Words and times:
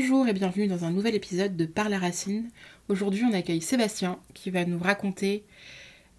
Bonjour 0.00 0.28
et 0.28 0.32
bienvenue 0.32 0.68
dans 0.68 0.84
un 0.84 0.92
nouvel 0.92 1.16
épisode 1.16 1.56
de 1.56 1.66
Par 1.66 1.88
la 1.88 1.98
Racine. 1.98 2.50
Aujourd'hui, 2.88 3.24
on 3.24 3.32
accueille 3.32 3.60
Sébastien 3.60 4.20
qui 4.32 4.48
va 4.48 4.64
nous 4.64 4.78
raconter 4.78 5.44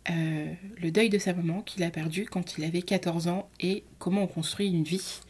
euh, 0.09 0.53
le 0.81 0.91
deuil 0.91 1.09
de 1.09 1.17
sa 1.17 1.33
maman 1.33 1.61
qu'il 1.61 1.83
a 1.83 1.89
perdu 1.89 2.25
quand 2.25 2.57
il 2.57 2.65
avait 2.65 2.81
14 2.81 3.29
ans 3.29 3.47
et 3.61 3.85
comment 3.97 4.23
on 4.23 4.27
construit 4.27 4.67
une 4.67 4.83
vie. 4.83 5.21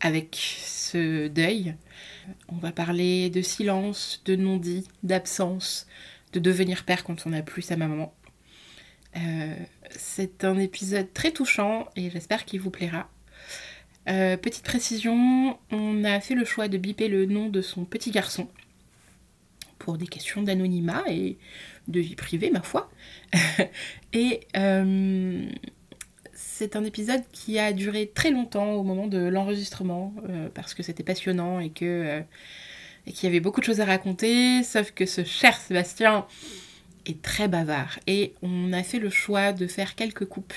Avec 0.00 0.34
ce 0.40 1.28
deuil, 1.28 1.76
on 2.48 2.56
va 2.56 2.72
parler 2.72 3.28
de 3.28 3.42
silence, 3.42 4.22
de 4.24 4.34
non-dit, 4.34 4.88
d'absence, 5.02 5.86
de 6.32 6.40
devenir 6.40 6.84
père 6.84 7.04
quand 7.04 7.26
on 7.26 7.30
n'a 7.30 7.42
plus 7.42 7.60
sa 7.60 7.76
maman. 7.76 8.14
Euh, 9.18 9.54
c'est 9.90 10.42
un 10.42 10.56
épisode 10.58 11.12
très 11.12 11.32
touchant 11.32 11.86
et 11.96 12.08
j'espère 12.08 12.46
qu'il 12.46 12.62
vous 12.62 12.70
plaira. 12.70 13.10
Euh, 14.08 14.36
petite 14.36 14.64
précision, 14.64 15.58
on 15.70 16.04
a 16.04 16.20
fait 16.20 16.34
le 16.34 16.44
choix 16.44 16.68
de 16.68 16.78
biper 16.78 17.08
le 17.08 17.26
nom 17.26 17.48
de 17.48 17.60
son 17.60 17.84
petit 17.84 18.10
garçon 18.10 18.48
pour 19.78 19.98
des 19.98 20.06
questions 20.06 20.42
d'anonymat 20.42 21.02
et 21.08 21.38
de 21.88 22.00
vie 22.00 22.14
privée, 22.14 22.50
ma 22.50 22.62
foi. 22.62 22.90
et 24.12 24.40
euh, 24.56 25.48
c'est 26.32 26.76
un 26.76 26.84
épisode 26.84 27.22
qui 27.32 27.58
a 27.58 27.72
duré 27.72 28.10
très 28.14 28.30
longtemps 28.30 28.72
au 28.72 28.84
moment 28.84 29.06
de 29.06 29.18
l'enregistrement 29.18 30.14
euh, 30.28 30.48
parce 30.54 30.74
que 30.74 30.82
c'était 30.82 31.04
passionnant 31.04 31.60
et 31.60 31.70
que 31.70 32.22
et 33.08 33.12
qu'il 33.12 33.28
y 33.28 33.30
avait 33.30 33.40
beaucoup 33.40 33.60
de 33.60 33.66
choses 33.66 33.80
à 33.80 33.84
raconter, 33.84 34.64
sauf 34.64 34.90
que 34.90 35.06
ce 35.06 35.22
cher 35.22 35.56
Sébastien 35.56 36.26
est 37.04 37.22
très 37.22 37.46
bavard 37.46 38.00
et 38.08 38.34
on 38.42 38.72
a 38.72 38.82
fait 38.82 38.98
le 38.98 39.10
choix 39.10 39.52
de 39.52 39.68
faire 39.68 39.94
quelques 39.94 40.24
coupes 40.24 40.54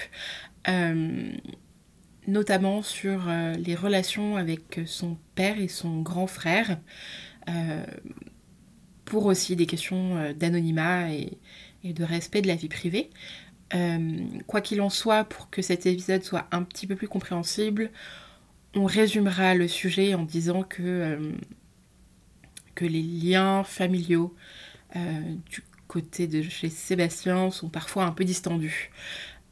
notamment 2.29 2.81
sur 2.81 3.27
euh, 3.27 3.53
les 3.53 3.75
relations 3.75 4.37
avec 4.37 4.81
son 4.85 5.17
père 5.35 5.59
et 5.59 5.67
son 5.67 6.01
grand 6.01 6.27
frère, 6.27 6.79
euh, 7.49 7.83
pour 9.05 9.25
aussi 9.25 9.55
des 9.55 9.65
questions 9.65 10.17
euh, 10.17 10.33
d'anonymat 10.33 11.11
et, 11.11 11.37
de 11.83 12.03
respect 12.03 12.41
de 12.41 12.47
la 12.47 12.55
vie 12.55 12.67
privée. 12.67 13.09
quoi 14.47 14.59
qu'il 14.59 14.81
en 14.81 14.89
soit, 14.89 15.23
pour 15.23 15.49
que 15.49 15.61
cet 15.61 15.85
épisode 15.85 16.23
soit 16.23 16.45
un 16.51 16.63
petit 16.63 16.87
peu 16.87 16.97
plus 16.97 17.07
compréhensible, 17.07 17.89
on 18.75 18.83
résumera 18.83 19.55
le 19.55 19.69
sujet 19.69 20.13
en 20.13 20.23
disant 20.23 20.63
que 20.63 21.17
les 22.81 23.01
liens 23.01 23.63
familiaux 23.63 24.35
du 24.93 25.63
côté 25.87 26.27
de 26.27 26.41
chez 26.41 26.69
Sébastien 26.69 27.49
sont 27.49 27.69
parfois 27.69 28.03
un 28.03 28.11
peu 28.11 28.25
distendus. 28.25 28.91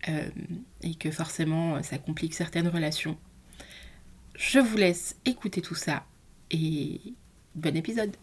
Euh, 0.10 0.30
et 0.82 0.96
que 0.96 1.12
forcément 1.12 1.82
ça 1.84 1.98
complique 1.98 2.34
certaines 2.34 2.68
relations. 2.68 3.18
Je 4.36 4.60
vous 4.60 4.78
laisse 4.78 5.16
écouter 5.26 5.62
tout 5.62 5.76
ça 5.76 6.06
et 6.52 7.02
bon 7.56 7.76
épisode. 7.76 8.16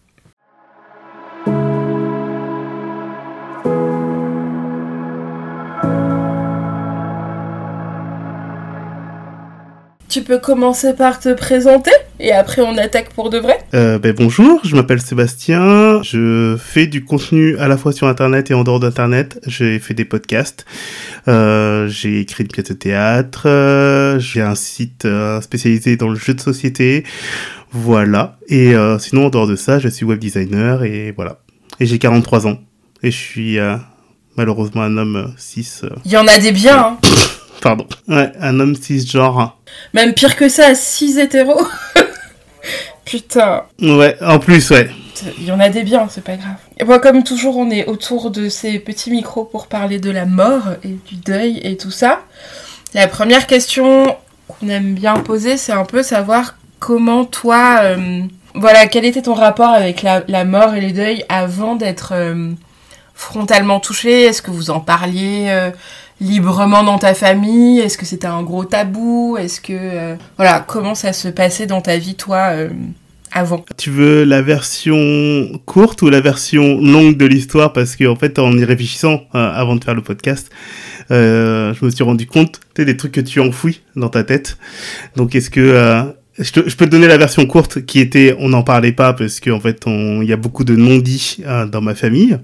Tu 10.14 10.22
peux 10.22 10.38
commencer 10.38 10.94
par 10.94 11.18
te 11.18 11.34
présenter 11.34 11.90
et 12.20 12.30
après 12.30 12.62
on 12.62 12.78
attaque 12.78 13.12
pour 13.14 13.30
de 13.30 13.38
vrai 13.38 13.58
euh, 13.74 13.98
ben, 13.98 14.14
Bonjour, 14.16 14.60
je 14.62 14.76
m'appelle 14.76 15.00
Sébastien, 15.00 16.04
je 16.04 16.56
fais 16.56 16.86
du 16.86 17.04
contenu 17.04 17.58
à 17.58 17.66
la 17.66 17.76
fois 17.76 17.92
sur 17.92 18.06
Internet 18.06 18.48
et 18.48 18.54
en 18.54 18.62
dehors 18.62 18.78
d'Internet, 18.78 19.40
j'ai 19.48 19.80
fait 19.80 19.92
des 19.92 20.04
podcasts, 20.04 20.66
euh, 21.26 21.88
j'ai 21.88 22.20
écrit 22.20 22.44
une 22.44 22.48
pièce 22.48 22.68
de 22.68 22.74
théâtre, 22.74 23.48
euh, 23.48 24.20
j'ai 24.20 24.40
un 24.40 24.54
site 24.54 25.04
spécialisé 25.40 25.96
dans 25.96 26.10
le 26.10 26.14
jeu 26.14 26.34
de 26.34 26.40
société, 26.40 27.02
voilà, 27.72 28.38
et 28.46 28.72
sinon 29.00 29.26
en 29.26 29.30
dehors 29.30 29.48
de 29.48 29.56
ça 29.56 29.80
je 29.80 29.88
suis 29.88 30.06
web 30.06 30.20
designer 30.20 30.84
et 30.84 31.10
voilà, 31.10 31.40
et 31.80 31.86
j'ai 31.86 31.98
43 31.98 32.46
ans 32.46 32.60
et 33.02 33.10
je 33.10 33.16
suis 33.16 33.58
malheureusement 34.36 34.82
un 34.82 34.96
homme 34.96 35.34
6. 35.36 35.86
Il 36.04 36.12
y 36.12 36.16
en 36.16 36.28
a 36.28 36.38
des 36.38 36.52
biens 36.52 36.78
hein 36.78 36.98
Pardon. 37.64 37.86
Ouais, 38.08 38.30
un 38.40 38.60
homme 38.60 38.74
cisgenre. 38.74 39.58
Même 39.92 40.14
pire 40.14 40.36
que 40.36 40.48
ça, 40.48 40.74
6 40.74 41.18
hétéros. 41.18 41.66
Putain. 43.04 43.64
Ouais, 43.80 44.16
en 44.22 44.38
plus, 44.38 44.70
ouais. 44.70 44.90
Il 45.38 45.44
y 45.44 45.52
en 45.52 45.60
a 45.60 45.68
des 45.68 45.82
biens, 45.82 46.08
c'est 46.10 46.24
pas 46.24 46.36
grave. 46.36 46.56
Et 46.78 46.84
moi, 46.84 46.98
comme 46.98 47.22
toujours, 47.22 47.56
on 47.56 47.70
est 47.70 47.86
autour 47.86 48.30
de 48.30 48.48
ces 48.48 48.78
petits 48.78 49.10
micros 49.10 49.44
pour 49.44 49.68
parler 49.68 49.98
de 49.98 50.10
la 50.10 50.26
mort 50.26 50.62
et 50.82 50.88
du 50.88 51.16
deuil 51.16 51.60
et 51.62 51.76
tout 51.76 51.90
ça. 51.90 52.22
La 52.94 53.08
première 53.08 53.46
question 53.46 54.16
qu'on 54.48 54.68
aime 54.68 54.94
bien 54.94 55.14
poser, 55.14 55.56
c'est 55.56 55.72
un 55.72 55.84
peu 55.84 56.02
savoir 56.02 56.56
comment 56.78 57.24
toi, 57.24 57.78
euh, 57.82 58.22
voilà, 58.54 58.86
quel 58.86 59.04
était 59.04 59.22
ton 59.22 59.34
rapport 59.34 59.70
avec 59.70 60.02
la, 60.02 60.44
mort 60.44 60.74
et 60.74 60.80
les 60.80 60.92
deuils 60.92 61.24
avant 61.28 61.76
d'être 61.76 62.12
euh, 62.12 62.52
frontalement 63.14 63.80
touché? 63.80 64.22
Est-ce 64.24 64.42
que 64.42 64.50
vous 64.50 64.70
en 64.70 64.80
parliez 64.80 65.46
euh, 65.48 65.70
librement 66.20 66.82
dans 66.82 66.98
ta 66.98 67.14
famille? 67.14 67.80
Est-ce 67.80 67.98
que 67.98 68.06
c'était 68.06 68.26
un 68.26 68.42
gros 68.42 68.64
tabou? 68.64 69.36
Est-ce 69.38 69.60
que 69.60 69.72
euh, 69.72 70.16
voilà, 70.36 70.64
comment 70.66 70.94
ça 70.94 71.12
se 71.12 71.28
passait 71.28 71.66
dans 71.66 71.80
ta 71.80 71.98
vie 71.98 72.14
toi 72.14 72.50
euh, 72.52 72.68
avant? 73.32 73.64
Tu 73.76 73.90
veux 73.90 74.24
la 74.24 74.42
version 74.42 75.60
courte 75.66 76.02
ou 76.02 76.10
la 76.10 76.20
version 76.20 76.80
longue 76.80 77.16
de 77.16 77.26
l'histoire? 77.26 77.72
Parce 77.72 77.96
qu'en 77.96 78.12
en 78.12 78.16
fait, 78.16 78.38
en 78.38 78.56
y 78.56 78.64
réfléchissant 78.64 79.22
euh, 79.34 79.52
avant 79.52 79.76
de 79.76 79.84
faire 79.84 79.94
le 79.94 80.02
podcast, 80.02 80.50
je 81.10 81.84
me 81.84 81.90
suis 81.90 82.04
rendu 82.04 82.26
compte 82.26 82.60
des 82.76 82.96
trucs 82.96 83.12
que 83.12 83.20
tu 83.20 83.40
enfouis 83.40 83.82
dans 83.94 84.08
ta 84.08 84.24
tête. 84.24 84.56
Donc, 85.16 85.34
est-ce 85.34 85.50
que 85.50 86.14
je, 86.38 86.44
je, 86.66 86.76
peux 86.76 86.86
te 86.86 86.90
donner 86.90 87.06
la 87.06 87.18
version 87.18 87.46
courte 87.46 87.84
qui 87.84 88.00
était 88.00 88.34
on 88.38 88.48
n'en 88.48 88.62
parlait 88.62 88.92
pas 88.92 89.12
parce 89.12 89.38
qu'en 89.38 89.60
fait 89.60 89.84
il 89.86 90.24
y 90.24 90.32
a 90.32 90.36
beaucoup 90.36 90.64
de 90.64 90.74
non-dits 90.74 91.42
dans 91.70 91.80
ma 91.80 91.94
famille. 91.94 92.38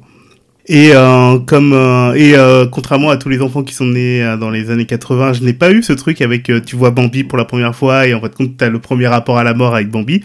Et 0.73 0.93
euh, 0.95 1.41
comme 1.41 1.73
euh, 1.73 2.15
et 2.15 2.37
euh, 2.37 2.65
contrairement 2.65 3.11
à 3.11 3.17
tous 3.17 3.29
les 3.29 3.43
enfants 3.43 3.65
qui 3.65 3.75
sont 3.75 3.87
nés 3.87 4.37
dans 4.39 4.51
les 4.51 4.71
années 4.71 4.87
80, 4.87 5.33
je 5.33 5.43
n'ai 5.43 5.53
pas 5.53 5.73
eu 5.73 5.83
ce 5.83 5.93
truc 5.93 6.21
avec 6.21 6.49
tu 6.65 6.77
vois 6.77 6.93
Bambi 6.93 7.25
pour 7.25 7.37
la 7.39 7.45
première 7.45 7.75
fois 7.75 8.07
et 8.07 8.15
en 8.15 8.21
fait 8.21 8.33
tu 8.37 8.65
as 8.65 8.69
le 8.69 8.79
premier 8.79 9.09
rapport 9.09 9.37
à 9.37 9.43
la 9.43 9.53
mort 9.53 9.75
avec 9.75 9.91
Bambi. 9.91 10.23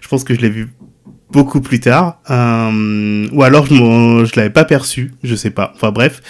Je 0.00 0.06
pense 0.06 0.22
que 0.22 0.32
je 0.32 0.40
l'ai 0.42 0.48
vu 0.48 0.68
beaucoup 1.32 1.60
plus 1.60 1.80
tard, 1.80 2.18
euh, 2.30 3.26
ou 3.32 3.42
alors 3.42 3.66
je, 3.66 3.74
je 3.74 4.36
l'avais 4.36 4.50
pas 4.50 4.64
perçu, 4.64 5.12
je 5.22 5.34
sais 5.34 5.50
pas. 5.50 5.72
Enfin 5.76 5.92
bref, 5.92 6.20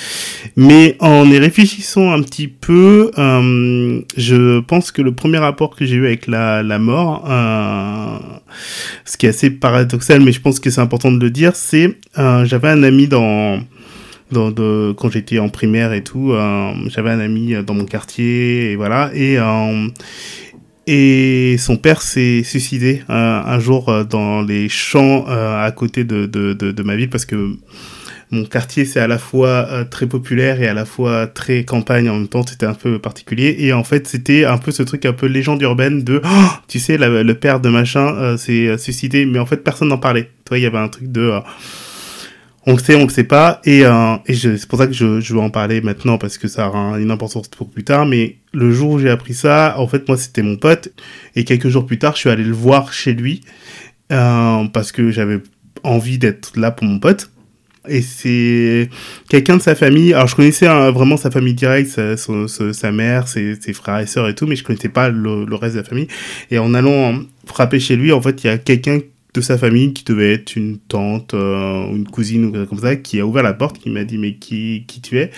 mais 0.57 0.97
en 1.01 1.25
y 1.31 1.39
réfléchissant 1.39 2.13
un 2.13 2.23
petit 2.23 2.49
peu, 2.49 3.11
euh, 3.19 4.01
je 4.17 4.61
pense 4.61 4.91
que 4.91 5.03
le 5.03 5.13
premier 5.13 5.39
rapport 5.39 5.75
que 5.75 5.87
j'ai 5.87 5.97
eu 5.97 6.07
avec 6.07 6.27
la, 6.27 6.63
la 6.63 6.79
mort, 6.79 7.25
euh, 7.29 8.19
ce 9.05 9.17
qui 9.17 9.27
est 9.27 9.31
assez 9.31 9.51
paradoxal, 9.51 10.21
mais 10.21 10.33
je 10.33 10.41
pense 10.41 10.61
que 10.61 10.71
c'est 10.71 10.81
important 10.81 11.11
de 11.11 11.19
le 11.19 11.31
dire, 11.31 11.57
c'est 11.57 11.97
euh, 12.19 12.45
j'avais 12.45 12.69
un 12.69 12.83
ami 12.83 13.09
dans 13.09 13.61
dans, 14.31 14.53
de, 14.53 14.93
quand 14.97 15.11
j'étais 15.11 15.41
en 15.41 15.49
primaire 15.49 15.93
et 15.93 16.05
tout, 16.05 16.31
euh, 16.31 16.73
j'avais 16.87 17.11
un 17.11 17.19
ami 17.19 17.55
dans 17.67 17.75
mon 17.75 17.85
quartier 17.85 18.71
et 18.71 18.77
voilà. 18.77 19.11
Et 19.13 19.39
et 20.93 21.57
son 21.57 21.77
père 21.77 22.03
s'est 22.03 22.43
suicidé 22.43 23.05
euh, 23.11 23.43
un 23.47 23.61
jour 23.61 23.89
euh, 23.89 24.03
dans 24.03 24.43
les 24.43 24.69
champs 24.69 25.25
euh, 25.29 25.65
à 25.65 25.71
côté 25.71 26.03
de, 26.03 26.27
de, 26.27 26.53
de, 26.53 26.83
ma 26.83 26.97
ville 26.97 27.09
parce 27.09 27.25
que 27.25 27.55
mon 28.33 28.45
quartier 28.45 28.85
c'est 28.85 28.99
à 28.99 29.07
la 29.07 29.19
fois 29.19 29.85
très 29.89 30.07
populaire 30.09 30.61
et 30.61 30.67
à 30.67 30.75
la 30.75 30.85
fois 30.85 31.29
très 31.29 31.65
campagne 31.65 32.11
en 32.11 32.17
même 32.17 32.27
temps. 32.27 32.45
C'était 32.45 32.67
un 32.67 32.75
peu 32.75 32.99
particulier. 32.99 33.55
Et 33.61 33.73
en 33.73 33.85
fait 33.85 34.09
c'était 34.09 34.45
un 34.45 34.59
peu 34.59 34.73
ce 34.73 34.83
truc 34.83 35.07
un 35.07 35.13
peu 35.13 35.27
légende 35.27 35.63
urbaine 35.63 36.03
de 36.03 36.21
oh, 36.25 36.49
tu 36.67 36.81
sais 36.81 36.99
le 36.99 37.33
père 37.35 37.61
de 37.61 37.69
machin 37.69 38.37
s'est 38.37 38.77
suicidé 38.77 39.27
mais 39.27 39.39
en 39.39 39.47
fait 39.47 39.59
personne 39.59 39.89
n'en 39.89 39.99
parlait. 39.99 40.31
Toi 40.45 40.59
il 40.59 40.63
y 40.63 40.67
avait 40.67 40.79
un 40.79 40.89
truc 40.89 41.13
de 41.13 41.33
on 42.67 42.73
le 42.73 42.79
sait, 42.79 42.95
on 42.95 43.05
le 43.05 43.09
sait 43.09 43.25
pas, 43.25 43.61
et, 43.65 43.85
euh, 43.87 44.17
c'est 44.29 44.67
pour 44.67 44.79
ça 44.79 44.87
que 44.87 44.93
je, 44.93 45.21
je 45.21 45.33
veux 45.33 45.41
en 45.41 45.51
parler 45.51 45.81
maintenant 45.81 46.19
parce 46.19 46.37
que 46.37 46.47
ça 46.47 46.69
aura 46.69 47.01
une 47.01 47.11
importance 47.11 47.49
pour 47.49 47.71
plus 47.71 47.85
tard. 47.85 48.05
Mais 48.07 48.37
le 48.53 48.71
jour 48.71 48.93
où 48.93 48.99
j'ai 48.99 49.09
appris 49.09 49.35
ça, 49.35 49.77
en 49.79 49.87
fait, 49.87 50.07
moi 50.09 50.17
c'était 50.19 50.43
mon 50.43 50.57
pote, 50.57 50.91
et 51.37 51.45
quelques 51.45 51.69
jours 51.69 51.87
plus 51.87 51.99
tard, 51.99 52.15
je 52.15 52.21
suis 52.21 52.31
allé 52.31 52.45
le 52.45 52.53
voir 52.53 52.93
chez 52.93 53.15
lui 53.15 53.43
euh, 54.13 54.65
parce 54.73 54.93
que 54.93 55.11
j'avais 55.11 55.41
envie 55.85 56.19
d'être 56.19 56.59
là 56.59 56.71
pour 56.71 56.87
mon 56.87 56.99
pote. 56.99 57.31
Et 57.89 58.03
c'est 58.03 58.91
quelqu'un 59.31 59.57
de 59.57 59.63
sa 59.63 59.75
famille. 59.75 60.13
Alors 60.13 60.27
je 60.27 60.37
connaissais 60.37 60.67
hein, 60.67 60.91
vraiment 60.91 61.17
sa 61.17 61.31
famille 61.31 61.55
directe, 61.55 61.89
sa, 61.91 62.93
mère, 62.93 63.27
ses, 63.27 63.55
ses, 63.59 63.73
frères 63.73 64.01
et 64.01 64.07
sœurs 64.07 64.29
et 64.29 64.35
tout, 64.35 64.47
mais 64.47 64.55
je 64.55 64.65
connaissais 64.65 64.91
pas 64.91 65.09
le, 65.09 65.47
le 65.47 65.55
reste 65.57 65.77
de 65.77 65.81
la 65.81 65.87
famille. 65.87 66.09
Et 66.51 66.59
en 66.59 66.75
allant 66.75 67.23
frapper 67.47 67.81
chez 67.81 67.97
lui, 67.97 68.13
en 68.13 68.21
fait, 68.21 68.45
il 68.45 68.49
y 68.49 68.51
a 68.51 68.59
quelqu'un 68.59 68.99
de 69.35 69.41
sa 69.41 69.57
famille 69.59 69.93
qui 69.93 70.05
devait 70.05 70.33
être 70.33 70.57
une 70.57 70.79
tante 70.79 71.35
euh, 71.35 71.87
une 71.95 72.09
cousine 72.09 72.47
ou 72.47 72.67
comme 72.67 72.79
ça 72.79 72.97
qui 72.97 73.21
a 73.21 73.27
ouvert 73.27 73.43
la 73.43 73.53
porte 73.53 73.79
qui 73.79 73.91
m'a 73.91 74.05
dit 74.05 74.19
mais 74.19 74.35
qui 74.35 74.85
qui 74.87 75.01
tu 75.01 75.19
es? 75.19 75.31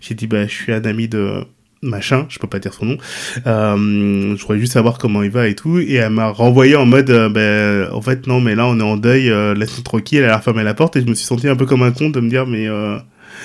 J'ai 0.00 0.14
dit 0.14 0.26
bah 0.26 0.46
je 0.46 0.52
suis 0.52 0.72
un 0.72 0.84
ami 0.84 1.08
de 1.08 1.44
machin 1.82 2.26
je 2.28 2.38
peux 2.38 2.46
pas 2.46 2.58
dire 2.58 2.74
son 2.74 2.84
nom. 2.86 2.98
Euh, 3.46 4.36
je 4.36 4.44
voulais 4.44 4.60
juste 4.60 4.74
savoir 4.74 4.98
comment 4.98 5.22
il 5.22 5.30
va 5.30 5.48
et 5.48 5.54
tout. 5.54 5.78
Et 5.78 5.94
elle 5.94 6.10
m'a 6.10 6.28
renvoyé 6.28 6.76
en 6.76 6.86
mode 6.86 7.10
ben 7.32 7.88
en 7.92 8.02
fait 8.02 8.26
non 8.26 8.40
mais 8.40 8.54
là 8.54 8.66
on 8.66 8.78
est 8.78 8.82
en 8.82 8.96
deuil 8.96 9.30
euh, 9.30 9.54
laisse-nous 9.54 9.84
tranquille 9.84 10.20
elle 10.22 10.30
a 10.30 10.38
refermé 10.38 10.62
la 10.62 10.74
porte 10.74 10.96
et 10.96 11.00
je 11.00 11.06
me 11.06 11.14
suis 11.14 11.26
senti 11.26 11.48
un 11.48 11.56
peu 11.56 11.66
comme 11.66 11.82
un 11.82 11.92
con 11.92 12.10
de 12.10 12.20
me 12.20 12.28
dire 12.28 12.46
mais 12.46 12.68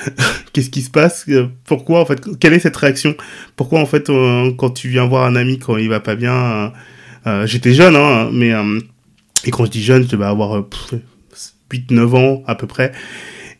qu'est-ce 0.53 0.69
qui 0.69 0.81
se 0.81 0.91
passe? 0.91 1.25
Pourquoi 1.63 2.01
en 2.01 2.05
fait 2.05 2.21
quelle 2.39 2.53
est 2.53 2.59
cette 2.59 2.75
réaction? 2.75 3.15
Pourquoi 3.55 3.79
en 3.79 3.85
fait 3.85 4.11
quand 4.57 4.71
tu 4.71 4.89
viens 4.89 5.05
voir 5.05 5.25
un 5.25 5.37
ami 5.37 5.57
quand 5.57 5.77
il 5.77 5.87
va 5.87 6.01
pas 6.01 6.15
bien 6.15 6.73
j'étais 7.45 7.73
jeune 7.73 7.95
hein 7.95 8.29
mais 8.33 8.51
Et 9.45 9.51
quand 9.51 9.65
je 9.65 9.71
dis 9.71 9.83
jeune, 9.83 10.07
je 10.09 10.15
vais 10.15 10.25
avoir 10.25 10.63
8-9 11.71 12.15
ans 12.15 12.43
à 12.47 12.55
peu 12.55 12.67
près. 12.67 12.91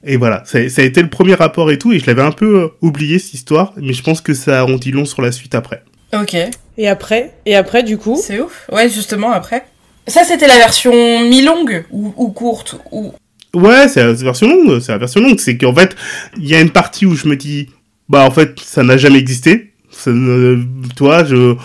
Et 0.04 0.18
voilà, 0.18 0.44
ça, 0.46 0.70
ça, 0.70 0.82
a 0.82 0.86
été 0.86 1.02
le 1.02 1.10
premier 1.10 1.34
rapport 1.34 1.72
et 1.72 1.80
tout, 1.80 1.92
et 1.92 2.00
je 2.00 2.06
l'avais 2.06 2.22
un 2.22 2.32
peu 2.32 2.72
oublié 2.82 3.18
cette 3.18 3.34
histoire, 3.34 3.74
mais 3.78 3.94
je 3.94 4.04
pense 4.04 4.22
que 4.22 4.36
ça 4.36 4.66
en 4.66 4.76
dit 4.76 4.92
long 4.92 5.06
sur 5.06 5.22
la 5.24 5.32
suite 5.32 5.56
après. 5.56 5.84
Ok. 6.14 6.36
Et 6.78 6.88
après? 6.88 7.34
Et 7.46 7.56
après, 7.56 7.84
du 7.84 7.98
coup? 7.98 8.20
C'est 8.22 8.40
ouf. 8.40 8.70
Ouais, 8.72 8.90
justement, 8.90 9.32
après. 9.32 9.66
Ça, 10.08 10.24
c'était 10.24 10.48
la 10.48 10.58
version 10.58 10.94
mi-longue 11.28 11.86
ou, 11.90 12.14
ou, 12.18 12.30
courte 12.30 12.80
ou... 12.92 13.14
Ouais, 13.56 13.88
c'est 13.88 14.04
la 14.04 14.14
version 14.14 14.48
longue. 14.48 14.80
C'est 14.80 14.92
la 14.92 14.98
version 14.98 15.22
longue. 15.22 15.40
C'est 15.40 15.58
qu'en 15.58 15.74
fait, 15.74 15.96
il 16.38 16.48
y 16.48 16.56
a 16.56 16.62
une 16.62 16.70
partie 16.70 17.06
où 17.06 17.16
je 17.16 17.28
me 17.28 17.36
dis, 17.36 17.70
bah, 18.10 18.26
en 18.26 18.32
fait, 18.32 18.60
ça 18.60 18.84
n'a 18.84 18.98
jamais 18.98 19.18
existé. 19.18 19.74
Ça, 19.90 20.12
toi, 20.96 21.24
je, 21.24 21.56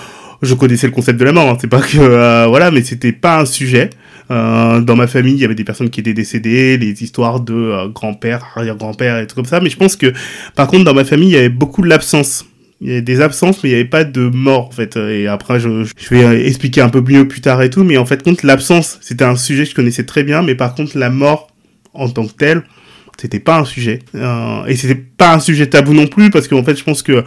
je 0.41 0.55
connaissais 0.55 0.87
le 0.87 0.93
concept 0.93 1.19
de 1.19 1.25
la 1.25 1.33
mort. 1.33 1.51
Hein. 1.51 1.59
C'est 1.61 1.69
pas 1.69 1.81
que, 1.81 1.99
euh, 1.99 2.47
voilà, 2.47 2.71
mais 2.71 2.83
c'était 2.83 3.13
pas 3.13 3.41
un 3.41 3.45
sujet. 3.45 3.91
Euh, 4.31 4.81
dans 4.81 4.97
ma 4.97 5.07
famille, 5.07 5.35
il 5.35 5.41
y 5.41 5.45
avait 5.45 5.55
des 5.55 5.65
personnes 5.65 5.91
qui 5.91 6.01
étaient 6.01 6.15
décédées, 6.15 6.79
les 6.79 7.03
histoires 7.03 7.41
de 7.41 7.55
euh, 7.55 7.89
grand-père, 7.89 8.47
arrière-grand-père 8.55 9.19
et 9.19 9.27
tout 9.27 9.35
comme 9.35 9.45
ça. 9.45 9.61
Mais 9.61 9.71
je 9.71 9.77
pense 9.77 9.97
que, 9.97 10.13
par 10.55 10.69
contre, 10.69 10.85
dans 10.85 10.95
ma 10.95 11.05
famille, 11.05 11.31
il 11.31 11.35
y 11.35 11.39
avait 11.39 11.49
beaucoup 11.49 11.83
de 11.83 11.89
l'absence. 11.89 12.47
Il 12.81 12.89
y 12.89 12.93
avait 12.93 13.03
des 13.03 13.21
absences, 13.21 13.63
mais 13.63 13.71
il 13.71 13.73
n'y 13.73 13.81
avait 13.81 13.89
pas 13.89 14.05
de 14.05 14.29
mort, 14.29 14.69
en 14.69 14.71
fait. 14.71 14.97
Et 14.97 15.27
après, 15.27 15.61
je, 15.61 15.85
je 15.85 16.15
vais 16.15 16.47
expliquer 16.47 16.81
un 16.81 16.89
peu 16.89 17.03
mieux 17.03 17.29
plus 17.29 17.41
tard 17.41 17.61
et 17.63 17.71
tout. 17.71 17.85
Mais 17.85 17.97
en 17.99 18.07
fait, 18.07 18.23
contre 18.23 18.47
l'absence, 18.47 18.99
c'était 19.03 19.25
un 19.25 19.37
sujet 19.37 19.65
que 19.65 19.71
je 19.71 19.75
connaissais 19.75 20.05
très 20.05 20.23
bien. 20.23 20.43
Mais 20.43 20.55
par 20.55 20.75
contre, 20.75 20.97
la 20.97 21.11
mort, 21.11 21.49
en 21.93 22.09
tant 22.09 22.27
que 22.27 22.33
telle, 22.33 22.63
c'était 23.21 23.39
pas 23.39 23.59
un 23.59 23.67
sujet. 23.67 23.99
Euh, 24.15 24.65
et 24.65 24.77
c'était 24.77 24.95
pas 24.95 25.35
un 25.35 25.41
sujet 25.41 25.67
tabou 25.67 25.93
non 25.93 26.07
plus, 26.07 26.31
parce 26.31 26.49
qu'en 26.49 26.65
fait, 26.65 26.75
je 26.77 26.85
pense 26.85 27.03
que 27.03 27.23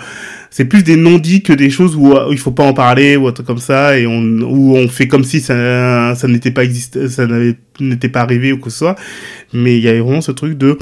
c'est 0.50 0.66
plus 0.66 0.84
des 0.84 0.96
non-dits 0.96 1.44
que 1.44 1.54
des 1.54 1.70
choses 1.70 1.96
où, 1.96 2.16
où, 2.16 2.32
il 2.32 2.40
faut 2.40 2.52
pas 2.52 2.64
en 2.64 2.74
parler, 2.74 3.16
ou 3.16 3.28
un 3.28 3.32
truc 3.32 3.46
comme 3.46 3.60
ça, 3.60 3.98
et 4.00 4.08
on, 4.08 4.22
où 4.42 4.76
on 4.76 4.88
fait 4.88 5.08
comme 5.08 5.24
si 5.24 5.40
ça, 5.40 6.16
ça 6.16 6.28
n'était 6.28 6.50
pas 6.50 6.64
existé, 6.64 7.08
ça 7.10 7.28
n'était 7.80 8.10
pas 8.10 8.22
arrivé 8.22 8.52
ou 8.54 8.58
que 8.58 8.72
ce 8.72 8.80
soit. 8.80 8.96
Mais 9.54 9.78
il 9.78 9.84
y 9.84 9.88
avait 9.88 10.00
vraiment 10.00 10.22
ce 10.22 10.32
truc 10.32 10.58
de, 10.58 10.80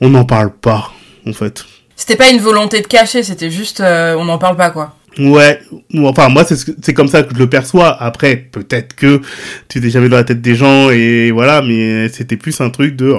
on 0.00 0.10
n'en 0.10 0.24
parle 0.24 0.52
pas, 0.52 0.92
en 1.26 1.32
fait. 1.32 1.64
C'était 1.96 2.16
pas 2.16 2.30
une 2.30 2.40
volonté 2.40 2.80
de 2.82 2.86
cacher, 2.86 3.24
c'était 3.24 3.50
juste 3.50 3.80
euh, 3.80 4.14
on 4.16 4.24
n'en 4.24 4.38
parle 4.38 4.56
pas 4.56 4.70
quoi. 4.70 4.96
Ouais, 5.18 5.60
enfin 6.04 6.28
moi 6.28 6.44
c'est 6.44 6.94
comme 6.94 7.08
ça 7.08 7.24
que 7.24 7.34
je 7.34 7.38
le 7.38 7.50
perçois. 7.50 8.00
Après 8.00 8.36
peut-être 8.36 8.94
que 8.94 9.20
tu 9.68 9.80
t'es 9.80 9.90
jamais 9.90 10.08
dans 10.08 10.16
la 10.16 10.24
tête 10.24 10.40
des 10.40 10.54
gens 10.54 10.88
et 10.88 11.30
voilà, 11.30 11.60
mais 11.60 12.08
c'était 12.08 12.36
plus 12.36 12.58
un 12.60 12.70
truc 12.70 12.96
de 12.96 13.14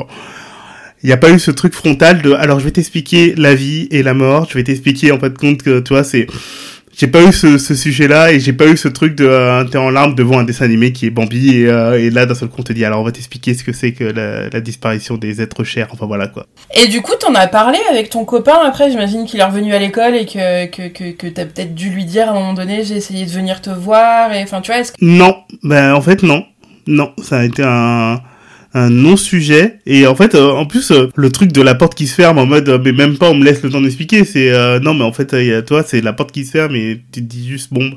il 1.04 1.08
n'y 1.08 1.14
a 1.14 1.18
pas 1.18 1.32
eu 1.32 1.40
ce 1.40 1.52
truc 1.52 1.74
frontal 1.74 2.22
de 2.22 2.34
alors 2.34 2.60
je 2.60 2.66
vais 2.66 2.72
t'expliquer 2.72 3.34
la 3.36 3.56
vie 3.56 3.88
et 3.92 4.04
la 4.04 4.14
mort, 4.14 4.48
je 4.50 4.56
vais 4.56 4.64
t'expliquer 4.64 5.12
en 5.12 5.20
fait 5.20 5.38
compte 5.38 5.64
que 5.64 5.80
tu 5.80 5.94
vois 5.94 6.04
c'est 6.04 6.28
j'ai 6.98 7.08
pas 7.08 7.24
eu 7.24 7.32
ce, 7.32 7.58
ce 7.58 7.74
sujet-là 7.74 8.32
et 8.32 8.40
j'ai 8.40 8.54
pas 8.54 8.68
eu 8.68 8.76
ce 8.76 8.88
truc 8.88 9.16
de 9.16 9.26
euh, 9.26 9.64
t'es 9.64 9.78
en 9.78 9.90
larmes 9.90 10.14
devant 10.14 10.40
un 10.40 10.44
dessin 10.44 10.66
animé 10.66 10.92
qui 10.92 11.06
est 11.06 11.10
Bambi 11.10 11.62
et, 11.62 11.68
euh, 11.68 12.00
et 12.00 12.10
là 12.10 12.26
d'un 12.26 12.36
seul 12.36 12.50
coup 12.50 12.58
on 12.60 12.64
te 12.64 12.74
dit 12.74 12.84
alors 12.84 13.02
on 13.02 13.04
va 13.04 13.12
t'expliquer 13.12 13.54
ce 13.54 13.64
que 13.64 13.72
c'est 13.72 13.94
que 13.94 14.04
la, 14.04 14.50
la, 14.50 14.62
disparition 14.62 15.18
des 15.18 15.42
êtres 15.42 15.64
chers. 15.64 15.88
Enfin 15.92 16.06
voilà 16.06 16.28
quoi. 16.28 16.46
Et 16.76 16.88
du 16.88 17.02
coup 17.02 17.14
t'en 17.20 17.34
as 17.34 17.48
parlé 17.48 17.78
avec 17.90 18.10
ton 18.10 18.26
copain 18.26 18.60
après? 18.66 18.92
J'imagine 18.92 19.26
qu'il 19.26 19.40
est 19.40 19.44
revenu 19.44 19.74
à 19.74 19.80
l'école 19.80 20.16
et 20.16 20.26
que 20.26 20.66
que 20.68 20.90
que, 20.90 21.12
que 21.12 21.28
t'as 21.28 21.46
peut-être 21.46 21.74
dû 21.74 21.90
lui 21.90 22.06
dire 22.06 22.28
à 22.28 22.32
un 22.32 22.34
moment 22.34 22.54
donné 22.54 22.84
j'ai 22.84 22.98
essayé 22.98 23.26
de 23.26 23.32
venir 23.32 23.62
te 23.62 23.70
voir 23.70 24.34
et 24.34 24.44
enfin 24.44 24.62
tu 24.62 24.72
vois 24.72 24.82
est-ce 24.82 24.92
que... 24.92 24.98
Non. 25.02 25.38
Ben 25.64 25.94
en 25.94 26.02
fait 26.02 26.24
non. 26.24 26.46
Non. 26.88 27.14
Ça 27.24 27.40
a 27.40 27.46
été 27.46 27.64
un 27.64 28.22
un 28.74 28.90
non-sujet. 28.90 29.80
Et 29.86 30.08
en 30.08 30.16
fait, 30.16 30.36
euh, 30.36 30.52
en 30.52 30.66
plus, 30.66 30.92
euh, 30.92 31.10
le 31.16 31.32
truc 31.32 31.52
de 31.52 31.62
la 31.62 31.76
porte 31.76 31.96
qui 31.96 32.08
se 32.08 32.16
ferme 32.16 32.38
en 32.38 32.46
mode, 32.46 32.70
euh, 32.70 32.80
mais 32.84 32.92
même 32.92 33.18
pas, 33.18 33.30
on 33.30 33.36
me 33.36 33.44
laisse 33.44 33.62
le 33.64 33.70
temps 33.70 33.82
d'expliquer. 33.82 34.24
C'est 34.26 34.52
non, 34.82 34.94
mais 34.94 35.04
en 35.04 35.14
fait, 35.14 35.66
toi, 35.66 35.84
c'est 35.86 36.02
la 36.02 36.14
porte 36.14 36.32
qui 36.32 36.46
se 36.46 36.52
ferme 36.52 36.76
et 36.76 37.02
tu 37.12 37.22
te 37.22 37.26
dis 37.26 37.48
juste, 37.48 37.74
bon, 37.74 37.92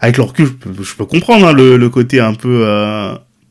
avec 0.00 0.16
le 0.16 0.24
recul, 0.24 0.48
je 0.80 0.94
peux, 0.94 1.04
comprendre 1.04 1.46
hein, 1.46 1.52
le, 1.52 1.76
le, 1.76 1.88
côté 1.88 2.20
un 2.20 2.34
peu 2.34 2.64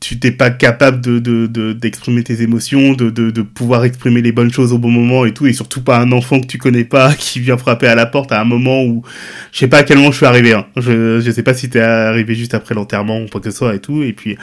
tu 0.02 0.18
t'es 0.18 0.32
pas 0.32 0.50
capable 0.50 1.00
de 1.00 1.72
d'exprimer 1.74 2.24
tes 2.24 2.42
émotions, 2.42 2.92
de, 2.92 3.08
de, 3.08 3.30
de 3.30 3.42
pouvoir 3.42 3.84
exprimer 3.84 4.20
les 4.20 4.32
bonnes 4.32 4.52
choses 4.52 4.72
au 4.72 4.78
bon 4.78 4.90
moment 4.90 5.24
et 5.24 5.32
tout, 5.32 5.46
et 5.46 5.52
surtout 5.52 5.80
pas 5.80 5.98
un 6.00 6.10
enfant 6.10 6.40
que 6.40 6.46
tu 6.46 6.58
connais 6.58 6.84
pas 6.84 7.14
qui 7.18 7.38
vient 7.38 7.56
frapper 7.56 7.86
à 7.86 7.94
la 7.94 8.06
porte 8.06 8.32
à 8.32 8.40
un 8.40 8.44
moment 8.44 8.82
où 8.82 9.04
je 9.52 9.60
sais 9.60 9.68
pas 9.68 9.78
à 9.78 9.82
quel 9.84 9.98
moment 9.98 10.10
je 10.10 10.16
suis 10.16 10.26
arrivé. 10.26 10.54
Hein. 10.54 10.66
Je 10.76 11.20
je 11.20 11.30
sais 11.30 11.44
pas 11.44 11.54
si 11.54 11.70
t'es 11.70 11.78
arrivé 11.80 12.34
juste 12.34 12.52
après 12.52 12.74
l'enterrement 12.74 13.22
ou 13.22 13.28
quoi 13.28 13.40
que 13.40 13.48
ce 13.50 13.56
soit 13.56 13.76
et 13.76 13.78
tout, 13.78 14.02
et 14.02 14.12
puis 14.12 14.36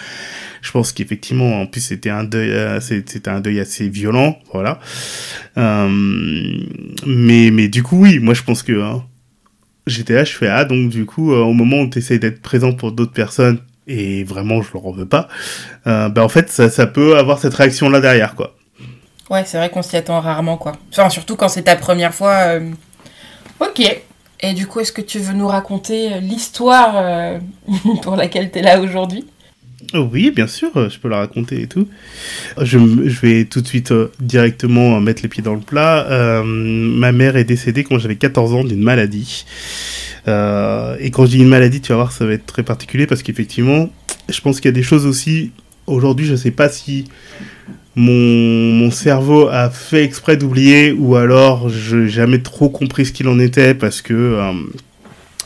je 0.61 0.71
pense 0.71 0.94
qu'effectivement 0.94 1.61
en 1.61 1.65
plus 1.65 1.81
c'était 1.81 2.09
un 2.09 2.23
deuil 2.23 2.51
euh, 2.51 2.79
c'était 2.79 3.27
un 3.27 3.41
deuil 3.41 3.59
assez 3.59 3.89
violent, 3.89 4.39
voilà. 4.53 4.79
Euh, 5.57 5.89
mais 7.06 7.51
mais 7.51 7.67
du 7.67 7.83
coup 7.83 8.00
oui, 8.01 8.19
moi 8.19 8.33
je 8.33 8.44
pense 8.44 8.63
que 8.63 8.81
hein, 8.81 9.03
j'étais 9.88 10.13
là, 10.13 10.23
je 10.23 10.31
fais 10.31 10.47
ah 10.47 10.63
donc 10.63 10.89
du 10.89 11.06
coup 11.06 11.33
euh, 11.33 11.41
au 11.41 11.53
moment 11.53 11.81
où 11.81 11.89
tu 11.89 12.00
d'être 12.00 12.41
présent 12.41 12.71
pour 12.71 12.94
d'autres 12.94 13.11
personnes 13.11 13.59
et 13.89 14.24
vraiment 14.24 14.62
je 14.62 14.71
leur 14.74 14.89
veux 14.91 15.07
pas, 15.07 15.27
euh, 15.88 16.07
ben 16.09 16.21
en 16.21 16.30
fait 16.30 16.50
ça, 16.50 16.69
ça 16.69 16.88
peut 16.88 17.18
avoir 17.18 17.39
cette 17.39 17.53
réaction 17.53 17.89
là 17.89 18.00
derrière 18.00 18.36
quoi. 18.36 18.56
Ouais, 19.30 19.44
c'est 19.45 19.57
vrai 19.57 19.69
qu'on 19.69 19.81
s'y 19.81 19.97
attend 19.97 20.21
rarement 20.21 20.57
quoi. 20.57 20.74
Enfin 20.91 21.09
surtout 21.09 21.36
quand 21.36 21.50
c'est 21.50 21.63
ta 21.63 21.75
première 21.75 22.13
fois. 22.13 22.36
Euh... 22.47 22.71
Ok. 23.59 23.81
Et 24.41 24.53
du 24.53 24.68
coup, 24.68 24.80
est-ce 24.80 24.94
que 24.94 25.01
tu 25.01 25.19
veux 25.19 25.33
nous 25.33 25.47
raconter 25.47 26.13
euh, 26.13 26.19
l'histoire 26.19 26.94
euh, 26.95 27.39
pour 28.01 28.15
laquelle 28.15 28.51
tu 28.51 28.59
es 28.59 28.62
là 28.62 28.80
aujourd'hui? 28.80 29.25
Oui, 29.94 30.31
bien 30.31 30.47
sûr, 30.47 30.69
je 30.89 31.00
peux 31.00 31.09
la 31.09 31.18
raconter 31.18 31.62
et 31.63 31.68
tout. 31.68 31.88
Je, 32.62 32.77
je 32.77 33.21
vais 33.21 33.45
tout 33.45 33.62
de 33.62 33.68
suite 33.68 33.92
euh, 33.92 34.12
directement 34.19 35.00
mettre 35.00 35.24
les 35.24 35.30
pieds 35.30 35.42
dans 35.42 35.56
le 35.56 35.62
plat. 35.62 36.06
Euh, 36.09 36.44
ma 36.44 37.12
mère 37.12 37.38
est 37.38 37.44
décédée 37.44 37.83
quand 37.83 37.97
j'avais 37.97 38.15
14 38.15 38.53
ans 38.53 38.63
d'une 38.63 38.83
maladie. 38.83 39.45
Euh, 40.27 40.95
et 41.00 41.12
quand 41.12 41.25
je 41.25 41.31
dis 41.31 41.39
une 41.39 41.50
maladie, 41.50 41.81
tu 41.81 41.89
vas 41.89 41.95
voir, 41.95 42.12
ça 42.12 42.25
va 42.25 42.33
être 42.33 42.45
très 42.45 42.63
particulier 42.63 43.07
parce 43.07 43.24
qu'effectivement, 43.24 43.89
je 44.27 44.42
pense 44.42 44.60
qu'il 44.60 44.69
y 44.69 44.74
a 44.74 44.75
des 44.75 44.83
choses 44.83 45.06
aussi. 45.06 45.51
Aujourd'hui, 45.88 46.25
je 46.25 46.33
ne 46.33 46.38
sais 46.38 46.51
pas 46.51 46.69
si 46.69 47.06
mon, 47.95 48.92
cerveau 48.92 49.50
a 49.50 49.69
fait 49.69 50.04
exprès 50.04 50.38
d'oublier 50.38 50.92
ou 50.92 51.16
alors 51.16 51.69
je 51.69 51.98
n'ai 51.98 52.10
jamais 52.10 52.39
trop 52.39 52.69
compris 52.69 53.06
ce 53.06 53.12
qu'il 53.12 53.27
en 53.27 53.39
était 53.39 53.74
parce 53.74 54.01
que. 54.01 54.13
Euh, 54.13 54.54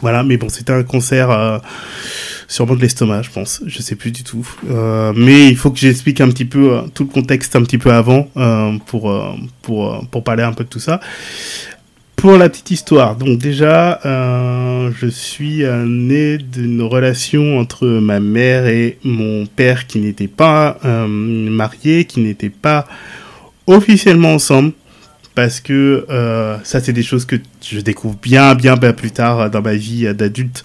voilà, 0.02 0.24
mais 0.24 0.36
bon, 0.36 0.50
c'était 0.50 0.74
un 0.74 0.84
concert. 0.84 1.32
Euh, 1.32 1.60
sûrement 2.50 2.76
de 2.76 2.82
l'estomac, 2.82 3.22
je 3.22 3.32
pense. 3.32 3.64
Je 3.66 3.82
sais 3.82 3.96
plus 3.96 4.12
du 4.12 4.24
tout. 4.24 4.46
Euh, 4.70 5.14
mais 5.16 5.48
il 5.48 5.56
faut 5.56 5.72
que 5.72 5.80
j'explique 5.80 6.20
un 6.20 6.28
petit 6.30 6.46
peu 6.46 6.82
tout 6.94 7.06
le 7.06 7.10
contexte 7.10 7.56
un 7.56 7.64
petit 7.64 7.78
peu 7.78 7.92
avant 7.92 8.28
pour, 8.86 9.38
pour, 9.62 10.06
pour 10.10 10.24
parler 10.24 10.44
un 10.44 10.52
peu 10.52 10.66
de 10.66 10.70
tout 10.70 10.80
ça 10.80 11.00
pour 12.24 12.38
la 12.38 12.48
petite 12.48 12.72
histoire, 12.72 13.18
donc 13.18 13.38
déjà, 13.38 14.00
euh, 14.06 14.92
je 14.98 15.08
suis 15.08 15.66
euh, 15.66 15.84
né 15.86 16.38
d'une 16.38 16.82
relation 16.82 17.60
entre 17.60 17.86
ma 17.86 18.22
mère 18.22 18.66
et 18.66 18.98
mon 19.04 19.46
père 19.46 19.88
qui 19.88 20.00
n'était 20.00 20.30
pas 20.30 20.78
euh, 20.86 21.06
mariés, 21.06 22.06
qui 22.06 22.22
n'étaient 22.22 22.48
pas 22.48 22.88
officiellement 23.68 24.36
ensemble, 24.36 24.72
parce 25.36 25.60
que 25.60 26.06
euh, 26.10 26.56
ça, 26.64 26.80
c'est 26.80 26.94
des 26.94 27.04
choses 27.04 27.26
que 27.26 27.36
je 27.62 27.82
découvre 27.82 28.16
bien, 28.22 28.56
bien, 28.56 28.78
bien 28.78 28.94
plus 28.94 29.12
tard 29.12 29.50
dans 29.50 29.62
ma 29.62 29.74
vie 29.74 30.06
d'adulte. 30.14 30.64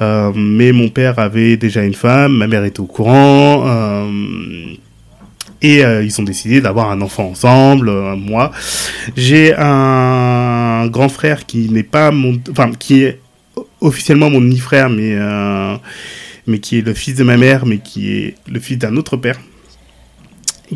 Mais 0.00 0.72
mon 0.72 0.90
père 0.90 1.18
avait 1.18 1.56
déjà 1.56 1.84
une 1.84 1.94
femme, 1.94 2.36
ma 2.36 2.46
mère 2.46 2.66
était 2.66 2.80
au 2.80 2.84
courant. 2.84 3.64
Et 5.62 5.80
ils 5.80 6.20
ont 6.20 6.24
décidé 6.24 6.60
d'avoir 6.60 6.90
un 6.90 7.00
enfant 7.00 7.30
ensemble, 7.30 7.90
moi. 8.16 8.52
J'ai 9.16 9.54
un 9.56 10.67
grand 10.86 11.08
frère 11.08 11.46
qui 11.46 11.68
n'est 11.70 11.82
pas 11.82 12.10
mon... 12.10 12.40
Enfin, 12.50 12.70
qui 12.72 13.02
est 13.02 13.20
officiellement 13.80 14.30
mon 14.30 14.40
demi-frère, 14.40 14.90
mais, 14.90 15.14
euh, 15.14 15.76
mais 16.46 16.58
qui 16.58 16.78
est 16.78 16.82
le 16.82 16.94
fils 16.94 17.14
de 17.16 17.24
ma 17.24 17.36
mère, 17.36 17.66
mais 17.66 17.78
qui 17.78 18.12
est 18.12 18.34
le 18.46 18.60
fils 18.60 18.78
d'un 18.78 18.96
autre 18.96 19.16
père. 19.16 19.38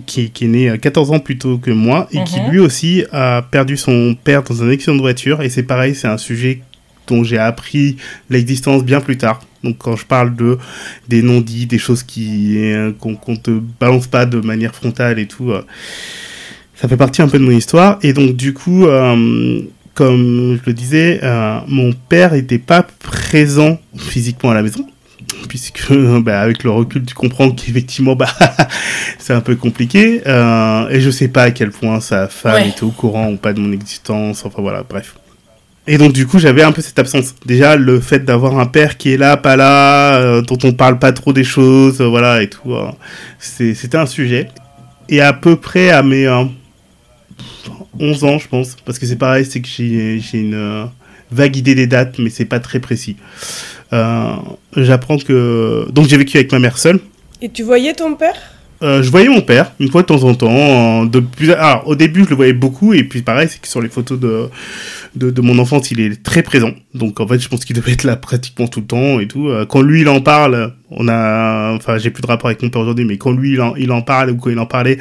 Qui, 0.07 0.31
qui, 0.31 0.47
est 0.47 0.49
né 0.49 0.79
14 0.81 1.11
ans 1.11 1.19
plus 1.19 1.37
tôt 1.37 1.59
que 1.59 1.71
moi 1.71 2.09
et 2.13 2.25
qui 2.25 2.41
lui 2.49 2.59
aussi 2.59 3.05
a 3.13 3.43
perdu 3.43 3.77
son 3.77 4.15
père 4.15 4.43
dans 4.43 4.63
un 4.63 4.71
accident 4.71 4.97
de 4.97 5.03
voiture 5.03 5.43
et 5.43 5.51
c'est 5.51 5.65
pareil 5.65 5.95
c'est 5.95 6.09
un 6.09 6.17
sujet 6.17 6.63
dont 7.07 7.23
j'ai 7.25 7.37
appris 7.37 7.99
l'existence 8.31 8.85
bien 8.85 9.03
plus 9.03 9.19
tard 9.19 9.41
donc 9.63 9.79
quand 9.79 9.97
je 9.97 10.05
parle 10.05 10.35
de 10.35 10.59
des 11.09 11.23
non-dits, 11.23 11.67
des 11.67 11.79
choses 11.79 12.03
qui 12.03 12.57
euh, 12.59 12.93
qu'on 12.99 13.17
qu 13.17 13.39
te 13.39 13.51
balance 13.81 14.07
pas 14.07 14.27
de 14.27 14.41
manière 14.41 14.75
frontale 14.75 15.19
et 15.19 15.27
tout, 15.27 15.51
euh, 15.51 15.63
ça 16.75 16.89
fait 16.89 16.97
partie 16.97 17.23
un 17.23 17.29
peu 17.29 17.39
de 17.39 17.45
mon 17.45 17.53
histoire. 17.53 17.99
Et 18.03 18.13
donc 18.13 18.35
du 18.35 18.55
coup, 18.55 18.87
euh, 18.87 19.63
comme 19.95 20.59
je 20.61 20.67
le 20.67 20.73
disais, 20.73 21.21
euh, 21.23 21.59
mon 21.69 21.93
père 21.93 22.35
était 22.35 22.59
pas 22.59 22.83
présent 22.83 23.79
physiquement 23.97 24.51
à 24.51 24.55
la 24.55 24.63
maison. 24.63 24.87
Puisque 25.49 25.93
bah, 26.23 26.41
avec 26.41 26.65
le 26.65 26.71
recul, 26.71 27.05
tu 27.05 27.15
comprends 27.15 27.51
qu'effectivement, 27.51 28.17
bah, 28.17 28.29
c'est 29.19 29.35
un 29.35 29.41
peu 29.41 29.57
compliqué. 29.57 30.23
Euh, 30.27 30.89
et 30.89 31.01
je 31.01 31.11
sais 31.11 31.29
pas 31.29 31.45
à 31.45 31.51
quel 31.51 31.71
point 31.71 32.01
sa 32.01 32.29
femme 32.29 32.63
ouais. 32.63 32.69
était 32.69 32.85
au 32.85 32.91
courant 32.91 33.31
ou 33.31 33.37
pas 33.37 33.53
de 33.53 33.61
mon 33.61 33.73
existence. 33.73 34.45
Enfin 34.45 34.63
voilà, 34.63 34.83
bref. 34.89 35.15
Et 35.89 35.99
donc 35.99 36.13
du 36.13 36.29
coup 36.29 36.39
j'avais 36.39 36.63
un 36.63 36.71
peu 36.71 36.81
cette 36.81 36.99
absence. 36.99 37.35
Déjà 37.45 37.75
le 37.75 38.01
fait 38.01 38.21
d'avoir 38.21 38.59
un 38.59 38.67
père 38.67 38.97
qui 38.97 39.13
est 39.13 39.17
là, 39.17 39.37
pas 39.37 39.57
là, 39.57 40.15
euh, 40.15 40.41
dont 40.41 40.59
on 40.63 40.73
parle 40.73 40.99
pas 41.01 41.13
trop 41.13 41.33
des 41.33 41.43
choses, 41.43 42.01
voilà 42.01 42.41
et 42.43 42.49
tout. 42.49 42.73
Euh, 42.73 42.91
C'était 43.41 43.99
un 43.99 44.07
sujet. 44.07 44.49
Et 45.09 45.21
à 45.21 45.33
peu 45.33 45.57
près 45.57 45.91
à 45.91 46.05
mes 46.05 46.29
11 48.01 48.25
ans 48.25 48.39
je 48.39 48.49
pense, 48.49 48.77
parce 48.85 48.99
que 48.99 49.07
c'est 49.07 49.17
pareil, 49.17 49.45
c'est 49.45 49.61
que 49.61 49.69
j'ai 49.69 50.21
une 50.33 50.89
vague 51.31 51.57
idée 51.57 51.75
des 51.75 51.87
dates, 51.87 52.19
mais 52.19 52.31
c'est 52.31 52.45
pas 52.45 52.61
très 52.61 52.81
précis. 52.81 53.17
J'apprends 53.91 55.19
que... 55.19 55.87
Donc 55.91 56.07
j'ai 56.09 56.17
vécu 56.17 56.37
avec 56.37 56.53
ma 56.53 56.59
mère 56.59 56.79
seule. 56.79 57.01
Et 57.41 57.49
tu 57.49 57.63
voyais 57.63 57.93
ton 57.93 58.15
père? 58.15 58.37
Euh, 58.83 59.03
je 59.03 59.11
voyais 59.11 59.29
mon 59.29 59.43
père 59.43 59.73
une 59.81 59.91
fois 59.91 60.03
de 60.03 60.07
temps 60.07 60.25
en 60.25 60.35
temps. 60.35 61.09
Alors, 61.57 61.87
au 61.87 61.95
début, 61.95 62.25
je 62.25 62.31
le 62.31 62.37
voyais 62.37 62.53
beaucoup, 62.53 62.93
et 62.93 63.05
puis 63.05 63.23
pareil, 63.23 63.49
c'est 63.51 63.61
que 63.61 63.69
sur 63.69 63.81
les 63.81 63.89
photos 63.89 64.19
de, 64.19 64.49
de, 65.15 65.31
de, 65.31 65.41
mon 65.41 65.59
enfance, 65.59 65.91
il 65.91 66.01
est 66.01 66.23
très 66.23 66.43
présent. 66.43 66.73
Donc, 66.95 67.21
en 67.21 67.27
fait, 67.27 67.39
je 67.39 67.49
pense 67.49 67.65
qu'il 67.65 67.77
devait 67.81 67.93
être 67.93 68.05
là 68.05 68.17
pratiquement 68.17 68.67
tout 68.67 68.81
le 68.81 68.87
temps 68.87 69.21
et 69.21 69.29
tout. 69.29 69.49
Euh, 69.49 69.67
quand 69.67 69.83
lui, 69.83 70.03
il 70.03 70.09
en 70.09 70.21
parle, 70.21 70.75
on 70.91 71.09
a, 71.09 71.73
enfin, 71.75 71.99
j'ai 71.99 72.11
plus 72.11 72.23
de 72.23 72.27
rapport 72.27 72.49
avec 72.49 72.62
mon 72.62 72.71
père 72.71 72.83
aujourd'hui, 72.83 73.05
mais 73.05 73.19
quand 73.19 73.33
lui, 73.33 73.53
il 73.53 73.61
en, 73.61 73.75
il 73.77 73.93
en 73.93 74.03
parle 74.03 74.31
ou 74.31 74.37
quand 74.37 74.51
il 74.51 74.59
en 74.59 74.67
parlait, 74.67 74.99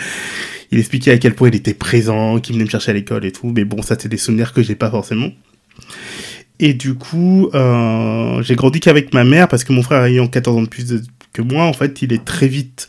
il 0.72 0.80
expliquait 0.80 1.12
à 1.12 1.18
quel 1.18 1.36
point 1.36 1.50
il 1.50 1.56
était 1.56 1.74
présent, 1.74 2.40
qu'il 2.40 2.54
venait 2.54 2.66
me 2.66 2.70
chercher 2.70 2.92
à 2.92 2.94
l'école 2.94 3.26
et 3.26 3.32
tout. 3.32 3.52
Mais 3.56 3.66
bon, 3.66 3.82
ça, 3.82 3.96
c'est 4.00 4.10
des 4.10 4.18
souvenirs 4.18 4.54
que 4.54 4.62
j'ai 4.62 4.76
pas 4.76 4.90
forcément. 4.90 5.32
Et 6.60 6.76
du 6.76 6.94
coup, 6.94 7.50
euh, 7.56 8.42
j'ai 8.44 8.56
grandi 8.56 8.80
qu'avec 8.80 9.14
ma 9.14 9.24
mère 9.24 9.48
parce 9.48 9.64
que 9.64 9.74
mon 9.74 9.82
frère 9.82 10.04
ayant 10.04 10.28
14 10.28 10.58
ans 10.58 10.62
de 10.62 10.68
plus 10.68 11.02
que 11.34 11.42
moi, 11.42 11.64
en 11.64 11.74
fait, 11.74 12.04
il 12.04 12.14
est 12.14 12.24
très 12.24 12.48
vite. 12.48 12.88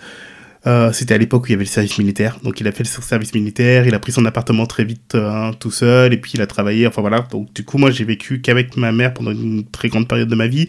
Euh, 0.66 0.92
c'était 0.92 1.14
à 1.14 1.18
l'époque 1.18 1.44
où 1.44 1.46
il 1.48 1.50
y 1.50 1.54
avait 1.54 1.64
le 1.64 1.68
service 1.68 1.98
militaire, 1.98 2.38
donc 2.44 2.60
il 2.60 2.68
a 2.68 2.72
fait 2.72 2.84
le 2.84 3.02
service 3.02 3.34
militaire, 3.34 3.84
il 3.86 3.94
a 3.94 3.98
pris 3.98 4.12
son 4.12 4.24
appartement 4.26 4.64
très 4.66 4.84
vite 4.84 5.16
euh, 5.16 5.52
tout 5.58 5.72
seul, 5.72 6.12
et 6.12 6.16
puis 6.18 6.32
il 6.34 6.40
a 6.40 6.46
travaillé, 6.46 6.86
enfin 6.86 7.00
voilà. 7.00 7.26
Donc 7.32 7.52
du 7.52 7.64
coup, 7.64 7.78
moi 7.78 7.90
j'ai 7.90 8.04
vécu 8.04 8.40
qu'avec 8.40 8.76
ma 8.76 8.92
mère 8.92 9.12
pendant 9.12 9.32
une 9.32 9.64
très 9.68 9.88
grande 9.88 10.06
période 10.06 10.28
de 10.28 10.36
ma 10.36 10.46
vie. 10.46 10.68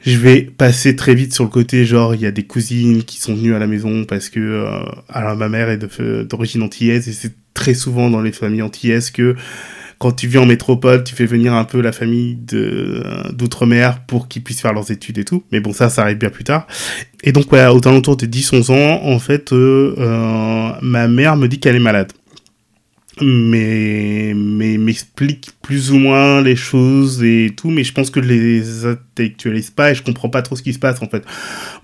Je 0.00 0.16
vais 0.16 0.42
passer 0.42 0.94
très 0.94 1.16
vite 1.16 1.34
sur 1.34 1.42
le 1.42 1.50
côté 1.50 1.84
genre 1.84 2.14
il 2.14 2.20
y 2.20 2.26
a 2.26 2.30
des 2.30 2.44
cousines 2.44 3.02
qui 3.02 3.20
sont 3.20 3.34
venues 3.34 3.54
à 3.54 3.58
la 3.58 3.66
maison 3.66 4.04
parce 4.04 4.28
que 4.28 4.38
euh, 4.38 4.78
alors 5.08 5.36
ma 5.36 5.48
mère 5.48 5.70
est 5.70 5.78
d'origine 6.24 6.62
antillaise 6.62 7.08
et 7.08 7.12
c'est 7.12 7.34
très 7.52 7.74
souvent 7.74 8.08
dans 8.08 8.22
les 8.22 8.30
familles 8.30 8.62
antillaises 8.62 9.10
que 9.10 9.34
quand 9.98 10.12
tu 10.12 10.28
vis 10.28 10.38
en 10.38 10.46
métropole, 10.46 11.02
tu 11.02 11.14
fais 11.14 11.26
venir 11.26 11.52
un 11.54 11.64
peu 11.64 11.80
la 11.80 11.92
famille 11.92 12.36
de 12.36 13.02
d'outre-mer 13.32 14.04
pour 14.06 14.28
qu'ils 14.28 14.42
puissent 14.42 14.60
faire 14.60 14.72
leurs 14.72 14.90
études 14.90 15.18
et 15.18 15.24
tout. 15.24 15.42
Mais 15.50 15.60
bon, 15.60 15.72
ça, 15.72 15.90
ça 15.90 16.02
arrive 16.02 16.18
bien 16.18 16.30
plus 16.30 16.44
tard. 16.44 16.66
Et 17.24 17.32
donc, 17.32 17.46
voilà, 17.50 17.74
au 17.74 17.86
alentours 17.86 18.16
de 18.16 18.26
10-11 18.26 18.70
ans, 18.70 19.00
en 19.04 19.18
fait, 19.18 19.52
euh, 19.52 19.94
euh, 19.98 20.70
ma 20.82 21.08
mère 21.08 21.36
me 21.36 21.48
dit 21.48 21.58
qu'elle 21.58 21.74
est 21.74 21.80
malade 21.80 22.12
mais 23.22 24.32
mais 24.34 24.78
m'explique 24.78 25.50
plus 25.62 25.90
ou 25.90 25.98
moins 25.98 26.40
les 26.40 26.56
choses 26.56 27.22
et 27.22 27.52
tout 27.56 27.70
mais 27.70 27.84
je 27.84 27.92
pense 27.92 28.10
que 28.10 28.22
je 28.22 28.28
les 28.28 28.86
intellectualise 28.86 29.70
pas 29.70 29.90
et 29.90 29.94
je 29.94 30.02
comprends 30.02 30.28
pas 30.28 30.42
trop 30.42 30.56
ce 30.56 30.62
qui 30.62 30.72
se 30.72 30.78
passe 30.78 31.02
en 31.02 31.08
fait. 31.08 31.24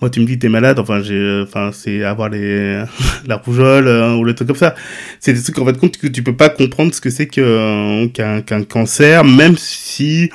Moi 0.01 0.11
tu 0.11 0.21
me 0.21 0.27
dis 0.27 0.39
t'es 0.39 0.49
malade 0.49 0.79
enfin 0.79 1.03
j'ai 1.03 1.43
enfin 1.47 1.71
c'est 1.73 2.05
avoir 2.05 2.29
les 2.29 2.83
la 3.27 3.37
rougeole 3.37 3.89
euh, 3.89 4.15
ou 4.15 4.25
le 4.25 4.35
truc 4.35 4.49
comme 4.49 4.57
ça. 4.57 4.75
C'est 5.21 5.33
des 5.33 5.43
trucs 5.43 5.59
en 5.59 5.67
fait 5.67 5.79
compte 5.79 5.97
que 5.97 6.07
tu 6.07 6.23
peux 6.23 6.37
pas 6.37 6.49
comprendre 6.49 6.95
ce 6.95 7.01
que 7.01 7.11
c'est 7.11 7.27
que 7.27 8.07
qu'un 8.07 8.65
cancer 8.65 9.25
même 9.25 9.57
si 9.57 10.31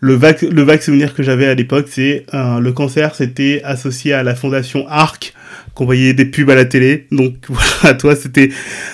le 0.00 0.14
vague 0.14 0.80
souvenir 0.80 1.14
que 1.14 1.22
j'avais 1.22 1.46
à 1.46 1.54
l'époque 1.54 1.86
c'est 1.88 2.24
euh, 2.34 2.58
le 2.60 2.72
cancer 2.72 3.14
c'était 3.14 3.60
associé 3.64 4.12
à 4.12 4.22
la 4.22 4.34
fondation 4.34 4.86
ARC 4.88 5.34
qu'on 5.74 5.84
voyait 5.84 6.14
des 6.14 6.24
pubs 6.24 6.50
à 6.50 6.54
la 6.54 6.64
télé. 6.64 7.06
Donc 7.10 7.34
voilà, 7.48 7.94
toi, 7.94 8.16
c'était 8.16 8.50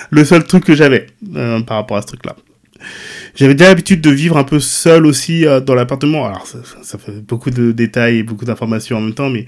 le 0.09 0.25
seul 0.25 0.43
truc 0.45 0.65
que 0.65 0.75
j'avais 0.75 1.07
euh, 1.35 1.61
par 1.61 1.77
rapport 1.77 1.97
à 1.97 2.01
ce 2.01 2.07
truc-là. 2.07 2.35
J'avais 3.35 3.55
déjà 3.55 3.69
l'habitude 3.69 4.01
de 4.01 4.09
vivre 4.09 4.37
un 4.37 4.43
peu 4.43 4.59
seul 4.59 5.05
aussi 5.05 5.45
euh, 5.45 5.59
dans 5.59 5.75
l'appartement. 5.75 6.25
Alors, 6.25 6.47
ça, 6.47 6.97
fait 6.97 7.21
beaucoup 7.21 7.51
de 7.51 7.71
détails 7.71 8.19
et 8.19 8.23
beaucoup 8.23 8.45
d'informations 8.45 8.97
en 8.97 9.01
même 9.01 9.13
temps, 9.13 9.29
mais 9.29 9.45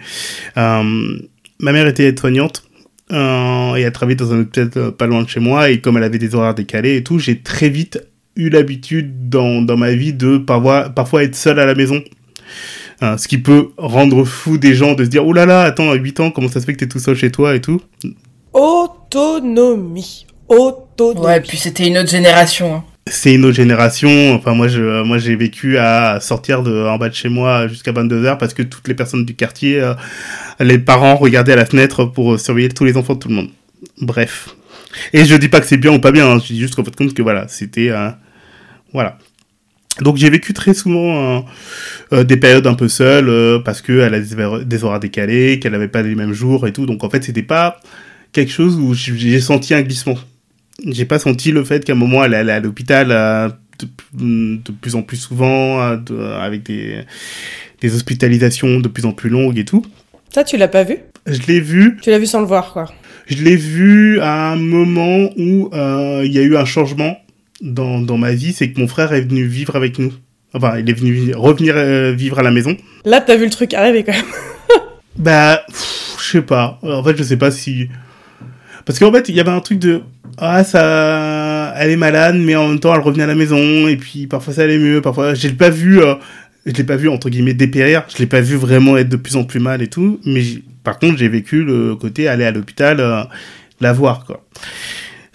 euh, 0.57 1.17
ma 1.59 1.71
mère 1.71 1.87
était 1.87 2.05
aide-soignante 2.05 2.63
et 3.11 3.81
elle 3.81 3.91
travaillait 3.91 4.15
dans 4.15 4.33
un 4.33 4.41
hôpital 4.41 4.69
pas 4.91 5.07
loin 5.07 5.23
de 5.23 5.29
chez 5.29 5.39
moi. 5.39 5.71
Et 5.71 5.79
comme 5.79 5.97
elle 5.97 6.03
avait 6.03 6.19
des 6.19 6.35
horaires 6.35 6.53
décalés 6.53 6.97
et 6.97 7.03
tout, 7.03 7.17
j'ai 7.17 7.39
très 7.39 7.69
vite 7.69 7.99
eu 8.35 8.49
l'habitude 8.49 9.29
dans, 9.29 9.61
dans 9.61 9.77
ma 9.77 9.91
vie 9.91 10.13
de 10.13 10.37
parfois, 10.37 10.89
parfois 10.89 11.23
être 11.23 11.35
seul 11.35 11.59
à 11.59 11.65
la 11.65 11.75
maison. 11.75 12.03
Hein, 13.01 13.17
ce 13.17 13.27
qui 13.27 13.37
peut 13.37 13.69
rendre 13.77 14.25
fou 14.25 14.57
des 14.57 14.73
gens 14.73 14.93
de 14.93 15.05
se 15.05 15.09
dire, 15.09 15.25
oh 15.25 15.31
là 15.31 15.45
là, 15.45 15.61
attends, 15.61 15.89
à 15.89 15.95
8 15.95 16.19
ans, 16.19 16.31
comment 16.31 16.49
ça 16.49 16.59
se 16.59 16.65
fait 16.65 16.73
que 16.73 16.79
t'es 16.79 16.87
tout 16.87 16.99
seul 16.99 17.15
chez 17.15 17.31
toi 17.31 17.55
et 17.55 17.61
tout? 17.61 17.81
Autonomie. 18.51 20.25
Autonomie. 20.49 21.25
Ouais, 21.25 21.39
puis 21.39 21.57
c'était 21.57 21.87
une 21.87 21.97
autre 21.97 22.09
génération. 22.09 22.75
Hein. 22.75 22.83
C'est 23.07 23.33
une 23.33 23.45
autre 23.45 23.55
génération. 23.55 24.33
Enfin, 24.33 24.53
moi, 24.53 24.67
je, 24.67 25.03
moi, 25.03 25.17
j'ai 25.17 25.35
vécu 25.35 25.77
à 25.77 26.19
sortir 26.19 26.61
de, 26.61 26.85
en 26.85 26.97
bas 26.97 27.09
de 27.09 27.15
chez 27.15 27.29
moi 27.29 27.67
jusqu'à 27.67 27.93
22h 27.93 28.37
parce 28.37 28.53
que 28.53 28.63
toutes 28.63 28.87
les 28.87 28.95
personnes 28.95 29.25
du 29.25 29.35
quartier, 29.35 29.79
euh, 29.79 29.93
les 30.59 30.77
parents 30.77 31.15
regardaient 31.15 31.53
à 31.53 31.57
la 31.57 31.65
fenêtre 31.65 32.03
pour 32.05 32.37
surveiller 32.37 32.69
tous 32.69 32.83
les 32.83 32.97
enfants 32.97 33.13
de 33.13 33.19
tout 33.19 33.29
le 33.29 33.35
monde. 33.35 33.49
Bref. 34.01 34.55
Et 35.13 35.23
je 35.23 35.35
dis 35.35 35.47
pas 35.47 35.61
que 35.61 35.67
c'est 35.67 35.77
bien 35.77 35.93
ou 35.93 35.99
pas 35.99 36.11
bien, 36.11 36.29
hein, 36.29 36.39
je 36.39 36.53
dis 36.53 36.59
juste 36.59 36.75
qu'en 36.75 36.83
fait 36.83 36.95
compte 36.95 37.13
que 37.13 37.21
voilà, 37.21 37.47
c'était, 37.47 37.89
euh, 37.89 38.09
voilà. 38.91 39.17
Donc 40.01 40.17
j'ai 40.17 40.29
vécu 40.29 40.53
très 40.53 40.73
souvent 40.73 41.37
euh, 41.37 41.41
euh, 42.13 42.23
des 42.23 42.37
périodes 42.37 42.67
un 42.67 42.73
peu 42.73 42.87
seules 42.87 43.29
euh, 43.29 43.59
parce 43.59 43.81
que 43.81 43.99
elle 43.99 44.13
a 44.13 44.19
des, 44.63 44.83
horaires 44.83 44.99
décalés, 44.99 45.59
qu'elle 45.59 45.73
n'avait 45.73 45.87
pas 45.87 46.01
les 46.01 46.15
mêmes 46.15 46.33
jours 46.33 46.67
et 46.67 46.73
tout. 46.73 46.85
Donc 46.85 47.03
en 47.03 47.09
fait 47.09 47.23
c'était 47.23 47.43
pas 47.43 47.79
quelque 48.31 48.51
chose 48.51 48.75
où 48.75 48.93
j'ai 48.93 49.39
senti 49.39 49.73
un 49.73 49.81
glissement. 49.81 50.15
J'ai 50.85 51.05
pas 51.05 51.19
senti 51.19 51.51
le 51.51 51.63
fait 51.63 51.83
qu'à 51.83 51.93
un 51.93 51.97
moment 51.97 52.23
elle 52.23 52.33
allait 52.33 52.53
à 52.53 52.59
l'hôpital 52.59 53.09
de, 54.13 54.71
plus 54.81 54.95
en 54.95 55.01
plus 55.01 55.17
souvent 55.17 55.81
avec 55.81 56.63
des, 56.63 57.03
des 57.81 57.95
hospitalisations 57.95 58.79
de 58.79 58.87
plus 58.87 59.05
en 59.05 59.11
plus 59.11 59.29
longues 59.29 59.57
et 59.57 59.65
tout. 59.65 59.85
Ça 60.33 60.43
tu 60.43 60.57
l'as 60.57 60.67
pas 60.67 60.83
vu? 60.83 60.97
Je 61.25 61.39
l'ai 61.47 61.59
vu. 61.59 61.97
Tu 62.01 62.11
l'as 62.11 62.19
vu 62.19 62.25
sans 62.25 62.39
le 62.39 62.47
voir 62.47 62.71
quoi. 62.71 62.85
Je 63.27 63.43
l'ai 63.43 63.57
vu 63.57 64.19
à 64.21 64.51
un 64.51 64.55
moment 64.55 65.29
où 65.37 65.69
il 66.23 66.31
y 66.31 66.39
a 66.39 66.41
eu 66.41 66.55
un 66.55 66.65
changement 66.65 67.17
dans, 67.61 67.99
dans 67.99 68.17
ma 68.17 68.33
vie, 68.33 68.53
c'est 68.53 68.71
que 68.71 68.79
mon 68.79 68.87
frère 68.87 69.13
est 69.13 69.21
venu 69.21 69.45
vivre 69.45 69.75
avec 69.75 69.99
nous. 69.99 70.13
Enfin, 70.53 70.79
il 70.79 70.89
est 70.89 70.93
venu 70.93 71.33
revenir 71.35 71.75
euh, 71.77 72.11
vivre 72.11 72.39
à 72.39 72.43
la 72.43 72.51
maison. 72.51 72.75
Là, 73.05 73.21
t'as 73.21 73.35
vu 73.35 73.45
le 73.45 73.51
truc 73.51 73.73
arriver 73.73 74.03
quand 74.03 74.13
même. 74.13 74.25
bah, 75.17 75.61
je 75.69 76.23
sais 76.23 76.41
pas. 76.41 76.79
En 76.81 77.03
fait, 77.03 77.15
je 77.17 77.23
sais 77.23 77.37
pas 77.37 77.51
si. 77.51 77.89
Parce 78.85 78.97
qu'en 78.97 79.11
fait, 79.11 79.29
il 79.29 79.35
y 79.35 79.39
avait 79.39 79.51
un 79.51 79.59
truc 79.59 79.79
de. 79.79 80.01
Ah, 80.37 80.63
ça. 80.63 81.73
Elle 81.77 81.91
est 81.91 81.97
malade, 81.97 82.35
mais 82.37 82.55
en 82.55 82.67
même 82.67 82.79
temps, 82.79 82.93
elle 82.95 83.01
revenait 83.01 83.23
à 83.23 83.27
la 83.27 83.35
maison. 83.35 83.87
Et 83.87 83.97
puis, 83.97 84.25
parfois, 84.25 84.53
ça 84.53 84.63
allait 84.63 84.79
mieux. 84.79 85.01
Parfois, 85.01 85.35
je 85.35 85.47
l'ai 85.47 85.53
pas 85.53 85.69
vu. 85.69 86.01
Euh, 86.01 86.15
je 86.65 86.71
l'ai 86.73 86.83
pas 86.83 86.95
vu, 86.95 87.09
entre 87.09 87.29
guillemets, 87.29 87.53
dépérir. 87.53 88.05
Je 88.09 88.17
l'ai 88.17 88.27
pas 88.27 88.41
vu 88.41 88.55
vraiment 88.55 88.97
être 88.97 89.09
de 89.09 89.17
plus 89.17 89.35
en 89.35 89.43
plus 89.43 89.59
mal 89.59 89.81
et 89.83 89.87
tout. 89.87 90.19
Mais 90.25 90.41
par 90.83 90.97
contre, 90.97 91.17
j'ai 91.17 91.29
vécu 91.29 91.63
le 91.63 91.95
côté 91.95 92.27
aller 92.27 92.45
à 92.45 92.51
l'hôpital, 92.51 92.99
euh, 92.99 93.23
la 93.81 93.93
voir, 93.93 94.25
quoi. 94.25 94.43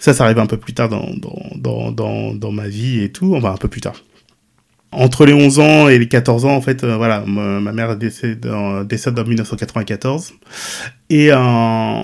Ça, 0.05 0.13
ça 0.13 0.25
arrive 0.25 0.37
un 0.37 0.45
peu 0.45 0.57
plus 0.57 0.75
tard 0.75 0.87
dans, 0.87 1.09
dans, 1.55 1.91
dans, 1.91 2.35
dans, 2.35 2.51
ma 2.51 2.67
vie 2.67 3.01
et 3.01 3.11
tout, 3.11 3.33
enfin 3.35 3.53
un 3.53 3.57
peu 3.57 3.67
plus 3.67 3.81
tard. 3.81 4.03
Entre 4.91 5.25
les 5.25 5.33
11 5.33 5.57
ans 5.57 5.89
et 5.89 5.97
les 5.97 6.07
14 6.07 6.45
ans, 6.45 6.55
en 6.55 6.61
fait, 6.61 6.83
euh, 6.83 6.95
voilà, 6.95 7.23
ma, 7.25 7.71
mère 7.71 7.97
décède 7.97 8.45
en, 8.45 8.83
décède 8.83 9.17
en 9.17 9.23
1994. 9.23 10.33
Et, 11.09 11.29
euh, 11.31 12.03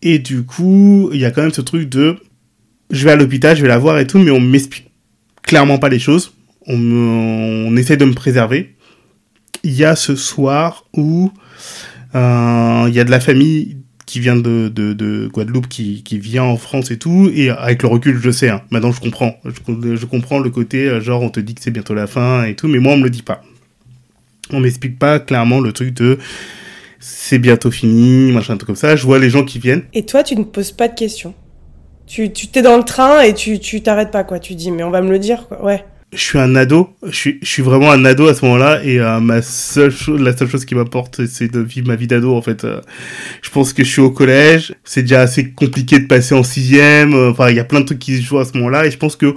et 0.00 0.20
du 0.20 0.44
coup, 0.44 1.10
il 1.12 1.18
y 1.18 1.24
a 1.24 1.32
quand 1.32 1.42
même 1.42 1.50
ce 1.50 1.60
truc 1.60 1.88
de, 1.88 2.18
je 2.92 3.04
vais 3.04 3.10
à 3.10 3.16
l'hôpital, 3.16 3.56
je 3.56 3.62
vais 3.62 3.68
la 3.68 3.78
voir 3.78 3.98
et 3.98 4.06
tout, 4.06 4.20
mais 4.20 4.30
on 4.30 4.38
m'explique 4.38 4.92
clairement 5.42 5.78
pas 5.78 5.88
les 5.88 5.98
choses. 5.98 6.34
On, 6.68 6.76
on 6.78 7.76
essaie 7.76 7.96
de 7.96 8.04
me 8.04 8.14
préserver. 8.14 8.76
Il 9.64 9.72
y 9.72 9.84
a 9.84 9.96
ce 9.96 10.14
soir 10.14 10.84
où 10.96 11.32
euh, 12.14 12.84
il 12.86 12.94
y 12.94 13.00
a 13.00 13.04
de 13.04 13.10
la 13.10 13.18
famille 13.18 13.78
qui 14.06 14.20
vient 14.20 14.36
de, 14.36 14.68
de, 14.68 14.92
de 14.92 15.28
Guadeloupe, 15.32 15.68
qui, 15.68 16.04
qui, 16.04 16.18
vient 16.18 16.44
en 16.44 16.56
France 16.56 16.92
et 16.92 16.98
tout, 16.98 17.30
et 17.34 17.50
avec 17.50 17.82
le 17.82 17.88
recul, 17.88 18.18
je 18.22 18.30
sais, 18.30 18.48
hein, 18.48 18.62
maintenant 18.70 18.92
je 18.92 19.00
comprends. 19.00 19.36
Je, 19.44 20.06
comprends 20.06 20.38
le 20.38 20.50
côté, 20.50 20.88
euh, 20.88 21.00
genre, 21.00 21.22
on 21.22 21.28
te 21.28 21.40
dit 21.40 21.54
que 21.54 21.60
c'est 21.60 21.72
bientôt 21.72 21.94
la 21.94 22.06
fin 22.06 22.44
et 22.44 22.54
tout, 22.54 22.68
mais 22.68 22.78
moi, 22.78 22.92
on 22.92 22.98
me 22.98 23.04
le 23.04 23.10
dit 23.10 23.22
pas. 23.22 23.42
On 24.52 24.60
m'explique 24.60 24.98
pas 24.98 25.18
clairement 25.18 25.58
le 25.58 25.72
truc 25.72 25.92
de 25.94 26.18
c'est 27.00 27.38
bientôt 27.38 27.72
fini, 27.72 28.30
machin, 28.32 28.54
un 28.54 28.56
truc 28.56 28.68
comme 28.68 28.76
ça. 28.76 28.94
Je 28.94 29.04
vois 29.04 29.18
les 29.18 29.28
gens 29.28 29.44
qui 29.44 29.58
viennent. 29.58 29.82
Et 29.92 30.06
toi, 30.06 30.22
tu 30.22 30.36
ne 30.36 30.44
poses 30.44 30.72
pas 30.72 30.86
de 30.86 30.94
questions. 30.94 31.34
Tu 32.06 32.30
t'es 32.30 32.62
dans 32.62 32.76
le 32.76 32.84
train 32.84 33.22
et 33.22 33.34
tu 33.34 33.82
t'arrêtes 33.82 34.12
pas, 34.12 34.22
quoi. 34.22 34.38
Tu 34.38 34.54
dis, 34.54 34.70
mais 34.70 34.84
on 34.84 34.90
va 34.90 35.02
me 35.02 35.10
le 35.10 35.18
dire, 35.18 35.48
quoi. 35.48 35.64
Ouais 35.64 35.84
je 36.12 36.20
suis 36.20 36.38
un 36.38 36.54
ado, 36.54 36.96
je 37.04 37.14
suis, 37.14 37.38
je 37.42 37.48
suis 37.48 37.62
vraiment 37.62 37.90
un 37.90 38.04
ado 38.04 38.28
à 38.28 38.34
ce 38.34 38.44
moment-là 38.44 38.82
et 38.84 39.00
euh, 39.00 39.18
ma 39.20 39.42
seule 39.42 39.90
chose, 39.90 40.20
la 40.20 40.36
seule 40.36 40.48
chose 40.48 40.64
qui 40.64 40.74
m'apporte, 40.74 41.26
c'est 41.26 41.48
de 41.48 41.60
vivre 41.60 41.88
ma 41.88 41.96
vie 41.96 42.06
d'ado 42.06 42.34
en 42.34 42.42
fait. 42.42 42.64
Euh, 42.64 42.80
je 43.42 43.50
pense 43.50 43.72
que 43.72 43.82
je 43.82 43.90
suis 43.90 44.00
au 44.00 44.10
collège, 44.10 44.74
c'est 44.84 45.02
déjà 45.02 45.20
assez 45.20 45.50
compliqué 45.50 45.98
de 45.98 46.06
passer 46.06 46.34
en 46.34 46.44
sixième. 46.44 47.12
Euh, 47.14 47.30
enfin, 47.30 47.50
il 47.50 47.56
y 47.56 47.60
a 47.60 47.64
plein 47.64 47.80
de 47.80 47.86
trucs 47.86 47.98
qui 47.98 48.16
se 48.16 48.22
jouent 48.22 48.38
à 48.38 48.44
ce 48.44 48.56
moment-là 48.56 48.86
et 48.86 48.90
je 48.90 48.98
pense 48.98 49.16
que 49.16 49.34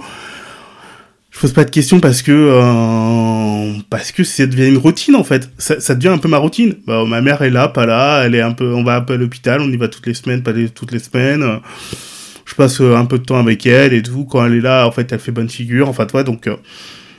je 1.30 1.38
pose 1.40 1.52
pas 1.52 1.64
de 1.64 1.70
questions 1.70 2.00
parce 2.00 2.22
que 2.22 3.80
parce 3.88 4.12
que 4.12 4.24
ça 4.24 4.46
devient 4.46 4.68
une 4.68 4.78
routine 4.78 5.16
en 5.16 5.24
fait. 5.24 5.50
Ça, 5.58 5.80
ça 5.80 5.94
devient 5.94 6.08
un 6.08 6.18
peu 6.18 6.28
ma 6.28 6.38
routine. 6.38 6.76
Bah, 6.86 7.04
ma 7.06 7.20
mère 7.20 7.42
est 7.42 7.50
là, 7.50 7.68
pas 7.68 7.86
là, 7.86 8.22
elle 8.24 8.34
est 8.34 8.40
un 8.40 8.52
peu, 8.52 8.72
on 8.74 8.84
va 8.84 8.96
un 8.96 9.00
peu 9.00 9.14
à 9.14 9.16
l'hôpital, 9.16 9.60
on 9.60 9.70
y 9.70 9.76
va 9.76 9.88
toutes 9.88 10.06
les 10.06 10.14
semaines, 10.14 10.42
pas 10.42 10.52
toutes 10.74 10.92
les 10.92 10.98
semaines 10.98 11.60
je 12.50 12.54
passe 12.56 12.80
euh, 12.80 12.96
un 12.96 13.06
peu 13.06 13.18
de 13.18 13.24
temps 13.24 13.38
avec 13.38 13.64
elle 13.66 13.92
et 13.92 14.02
tout. 14.02 14.24
Quand 14.24 14.44
elle 14.44 14.54
est 14.54 14.60
là, 14.60 14.86
en 14.86 14.90
fait, 14.90 15.10
elle 15.12 15.20
fait 15.20 15.32
bonne 15.32 15.48
figure. 15.48 15.88
Enfin, 15.88 16.06
toi, 16.06 16.24
donc, 16.24 16.46
euh, 16.46 16.56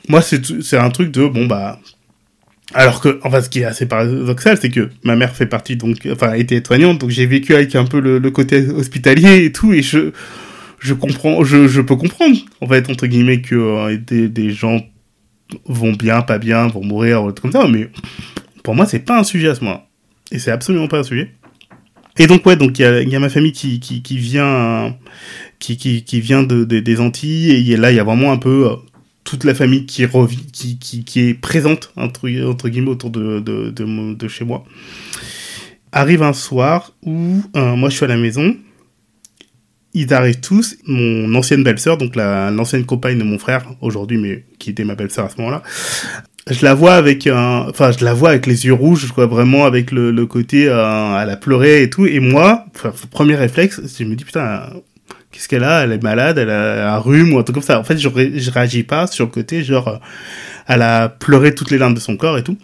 moi, 0.09 0.21
c'est 0.21 0.77
un 0.77 0.89
truc 0.89 1.11
de, 1.11 1.25
bon, 1.25 1.45
bah, 1.45 1.79
alors 2.73 2.99
que, 3.01 3.19
enfin, 3.23 3.41
ce 3.41 3.49
qui 3.49 3.59
est 3.59 3.65
assez 3.65 3.85
paradoxal, 3.85 4.57
c'est 4.61 4.69
que 4.69 4.89
ma 5.03 5.15
mère 5.15 5.33
fait 5.33 5.45
partie, 5.45 5.77
donc, 5.77 6.07
enfin, 6.11 6.33
était 6.33 6.55
étoignante, 6.55 6.99
donc 6.99 7.09
j'ai 7.09 7.25
vécu 7.25 7.53
avec 7.53 7.75
un 7.75 7.85
peu 7.85 7.99
le, 7.99 8.19
côté 8.31 8.67
hospitalier 8.67 9.45
et 9.45 9.51
tout, 9.51 9.73
et 9.73 9.81
je, 9.81 10.11
je 10.79 10.93
comprends, 10.93 11.43
je, 11.43 11.81
peux 11.81 11.95
comprendre, 11.95 12.37
en 12.59 12.67
fait, 12.67 12.89
entre 12.89 13.07
guillemets, 13.07 13.41
que 13.41 13.55
euh, 13.55 13.97
des, 13.97 14.27
des, 14.27 14.51
gens 14.51 14.81
vont 15.65 15.93
bien, 15.93 16.21
pas 16.21 16.39
bien, 16.39 16.67
vont 16.67 16.83
mourir, 16.83 17.23
ou 17.23 17.31
comme 17.31 17.51
ça, 17.51 17.67
mais 17.67 17.89
pour 18.63 18.75
moi, 18.75 18.85
c'est 18.85 18.99
pas 18.99 19.19
un 19.19 19.23
sujet 19.23 19.49
à 19.49 19.55
ce 19.55 19.63
moment. 19.63 19.85
Et 20.31 20.39
c'est 20.39 20.51
absolument 20.51 20.87
pas 20.87 20.99
un 20.99 21.03
sujet. 21.03 21.31
Et 22.17 22.27
donc, 22.27 22.45
ouais, 22.45 22.55
donc 22.55 22.77
il 22.79 23.09
y 23.09 23.15
a, 23.15 23.19
ma 23.19 23.29
famille 23.29 23.53
qui, 23.53 23.79
qui, 23.79 24.17
vient, 24.17 24.95
qui, 25.59 25.77
qui, 25.77 26.21
vient 26.21 26.43
de, 26.43 26.63
de, 26.63 26.79
des 26.79 26.99
Antilles, 26.99 27.71
et 27.71 27.77
là, 27.77 27.91
il 27.91 27.95
y 27.95 27.99
a 27.99 28.03
vraiment 28.03 28.31
un 28.31 28.37
peu 28.37 28.69
euh, 28.69 28.75
toute 29.23 29.43
la 29.43 29.53
famille 29.53 29.85
qui, 29.85 30.05
revit, 30.05 30.45
qui, 30.51 30.77
qui, 30.77 31.03
qui 31.03 31.21
est 31.21 31.33
présente, 31.33 31.91
entre, 31.95 32.29
entre 32.45 32.69
guillemets, 32.69 32.89
autour 32.89 33.11
de, 33.11 33.39
de, 33.39 33.69
de, 33.69 34.13
de, 34.13 34.27
chez 34.27 34.45
moi. 34.45 34.65
Arrive 35.91 36.23
un 36.23 36.33
soir 36.33 36.93
où 37.03 37.41
euh, 37.55 37.75
moi 37.75 37.89
je 37.89 37.95
suis 37.95 38.05
à 38.05 38.07
la 38.07 38.17
maison, 38.17 38.55
ils 39.93 40.13
arrivent 40.13 40.39
tous, 40.39 40.77
mon 40.85 41.33
ancienne 41.35 41.63
belle-sœur, 41.63 41.97
donc 41.97 42.15
l'ancienne 42.15 42.85
compagne 42.85 43.17
de 43.17 43.23
mon 43.23 43.37
frère 43.37 43.65
aujourd'hui, 43.81 44.17
mais 44.17 44.45
qui 44.57 44.69
était 44.69 44.85
ma 44.85 44.95
belle-sœur 44.95 45.25
à 45.25 45.29
ce 45.29 45.37
moment-là, 45.37 45.63
je 46.49 46.65
la 46.65 46.73
vois 46.73 46.95
avec 46.95 47.27
un, 47.27 47.67
enfin 47.69 47.91
je 47.91 48.03
la 48.03 48.13
vois 48.13 48.29
avec 48.29 48.45
les 48.47 48.65
yeux 48.65 48.73
rouges, 48.73 49.11
quoi, 49.11 49.27
vraiment 49.27 49.65
avec 49.65 49.91
le, 49.91 50.11
le 50.11 50.25
côté, 50.25 50.67
euh, 50.67 51.21
elle 51.21 51.29
a 51.29 51.37
pleuré 51.37 51.83
et 51.83 51.89
tout, 51.89 52.05
et 52.05 52.19
moi, 52.19 52.65
premier 53.11 53.35
réflexe, 53.35 53.81
je 53.99 54.03
me 54.03 54.15
dis 54.15 54.25
putain, 54.25 54.69
qu'est-ce 55.31 55.47
qu'elle 55.47 55.63
a? 55.63 55.83
Elle 55.83 55.91
est 55.91 56.03
malade, 56.03 56.37
elle 56.37 56.49
a 56.49 56.95
un 56.95 56.97
rhume 56.99 57.33
ou 57.33 57.39
un 57.39 57.43
truc 57.43 57.55
comme 57.55 57.63
ça. 57.63 57.79
En 57.79 57.83
fait, 57.83 57.97
je, 57.97 58.09
je 58.09 58.51
réagis 58.51 58.83
pas 58.83 59.07
sur 59.07 59.25
le 59.25 59.31
côté 59.31 59.63
genre, 59.63 59.87
euh, 59.87 59.97
elle 60.67 60.81
a 60.81 61.09
pleuré 61.09 61.55
toutes 61.55 61.71
les 61.71 61.77
larmes 61.77 61.93
de 61.93 61.99
son 61.99 62.17
corps 62.17 62.37
et 62.37 62.43
tout. 62.43 62.57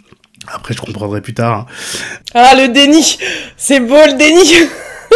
Après, 0.48 0.74
je 0.74 0.80
comprendrai 0.80 1.22
plus 1.22 1.34
tard. 1.34 1.54
Hein. 1.54 1.66
Ah, 2.34 2.54
le 2.56 2.72
déni 2.72 3.18
C'est 3.58 3.80
beau 3.80 3.96
le 3.96 4.18
déni 4.18 4.70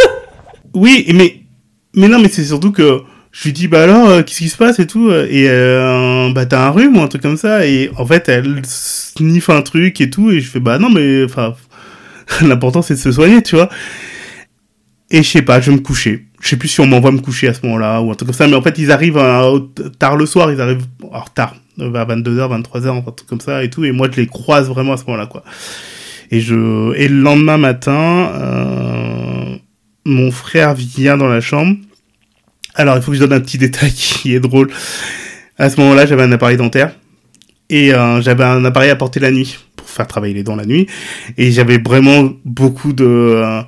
Oui, 0.73 1.05
mais, 1.13 1.41
mais 1.95 2.07
non, 2.07 2.19
mais 2.19 2.29
c'est 2.29 2.43
surtout 2.43 2.71
que 2.71 3.01
je 3.31 3.45
lui 3.45 3.53
dis, 3.53 3.67
bah 3.67 3.83
alors, 3.83 4.09
euh, 4.09 4.23
qu'est-ce 4.23 4.39
qui 4.39 4.49
se 4.49 4.57
passe 4.57 4.79
et 4.79 4.87
tout 4.87 5.09
Et 5.11 5.45
euh, 5.49 6.31
bah, 6.33 6.45
t'as 6.45 6.67
un 6.67 6.69
rhume 6.69 6.97
ou 6.97 7.01
un 7.01 7.07
truc 7.07 7.21
comme 7.21 7.37
ça 7.37 7.65
Et 7.65 7.89
en 7.97 8.05
fait, 8.05 8.27
elle 8.27 8.61
sniffe 8.65 9.49
un 9.49 9.61
truc 9.61 10.01
et 10.01 10.09
tout, 10.09 10.31
et 10.31 10.41
je 10.41 10.49
fais, 10.49 10.59
bah 10.59 10.79
non, 10.79 10.89
mais 10.89 11.23
enfin, 11.23 11.55
l'important 12.41 12.81
c'est 12.81 12.95
de 12.95 12.99
se 12.99 13.11
soigner, 13.11 13.41
tu 13.41 13.55
vois. 13.55 13.69
Et 15.11 15.23
je 15.23 15.29
sais 15.29 15.41
pas, 15.41 15.61
je 15.61 15.71
vais 15.71 15.77
me 15.77 15.81
coucher. 15.81 16.25
Je 16.41 16.49
sais 16.49 16.57
plus 16.57 16.67
si 16.67 16.81
on 16.81 16.87
m'envoie 16.87 17.11
me 17.11 17.19
coucher 17.19 17.47
à 17.47 17.53
ce 17.53 17.61
moment-là 17.63 18.01
ou 18.01 18.11
un 18.11 18.15
truc 18.15 18.27
comme 18.27 18.35
ça, 18.35 18.47
mais 18.47 18.55
en 18.55 18.61
fait, 18.61 18.77
ils 18.77 18.91
arrivent 18.91 19.21
tard 19.99 20.17
le 20.17 20.25
soir, 20.25 20.51
ils 20.51 20.59
arrivent, 20.59 20.85
alors 21.11 21.33
tard, 21.33 21.55
vers 21.77 22.07
22h, 22.07 22.61
23h, 22.61 22.97
un 22.97 23.01
truc 23.01 23.27
comme 23.27 23.41
ça 23.41 23.63
et 23.63 23.69
tout, 23.69 23.85
et 23.85 23.91
moi 23.91 24.07
je 24.11 24.19
les 24.19 24.27
croise 24.27 24.67
vraiment 24.67 24.93
à 24.93 24.97
ce 24.97 25.05
moment-là, 25.05 25.27
quoi. 25.27 25.43
Et 26.31 26.39
je, 26.39 26.93
et 26.95 27.09
le 27.09 27.19
lendemain 27.21 27.57
matin, 27.57 28.31
euh, 28.33 29.57
mon 30.05 30.31
frère 30.31 30.73
vient 30.73 31.17
dans 31.17 31.27
la 31.27 31.41
chambre. 31.41 31.75
Alors, 32.81 32.97
il 32.97 33.03
faut 33.03 33.11
que 33.11 33.17
je 33.17 33.23
donne 33.23 33.33
un 33.33 33.39
petit 33.39 33.59
détail 33.59 33.91
qui 33.95 34.33
est 34.33 34.39
drôle. 34.39 34.69
À 35.57 35.69
ce 35.69 35.79
moment-là, 35.79 36.05
j'avais 36.05 36.23
un 36.23 36.31
appareil 36.31 36.57
dentaire 36.57 36.95
et 37.69 37.93
euh, 37.93 38.21
j'avais 38.21 38.43
un 38.43 38.65
appareil 38.65 38.89
à 38.89 38.95
porter 38.95 39.19
la 39.19 39.31
nuit 39.31 39.59
pour 39.75 39.87
faire 39.87 40.07
travailler 40.07 40.33
les 40.33 40.43
dents 40.43 40.55
la 40.55 40.65
nuit 40.65 40.87
et 41.37 41.51
j'avais 41.51 41.77
vraiment 41.77 42.31
beaucoup 42.43 42.91
de 42.91 43.05
euh, 43.05 43.61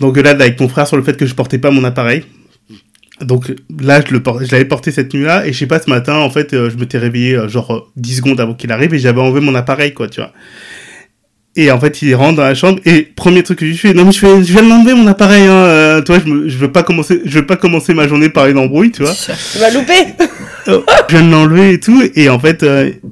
avec 0.00 0.60
mon 0.60 0.68
frère 0.68 0.86
sur 0.86 0.96
le 0.96 1.02
fait 1.02 1.16
que 1.16 1.26
je 1.26 1.34
portais 1.34 1.58
pas 1.58 1.70
mon 1.70 1.82
appareil 1.84 2.24
donc 3.22 3.50
là, 3.80 4.02
je, 4.06 4.52
l'avais 4.52 4.66
porté 4.66 4.90
cette 4.90 5.14
nuit-là, 5.14 5.46
et 5.46 5.52
je 5.54 5.58
sais 5.58 5.66
pas, 5.66 5.80
ce 5.80 5.88
matin, 5.88 6.16
en 6.16 6.28
fait, 6.28 6.52
euh, 6.52 6.68
je 6.68 6.76
m'étais 6.76 6.98
réveillé 6.98 7.48
genre 7.48 7.90
10 7.96 8.16
secondes 8.16 8.38
avant 8.40 8.52
qu'il 8.52 8.70
arrive, 8.70 8.92
et 8.92 8.98
j'avais 8.98 9.22
enlevé 9.22 9.40
mon 9.40 9.54
appareil, 9.54 9.94
quoi, 9.94 10.06
tu 10.06 10.20
vois. 10.20 10.34
Et 11.56 11.70
en 11.70 11.80
fait, 11.80 12.02
il 12.02 12.14
rentre 12.14 12.36
dans 12.36 12.42
la 12.42 12.54
chambre, 12.54 12.80
et 12.84 13.02
premier 13.02 13.42
truc 13.42 13.60
que 13.60 13.66
je 13.66 13.76
fais, 13.76 13.94
non 13.94 14.04
mais 14.04 14.12
je, 14.12 14.18
fais, 14.18 14.44
je 14.44 14.52
viens 14.52 14.62
de 14.62 14.68
l'enlever 14.68 14.94
mon 14.94 15.06
appareil, 15.06 15.44
hein, 15.44 15.52
euh, 15.52 16.02
toi, 16.02 16.18
je, 16.22 16.30
me, 16.30 16.48
je 16.48 16.58
veux 16.58 16.70
pas 16.70 16.82
commencer, 16.82 17.22
je 17.24 17.38
veux 17.38 17.46
pas 17.46 17.56
commencer 17.56 17.94
ma 17.94 18.06
journée 18.06 18.28
par 18.28 18.46
une 18.46 18.58
embrouille, 18.58 18.92
tu 18.92 19.02
vois. 19.02 19.14
Tu 19.52 19.58
vas 19.58 19.70
louper 19.70 20.14
oh, 20.68 20.84
Je 21.08 21.16
viens 21.16 21.26
de 21.26 21.32
l'enlever 21.32 21.72
et 21.72 21.80
tout, 21.80 22.02
et 22.14 22.28
en 22.28 22.38
fait, 22.38 22.64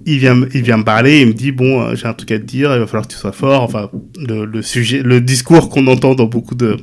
il 0.05 0.19
vient, 0.19 0.39
il 0.53 0.63
vient 0.63 0.77
me 0.77 0.85
parler, 0.85 1.13
et 1.13 1.21
il 1.23 1.29
me 1.29 1.33
dit, 1.33 1.53
bon, 1.53 1.95
j'ai 1.95 2.07
un 2.07 2.13
truc 2.13 2.33
à 2.33 2.39
te 2.39 2.45
dire, 2.45 2.73
il 2.75 2.81
va 2.81 2.87
falloir 2.87 3.09
que 3.09 3.13
tu 3.13 3.19
sois 3.19 3.33
fort, 3.33 3.63
enfin, 3.63 3.89
le, 4.19 4.45
le 4.45 4.63
sujet, 4.63 5.03
le 5.03 5.23
discours 5.23 5.71
qu'on 5.71 5.87
entend 5.87 6.15
dans 6.15 6.27
beaucoup 6.27 6.55
de, 6.55 6.77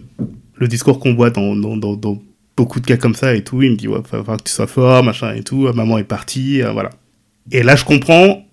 le 0.61 0.67
discours 0.67 0.99
qu'on 0.99 1.15
voit 1.15 1.31
dans, 1.31 1.55
dans, 1.55 1.75
dans, 1.75 1.95
dans 1.95 2.21
beaucoup 2.55 2.79
de 2.79 2.85
cas 2.85 2.97
comme 2.97 3.15
ça 3.15 3.33
et 3.33 3.43
tout. 3.43 3.61
Il 3.63 3.71
me 3.71 3.75
dit, 3.75 3.87
ouais, 3.87 3.97
il 3.97 4.11
va 4.11 4.19
falloir 4.19 4.37
que 4.37 4.43
tu 4.43 4.53
sois 4.53 4.67
fort, 4.67 5.03
machin 5.03 5.33
et 5.33 5.43
tout. 5.43 5.67
Maman 5.73 5.97
est 5.97 6.03
partie, 6.03 6.61
euh, 6.61 6.71
voilà. 6.71 6.91
Et 7.51 7.63
là, 7.63 7.75
je 7.75 7.83
comprends 7.83 8.45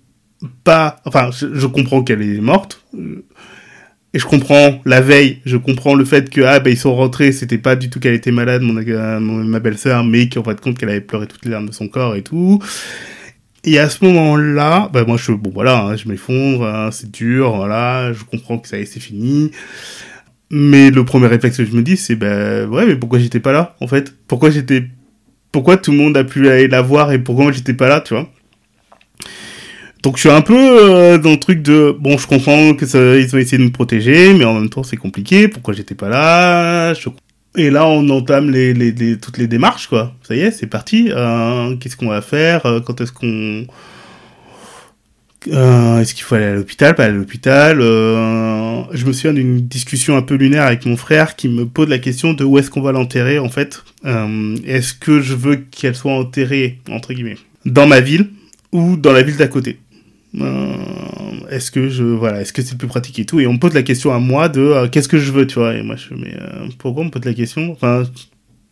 pas, 0.64 1.00
enfin, 1.04 1.30
je, 1.32 1.66
comprends 1.66 2.02
qu'elle 2.02 2.22
est 2.22 2.40
morte. 2.40 2.84
Euh, 2.94 3.24
et 4.14 4.18
je 4.18 4.26
comprends 4.26 4.80
la 4.86 5.02
veille, 5.02 5.40
je 5.44 5.56
comprends 5.58 5.94
le 5.94 6.04
fait 6.04 6.30
que, 6.30 6.40
ah, 6.40 6.60
ben, 6.60 6.70
ils 6.70 6.78
sont 6.78 6.94
rentrés, 6.94 7.30
c'était 7.32 7.58
pas 7.58 7.76
du 7.76 7.90
tout 7.90 8.00
qu'elle 8.00 8.14
était 8.14 8.30
malade, 8.30 8.62
mon, 8.62 8.72
ma 9.44 9.60
belle-sœur, 9.60 10.02
mais 10.04 10.28
qu'en 10.28 10.42
fait 10.42 10.60
compte 10.60 10.78
qu'elle 10.78 10.88
avait 10.88 11.02
pleuré 11.02 11.26
toutes 11.26 11.44
les 11.44 11.50
larmes 11.50 11.68
de 11.68 11.74
son 11.74 11.88
corps 11.88 12.16
et 12.16 12.22
tout. 12.22 12.58
Et 13.64 13.78
à 13.78 13.90
ce 13.90 14.04
moment-là, 14.04 14.88
bah, 14.92 15.04
moi, 15.06 15.18
je, 15.18 15.32
bon, 15.32 15.50
voilà, 15.52 15.84
hein, 15.84 15.96
je 15.96 16.08
m'effondre, 16.08 16.64
hein, 16.64 16.90
c'est 16.90 17.10
dur, 17.10 17.56
voilà, 17.56 18.12
je 18.14 18.24
comprends 18.24 18.58
que 18.58 18.68
ça 18.68 18.78
est, 18.78 18.86
c'est 18.86 19.00
fini. 19.00 19.50
Mais 20.50 20.90
le 20.90 21.04
premier 21.04 21.26
réflexe 21.26 21.58
que 21.58 21.64
je 21.64 21.72
me 21.72 21.82
dis, 21.82 21.96
c'est 21.96 22.16
ben 22.16 22.66
ouais, 22.68 22.86
mais 22.86 22.96
pourquoi 22.96 23.18
j'étais 23.18 23.40
pas 23.40 23.52
là 23.52 23.76
en 23.80 23.86
fait? 23.86 24.14
Pourquoi 24.26 24.50
j'étais, 24.50 24.84
pourquoi 25.52 25.76
tout 25.76 25.92
le 25.92 25.98
monde 25.98 26.16
a 26.16 26.24
pu 26.24 26.48
aller 26.48 26.68
la 26.68 26.80
voir 26.80 27.12
et 27.12 27.18
pourquoi 27.18 27.44
moi 27.44 27.52
j'étais 27.52 27.74
pas 27.74 27.88
là, 27.88 28.00
tu 28.00 28.14
vois? 28.14 28.30
Donc 30.02 30.16
je 30.16 30.20
suis 30.20 30.30
un 30.30 30.42
peu 30.42 30.54
euh, 30.56 31.18
dans 31.18 31.32
le 31.32 31.40
truc 31.40 31.60
de 31.60 31.96
bon, 31.98 32.18
je 32.18 32.26
comprends 32.26 32.72
que 32.74 32.84
ils 32.84 33.34
ont 33.34 33.38
essayé 33.38 33.58
de 33.58 33.64
me 33.64 33.72
protéger, 33.72 34.32
mais 34.32 34.44
en 34.44 34.54
même 34.54 34.68
temps 34.68 34.84
c'est 34.84 34.96
compliqué. 34.96 35.48
Pourquoi 35.48 35.74
j'étais 35.74 35.96
pas 35.96 36.08
là? 36.08 36.92
Et 37.56 37.70
là 37.70 37.86
on 37.86 38.08
entame 38.10 38.50
les, 38.50 39.18
toutes 39.18 39.38
les 39.38 39.48
démarches 39.48 39.88
quoi. 39.88 40.14
Ça 40.22 40.36
y 40.36 40.40
est, 40.40 40.52
c'est 40.52 40.68
parti. 40.68 41.10
Euh, 41.10 41.74
Qu'est-ce 41.76 41.96
qu'on 41.96 42.08
va 42.08 42.22
faire? 42.22 42.64
Euh, 42.66 42.80
Quand 42.80 43.00
est-ce 43.00 43.10
qu'on 43.10 43.66
Est-ce 45.46 46.14
qu'il 46.14 46.22
faut 46.22 46.36
aller 46.36 46.44
à 46.44 46.54
l'hôpital? 46.54 46.94
Pas 46.94 47.06
à 47.06 47.08
l'hôpital. 47.08 47.78
Je 47.80 49.04
me 49.04 49.12
souviens 49.12 49.32
d'une 49.32 49.66
discussion 49.66 50.16
un 50.16 50.22
peu 50.22 50.36
lunaire 50.36 50.62
avec 50.64 50.86
mon 50.86 50.96
frère 50.96 51.34
qui 51.34 51.48
me 51.48 51.66
pose 51.66 51.88
la 51.88 51.98
question 51.98 52.34
de 52.34 52.44
où 52.44 52.56
est-ce 52.58 52.70
qu'on 52.70 52.82
va 52.82 52.92
l'enterrer 52.92 53.40
en 53.40 53.48
fait. 53.48 53.82
Est-ce 54.04 54.94
que 54.94 55.20
je 55.20 55.34
veux 55.34 55.56
qu'elle 55.56 55.96
soit 55.96 56.12
enterrée 56.12 56.78
entre 56.88 57.12
guillemets 57.14 57.38
dans 57.66 57.88
ma 57.88 58.00
ville 58.00 58.28
ou 58.70 58.96
dans 58.96 59.12
la 59.12 59.22
ville 59.22 59.36
d'à 59.36 59.48
côté? 59.48 59.80
Est-ce 60.34 61.70
que 61.70 61.88
je 61.88 62.04
voilà, 62.04 62.40
est-ce 62.40 62.52
que 62.52 62.62
c'est 62.62 62.72
le 62.72 62.78
plus 62.78 62.88
pratique 62.88 63.18
et 63.18 63.24
tout? 63.24 63.40
Et 63.40 63.46
on 63.46 63.58
pose 63.58 63.74
la 63.74 63.82
question 63.82 64.12
à 64.12 64.18
moi 64.18 64.48
de 64.48 64.60
euh, 64.60 64.88
qu'est-ce 64.88 65.08
que 65.08 65.18
je 65.18 65.32
veux, 65.32 65.46
tu 65.46 65.58
vois? 65.58 65.74
Et 65.74 65.82
moi 65.82 65.96
je 65.96 66.14
mais 66.14 66.36
pourquoi 66.78 67.04
on 67.04 67.10
pose 67.10 67.24
la 67.24 67.34
question? 67.34 67.72
Enfin 67.72 68.04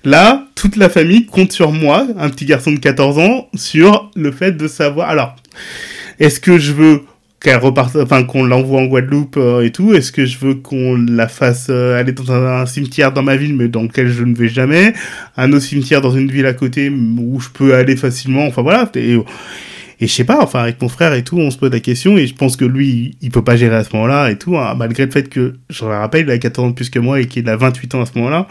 Là, 0.07 0.47
toute 0.55 0.77
la 0.77 0.89
famille 0.89 1.27
compte 1.27 1.51
sur 1.51 1.73
moi, 1.73 2.07
un 2.17 2.31
petit 2.31 2.45
garçon 2.45 2.71
de 2.71 2.79
14 2.79 3.19
ans, 3.19 3.49
sur 3.57 4.09
le 4.15 4.31
fait 4.31 4.53
de 4.53 4.69
savoir. 4.69 5.09
Alors, 5.09 5.35
est-ce 6.21 6.39
que 6.39 6.59
je 6.59 6.73
veux 6.73 7.03
qu'elle 7.41 7.57
reparte, 7.57 7.97
enfin 7.97 8.23
qu'on 8.23 8.45
l'envoie 8.45 8.83
en 8.83 8.87
Guadeloupe 8.87 9.37
euh, 9.37 9.65
et 9.65 9.73
tout? 9.73 9.95
Est-ce 9.95 10.13
que 10.13 10.25
je 10.25 10.39
veux 10.39 10.55
qu'on 10.55 10.97
la 10.97 11.27
fasse 11.27 11.67
euh, 11.71 11.99
aller 11.99 12.13
dans 12.13 12.31
un, 12.31 12.67
cimetière 12.67 13.13
dans 13.13 13.25
ma 13.25 13.35
ville, 13.35 13.57
mais 13.57 13.67
dans 13.67 13.83
lequel 13.83 14.07
je 14.09 14.23
ne 14.23 14.37
vais 14.37 14.49
jamais? 14.49 14.93
Un 15.37 15.53
autre 15.53 15.65
cimetière 15.65 16.01
dans 16.01 16.13
une 16.13 16.31
ville 16.31 16.47
à 16.47 16.55
côté 16.55 16.89
où 16.89 17.41
je 17.41 17.49
peux 17.49 17.75
aller 17.75 17.97
facilement? 17.97 18.47
Enfin 18.47 18.63
voilà. 18.63 18.89
Et, 18.95 19.17
et 19.99 20.07
je 20.07 20.13
sais 20.13 20.25
pas, 20.25 20.43
enfin 20.43 20.61
avec 20.61 20.81
mon 20.83 20.89
frère 20.89 21.15
et 21.15 21.25
tout, 21.25 21.39
on 21.39 21.51
se 21.51 21.57
pose 21.57 21.71
la 21.71 21.81
question 21.81 22.19
et 22.19 22.27
je 22.27 22.35
pense 22.35 22.57
que 22.57 22.67
lui, 22.67 23.17
il 23.23 23.31
peut 23.31 23.45
pas 23.45 23.57
gérer 23.57 23.77
à 23.77 23.85
ce 23.85 23.95
moment-là 23.95 24.31
et 24.31 24.37
tout, 24.37 24.57
hein, 24.59 24.75
malgré 24.77 25.07
le 25.07 25.11
fait 25.11 25.29
que, 25.29 25.55
je 25.71 25.85
le 25.85 25.91
rappelle, 25.93 26.27
il 26.27 26.31
a 26.31 26.39
14 26.39 26.67
ans 26.67 26.71
de 26.71 26.75
plus 26.75 26.91
que 26.91 26.99
moi 26.99 27.21
et 27.21 27.27
qu'il 27.27 27.49
a 27.49 27.57
28 27.57 27.95
ans 27.95 28.03
à 28.03 28.07
ce 28.07 28.13
moment-là. 28.17 28.47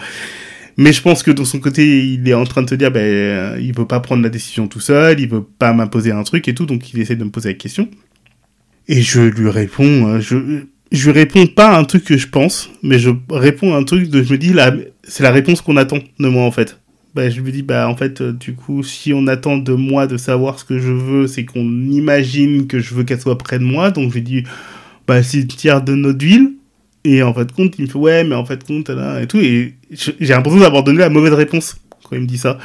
Mais 0.78 0.92
je 0.92 1.02
pense 1.02 1.24
que 1.24 1.32
de 1.32 1.44
son 1.44 1.60
côté, 1.60 2.06
il 2.06 2.28
est 2.28 2.34
en 2.34 2.44
train 2.44 2.64
de 2.64 2.70
se 2.70 2.76
dire, 2.76 2.92
ben, 2.92 3.00
euh, 3.00 3.58
il 3.62 3.74
veut 3.74 3.86
pas 3.86 4.00
prendre 4.00 4.24
la 4.24 4.30
décision 4.30 4.68
tout 4.68 4.80
seul, 4.80 5.20
il 5.20 5.30
veut 5.30 5.44
pas 5.44 5.72
m'imposer 5.72 6.12
un 6.12 6.24
truc 6.24 6.48
et 6.48 6.56
tout, 6.56 6.66
donc 6.66 6.94
il 6.94 7.00
essaie 7.00 7.16
de 7.16 7.24
me 7.24 7.30
poser 7.30 7.50
la 7.50 7.56
question. 7.56 7.88
Et 8.88 9.02
je 9.02 9.22
lui 9.22 9.50
réponds, 9.50 10.08
euh, 10.08 10.20
je, 10.20 10.64
je 10.92 11.06
lui 11.06 11.12
réponds 11.12 11.46
pas 11.48 11.78
un 11.78 11.84
truc 11.86 12.04
que 12.04 12.18
je 12.18 12.28
pense, 12.28 12.72
mais 12.84 13.00
je 13.00 13.12
réponds 13.30 13.74
un 13.76 13.84
truc 13.84 14.10
de, 14.10 14.24
je 14.24 14.34
me 14.34 14.38
dis, 14.38 14.52
là, 14.52 14.74
c'est 15.04 15.24
la 15.24 15.32
réponse 15.32 15.62
qu'on 15.62 15.78
attend 15.78 16.00
de 16.20 16.28
moi, 16.28 16.44
en 16.44 16.52
fait. 16.52 16.80
Bah, 17.16 17.30
je 17.30 17.40
lui 17.40 17.54
dis, 17.54 17.62
bah, 17.62 17.88
en 17.88 17.96
fait, 17.96 18.20
euh, 18.20 18.34
du 18.34 18.56
coup, 18.56 18.84
si 18.84 19.14
on 19.14 19.28
attend 19.28 19.58
de 19.58 19.72
moi 19.72 20.06
de 20.06 20.18
savoir 20.18 20.60
ce 20.60 20.66
que 20.66 20.80
je 20.80 20.92
veux, 20.92 21.28
c'est 21.28 21.46
qu'on 21.46 21.64
imagine 21.64 22.68
que 22.68 22.80
je 22.80 22.94
veux 22.94 23.06
qu'elle 23.06 23.22
soit 23.22 23.38
près 23.38 23.58
de 23.58 23.64
moi, 23.64 23.90
donc 23.90 24.10
je 24.10 24.16
lui 24.16 24.22
dis, 24.22 24.44
bah, 25.08 25.24
c'est 25.24 25.46
tiers 25.48 25.82
de 25.82 25.96
notre 25.96 26.26
ville, 26.26 26.52
et 27.06 27.24
en 27.24 27.34
fait, 27.34 27.50
compte, 27.54 27.76
il 27.80 27.86
me 27.86 27.88
fait 27.88 27.98
ouais, 27.98 28.24
mais 28.26 28.36
en 28.36 28.44
fait, 28.44 28.66
compte, 28.66 28.90
là, 28.90 29.22
et 29.22 29.28
tout. 29.28 29.40
Et 29.40 29.76
j'ai 29.92 30.34
l'impression 30.34 30.60
d'avoir 30.60 30.84
donné 30.84 31.00
la 31.00 31.10
mauvaise 31.10 31.32
réponse 31.32 31.78
quand 32.04 32.18
il 32.18 32.22
me 32.24 32.28
dit 32.28 32.38
ça. 32.38 32.58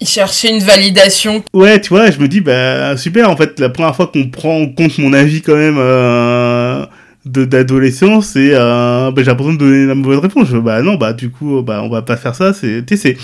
Il 0.00 0.06
cherchait 0.06 0.50
une 0.50 0.62
validation. 0.62 1.42
Ouais, 1.52 1.80
tu 1.80 1.88
vois, 1.88 2.12
je 2.12 2.20
me 2.20 2.28
dis, 2.28 2.40
bah 2.40 2.96
super, 2.96 3.28
en 3.28 3.36
fait, 3.36 3.58
la 3.58 3.70
première 3.70 3.96
fois 3.96 4.06
qu'on 4.06 4.28
prend 4.28 4.56
en 4.56 4.66
compte 4.68 4.98
mon 4.98 5.12
avis 5.12 5.42
quand 5.42 5.56
même 5.56 5.78
euh, 5.78 6.86
d'adolescent, 7.24 8.20
c'est 8.20 8.50
euh, 8.52 9.10
bah, 9.10 9.22
j'ai 9.22 9.24
l'impression 9.24 9.54
de 9.54 9.58
donner 9.58 9.86
la 9.86 9.96
mauvaise 9.96 10.20
réponse. 10.20 10.46
Je, 10.48 10.58
bah 10.58 10.80
non, 10.82 10.94
bah 10.94 11.12
du 11.12 11.30
coup, 11.30 11.60
bah 11.62 11.82
on 11.82 11.88
va 11.88 12.02
pas 12.02 12.16
faire 12.16 12.36
ça. 12.36 12.52
C'est, 12.52 12.84
tu 12.86 12.96
sais, 12.96 13.16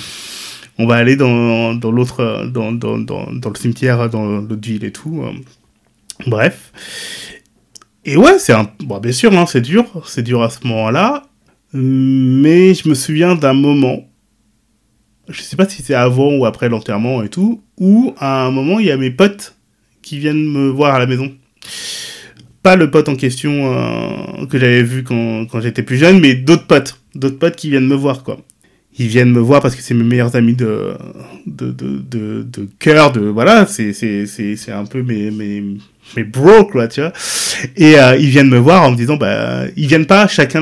on 0.81 0.87
va 0.87 0.97
aller 0.97 1.16
dans, 1.16 1.75
dans 1.75 1.90
l'autre, 1.90 2.47
dans, 2.47 2.73
dans, 2.73 2.97
dans, 2.99 3.27
le 3.29 3.55
cimetière, 3.59 4.09
dans 4.09 4.40
l'autre 4.40 4.66
ville 4.66 4.85
et 4.85 4.93
tout. 4.93 5.23
Euh. 5.23 5.33
Bref. 6.27 6.73
Et 8.07 8.16
ouais, 8.16 8.38
c'est 8.38 8.55
un... 8.55 8.71
Bon, 8.81 8.99
bien 8.99 9.12
sûr, 9.12 9.37
hein, 9.37 9.45
c'est 9.47 9.61
dur, 9.61 9.85
c'est 10.07 10.23
dur 10.23 10.43
à 10.43 10.49
ce 10.49 10.66
moment-là, 10.66 11.25
mais 11.75 12.73
je 12.73 12.88
me 12.88 12.95
souviens 12.95 13.35
d'un 13.35 13.53
moment, 13.53 14.09
je 15.29 15.43
sais 15.43 15.57
pas 15.57 15.69
si 15.69 15.83
c'est 15.83 15.95
avant 15.95 16.35
ou 16.35 16.47
après 16.47 16.71
l'enterrement 16.71 17.23
et 17.23 17.29
tout, 17.29 17.62
où 17.77 18.14
à 18.19 18.47
un 18.47 18.51
moment, 18.51 18.79
il 18.79 18.87
y 18.87 18.90
a 18.90 18.97
mes 18.97 19.11
potes 19.11 19.57
qui 20.01 20.19
viennent 20.19 20.51
me 20.51 20.71
voir 20.71 20.95
à 20.95 20.99
la 20.99 21.07
maison. 21.07 21.31
pas 22.62 22.77
le 22.77 22.90
pote 22.90 23.11
en 23.11 23.16
question 23.16 23.75
euh, 23.75 24.47
que 24.47 24.59
j'avais 24.59 24.83
vu 24.83 25.05
quand, 25.05 25.45
quand 25.45 25.61
j'étais 25.61 25.83
plus 25.83 25.99
jeune, 25.99 26.21
mais 26.21 26.35
d'autres 26.35 26.66
potes, 26.66 27.03
d'autres 27.14 27.38
potes 27.38 27.57
qui 27.57 27.69
viennent 27.69 27.87
me 27.87 27.95
voir, 27.95 28.25
quoi. 28.25 28.38
Ils 28.98 29.07
viennent 29.07 29.31
me 29.33 29.40
voir 29.40 29.62
parce 29.62 29.76
que 29.76 29.83
c'est 29.83 29.94
mes 29.94 30.03
meilleurs 30.05 30.35
amis 30.37 30.55
de 30.55 30.92
de 31.46 31.70
de 31.70 31.98
de, 31.98 32.42
de 32.42 32.68
cœur, 32.79 33.12
de 33.12 33.20
voilà, 33.20 33.66
c'est 33.66 33.92
c'est 33.92 34.26
c'est 34.26 34.57
c'est 34.57 34.72
un 34.72 34.85
peu 34.85 35.03
mes 35.03 35.31
mes 35.31 35.62
mes 36.16 36.24
bros 36.24 36.64
quoi, 36.64 36.88
tu 36.88 37.00
vois. 37.00 37.12
Et 37.76 37.98
euh, 37.98 38.16
ils 38.16 38.29
viennent 38.29 38.48
me 38.50 38.59
voir 38.59 38.83
en 38.83 38.90
me 38.90 38.96
disant 38.96 39.16
bah 39.16 39.62
ils 39.76 39.87
viennent 39.87 40.07
pas 40.07 40.26
chacun 40.26 40.61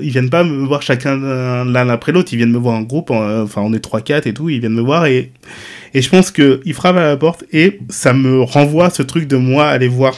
ils 0.00 0.10
viennent 0.10 0.30
pas 0.30 0.44
me 0.44 0.64
voir 0.66 0.82
chacun 0.82 1.16
l'un 1.64 1.88
après 1.90 2.10
l'autre, 2.12 2.32
ils 2.32 2.36
viennent 2.36 2.52
me 2.52 2.58
voir 2.58 2.74
en 2.74 2.82
groupe, 2.82 3.10
en- 3.10 3.42
enfin 3.42 3.60
on 3.62 3.72
est 3.74 3.80
trois 3.80 4.00
quatre 4.00 4.26
et 4.26 4.32
tout, 4.34 4.48
ils 4.48 4.60
viennent 4.60 4.72
me 4.74 4.80
voir 4.82 5.06
et 5.06 5.30
et 5.94 6.02
je 6.02 6.08
pense 6.08 6.30
que 6.30 6.60
ils 6.64 6.74
frappent 6.74 6.96
à 6.96 7.06
la 7.06 7.16
porte 7.16 7.44
et 7.52 7.80
ça 7.90 8.12
me 8.12 8.40
renvoie 8.42 8.90
ce 8.90 9.02
truc 9.02 9.28
de 9.28 9.36
moi 9.36 9.66
aller 9.68 9.88
voir 9.88 10.14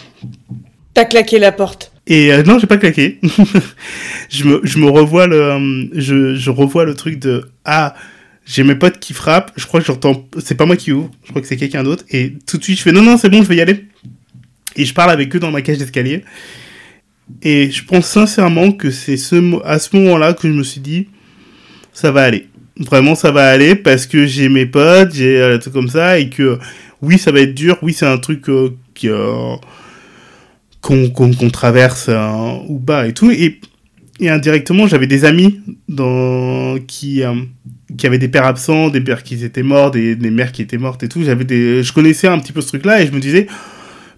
T'as 0.95 1.05
claqué 1.05 1.39
la 1.39 1.53
porte. 1.53 1.93
Et 2.11 2.33
euh, 2.33 2.43
non, 2.43 2.59
j'ai 2.59 2.67
pas 2.67 2.77
claqué. 2.77 3.21
je 4.29 4.45
me 4.45 4.91
revois 4.91 5.29
le 5.29 5.41
euh, 5.41 5.87
je 5.95 6.51
revois 6.51 6.85
le 6.85 6.95
truc 6.95 7.21
de 7.21 7.49
ah 7.65 7.95
j'ai 8.45 8.65
mes 8.65 8.75
potes 8.75 8.99
qui 8.99 9.15
frappent. 9.15 9.53
Je 9.57 9.65
crois 9.65 9.79
que 9.79 9.87
j'entends 9.87 10.29
c'est 10.39 10.57
pas 10.57 10.67
moi 10.67 10.77
qui 10.77 10.91
ouvre. 10.91 11.09
Je 11.23 11.31
crois 11.31 11.41
que 11.41 11.47
c'est 11.47 11.57
quelqu'un 11.57 11.85
d'autre. 11.85 12.05
Et 12.11 12.35
tout 12.49 12.59
de 12.59 12.65
suite 12.65 12.79
je 12.79 12.83
fais 12.83 12.91
non 12.91 13.03
non 13.03 13.17
c'est 13.17 13.29
bon 13.29 13.45
je 13.45 13.49
vais 13.49 13.55
y 13.55 13.61
aller. 13.61 13.87
Et 14.75 14.85
je 14.85 14.93
parle 14.93 15.13
avec 15.13 15.35
eux 15.37 15.39
dans 15.39 15.53
ma 15.53 15.63
cage 15.63 15.79
d'escalier. 15.79 16.25
Et 17.43 17.71
je 17.71 17.85
pense 17.85 18.07
sincèrement 18.07 18.73
que 18.73 18.91
c'est 18.91 19.17
ce 19.17 19.65
à 19.65 19.79
ce 19.79 19.97
moment-là 19.97 20.33
que 20.35 20.49
je 20.49 20.53
me 20.53 20.65
suis 20.65 20.81
dit 20.81 21.07
ça 21.93 22.11
va 22.11 22.25
aller. 22.25 22.49
Vraiment 22.77 23.15
ça 23.15 23.31
va 23.31 23.49
aller 23.49 23.77
parce 23.77 24.07
que 24.07 24.27
j'ai 24.27 24.49
mes 24.49 24.67
potes, 24.67 25.15
j'ai 25.15 25.41
euh, 25.41 25.59
trucs 25.59 25.75
comme 25.75 25.89
ça 25.89 26.19
et 26.19 26.29
que 26.29 26.59
oui 27.03 27.19
ça 27.19 27.31
va 27.31 27.39
être 27.39 27.55
dur. 27.55 27.79
Oui 27.83 27.93
c'est 27.93 28.07
un 28.07 28.19
truc 28.19 28.49
euh, 28.49 28.71
qui 28.95 29.09
euh, 29.09 29.55
qu'on 30.81 31.51
traverse 31.51 32.07
euh, 32.09 32.53
ou 32.69 32.79
bas 32.79 33.07
et 33.07 33.13
tout. 33.13 33.31
Et, 33.31 33.61
indirectement, 34.29 34.87
j'avais 34.87 35.07
des 35.07 35.25
amis 35.25 35.61
dans, 35.89 36.79
qui, 36.87 37.23
euh, 37.23 37.35
qui 37.97 38.07
avaient 38.07 38.19
des 38.19 38.29
pères 38.29 38.47
absents, 38.47 38.91
des 38.91 39.01
pères 39.01 39.23
qui 39.23 39.43
étaient 39.45 39.63
morts, 39.63 39.91
des, 39.91 40.17
mères 40.17 40.53
qui 40.53 40.63
étaient 40.63 40.79
mortes 40.79 41.03
et 41.03 41.09
tout. 41.09 41.23
Des, 41.23 41.83
je 41.83 41.93
connaissais 41.93 42.29
un 42.29 42.39
petit 42.39 42.53
peu 42.53 42.61
ce 42.61 42.69
truc-là 42.69 43.01
et 43.03 43.07
je 43.07 43.13
me 43.13 43.21
disais, 43.21 43.47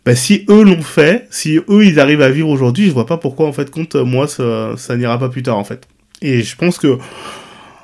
bah, 0.05 0.17
si 0.17 0.45
eux 0.49 0.65
l'ont 0.65 0.83
fait, 0.83 1.29
si 1.31 1.61
eux 1.69 1.87
ils 1.87 2.01
arrivent 2.01 2.23
à 2.23 2.31
vivre 2.31 2.49
aujourd'hui, 2.49 2.87
je 2.87 2.93
vois 2.93 3.07
pas 3.07 3.17
pourquoi 3.17 3.47
en 3.47 3.53
fait 3.53 3.71
compte 3.71 3.95
moi 3.95 4.27
ça, 4.27 4.73
ça 4.77 4.97
n'ira 4.97 5.19
pas 5.19 5.29
plus 5.29 5.45
tard 5.45 5.59
en 5.59 5.65
fait. 5.65 5.87
Et 6.21 6.43
je 6.43 6.57
pense 6.57 6.79
que 6.79 6.99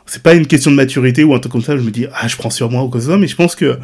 c'est 0.08 0.22
pas 0.22 0.34
une 0.34 0.46
question 0.46 0.70
de 0.70 0.76
maturité 0.76 1.22
ou 1.22 1.34
un 1.34 1.38
truc 1.38 1.52
comme 1.52 1.62
ça. 1.62 1.76
Je 1.76 1.82
me 1.82 1.90
dis 1.90 2.06
ah 2.12 2.26
je 2.26 2.36
prends 2.36 2.50
sur 2.50 2.70
moi 2.70 2.82
ou 2.82 2.88
quoi 2.88 2.98
que 2.98 3.04
ce 3.04 3.10
soit, 3.10 3.18
mais 3.18 3.28
je 3.28 3.36
pense 3.36 3.54
que 3.54 3.78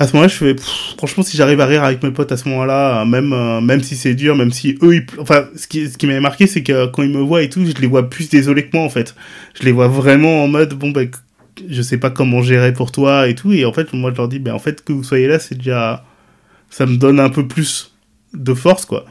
à 0.00 0.06
ce 0.06 0.14
moment-là, 0.14 0.28
je 0.28 0.34
fais, 0.34 0.54
pff, 0.54 0.94
franchement, 0.96 1.22
si 1.22 1.36
j'arrive 1.36 1.60
à 1.60 1.66
rire 1.66 1.84
avec 1.84 2.02
mes 2.02 2.10
potes 2.10 2.32
à 2.32 2.38
ce 2.38 2.48
moment-là, 2.48 3.02
euh, 3.02 3.04
même, 3.04 3.34
euh, 3.34 3.60
même 3.60 3.82
si 3.82 3.96
c'est 3.96 4.14
dur, 4.14 4.34
même 4.34 4.50
si 4.50 4.78
eux, 4.82 5.04
enfin, 5.18 5.44
ce 5.54 5.66
qui, 5.66 5.90
ce 5.90 5.98
qui 5.98 6.06
m'avait 6.06 6.20
marqué, 6.20 6.46
c'est 6.46 6.62
que 6.62 6.86
quand 6.86 7.02
ils 7.02 7.10
me 7.10 7.20
voient 7.20 7.42
et 7.42 7.50
tout, 7.50 7.66
je 7.66 7.78
les 7.78 7.86
vois 7.86 8.08
plus 8.08 8.30
désolés 8.30 8.64
que 8.64 8.74
moi, 8.74 8.86
en 8.86 8.88
fait. 8.88 9.14
Je 9.60 9.62
les 9.62 9.72
vois 9.72 9.88
vraiment 9.88 10.42
en 10.42 10.48
mode, 10.48 10.72
bon, 10.72 10.90
ben, 10.90 11.10
je 11.68 11.82
sais 11.82 11.98
pas 11.98 12.08
comment 12.08 12.40
gérer 12.40 12.72
pour 12.72 12.92
toi 12.92 13.28
et 13.28 13.34
tout. 13.34 13.52
Et 13.52 13.66
en 13.66 13.74
fait, 13.74 13.92
moi, 13.92 14.10
je 14.10 14.16
leur 14.16 14.28
dis, 14.28 14.38
ben, 14.38 14.54
en 14.54 14.58
fait, 14.58 14.82
que 14.82 14.94
vous 14.94 15.04
soyez 15.04 15.28
là, 15.28 15.38
c'est 15.38 15.56
déjà, 15.56 16.02
ça 16.70 16.86
me 16.86 16.96
donne 16.96 17.20
un 17.20 17.28
peu 17.28 17.46
plus 17.46 17.94
de 18.32 18.54
force, 18.54 18.86
quoi. 18.86 19.04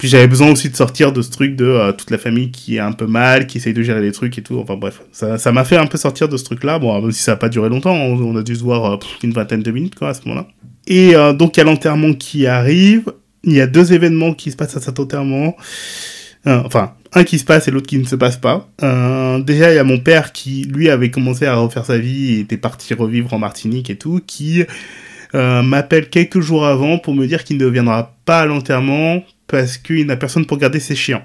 Puis 0.00 0.08
j'avais 0.08 0.28
besoin 0.28 0.50
aussi 0.50 0.70
de 0.70 0.76
sortir 0.76 1.12
de 1.12 1.20
ce 1.20 1.30
truc 1.30 1.56
de 1.56 1.66
euh, 1.66 1.92
toute 1.92 2.10
la 2.10 2.16
famille 2.16 2.50
qui 2.50 2.76
est 2.76 2.80
un 2.80 2.92
peu 2.92 3.06
mal, 3.06 3.46
qui 3.46 3.58
essaye 3.58 3.74
de 3.74 3.82
gérer 3.82 4.00
les 4.00 4.12
trucs 4.12 4.38
et 4.38 4.42
tout. 4.42 4.58
Enfin 4.58 4.74
bref, 4.74 5.02
ça 5.12 5.52
m'a 5.52 5.62
fait 5.62 5.76
un 5.76 5.86
peu 5.86 5.98
sortir 5.98 6.26
de 6.26 6.38
ce 6.38 6.44
truc-là. 6.44 6.78
Bon, 6.78 7.02
même 7.02 7.12
si 7.12 7.22
ça 7.22 7.32
n'a 7.32 7.36
pas 7.36 7.50
duré 7.50 7.68
longtemps, 7.68 7.92
on, 7.92 8.34
a 8.34 8.42
dû 8.42 8.56
se 8.56 8.62
voir 8.62 8.92
euh, 8.92 8.96
une 9.22 9.32
vingtaine 9.32 9.62
de 9.62 9.70
minutes 9.70 9.96
quoi 9.96 10.08
à 10.08 10.14
ce 10.14 10.22
moment-là. 10.24 10.48
Et 10.86 11.14
euh, 11.14 11.34
donc 11.34 11.54
il 11.54 11.60
y 11.60 11.60
a 11.60 11.64
l'enterrement 11.64 12.14
qui 12.14 12.46
arrive. 12.46 13.12
Il 13.44 13.52
y 13.52 13.60
a 13.60 13.66
deux 13.66 13.92
événements 13.92 14.32
qui 14.32 14.50
se 14.50 14.56
passent 14.56 14.78
à 14.78 14.80
cet 14.80 14.98
enterrement. 14.98 15.54
Enfin, 16.46 16.94
un 17.12 17.24
qui 17.24 17.38
se 17.38 17.44
passe 17.44 17.68
et 17.68 17.70
l'autre 17.70 17.86
qui 17.86 17.98
ne 17.98 18.06
se 18.06 18.16
passe 18.16 18.38
pas. 18.38 18.70
Déjà, 18.80 19.70
il 19.70 19.76
y 19.76 19.78
a 19.78 19.84
mon 19.84 19.98
père 19.98 20.32
qui, 20.32 20.64
lui, 20.64 20.88
avait 20.88 21.10
commencé 21.10 21.44
à 21.44 21.56
refaire 21.56 21.84
sa 21.84 21.98
vie 21.98 22.36
et 22.36 22.40
était 22.40 22.56
parti 22.56 22.94
revivre 22.94 23.34
en 23.34 23.38
Martinique 23.38 23.90
et 23.90 23.96
tout, 23.96 24.20
qui 24.26 24.64
euh, 25.34 25.62
m'appelle 25.62 26.08
quelques 26.08 26.40
jours 26.40 26.66
avant 26.66 26.98
pour 26.98 27.14
me 27.14 27.26
dire 27.26 27.44
qu'il 27.44 27.58
ne 27.58 27.66
viendra 27.66 28.16
pas 28.24 28.40
à 28.40 28.46
l'enterrement 28.46 29.22
parce 29.46 29.78
qu'il 29.78 30.06
n'a 30.06 30.16
personne 30.16 30.46
pour 30.46 30.58
garder 30.58 30.80
ses 30.80 30.94
chiens. 30.94 31.22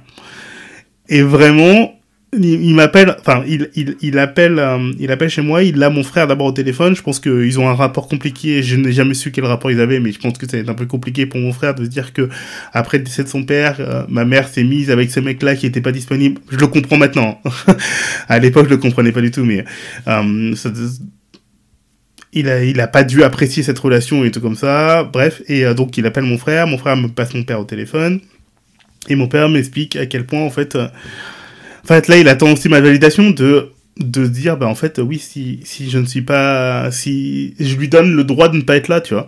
Et 1.07 1.21
vraiment, 1.21 1.95
il, 2.33 2.75
m'appelle, 2.75 3.15
enfin, 3.19 3.43
il, 3.47 3.69
il, 4.01 4.19
appelle, 4.19 4.59
euh, 4.59 4.91
il 4.99 5.11
appelle 5.11 5.29
chez 5.29 5.41
moi, 5.41 5.63
il 5.63 5.81
a 5.81 5.89
mon 5.89 6.03
frère 6.03 6.27
d'abord 6.27 6.47
au 6.47 6.51
téléphone. 6.51 6.95
Je 6.95 7.01
pense 7.01 7.19
qu'ils 7.19 7.59
ont 7.59 7.69
un 7.69 7.75
rapport 7.75 8.07
compliqué. 8.07 8.63
Je 8.63 8.75
n'ai 8.75 8.91
jamais 8.91 9.13
su 9.13 9.31
quel 9.31 9.45
rapport 9.45 9.71
ils 9.71 9.79
avaient, 9.79 9.99
mais 9.99 10.11
je 10.11 10.19
pense 10.19 10.37
que 10.37 10.45
ça 10.49 10.57
va 10.57 10.63
être 10.63 10.69
un 10.69 10.73
peu 10.73 10.85
compliqué 10.85 11.25
pour 11.25 11.39
mon 11.39 11.53
frère 11.53 11.75
de 11.75 11.83
se 11.85 11.89
dire 11.89 12.13
que 12.13 12.29
après 12.73 12.97
le 12.97 13.03
décès 13.03 13.23
de 13.23 13.29
son 13.29 13.43
père, 13.43 13.77
euh, 13.79 14.03
ma 14.09 14.25
mère 14.25 14.47
s'est 14.47 14.63
mise 14.63 14.91
avec 14.91 15.11
ce 15.11 15.19
mec-là 15.19 15.55
qui 15.55 15.65
était 15.65 15.81
pas 15.81 15.91
disponible. 15.91 16.41
Je 16.49 16.57
le 16.57 16.67
comprends 16.67 16.97
maintenant. 16.97 17.41
à 18.27 18.39
l'époque, 18.39 18.65
je 18.65 18.71
le 18.71 18.77
comprenais 18.77 19.11
pas 19.11 19.21
du 19.21 19.31
tout, 19.31 19.45
mais 19.45 19.63
il 22.35 22.49
a, 22.49 22.63
il 22.63 22.79
a 22.81 22.87
pas 22.87 23.03
dû 23.03 23.23
apprécier 23.23 23.63
cette 23.63 23.79
relation 23.79 24.23
et 24.23 24.29
tout 24.29 24.41
comme 24.41 24.55
ça. 24.55 25.03
Bref, 25.05 25.41
et 25.47 25.65
euh, 25.65 25.73
donc 25.73 25.97
il 25.97 26.05
appelle 26.05 26.25
mon 26.25 26.37
frère, 26.37 26.67
mon 26.67 26.77
frère 26.77 26.97
me 26.97 27.07
passe 27.07 27.33
mon 27.33 27.43
père 27.43 27.59
au 27.59 27.63
téléphone, 27.63 28.19
et 29.09 29.15
mon 29.15 29.27
père 29.27 29.49
m'explique 29.49 29.95
à 29.95 30.05
quel 30.05 30.25
point 30.25 30.41
en 30.41 30.51
fait, 30.51 30.75
euh, 30.75 30.87
en 31.83 31.87
fait 31.87 32.07
là 32.07 32.17
il 32.17 32.27
attend 32.27 32.51
aussi 32.51 32.69
ma 32.69 32.81
validation 32.81 33.31
de 33.31 33.71
de 33.97 34.27
dire 34.27 34.57
bah 34.57 34.67
en 34.67 34.75
fait 34.75 34.99
oui 34.99 35.19
si 35.19 35.61
si 35.63 35.89
je 35.89 35.97
ne 35.97 36.05
suis 36.05 36.21
pas 36.21 36.91
si 36.91 37.55
je 37.61 37.75
lui 37.77 37.87
donne 37.87 38.13
le 38.13 38.25
droit 38.25 38.49
de 38.49 38.57
ne 38.57 38.61
pas 38.61 38.75
être 38.75 38.89
là 38.89 39.01
tu 39.01 39.13
vois. 39.13 39.27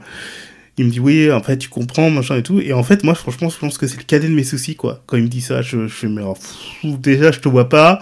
Il 0.79 0.85
me 0.85 0.91
dit 0.91 0.99
oui 0.99 1.31
en 1.31 1.41
fait 1.41 1.57
tu 1.57 1.69
comprends 1.69 2.09
machin 2.09 2.35
et 2.35 2.43
tout. 2.43 2.59
Et 2.59 2.73
en 2.73 2.83
fait 2.83 3.03
moi 3.03 3.15
franchement 3.15 3.49
je 3.49 3.57
pense 3.57 3.77
que 3.77 3.87
c'est 3.87 3.97
le 3.97 4.03
cadet 4.03 4.27
de 4.27 4.33
mes 4.33 4.43
soucis 4.43 4.75
quoi. 4.75 5.01
Quand 5.07 5.15
il 5.15 5.23
me 5.23 5.29
dit 5.29 5.41
ça 5.41 5.61
je, 5.61 5.87
je 5.87 6.07
pff, 6.07 6.99
déjà 6.99 7.31
je 7.31 7.39
te 7.39 7.47
vois 7.47 7.69
pas 7.69 8.01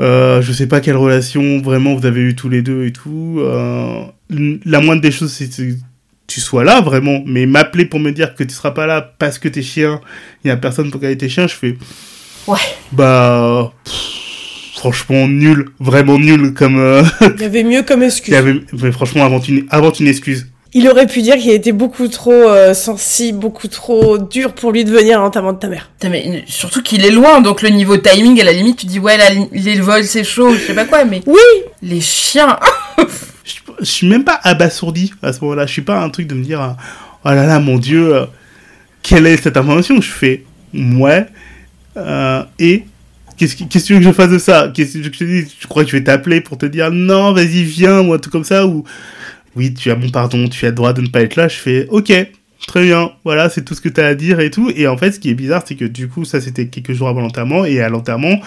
euh, 0.00 0.42
je 0.42 0.52
sais 0.52 0.66
pas 0.66 0.80
quelle 0.80 0.96
relation 0.96 1.60
vraiment 1.60 1.94
vous 1.94 2.06
avez 2.06 2.20
eu 2.20 2.34
tous 2.34 2.48
les 2.48 2.62
deux 2.62 2.84
et 2.86 2.92
tout. 2.92 3.36
Euh, 3.40 4.02
la 4.30 4.80
moindre 4.80 5.02
des 5.02 5.10
choses, 5.12 5.32
c'est 5.32 5.48
que 5.48 5.72
tu 6.26 6.40
sois 6.40 6.64
là 6.64 6.80
vraiment, 6.80 7.22
mais 7.26 7.46
m'appeler 7.46 7.84
pour 7.84 8.00
me 8.00 8.10
dire 8.10 8.34
que 8.34 8.42
tu 8.44 8.54
seras 8.54 8.70
pas 8.72 8.86
là 8.86 9.14
parce 9.18 9.38
que 9.38 9.48
t'es 9.48 9.62
chien, 9.62 10.00
il 10.44 10.48
y 10.48 10.50
a 10.50 10.56
personne 10.56 10.90
pour 10.90 11.00
garder 11.00 11.18
tes 11.18 11.28
chiens, 11.28 11.46
je 11.46 11.54
fais. 11.54 11.76
Ouais. 12.46 12.58
Bah. 12.92 13.72
pff, 13.84 13.94
franchement, 14.74 15.28
nul, 15.28 15.66
vraiment 15.80 16.18
nul 16.18 16.52
comme. 16.54 16.78
euh, 16.78 17.02
Il 17.36 17.42
y 17.42 17.44
avait 17.44 17.62
mieux 17.64 17.82
comme 17.82 18.02
il 18.02 18.06
excuse. 18.06 18.32
y 18.34 18.36
avait- 18.36 18.60
mais 18.82 18.92
franchement, 18.92 19.40
une, 19.48 19.66
avant 19.70 19.92
une 19.92 20.08
excuse. 20.08 20.48
Il 20.76 20.88
aurait 20.88 21.06
pu 21.06 21.22
dire 21.22 21.36
qu'il 21.36 21.50
était 21.52 21.70
beaucoup 21.72 22.08
trop 22.08 22.32
euh, 22.32 22.74
sensible, 22.74 23.38
beaucoup 23.38 23.68
trop 23.68 24.18
dur 24.18 24.52
pour 24.54 24.72
lui 24.72 24.84
de 24.84 24.90
venir 24.90 25.18
à 25.20 25.22
l'enterrement 25.22 25.52
de 25.52 25.58
ta 25.58 25.68
mère. 25.68 25.90
Mais 26.02 26.24
euh, 26.26 26.40
surtout 26.46 26.82
qu'il 26.82 27.04
est 27.04 27.10
loin, 27.12 27.40
donc 27.40 27.62
le 27.62 27.68
niveau 27.68 27.96
timing, 27.96 28.40
à 28.40 28.44
la 28.44 28.52
limite, 28.52 28.78
tu 28.78 28.86
dis, 28.86 28.98
ouais, 28.98 29.16
là, 29.16 29.26
les 29.52 29.80
vols, 29.80 30.04
c'est 30.04 30.24
chaud, 30.24 30.52
je 30.54 30.58
sais 30.58 30.74
pas 30.74 30.84
quoi, 30.84 31.04
mais 31.04 31.22
Oui. 31.26 31.36
les 31.82 32.00
chiens, 32.00 32.58
Je, 33.44 33.54
je 33.80 33.84
suis 33.84 34.06
même 34.08 34.24
pas 34.24 34.40
abasourdi 34.42 35.12
à 35.22 35.32
ce 35.32 35.40
moment-là. 35.42 35.66
Je 35.66 35.72
suis 35.72 35.82
pas 35.82 36.00
un 36.00 36.08
truc 36.08 36.26
de 36.26 36.34
me 36.34 36.42
dire, 36.42 36.62
euh, 36.62 36.68
oh 37.24 37.28
là 37.28 37.46
là, 37.46 37.60
mon 37.60 37.78
dieu, 37.78 38.14
euh, 38.16 38.24
quelle 39.02 39.26
est 39.26 39.36
cette 39.36 39.56
information? 39.56 40.00
Je 40.00 40.10
fais, 40.10 40.44
ouais, 40.74 41.26
euh, 41.98 42.42
et 42.58 42.84
qu'est-ce 43.36 43.54
que 43.54 43.64
qu'est-ce 43.64 43.84
que 43.84 43.86
tu 43.88 43.92
veux 43.94 43.98
que 44.00 44.06
je 44.06 44.12
fasse 44.12 44.30
de 44.30 44.38
ça? 44.38 44.72
Qu'est-ce 44.74 44.94
que 44.94 44.98
tu 44.98 45.04
veux 45.04 45.10
que 45.10 45.14
je 45.16 45.18
te 45.20 45.24
dise? 45.24 45.48
Je 45.60 45.66
crois 45.66 45.84
que 45.84 45.90
je 45.90 45.96
vais 45.96 46.02
t'appeler 46.04 46.40
pour 46.40 46.56
te 46.58 46.66
dire, 46.66 46.90
non, 46.90 47.32
vas-y, 47.32 47.62
viens, 47.64 48.00
ou 48.00 48.12
un 48.14 48.18
truc 48.18 48.32
comme 48.32 48.44
ça, 48.44 48.66
ou 48.66 48.84
oui, 49.56 49.74
tu 49.74 49.90
as 49.90 49.96
mon 49.96 50.08
pardon, 50.10 50.48
tu 50.48 50.64
as 50.66 50.70
le 50.70 50.74
droit 50.74 50.92
de 50.92 51.00
ne 51.00 51.08
pas 51.08 51.22
être 51.22 51.36
là. 51.36 51.48
Je 51.48 51.56
fais, 51.56 51.86
ok, 51.90 52.12
très 52.66 52.82
bien, 52.82 53.12
voilà, 53.24 53.48
c'est 53.48 53.64
tout 53.64 53.74
ce 53.74 53.80
que 53.80 53.88
tu 53.88 54.00
as 54.00 54.06
à 54.06 54.14
dire 54.14 54.40
et 54.40 54.50
tout. 54.50 54.70
Et 54.74 54.86
en 54.86 54.96
fait, 54.96 55.12
ce 55.12 55.20
qui 55.20 55.30
est 55.30 55.34
bizarre, 55.34 55.62
c'est 55.66 55.74
que 55.76 55.84
du 55.84 56.08
coup, 56.08 56.24
ça 56.24 56.40
c'était 56.40 56.66
quelques 56.68 56.92
jours 56.92 57.08
avant 57.08 57.20
l'enterrement, 57.20 57.64
et 57.64 57.80
à 57.80 57.88
l'enterrement, 57.88 58.40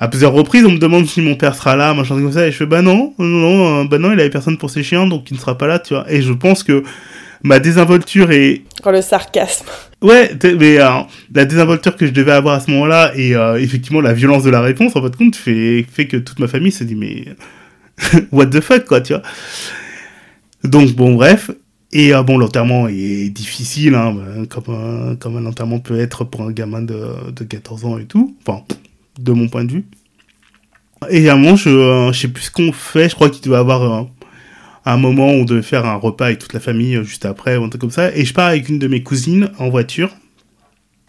à 0.00 0.08
plusieurs 0.08 0.32
reprises, 0.32 0.64
on 0.64 0.70
me 0.72 0.78
demande 0.78 1.06
si 1.06 1.20
mon 1.20 1.34
père 1.34 1.54
sera 1.54 1.76
là, 1.76 1.92
machin 1.94 2.14
comme 2.14 2.32
ça, 2.32 2.46
et 2.46 2.52
je 2.52 2.56
fais 2.56 2.66
bah 2.66 2.82
non, 2.82 3.12
non, 3.18 3.26
non, 3.26 3.80
euh, 3.80 3.84
bah 3.84 3.98
non, 3.98 4.12
il 4.12 4.20
avait 4.20 4.30
personne 4.30 4.56
pour 4.56 4.70
ses 4.70 4.82
chiens, 4.82 5.06
donc 5.06 5.30
il 5.30 5.34
ne 5.34 5.38
sera 5.40 5.58
pas 5.58 5.66
là, 5.66 5.78
tu 5.78 5.94
vois. 5.94 6.10
Et 6.10 6.22
je 6.22 6.32
pense 6.32 6.62
que 6.62 6.82
ma 7.42 7.58
désinvolture 7.58 8.30
et 8.32 8.64
Oh, 8.84 8.90
le 8.90 9.02
sarcasme. 9.02 9.66
ouais, 10.00 10.30
mais 10.58 10.80
euh, 10.80 10.88
la 11.34 11.44
désinvolture 11.44 11.96
que 11.96 12.06
je 12.06 12.12
devais 12.12 12.32
avoir 12.32 12.54
à 12.54 12.60
ce 12.60 12.70
moment-là 12.70 13.12
et 13.14 13.34
euh, 13.36 13.60
effectivement 13.60 14.00
la 14.00 14.14
violence 14.14 14.42
de 14.42 14.50
la 14.50 14.62
réponse, 14.62 14.96
en 14.96 15.02
fait, 15.02 15.14
compte, 15.16 15.36
fait 15.36 15.84
fait 15.90 16.06
que 16.06 16.16
toute 16.16 16.38
ma 16.38 16.48
famille 16.48 16.72
se 16.72 16.84
dit 16.84 16.94
mais 16.96 17.26
what 18.32 18.46
the 18.46 18.60
fuck 18.60 18.86
quoi, 18.86 19.02
tu 19.02 19.12
vois. 19.12 19.22
Donc 20.64 20.94
bon, 20.94 21.14
bref. 21.14 21.50
Et 21.92 22.14
euh, 22.14 22.22
bon, 22.22 22.38
l'enterrement 22.38 22.86
est 22.86 23.30
difficile, 23.30 23.94
hein, 23.96 24.12
bah, 24.12 24.46
comme, 24.48 24.74
un, 24.74 25.16
comme 25.16 25.36
un 25.36 25.46
enterrement 25.46 25.80
peut 25.80 25.98
être 25.98 26.24
pour 26.24 26.42
un 26.42 26.52
gamin 26.52 26.82
de, 26.82 27.30
de 27.32 27.44
14 27.44 27.84
ans 27.84 27.98
et 27.98 28.04
tout. 28.04 28.36
Enfin, 28.46 28.62
de 29.18 29.32
mon 29.32 29.48
point 29.48 29.64
de 29.64 29.72
vue. 29.72 29.84
Et 31.10 31.28
à 31.28 31.34
un 31.34 31.36
moment, 31.36 31.56
je, 31.56 31.70
euh, 31.70 32.12
je 32.12 32.20
sais 32.20 32.28
plus 32.28 32.44
ce 32.44 32.50
qu'on 32.50 32.72
fait. 32.72 33.08
Je 33.08 33.14
crois 33.14 33.30
qu'il 33.30 33.50
y 33.50 33.54
avoir 33.54 33.82
euh, 33.82 34.04
un 34.84 34.96
moment 34.96 35.28
où 35.28 35.40
on 35.40 35.44
devait 35.44 35.62
faire 35.62 35.86
un 35.86 35.96
repas 35.96 36.26
avec 36.26 36.38
toute 36.38 36.52
la 36.52 36.60
famille 36.60 36.96
euh, 36.96 37.04
juste 37.04 37.24
après, 37.24 37.56
ou 37.56 37.64
un 37.64 37.68
truc 37.68 37.80
comme 37.80 37.90
ça. 37.90 38.14
Et 38.14 38.24
je 38.24 38.34
pars 38.34 38.48
avec 38.48 38.68
une 38.68 38.78
de 38.78 38.88
mes 38.88 39.02
cousines 39.02 39.50
en 39.58 39.68
voiture. 39.68 40.10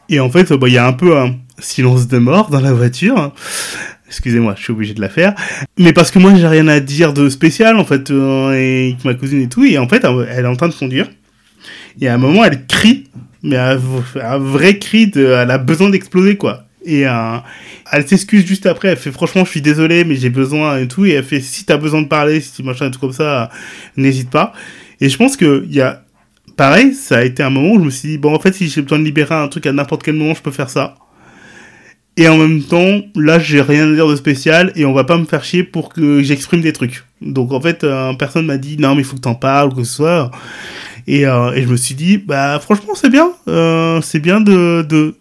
Et 0.09 0.19
en 0.19 0.29
fait, 0.29 0.51
euh, 0.51 0.57
bah, 0.57 0.67
il 0.67 0.73
y 0.73 0.77
a 0.77 0.85
un 0.85 0.93
peu 0.93 1.17
un 1.17 1.35
silence 1.59 2.07
de 2.07 2.17
mort 2.17 2.49
dans 2.49 2.59
la 2.59 2.73
voiture. 2.73 3.33
Excusez-moi, 4.11 4.53
je 4.57 4.63
suis 4.63 4.71
obligé 4.71 4.93
de 4.93 5.01
la 5.01 5.09
faire. 5.09 5.33
Mais 5.79 5.93
parce 5.93 6.11
que 6.11 6.19
moi, 6.19 6.35
j'ai 6.35 6.47
rien 6.47 6.67
à 6.67 6.79
dire 6.79 7.13
de 7.13 7.29
spécial, 7.29 7.77
en 7.77 7.85
fait, 7.85 8.11
euh, 8.11 8.53
et 8.53 8.95
ma 9.03 9.15
cousine 9.15 9.41
et 9.41 9.49
tout. 9.49 9.63
Et 9.63 9.77
en 9.77 9.87
fait, 9.87 10.05
elle 10.29 10.45
est 10.45 10.47
en 10.47 10.55
train 10.55 10.67
de 10.69 10.73
conduire. 10.73 11.09
Et 11.99 12.07
à 12.07 12.13
un 12.13 12.17
moment, 12.17 12.45
elle 12.45 12.65
crie 12.67 13.05
mais 13.43 13.57
un, 13.57 13.79
un 14.21 14.37
vrai 14.37 14.77
cri 14.77 15.07
de, 15.07 15.25
elle 15.25 15.51
a 15.51 15.57
besoin 15.57 15.89
d'exploser, 15.89 16.37
quoi. 16.37 16.65
Et 16.83 17.07
euh, 17.07 17.37
elle 17.91 18.07
s'excuse 18.07 18.45
juste 18.45 18.65
après, 18.65 18.89
elle 18.89 18.97
fait 18.97 19.11
franchement 19.11 19.45
je 19.45 19.51
suis 19.51 19.61
désolé 19.61 20.03
mais 20.03 20.15
j'ai 20.15 20.31
besoin 20.31 20.79
et 20.79 20.87
tout, 20.87 21.05
et 21.05 21.11
elle 21.11 21.23
fait 21.23 21.39
si 21.39 21.63
t'as 21.63 21.77
besoin 21.77 22.01
de 22.01 22.07
parler, 22.07 22.41
si 22.41 22.63
machin 22.63 22.87
et 22.87 22.91
tout 22.91 22.99
comme 22.99 23.13
ça, 23.13 23.51
n'hésite 23.97 24.31
pas. 24.31 24.53
Et 24.99 25.07
je 25.07 25.17
pense 25.17 25.37
que 25.37 25.63
il 25.67 25.75
y 25.75 25.81
a, 25.81 26.03
pareil, 26.57 26.93
ça 26.93 27.17
a 27.17 27.23
été 27.23 27.43
un 27.43 27.51
moment 27.51 27.73
où 27.73 27.79
je 27.79 27.85
me 27.85 27.89
suis 27.91 28.09
dit, 28.09 28.17
bon 28.17 28.33
en 28.33 28.39
fait 28.39 28.53
si 28.53 28.67
j'ai 28.67 28.81
besoin 28.81 28.97
de 28.97 29.03
libérer 29.03 29.35
un 29.35 29.47
truc 29.47 29.67
à 29.67 29.71
n'importe 29.71 30.01
quel 30.01 30.15
moment 30.15 30.33
je 30.33 30.41
peux 30.41 30.51
faire 30.51 30.71
ça. 30.71 30.95
Et 32.17 32.27
en 32.27 32.37
même 32.37 32.61
temps, 32.61 33.01
là 33.15 33.39
j'ai 33.39 33.61
rien 33.61 33.89
à 33.89 33.93
dire 33.93 34.07
de 34.07 34.15
spécial 34.15 34.71
et 34.75 34.85
on 34.85 34.93
va 34.93 35.05
pas 35.05 35.17
me 35.17 35.25
faire 35.25 35.43
chier 35.43 35.63
pour 35.63 35.89
que 35.89 36.21
j'exprime 36.21 36.61
des 36.61 36.73
trucs. 36.73 37.05
Donc 37.21 37.53
en 37.53 37.61
fait, 37.61 37.83
euh, 37.83 38.13
personne 38.13 38.45
m'a 38.45 38.57
dit 38.57 38.77
non 38.77 38.95
mais 38.95 39.01
il 39.01 39.05
faut 39.05 39.15
que 39.15 39.21
t'en 39.21 39.35
parles 39.35 39.69
ou 39.69 39.75
que 39.75 39.83
ce 39.83 39.95
soit. 39.95 40.31
Et, 41.07 41.25
euh, 41.25 41.53
et 41.53 41.63
je 41.63 41.67
me 41.67 41.77
suis 41.77 41.95
dit, 41.95 42.17
bah 42.17 42.59
franchement 42.59 42.93
c'est 42.95 43.09
bien, 43.09 43.31
euh, 43.47 44.01
c'est 44.01 44.19
bien 44.19 44.41
de, 44.41 44.85
de 44.87 45.15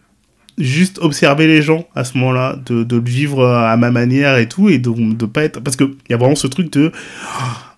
juste 0.59 0.99
observer 1.01 1.47
les 1.47 1.63
gens 1.63 1.87
à 1.95 2.05
ce 2.05 2.19
moment-là, 2.19 2.59
de, 2.67 2.83
de 2.83 2.97
le 2.97 3.09
vivre 3.09 3.47
à 3.47 3.77
ma 3.77 3.91
manière 3.91 4.37
et 4.37 4.49
tout, 4.49 4.69
et 4.69 4.79
de, 4.79 5.15
de 5.15 5.27
pas 5.27 5.45
être... 5.45 5.61
Parce 5.61 5.77
qu'il 5.77 5.95
y 6.11 6.13
a 6.13 6.17
vraiment 6.17 6.35
ce 6.35 6.49
truc 6.49 6.73
de... 6.73 6.93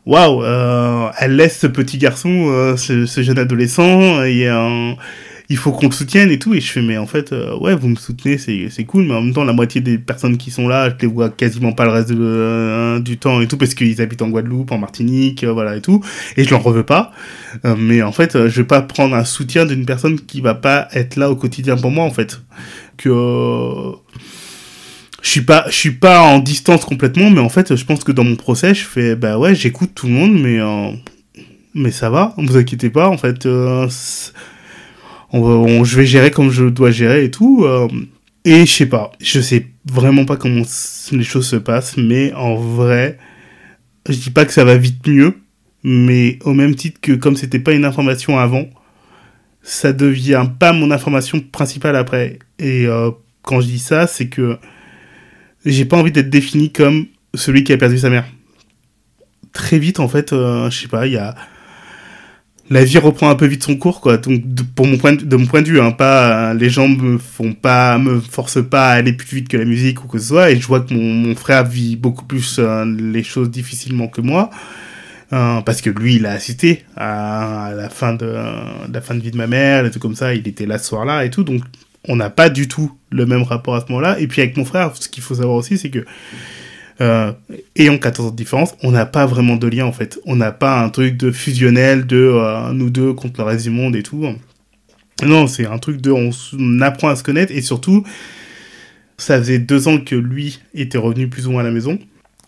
Waouh, 0.05 0.43
euh, 0.43 1.09
elle 1.21 1.37
laisse 1.37 1.61
ce 1.61 1.69
petit 1.69 1.97
garçon, 1.97 2.75
ce, 2.77 3.07
ce, 3.07 3.23
jeune 3.23 3.39
adolescent, 3.39 4.25
et 4.25 4.49
il 5.49 5.57
faut 5.57 5.73
qu'on 5.73 5.91
soutienne 5.91 6.31
et 6.31 6.39
tout. 6.39 6.55
Et 6.55 6.61
je 6.61 6.71
fais, 6.71 6.83
mais 6.83 6.99
en 6.99 7.07
fait, 7.07 7.33
euh, 7.33 7.57
ouais, 7.59 7.75
vous 7.75 7.89
me 7.89 7.97
soutenez, 7.97 8.39
c'est 8.39 8.85
cool, 8.85 9.05
mais 9.05 9.15
en 9.15 9.23
même 9.23 9.35
temps, 9.35 9.45
la 9.45 9.53
moitié 9.53 9.81
des 9.81 9.99
personnes 9.99 10.39
qui 10.39 10.51
sont 10.51 10.69
là, 10.69 10.91
je 10.91 10.95
les 11.03 11.13
vois 11.13 11.31
quasiment 11.31 11.73
pas 11.73 11.85
le 11.85 11.91
reste 11.91 12.11
euh, 12.11 13.01
du 13.01 13.19
temps 13.19 13.41
et 13.41 13.49
tout, 13.49 13.57
parce 13.57 13.75
qu'ils 13.75 14.01
habitent 14.01 14.23
en 14.23 14.29
Guadeloupe, 14.29 14.73
en 14.73 14.79
Martinique, 14.79 15.45
euh, 15.45 15.53
voilà 15.53 15.77
et 15.77 15.81
tout. 15.81 16.03
Et 16.37 16.45
je 16.45 16.51
l'en 16.51 16.59
reveux 16.59 16.85
pas. 16.85 17.13
mais 17.79 18.03
en 18.03 18.13
fait, 18.13 18.49
je 18.49 18.61
vais 18.61 18.67
pas 18.67 18.83
prendre 18.83 19.15
un 19.15 19.25
soutien 19.25 19.67
d'une 19.67 19.85
personne 19.87 20.19
qui 20.21 20.41
va 20.41 20.55
pas 20.55 20.89
être 20.93 21.17
là 21.17 21.31
au 21.31 21.37
quotidien 21.37 21.77
pour 21.77 21.91
moi, 21.91 22.05
en 22.05 22.11
fait. 22.11 22.41
Que 22.97 23.11
je 25.23 25.29
suis 25.29 25.41
pas 25.43 25.65
je 25.69 25.75
suis 25.75 25.93
pas 25.93 26.21
en 26.23 26.41
distance 26.41 26.85
complètement 26.85 27.31
mais 27.31 27.41
en 27.41 27.49
fait 27.49 27.77
je 27.77 27.85
pense 27.85 28.03
que 28.05 28.13
dans 28.13 28.25
mon 28.25 28.37
procès 28.37 28.75
je 28.75 28.85
fais 28.85 29.15
bah 29.15 29.39
ouais 29.39 29.55
j'écoute 29.55 29.93
tout 29.95 30.09
le 30.09 30.13
monde 30.13 30.39
mais 30.39 30.61
euh, 30.61 30.91
mais 31.75 31.93
ça 31.93 32.11
va 32.11 32.35
vous 32.37 32.57
inquiétez 32.57 32.91
pas 32.91 33.09
en 33.09 33.17
fait 33.17 33.47
je 35.33 35.97
vais 35.97 36.07
gérer 36.07 36.31
comme 36.31 36.51
je 36.51 36.65
dois 36.65 36.91
gérer 36.91 37.25
et 37.25 37.31
tout 37.31 37.65
euh, 37.65 37.89
et 38.45 38.67
je 38.67 38.73
sais 38.73 38.87
pas 38.87 39.13
je 39.21 39.41
sais 39.41 39.67
vraiment 39.87 40.25
pas 40.25 40.37
comment 40.37 40.63
les 41.13 41.25
choses 41.25 41.47
se 41.47 41.57
passent 41.57 41.97
mais 41.97 42.33
en 42.35 42.55
vrai 42.55 43.19
je 44.09 44.15
dis 44.15 44.31
pas 44.31 44.45
que 44.45 44.53
ça 44.53 44.65
va 44.65 44.77
vite 44.77 45.07
mieux 45.07 45.37
mais 45.85 46.39
au 46.45 46.53
même 46.53 46.75
titre 46.75 47.01
que 47.01 47.13
comme 47.13 47.37
c'était 47.37 47.59
pas 47.59 47.73
une 47.73 47.85
information 47.85 48.39
avant 48.39 48.67
ça 49.63 49.93
devient 49.93 50.47
pas 50.59 50.73
mon 50.73 50.91
information 50.91 51.41
principale 51.41 51.97
après 51.97 52.39
et 52.59 52.87
euh, 52.87 53.11
quand 53.43 53.61
je 53.61 53.67
dis 53.67 53.79
ça 53.79 54.07
c'est 54.07 54.29
que 54.29 54.59
j'ai 55.65 55.85
pas 55.85 55.97
envie 55.97 56.13
d'être 56.13 56.31
défini 56.31 56.73
comme 56.73 57.07
celui 57.35 57.65
qui 57.65 57.73
a 57.73 57.79
perdu 57.79 57.99
sa 57.99 58.11
mère. 58.11 58.27
Très 59.53 59.79
vite, 59.79 60.01
en 60.01 60.09
fait, 60.09 60.33
euh, 60.33 60.71
je 60.71 60.81
sais 60.81 60.89
pas, 60.89 61.07
il 61.07 61.13
y 61.15 61.19
a 61.19 61.35
la 62.73 62.85
vie 62.85 62.99
reprend 62.99 63.29
un 63.29 63.35
peu 63.35 63.47
vite 63.47 63.63
son 63.63 63.77
cours, 63.77 64.01
quoi. 64.01 64.17
Donc, 64.17 64.43
de, 64.45 64.65
mon 64.79 64.97
point 64.97 65.13
de, 65.13 65.37
mon 65.37 65.47
point 65.47 65.61
de 65.63 65.69
vue, 65.69 65.81
hein, 65.81 65.91
pas 65.91 66.55
les 66.55 66.71
gens 66.71 66.89
me 66.89 67.19
font 67.19 67.53
pas, 67.53 67.99
me 67.99 68.19
forcent 68.21 68.65
pas 68.65 68.89
à 68.89 68.93
aller 68.93 69.13
plus 69.13 69.37
vite 69.37 69.49
que 69.49 69.59
la 69.59 69.67
musique 69.67 70.03
ou 70.05 70.09
que 70.09 70.19
ce 70.19 70.29
soit. 70.29 70.51
Et 70.51 70.59
je 70.59 70.67
vois 70.67 70.81
que 70.81 70.95
mon, 70.95 71.03
mon 71.03 71.35
frère 71.35 71.65
vit 71.65 71.97
beaucoup 71.97 72.25
plus 72.25 72.57
euh, 72.59 72.85
les 72.85 73.23
choses 73.23 73.51
difficilement 73.51 74.09
que 74.09 74.23
moi, 74.23 74.49
euh, 75.33 75.61
parce 75.61 75.83
que 75.83 75.91
lui, 75.91 76.17
il 76.17 76.27
a 76.27 76.33
assisté 76.33 76.85
à, 76.97 77.73
la 77.77 77.91
fin 77.91 78.15
de, 78.15 78.27
de, 78.27 78.95
la 78.95 79.01
fin 79.03 79.15
de 79.15 79.21
vie 79.21 79.31
de 79.31 79.37
ma 79.37 79.47
mère, 79.47 79.85
et 79.85 79.91
tout 79.91 80.01
comme 80.01 80.17
ça. 80.17 80.35
Il 80.35 80.49
était 80.49 80.67
là 80.67 80.79
ce 80.79 80.89
soir-là 80.89 81.25
et 81.27 81.31
tout, 81.31 81.45
donc 81.45 81.63
on 82.09 82.17
n'a 82.17 82.31
pas 82.31 82.49
du 82.49 82.69
tout 82.69 82.93
le 83.11 83.27
même 83.27 83.43
rapport 83.43 83.75
à 83.75 83.81
ce 83.81 83.93
moment-là. 83.93 84.19
Et 84.19 84.27
puis 84.27 84.41
avec 84.41 84.57
mon 84.57 84.65
frère, 84.65 84.93
ce 84.99 85.09
qu'il 85.09 85.23
faut 85.23 85.35
savoir 85.35 85.57
aussi, 85.57 85.77
c'est 85.77 85.91
que 85.91 86.05
euh, 87.01 87.33
ayant 87.77 87.99
14 87.99 88.29
ans 88.29 88.31
de 88.31 88.37
différence, 88.37 88.75
on 88.83 88.91
n'a 88.91 89.07
pas 89.07 89.27
vraiment 89.27 89.57
de 89.57 89.67
lien 89.67 89.87
en 89.87 89.93
fait. 89.93 90.19
On 90.27 90.37
n'a 90.37 90.53
pas 90.53 90.83
un 90.83 90.89
truc 90.91 91.17
de 91.17 91.31
fusionnel 91.31 92.07
de 92.07 92.17
euh, 92.17 92.73
nous 92.73 92.91
deux 92.91 93.13
contre 93.13 93.41
le 93.41 93.47
reste 93.47 93.65
du 93.65 93.71
monde 93.71 93.97
et 93.97 94.03
tout. 94.03 94.27
Non, 95.25 95.47
c'est 95.47 95.67
un 95.67 95.79
truc 95.79 96.01
de 96.01 96.11
on, 96.11 96.81
apprend 96.81 97.09
à 97.09 97.17
se 97.17 97.23
connaître 97.23 97.53
et 97.53 97.63
surtout, 97.63 98.05
ça 99.17 99.39
faisait 99.39 99.59
deux 99.59 99.89
ans 99.89 99.99
que 99.99 100.15
lui 100.15 100.61
était 100.75 100.99
revenu 100.99 101.29
plus 101.29 101.47
ou 101.47 101.53
moins 101.53 101.61
à 101.63 101.65
la 101.65 101.71
maison, 101.71 101.99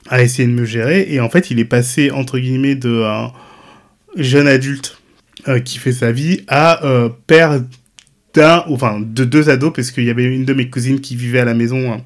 à 0.09 0.23
essayer 0.23 0.49
de 0.49 0.53
me 0.53 0.65
gérer 0.65 1.07
et 1.09 1.21
en 1.21 1.31
fait, 1.31 1.51
il 1.51 1.59
est 1.59 1.65
passé 1.65 2.11
entre 2.11 2.39
guillemets 2.39 2.75
de 2.75 2.91
euh, 2.91 3.27
jeune 4.17 4.49
adulte 4.49 4.99
euh, 5.49 5.61
qui 5.61 5.79
fait 5.79 5.93
sa 5.93 6.13
vie 6.13 6.43
à 6.49 6.81
père 7.27 7.61
d'un, 8.35 8.65
enfin 8.69 9.01
de 9.01 9.25
deux 9.25 9.49
ados, 9.49 9.73
parce 9.75 9.91
qu'il 9.91 10.05
y 10.05 10.11
avait 10.11 10.25
une 10.25 10.45
de 10.45 10.53
mes 10.53 10.69
cousines 10.69 11.01
qui 11.01 11.17
vivait 11.17 11.41
à 11.41 11.45
la 11.45 11.55
maison 11.55 11.93
hein, 11.93 12.03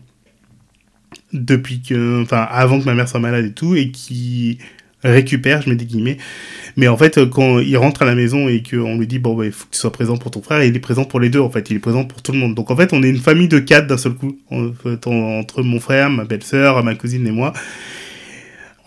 depuis 1.32 1.82
que, 1.82 2.22
enfin 2.22 2.46
avant 2.50 2.80
que 2.80 2.84
ma 2.84 2.94
mère 2.94 3.08
soit 3.08 3.20
malade 3.20 3.44
et 3.44 3.52
tout, 3.52 3.74
et 3.74 3.90
qui 3.90 4.58
récupère, 5.02 5.62
je 5.62 5.70
mets 5.70 5.76
des 5.76 5.84
guillemets. 5.84 6.18
Mais 6.76 6.88
en 6.88 6.96
fait, 6.96 7.24
quand 7.30 7.60
il 7.60 7.76
rentre 7.76 8.02
à 8.02 8.04
la 8.04 8.14
maison 8.14 8.48
et 8.48 8.62
qu'on 8.62 8.98
lui 8.98 9.06
dit, 9.06 9.18
bon, 9.18 9.34
bah, 9.34 9.46
il 9.46 9.52
faut 9.52 9.66
que 9.66 9.72
tu 9.72 9.78
sois 9.78 9.92
présent 9.92 10.16
pour 10.16 10.30
ton 10.30 10.42
frère, 10.42 10.62
il 10.62 10.74
est 10.74 10.80
présent 10.80 11.04
pour 11.04 11.20
les 11.20 11.28
deux, 11.28 11.40
en 11.40 11.50
fait, 11.50 11.70
il 11.70 11.76
est 11.76 11.80
présent 11.80 12.04
pour 12.04 12.22
tout 12.22 12.32
le 12.32 12.38
monde. 12.38 12.54
Donc 12.54 12.70
en 12.70 12.76
fait, 12.76 12.92
on 12.92 13.02
est 13.02 13.08
une 13.08 13.18
famille 13.18 13.48
de 13.48 13.58
quatre 13.58 13.86
d'un 13.86 13.96
seul 13.96 14.14
coup, 14.14 14.38
en 14.50 14.72
fait, 14.72 15.06
entre 15.06 15.62
mon 15.62 15.80
frère, 15.80 16.10
ma 16.10 16.24
belle-sœur, 16.24 16.82
ma 16.84 16.94
cousine 16.94 17.26
et 17.26 17.32
moi. 17.32 17.52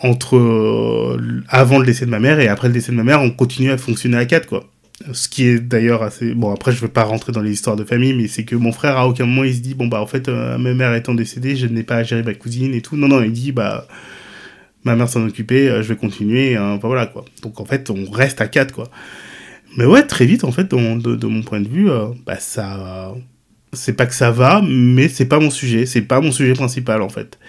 Entre 0.04 0.36
euh, 0.36 1.43
avant 1.47 1.77
le 1.77 1.86
décès 1.86 2.06
de 2.06 2.10
ma 2.10 2.19
mère 2.19 2.39
et 2.39 2.47
après 2.47 2.67
le 2.67 2.73
décès 2.73 2.91
de 2.91 2.97
ma 2.97 3.04
mère, 3.04 3.21
on 3.21 3.30
continue 3.30 3.71
à 3.71 3.77
fonctionner 3.77 4.17
à 4.17 4.25
quatre, 4.25 4.47
quoi. 4.47 4.70
Ce 5.13 5.27
qui 5.29 5.47
est 5.47 5.59
d'ailleurs 5.59 6.03
assez. 6.03 6.33
Bon, 6.33 6.51
après, 6.51 6.71
je 6.71 6.77
ne 6.77 6.81
veux 6.81 6.87
pas 6.87 7.03
rentrer 7.03 7.31
dans 7.31 7.41
les 7.41 7.51
histoires 7.51 7.75
de 7.75 7.83
famille, 7.83 8.13
mais 8.13 8.27
c'est 8.27 8.43
que 8.45 8.55
mon 8.55 8.71
frère, 8.71 8.97
à 8.97 9.07
aucun 9.07 9.25
moment, 9.25 9.43
il 9.43 9.55
se 9.55 9.59
dit 9.59 9.73
Bon, 9.73 9.87
bah, 9.87 10.01
en 10.01 10.07
fait, 10.07 10.29
euh, 10.29 10.57
ma 10.57 10.73
mère 10.73 10.93
étant 10.95 11.13
décédée, 11.13 11.55
je 11.55 11.67
n'ai 11.67 11.83
pas 11.83 11.97
à 11.97 12.03
gérer 12.03 12.23
ma 12.23 12.33
cousine 12.33 12.73
et 12.73 12.81
tout. 12.81 12.95
Non, 12.97 13.07
non, 13.07 13.21
il 13.21 13.31
dit 13.31 13.51
Bah, 13.51 13.87
ma 14.83 14.95
mère 14.95 15.09
s'en 15.09 15.25
occupait, 15.25 15.67
euh, 15.67 15.81
je 15.83 15.89
vais 15.89 15.95
continuer. 15.95 16.55
Hein, 16.55 16.79
voilà, 16.81 17.05
quoi. 17.05 17.25
Donc, 17.43 17.59
en 17.59 17.65
fait, 17.65 17.89
on 17.89 18.09
reste 18.09 18.41
à 18.41 18.47
quatre, 18.47 18.73
quoi. 18.73 18.89
Mais 19.77 19.85
ouais, 19.85 20.03
très 20.03 20.25
vite, 20.25 20.43
en 20.43 20.51
fait, 20.51 20.69
de, 20.69 21.01
de, 21.01 21.15
de 21.15 21.27
mon 21.27 21.43
point 21.43 21.61
de 21.61 21.67
vue, 21.67 21.89
euh, 21.89 22.07
bah, 22.25 22.37
ça. 22.39 23.13
C'est 23.73 23.93
pas 23.93 24.05
que 24.05 24.13
ça 24.13 24.31
va, 24.31 24.61
mais 24.61 25.07
c'est 25.07 25.27
pas 25.27 25.39
mon 25.39 25.49
sujet. 25.49 25.85
C'est 25.85 26.01
pas 26.01 26.19
mon 26.19 26.33
sujet 26.33 26.53
principal, 26.53 27.01
en 27.01 27.09
fait. 27.09 27.39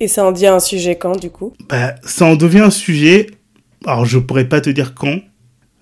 Et 0.00 0.08
ça 0.08 0.26
en 0.26 0.32
devient 0.32 0.48
un 0.48 0.60
sujet 0.60 0.96
quand, 0.96 1.18
du 1.18 1.30
coup? 1.30 1.54
Bah, 1.68 1.94
ça 2.02 2.26
en 2.26 2.36
devient 2.36 2.58
un 2.60 2.70
sujet. 2.70 3.28
Alors, 3.86 4.04
je 4.04 4.18
pourrais 4.18 4.48
pas 4.48 4.60
te 4.60 4.68
dire 4.68 4.94
quand 4.94 5.20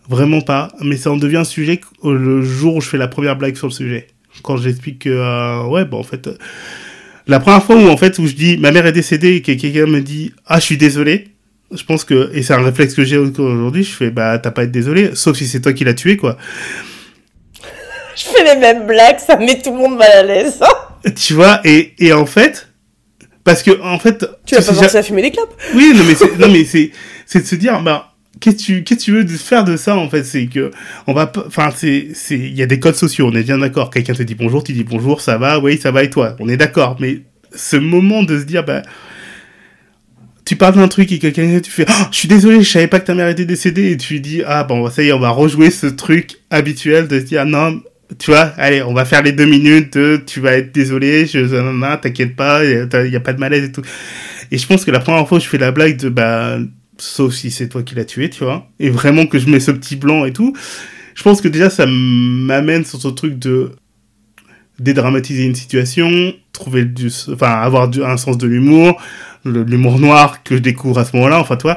Vraiment 0.08 0.42
pas, 0.42 0.68
mais 0.80 0.96
ça 0.96 1.10
en 1.10 1.16
devient 1.16 1.38
un 1.38 1.44
sujet 1.44 1.80
le 2.02 2.42
jour 2.42 2.76
où 2.76 2.80
je 2.80 2.88
fais 2.88 2.98
la 2.98 3.08
première 3.08 3.36
blague 3.36 3.56
sur 3.56 3.68
le 3.68 3.72
sujet. 3.72 4.08
Quand 4.42 4.56
j'explique 4.56 5.00
que, 5.00 5.08
euh, 5.08 5.64
ouais, 5.64 5.84
bon, 5.84 5.98
en 5.98 6.02
fait, 6.02 6.26
euh, 6.26 6.36
la 7.26 7.40
première 7.40 7.62
fois 7.62 7.76
où, 7.76 7.88
en 7.88 7.96
fait, 7.96 8.18
où 8.18 8.26
je 8.26 8.34
dis, 8.34 8.58
ma 8.58 8.70
mère 8.70 8.84
est 8.86 8.92
décédée 8.92 9.36
et 9.36 9.42
que 9.42 9.52
quelqu'un 9.52 9.86
me 9.86 10.00
dit, 10.00 10.32
ah, 10.46 10.58
je 10.58 10.64
suis 10.64 10.76
désolé, 10.76 11.28
je 11.72 11.82
pense 11.84 12.04
que, 12.04 12.30
et 12.34 12.42
c'est 12.42 12.52
un 12.52 12.62
réflexe 12.62 12.94
que 12.94 13.04
j'ai 13.04 13.16
aujourd'hui, 13.16 13.84
je 13.84 13.94
fais, 13.94 14.10
bah, 14.10 14.38
t'as 14.38 14.50
pas 14.50 14.62
à 14.62 14.64
être 14.64 14.72
désolé, 14.72 15.10
sauf 15.14 15.36
si 15.36 15.46
c'est 15.46 15.60
toi 15.60 15.72
qui 15.72 15.84
l'as 15.84 15.94
tué, 15.94 16.16
quoi. 16.16 16.36
je 18.16 18.24
fais 18.24 18.44
les 18.44 18.60
mêmes 18.60 18.86
blagues, 18.86 19.18
ça 19.18 19.36
met 19.36 19.60
tout 19.62 19.70
le 19.70 19.78
monde 19.78 19.96
mal 19.96 20.10
à 20.10 20.22
l'aise. 20.22 20.60
tu 21.16 21.32
vois, 21.32 21.60
et, 21.64 21.94
et 21.98 22.12
en 22.12 22.26
fait, 22.26 22.68
parce 23.44 23.62
que, 23.62 23.80
en 23.82 23.98
fait. 23.98 24.26
Tu 24.46 24.54
vas 24.54 24.62
pas 24.62 24.74
commencer 24.74 24.96
à 24.96 25.02
fumer 25.02 25.22
des 25.22 25.30
clopes 25.30 25.54
Oui, 25.74 25.92
non, 25.94 26.04
mais 26.04 26.14
c'est, 26.14 26.36
non, 26.38 26.48
mais 26.50 26.64
c'est, 26.64 26.90
c'est 27.26 27.40
de 27.40 27.46
se 27.46 27.54
dire, 27.54 27.80
bah, 27.82 28.13
qu'est-ce 28.40 28.80
que 28.80 28.94
tu 28.94 29.12
veux 29.12 29.26
faire 29.26 29.64
de 29.64 29.76
ça 29.76 29.96
en 29.96 30.08
fait? 30.08 30.24
C'est 30.24 30.46
que 30.46 30.70
on 31.06 31.12
va 31.12 31.30
enfin 31.46 31.70
c'est 31.74 32.08
c'est 32.14 32.38
il 32.38 32.54
y 32.54 32.62
a 32.62 32.66
des 32.66 32.80
codes 32.80 32.94
sociaux 32.94 33.28
on 33.32 33.36
est 33.36 33.42
bien 33.42 33.58
d'accord. 33.58 33.90
Quelqu'un 33.90 34.14
te 34.14 34.22
dit 34.22 34.34
bonjour 34.34 34.64
tu 34.64 34.72
dis 34.72 34.84
bonjour 34.84 35.20
ça 35.20 35.38
va 35.38 35.58
oui 35.58 35.78
ça 35.78 35.90
va 35.90 36.02
et 36.02 36.10
toi? 36.10 36.36
On 36.40 36.48
est 36.48 36.56
d'accord. 36.56 36.96
Mais 37.00 37.22
ce 37.54 37.76
moment 37.76 38.22
de 38.22 38.38
se 38.38 38.44
dire 38.44 38.64
bah 38.64 38.82
tu 40.44 40.56
parles 40.56 40.74
d'un 40.74 40.88
truc 40.88 41.10
et 41.12 41.18
quelqu'un 41.18 41.60
tu 41.60 41.70
fais 41.70 41.86
oh, 41.88 42.04
je 42.10 42.16
suis 42.16 42.28
désolé 42.28 42.62
je 42.62 42.68
savais 42.68 42.88
pas 42.88 43.00
que 43.00 43.06
ta 43.06 43.14
mère 43.14 43.28
était 43.28 43.46
décédée. 43.46 43.92
Et 43.92 43.96
tu 43.96 44.20
dis 44.20 44.42
ah 44.46 44.64
bon 44.64 44.88
ça 44.90 45.02
y 45.02 45.08
est 45.08 45.12
on 45.12 45.20
va 45.20 45.30
rejouer 45.30 45.70
ce 45.70 45.86
truc 45.86 46.36
habituel 46.50 47.08
de 47.08 47.18
se 47.18 47.24
dire 47.24 47.46
non 47.46 47.80
tu 48.18 48.30
vois 48.30 48.52
allez 48.58 48.82
on 48.82 48.92
va 48.92 49.04
faire 49.04 49.22
les 49.22 49.32
deux 49.32 49.46
minutes 49.46 49.96
de, 49.96 50.22
tu 50.24 50.40
vas 50.40 50.52
être 50.52 50.72
désolé 50.72 51.26
je 51.26 51.38
t'inquiète 51.96 52.36
pas 52.36 52.64
il 52.64 53.10
y 53.10 53.16
a 53.16 53.20
pas 53.20 53.32
de 53.32 53.40
malaise 53.40 53.64
et 53.64 53.72
tout. 53.72 53.82
Et 54.50 54.58
je 54.58 54.66
pense 54.66 54.84
que 54.84 54.90
la 54.90 55.00
première 55.00 55.26
fois 55.26 55.38
où 55.38 55.40
je 55.40 55.48
fais 55.48 55.58
la 55.58 55.72
blague 55.72 55.96
de 55.96 56.10
bah 56.10 56.58
sauf 56.98 57.34
si 57.34 57.50
c'est 57.50 57.68
toi 57.68 57.82
qui 57.82 57.94
l'as 57.94 58.04
tué, 58.04 58.30
tu 58.30 58.44
vois, 58.44 58.68
et 58.78 58.90
vraiment 58.90 59.26
que 59.26 59.38
je 59.38 59.48
mets 59.48 59.60
ce 59.60 59.70
petit 59.70 59.96
blanc 59.96 60.24
et 60.24 60.32
tout, 60.32 60.54
je 61.14 61.22
pense 61.22 61.40
que 61.40 61.48
déjà 61.48 61.70
ça 61.70 61.86
m'amène 61.86 62.84
sur 62.84 63.00
ce 63.00 63.08
truc 63.08 63.38
de 63.38 63.72
dédramatiser 64.78 65.44
une 65.44 65.54
situation, 65.54 66.34
trouver 66.52 66.84
du, 66.84 67.10
enfin 67.32 67.52
avoir 67.52 67.88
un 68.02 68.16
sens 68.16 68.38
de 68.38 68.46
l'humour, 68.46 69.00
l'humour 69.44 69.98
noir 69.98 70.42
que 70.42 70.56
je 70.56 70.60
découvre 70.60 70.98
à 70.98 71.04
ce 71.04 71.14
moment-là, 71.16 71.40
enfin 71.40 71.56
toi, 71.56 71.76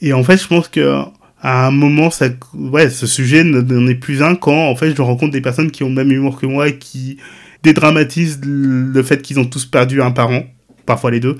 et 0.00 0.12
en 0.12 0.24
fait 0.24 0.36
je 0.36 0.46
pense 0.46 0.68
que 0.68 1.02
à 1.40 1.66
un 1.66 1.70
moment 1.70 2.10
ça, 2.10 2.28
ouais, 2.54 2.90
ce 2.90 3.06
sujet 3.06 3.44
n'en 3.44 3.86
est 3.86 3.94
plus 3.94 4.22
un 4.22 4.34
quand 4.34 4.68
en 4.68 4.76
fait 4.76 4.96
je 4.96 5.02
rencontre 5.02 5.32
des 5.32 5.42
personnes 5.42 5.70
qui 5.70 5.84
ont 5.84 5.88
le 5.88 5.94
même 5.94 6.10
humour 6.10 6.40
que 6.40 6.46
moi 6.46 6.68
et 6.68 6.78
qui 6.78 7.18
dédramatisent 7.62 8.40
le 8.44 9.02
fait 9.02 9.22
qu'ils 9.22 9.38
ont 9.38 9.44
tous 9.44 9.64
perdu 9.66 10.02
un 10.02 10.10
parent, 10.10 10.44
parfois 10.86 11.10
les 11.10 11.20
deux, 11.20 11.38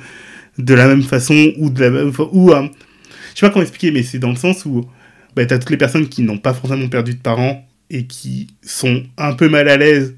de 0.59 0.75
la 0.75 0.87
même 0.87 1.03
façon 1.03 1.53
ou 1.59 1.71
de 1.71 1.81
la 1.81 1.91
même, 1.91 2.13
ou 2.33 2.53
je 3.35 3.41
sais 3.41 3.47
pas 3.47 3.53
comment 3.53 3.63
expliquer, 3.63 3.91
mais 3.91 4.03
c'est 4.03 4.19
dans 4.19 4.31
le 4.31 4.37
sens 4.37 4.65
où 4.65 4.85
bah, 5.35 5.45
t'as 5.45 5.59
toutes 5.59 5.71
les 5.71 5.77
personnes 5.77 6.09
qui 6.09 6.23
n'ont 6.23 6.39
pas 6.39 6.55
forcément 6.55 6.89
perdu 6.89 7.15
de 7.15 7.21
parents 7.21 7.67
et 7.91 8.07
qui 8.07 8.49
sont 8.63 9.03
un 9.19 9.35
peu 9.35 9.49
mal 9.49 9.69
à 9.69 9.77
l'aise 9.77 10.15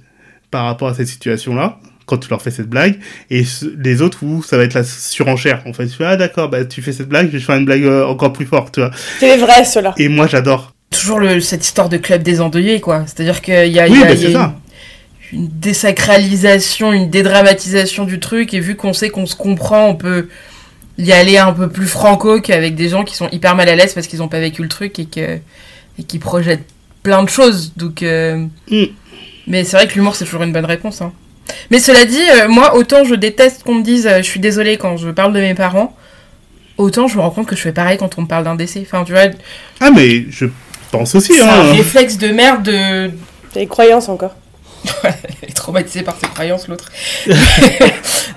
par 0.51 0.65
rapport 0.65 0.89
à 0.89 0.95
cette 0.95 1.09
situation-là 1.09 1.81
quand 2.05 2.19
tu 2.19 2.31
leur 2.31 2.41
fais 2.41 2.53
cette 2.53 2.69
blague 2.69 3.01
et 3.31 3.43
les 3.79 4.01
autres 4.01 4.23
où 4.23 4.43
ça 4.43 4.57
va 4.57 4.63
être 4.63 4.75
la 4.75 4.85
surenchère. 4.85 5.63
En 5.67 5.73
fait 5.73 5.87
tu 5.87 5.95
fais 5.95 6.05
ah 6.05 6.17
d'accord 6.17 6.49
bah 6.49 6.65
tu 6.65 6.81
fais 6.81 6.93
cette 6.93 7.09
blague 7.09 7.27
je 7.27 7.39
vais 7.39 7.41
faire 7.41 7.57
une 7.57 7.65
blague 7.65 7.85
euh, 7.85 8.07
encore 8.07 8.33
plus 8.33 8.47
forte 8.47 8.75
tu 8.75 8.81
vois. 8.81 8.93
C'est 9.19 9.37
vrai 9.37 9.65
cela. 9.65 9.95
Et 9.99 10.09
moi 10.09 10.27
j'adore. 10.27 10.73
Toujours 10.91 11.19
le, 11.19 11.41
cette 11.41 11.65
histoire 11.65 11.89
de 11.89 11.97
club 11.97 12.23
des 12.23 12.41
endeuillés 12.41 12.81
quoi. 12.81 13.05
C'est 13.07 13.21
à 13.21 13.25
dire 13.25 13.43
qu'il 13.43 13.55
y 13.55 13.57
a, 13.57 13.67
y 13.67 13.81
a, 13.81 13.89
y 13.89 14.05
a 14.05 14.13
une, 14.13 14.53
une, 15.33 15.49
désacralisation 15.49 16.93
une 16.93 17.11
dédramatisation 17.11 18.05
du 18.05 18.21
truc 18.21 18.55
et 18.55 18.61
vu 18.61 18.77
qu'on 18.77 18.93
sait 18.93 19.11
qu'on 19.11 19.27
se 19.27 19.35
comprend 19.35 19.89
on 19.89 19.97
peut 19.97 20.29
y 20.99 21.13
aller 21.13 21.39
un 21.39 21.53
peu 21.53 21.69
plus 21.69 21.87
franco 21.87 22.41
qu'avec 22.41 22.75
des 22.75 22.89
gens 22.89 23.05
qui 23.05 23.15
sont 23.15 23.29
hyper 23.31 23.55
mal 23.55 23.69
à 23.69 23.77
l'aise 23.77 23.95
parce 23.95 24.07
qu'ils 24.07 24.23
ont 24.23 24.29
pas 24.29 24.41
vécu 24.41 24.63
le 24.63 24.69
truc 24.69 24.99
et 24.99 25.07
que 25.07 25.39
et 25.99 26.03
qui 26.03 26.19
projettent 26.19 26.69
plein 27.03 27.23
de 27.23 27.29
choses 27.29 27.73
donc 27.77 28.03
euh... 28.03 28.47
mm. 28.71 28.85
mais 29.47 29.65
c'est 29.65 29.77
vrai 29.77 29.87
que 29.87 29.95
l'humour 29.95 30.17
c'est 30.17 30.25
toujours 30.25 30.43
une 30.43 30.53
bonne 30.53 30.65
réponse 30.65 31.03
hein. 31.03 31.13
Mais 31.71 31.79
cela 31.79 32.05
dit, 32.05 32.23
euh, 32.41 32.49
moi, 32.49 32.75
autant 32.77 33.05
je 33.05 33.15
déteste 33.15 33.63
qu'on 33.63 33.77
me 33.77 33.83
dise 33.83 34.07
euh, 34.07 34.19
je 34.19 34.23
suis 34.23 34.41
désolée 34.41 34.77
quand 34.77 34.97
je 34.97 35.11
parle 35.11 35.33
de 35.33 35.41
mes 35.41 35.55
parents, 35.55 35.97
autant 36.77 37.09
je 37.09 37.17
me 37.17 37.23
rends 37.23 37.31
compte 37.31 37.47
que 37.47 37.57
je 37.57 37.61
fais 37.61 37.73
pareil 37.73 37.99
quand 37.99 38.19
on 38.19 38.23
me 38.23 38.27
parle 38.27 38.45
d'un 38.45 38.57
décès. 38.57 38.83
Enfin, 38.83 39.05
tu 39.05 39.13
vois. 39.13 39.23
Ah, 39.81 39.91
mais 39.91 40.27
je 40.31 40.47
pense 40.91 41.15
aussi. 41.15 41.33
C'est 41.35 41.43
hein. 41.43 41.71
un 41.71 41.73
réflexe 41.73 42.19
de 42.19 42.29
merde 42.29 42.63
de. 42.63 43.11
Des 43.55 43.67
croyances 43.67 44.09
encore. 44.09 44.35
Elle 45.03 45.49
est 45.51 45.57
traumatisée 45.57 46.03
par 46.03 46.17
ses 46.17 46.27
croyances, 46.27 46.69
l'autre. 46.69 46.91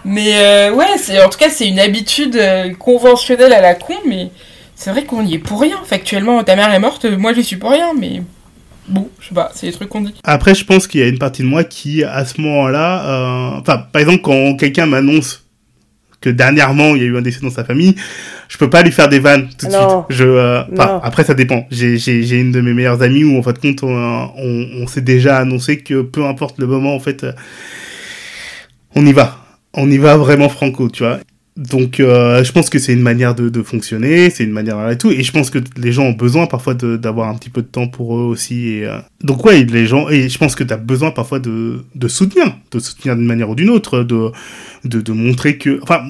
mais 0.06 0.34
euh, 0.36 0.72
ouais, 0.74 0.86
en 1.24 1.30
tout 1.30 1.38
cas, 1.38 1.50
c'est 1.50 1.68
une 1.68 1.80
habitude 1.80 2.36
euh, 2.36 2.74
conventionnelle 2.74 3.54
à 3.54 3.62
la 3.62 3.76
con, 3.76 3.96
mais 4.08 4.32
c'est 4.76 4.92
vrai 4.92 5.04
qu'on 5.04 5.26
y 5.26 5.36
est 5.36 5.40
pour 5.40 5.62
rien. 5.62 5.78
Factuellement, 5.86 6.44
ta 6.44 6.56
mère 6.56 6.74
est 6.74 6.80
morte, 6.80 7.06
moi 7.06 7.34
je 7.34 7.42
suis 7.42 7.58
pour 7.58 7.72
rien, 7.72 7.94
mais. 7.98 8.22
Bon, 8.88 9.08
je 9.20 9.28
sais 9.28 9.36
pas, 9.36 9.52
c'est 9.54 9.68
des 9.68 9.74
trucs 9.74 9.90
qu'on 9.90 10.02
dit. 10.02 10.16
Après, 10.24 10.56
je 10.56 10.66
pense 10.66 10.88
qu'il 10.88 11.02
y 11.02 11.04
a 11.04 11.08
une 11.08 11.20
partie 11.20 11.44
de 11.44 11.48
moi 11.48 11.64
qui, 11.64 12.04
à 12.04 12.26
ce 12.26 12.42
moment-là, 12.42 13.06
euh... 13.06 13.60
enfin, 13.60 13.86
par 13.92 14.02
exemple, 14.02 14.22
quand 14.22 14.56
quelqu'un 14.56 14.88
m'annonce 14.88 15.46
que 16.22 16.30
dernièrement 16.30 16.96
il 16.96 17.02
y 17.02 17.06
a 17.06 17.08
eu 17.08 17.18
un 17.18 17.22
décès 17.22 17.40
dans 17.42 17.50
sa 17.50 17.64
famille, 17.64 17.96
je 18.50 18.58
peux 18.58 18.70
pas 18.70 18.82
lui 18.84 18.92
faire 18.92 19.08
des 19.08 19.20
vannes 19.20 19.48
tout 19.58 19.68
de 19.68 19.72
non. 19.72 20.06
suite. 20.10 20.18
Je, 20.18 20.26
euh... 20.26 20.64
après, 21.02 21.24
ça 21.24 21.36
dépend. 21.36 21.66
J'ai 21.72 22.40
une 22.40 22.52
de 22.52 22.60
mes 22.60 22.74
meilleures 22.74 23.02
amies 23.02 23.24
où, 23.24 23.38
en 23.38 23.44
fait, 23.44 23.58
compte, 23.60 23.84
on, 23.84 23.88
on, 23.88 24.68
on 24.82 24.88
s'est 24.88 25.02
déjà 25.02 25.38
annoncé 25.38 25.78
que 25.78 26.02
peu 26.02 26.26
importe 26.26 26.60
le 26.60 26.68
moment, 26.68 26.94
en 26.94 27.00
fait, 27.00 27.26
on 28.96 29.06
y 29.06 29.14
va. 29.14 29.38
On 29.76 29.90
y 29.90 29.98
va 29.98 30.18
vraiment 30.18 30.50
franco, 30.50 30.90
tu 30.90 31.04
vois. 31.04 31.20
Donc, 31.58 32.00
euh, 32.00 32.42
je 32.42 32.52
pense 32.54 32.70
que 32.70 32.80
c'est 32.80 32.94
une 32.94 33.02
manière 33.02 33.36
de, 33.36 33.50
de 33.50 33.62
fonctionner, 33.62 34.30
c'est 34.30 34.46
une 34.46 34.52
manière 34.52 34.90
et 34.90 34.98
tout, 34.98 35.12
et 35.12 35.24
je 35.24 35.32
pense 35.34 35.50
que 35.50 35.60
les 35.76 35.92
gens 35.92 36.04
ont 36.06 36.14
besoin 36.14 36.48
parfois 36.48 36.74
d'avoir 36.74 37.28
un 37.28 37.36
petit 37.36 37.50
peu 37.50 37.62
de 37.62 37.68
temps 37.68 37.88
pour 37.88 38.18
eux 38.18 38.24
aussi. 38.24 38.70
Et, 38.70 38.86
euh... 38.86 38.98
Donc, 39.22 39.44
ouais, 39.46 39.66
les 39.66 39.86
gens, 39.86 40.08
et 40.08 40.30
je 40.30 40.38
pense 40.38 40.56
que 40.56 40.64
tu 40.64 40.74
as 40.74 40.78
besoin 40.78 41.12
parfois 41.12 41.40
de, 41.40 41.84
de 41.96 42.08
soutenir, 42.08 42.56
de 42.72 42.80
soutenir 42.80 43.18
d'une 43.18 43.26
manière 43.26 43.50
ou 43.50 43.56
d'une 43.56 43.70
autre, 43.70 44.04
de, 44.04 44.32
de, 44.86 45.02
de 45.02 45.12
montrer 45.12 45.58
que, 45.58 45.80
enfin, 45.84 46.02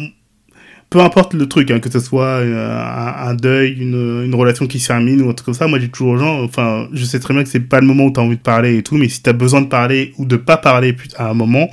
peu 0.89 1.01
importe 1.01 1.33
le 1.33 1.47
truc, 1.47 1.69
hein, 1.71 1.79
que 1.79 1.91
ce 1.91 1.99
soit 1.99 2.25
euh, 2.25 3.27
un, 3.27 3.35
deuil, 3.35 3.77
une, 3.79 4.33
relation 4.33 4.65
qui 4.65 4.79
se 4.79 4.87
termine 4.87 5.21
ou 5.21 5.29
un 5.29 5.33
truc 5.33 5.45
comme 5.45 5.53
ça, 5.53 5.67
moi 5.67 5.79
j'ai 5.79 5.89
toujours 5.89 6.13
aux 6.13 6.17
gens, 6.17 6.43
enfin, 6.43 6.87
je 6.93 7.05
sais 7.05 7.19
très 7.19 7.33
bien 7.33 7.43
que 7.43 7.49
c'est 7.49 7.59
pas 7.59 7.79
le 7.79 7.85
moment 7.85 8.05
où 8.05 8.11
tu 8.11 8.19
as 8.19 8.23
envie 8.23 8.37
de 8.37 8.41
parler 8.41 8.77
et 8.77 8.83
tout, 8.83 8.97
mais 8.97 9.07
si 9.07 9.21
tu 9.21 9.29
as 9.29 9.33
besoin 9.33 9.61
de 9.61 9.67
parler 9.67 10.13
ou 10.17 10.25
de 10.25 10.35
pas 10.35 10.57
parler 10.57 10.95
à 11.17 11.29
un 11.29 11.33
moment, 11.35 11.69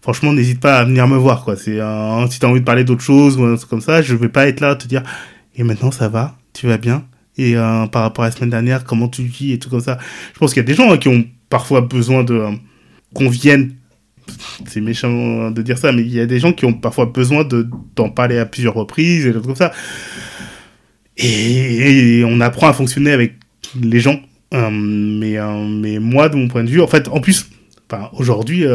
franchement, 0.00 0.32
n'hésite 0.32 0.60
pas 0.60 0.78
à 0.78 0.84
venir 0.84 1.08
me 1.08 1.16
voir, 1.16 1.44
quoi. 1.44 1.56
C'est, 1.56 1.80
euh, 1.80 2.26
si 2.28 2.38
t'as 2.38 2.46
envie 2.46 2.60
de 2.60 2.64
parler 2.64 2.84
d'autre 2.84 3.02
chose 3.02 3.36
ou 3.36 3.44
un 3.44 3.56
truc 3.56 3.68
comme 3.68 3.80
ça, 3.80 4.00
je 4.00 4.14
vais 4.14 4.28
pas 4.28 4.46
être 4.46 4.60
là 4.60 4.70
à 4.70 4.76
te 4.76 4.86
dire, 4.86 5.02
et 5.56 5.64
maintenant 5.64 5.90
ça 5.90 6.08
va, 6.08 6.36
tu 6.52 6.68
vas 6.68 6.78
bien, 6.78 7.04
et 7.36 7.56
euh, 7.56 7.86
par 7.86 8.02
rapport 8.02 8.24
à 8.24 8.28
la 8.28 8.32
semaine 8.32 8.50
dernière, 8.50 8.84
comment 8.84 9.08
tu 9.08 9.22
vis 9.22 9.52
et 9.52 9.58
tout 9.58 9.70
comme 9.70 9.80
ça. 9.80 9.98
Je 10.34 10.38
pense 10.38 10.52
qu'il 10.52 10.62
y 10.62 10.64
a 10.64 10.66
des 10.66 10.74
gens 10.74 10.92
hein, 10.92 10.98
qui 10.98 11.08
ont 11.08 11.24
parfois 11.48 11.80
besoin 11.80 12.22
de, 12.22 12.34
euh, 12.34 12.50
qu'on 13.14 13.28
vienne, 13.28 13.74
c'est 14.66 14.80
méchant 14.80 15.50
de 15.50 15.62
dire 15.62 15.78
ça, 15.78 15.92
mais 15.92 16.02
il 16.02 16.12
y 16.12 16.20
a 16.20 16.26
des 16.26 16.38
gens 16.38 16.52
qui 16.52 16.64
ont 16.64 16.72
parfois 16.72 17.06
besoin 17.06 17.44
de, 17.44 17.68
d'en 17.96 18.10
parler 18.10 18.38
à 18.38 18.46
plusieurs 18.46 18.74
reprises 18.74 19.26
et 19.26 19.32
comme 19.32 19.56
ça. 19.56 19.72
Et, 21.16 22.24
on 22.26 22.40
apprend 22.40 22.68
à 22.68 22.72
fonctionner 22.72 23.12
avec 23.12 23.34
les 23.80 24.00
gens. 24.00 24.20
Euh, 24.54 24.70
mais, 24.70 25.36
mais 25.80 25.98
moi, 25.98 26.28
de 26.28 26.36
mon 26.36 26.48
point 26.48 26.64
de 26.64 26.70
vue, 26.70 26.80
en 26.80 26.86
fait, 26.86 27.08
en 27.08 27.20
plus, 27.20 27.48
enfin, 27.88 28.10
aujourd'hui, 28.14 28.66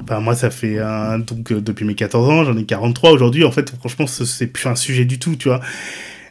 Enfin, 0.00 0.20
moi, 0.20 0.34
ça 0.34 0.50
fait 0.50 0.78
donc 1.26 1.52
euh, 1.52 1.60
depuis 1.60 1.84
mes 1.84 1.94
14 1.94 2.28
ans, 2.28 2.44
j'en 2.44 2.56
ai 2.56 2.64
43 2.64 3.10
aujourd'hui. 3.12 3.44
En 3.44 3.52
fait, 3.52 3.74
franchement, 3.78 4.06
c'est 4.06 4.46
plus 4.46 4.66
un 4.66 4.74
sujet 4.74 5.04
du 5.04 5.18
tout, 5.18 5.36
tu 5.36 5.48
vois. 5.48 5.60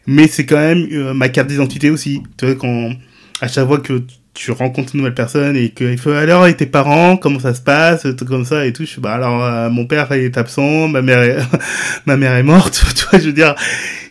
Mais 0.08 0.28
c'est 0.28 0.46
quand 0.46 0.58
même 0.58 0.88
euh, 0.92 1.14
ma 1.14 1.30
carte 1.30 1.48
d'identité 1.48 1.90
aussi. 1.90 2.24
Tu 2.38 2.46
vois, 2.46 2.56
quand 2.56 2.92
à 3.40 3.48
chaque 3.48 3.68
fois 3.68 3.80
que 3.80 4.04
tu 4.34 4.52
rencontres 4.52 4.96
une 4.96 5.00
nouvelle 5.00 5.14
personne 5.14 5.58
et 5.58 5.70
qu'il 5.70 5.98
faut 5.98 6.12
alors 6.12 6.48
et 6.48 6.56
tes 6.56 6.66
parents, 6.66 7.18
comment 7.18 7.40
ça 7.40 7.54
se 7.54 7.62
passe, 7.62 8.08
tout 8.18 8.26
comme 8.26 8.46
ça 8.46 8.66
et 8.66 8.74
tout. 8.74 8.84
Je 8.84 8.90
suis 8.90 9.02
bah 9.02 9.14
alors 9.14 9.44
euh, 9.44 9.70
mon 9.70 9.86
père 9.86 10.12
est 10.14 10.38
absent, 10.38 10.88
ma 10.88 11.02
mère 11.02 11.22
est, 11.22 11.38
ma 12.06 12.18
mère 12.18 12.36
est 12.36 12.44
morte. 12.44 12.84
Tu 12.96 13.06
vois, 13.10 13.20
je 13.20 13.26
veux 13.26 13.34
dire, 13.34 13.56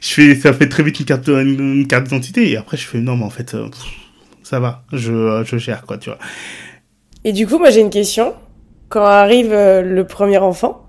je 0.00 0.08
fais 0.08 0.34
ça 0.34 0.52
fait 0.52 0.68
très 0.68 0.82
vite 0.82 1.00
une 1.00 1.06
carte 1.06 1.28
une, 1.28 1.86
carte 1.86 2.04
d'identité 2.04 2.50
et 2.50 2.56
après 2.56 2.76
je 2.76 2.86
fais 2.86 2.98
non 2.98 3.16
mais 3.16 3.24
en 3.24 3.30
fait 3.30 3.54
euh, 3.54 3.68
ça 4.42 4.60
va, 4.60 4.82
je 4.92 5.42
je 5.44 5.56
gère 5.56 5.82
quoi, 5.86 5.96
tu 5.96 6.10
vois. 6.10 6.18
Et 7.24 7.32
du 7.32 7.46
coup, 7.46 7.58
moi 7.58 7.70
j'ai 7.70 7.80
une 7.80 7.90
question 7.90 8.34
quand 8.90 9.04
arrive 9.04 9.52
euh, 9.52 9.82
le 9.82 10.04
premier 10.06 10.38
enfant. 10.38 10.82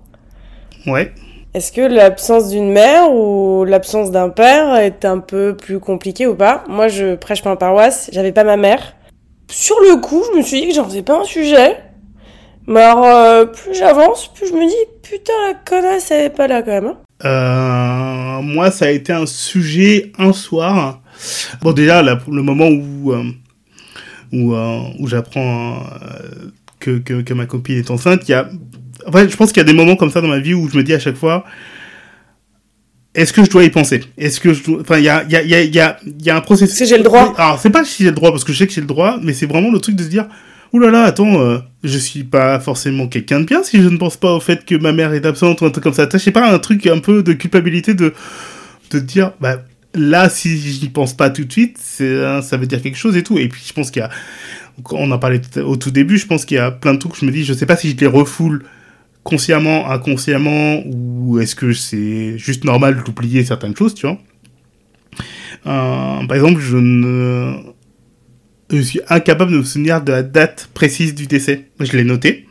Ouais. 0.86 1.12
Est-ce 1.54 1.70
que 1.70 1.82
l'absence 1.82 2.48
d'une 2.48 2.70
mère 2.70 3.12
ou 3.12 3.64
l'absence 3.64 4.10
d'un 4.10 4.30
père 4.30 4.76
est 4.76 5.04
un 5.04 5.18
peu 5.18 5.54
plus 5.54 5.80
compliquée 5.80 6.26
ou 6.26 6.34
pas? 6.34 6.64
Moi, 6.66 6.88
je 6.88 7.14
prêche 7.14 7.42
pas 7.42 7.50
en 7.50 7.56
paroisse, 7.56 8.08
j'avais 8.12 8.32
pas 8.32 8.42
ma 8.42 8.56
mère. 8.56 8.94
Sur 9.52 9.76
le 9.80 10.00
coup, 10.00 10.22
je 10.32 10.38
me 10.38 10.42
suis 10.42 10.62
dit 10.62 10.68
que 10.68 10.74
j'en 10.74 10.86
faisais 10.86 11.02
pas 11.02 11.20
un 11.20 11.24
sujet. 11.24 11.76
Mais 12.66 12.80
alors, 12.80 13.04
euh, 13.04 13.44
plus 13.44 13.74
j'avance, 13.74 14.32
plus 14.32 14.48
je 14.48 14.54
me 14.54 14.66
dis, 14.66 14.74
putain, 15.02 15.32
la 15.46 15.52
connasse, 15.52 16.10
elle 16.10 16.24
est 16.24 16.30
pas 16.30 16.46
là 16.46 16.62
quand 16.62 16.70
même. 16.70 16.86
Hein. 16.86 16.96
Euh, 17.26 18.40
moi, 18.40 18.70
ça 18.70 18.86
a 18.86 18.88
été 18.88 19.12
un 19.12 19.26
sujet 19.26 20.10
un 20.16 20.32
soir. 20.32 21.02
Bon, 21.60 21.72
déjà, 21.72 22.02
le 22.02 22.42
moment 22.42 22.68
où, 22.68 23.12
euh, 23.12 23.24
où, 24.32 24.54
où 24.54 25.06
j'apprends 25.06 25.84
que, 26.80 26.98
que, 26.98 27.34
ma 27.34 27.44
copine 27.44 27.76
est 27.76 27.90
enceinte, 27.90 28.26
il 28.28 28.30
y 28.30 28.34
a... 28.34 28.48
Je 29.06 29.36
pense 29.36 29.52
qu'il 29.52 29.60
y 29.60 29.66
a 29.66 29.70
des 29.70 29.74
moments 29.74 29.96
comme 29.96 30.10
ça 30.10 30.22
dans 30.22 30.28
ma 30.28 30.38
vie 30.38 30.54
où 30.54 30.66
je 30.70 30.78
me 30.78 30.82
dis 30.82 30.94
à 30.94 30.98
chaque 30.98 31.16
fois, 31.16 31.44
est-ce 33.14 33.32
que 33.32 33.44
je 33.44 33.50
dois 33.50 33.64
y 33.64 33.70
penser? 33.70 34.02
Est-ce 34.16 34.40
que 34.40 34.54
je 34.54 34.64
dois... 34.64 34.80
Enfin, 34.80 34.98
il 34.98 35.04
y 35.04 35.08
a, 35.08 35.24
y, 35.24 35.36
a, 35.36 35.42
y, 35.42 35.54
a, 35.54 35.62
y, 35.62 35.80
a, 35.80 35.98
y 36.22 36.30
a 36.30 36.36
un 36.36 36.40
processus... 36.40 36.76
Si 36.76 36.86
j'ai 36.86 36.96
le 36.96 37.02
droit. 37.02 37.34
Alors, 37.36 37.58
c'est 37.58 37.70
pas 37.70 37.84
si 37.84 38.04
j'ai 38.04 38.08
le 38.10 38.14
droit, 38.14 38.30
parce 38.30 38.44
que 38.44 38.52
je 38.52 38.58
sais 38.58 38.66
que 38.66 38.72
j'ai 38.72 38.80
le 38.80 38.86
droit, 38.86 39.18
mais 39.22 39.32
c'est 39.32 39.46
vraiment 39.46 39.70
le 39.70 39.78
truc 39.80 39.96
de 39.96 40.02
se 40.02 40.08
dire, 40.08 40.26
Ouh 40.72 40.78
là 40.78 40.90
là, 40.90 41.02
attends, 41.02 41.38
euh, 41.38 41.58
je 41.84 41.98
suis 41.98 42.24
pas 42.24 42.58
forcément 42.58 43.06
quelqu'un 43.06 43.40
de 43.40 43.44
bien 43.44 43.62
si 43.62 43.82
je 43.82 43.88
ne 43.88 43.98
pense 43.98 44.16
pas 44.16 44.32
au 44.32 44.40
fait 44.40 44.64
que 44.64 44.74
ma 44.74 44.92
mère 44.92 45.12
est 45.12 45.26
absente 45.26 45.60
ou 45.60 45.66
un 45.66 45.70
truc 45.70 45.84
comme 45.84 45.92
ça. 45.92 46.08
Je 46.10 46.16
sais 46.16 46.30
pas, 46.30 46.50
un 46.50 46.58
truc 46.58 46.86
un 46.86 46.98
peu 46.98 47.22
de 47.22 47.34
culpabilité 47.34 47.92
de, 47.92 48.14
de 48.90 48.98
dire, 48.98 49.32
bah, 49.38 49.62
là, 49.94 50.30
si 50.30 50.58
j'y 50.58 50.88
pense 50.88 51.14
pas 51.14 51.28
tout 51.28 51.44
de 51.44 51.52
suite, 51.52 51.76
ça 51.78 52.56
veut 52.56 52.66
dire 52.66 52.80
quelque 52.80 52.96
chose 52.96 53.18
et 53.18 53.22
tout. 53.22 53.38
Et 53.38 53.48
puis, 53.48 53.62
je 53.66 53.74
pense 53.74 53.90
qu'il 53.90 54.00
y 54.00 54.04
a, 54.04 54.10
on 54.92 55.10
en 55.10 55.18
parlait 55.18 55.42
au 55.62 55.76
tout 55.76 55.90
début, 55.90 56.16
je 56.16 56.26
pense 56.26 56.46
qu'il 56.46 56.56
y 56.56 56.60
a 56.60 56.70
plein 56.70 56.94
de 56.94 56.98
trucs, 56.98 57.16
je 57.16 57.26
me 57.26 57.30
dis, 57.30 57.44
je 57.44 57.52
sais 57.52 57.66
pas 57.66 57.76
si 57.76 57.90
je 57.90 57.96
les 57.96 58.06
refoule 58.06 58.64
consciemment, 59.24 59.90
inconsciemment, 59.90 60.82
ou 60.86 61.38
est-ce 61.38 61.54
que 61.54 61.72
c'est 61.72 62.36
juste 62.38 62.64
normal 62.64 63.02
d'oublier 63.04 63.44
certaines 63.44 63.76
choses, 63.76 63.94
tu 63.94 64.06
vois. 64.06 64.18
Euh, 65.66 66.26
par 66.26 66.34
exemple, 66.34 66.60
je 66.60 66.76
ne, 66.76 67.56
je 68.70 68.80
suis 68.80 69.00
incapable 69.08 69.52
de 69.52 69.58
me 69.58 69.64
souvenir 69.64 70.02
de 70.02 70.12
la 70.12 70.22
date 70.22 70.70
précise 70.74 71.14
du 71.14 71.26
décès. 71.26 71.66
Je 71.78 71.96
l'ai 71.96 72.04
noté. 72.04 72.46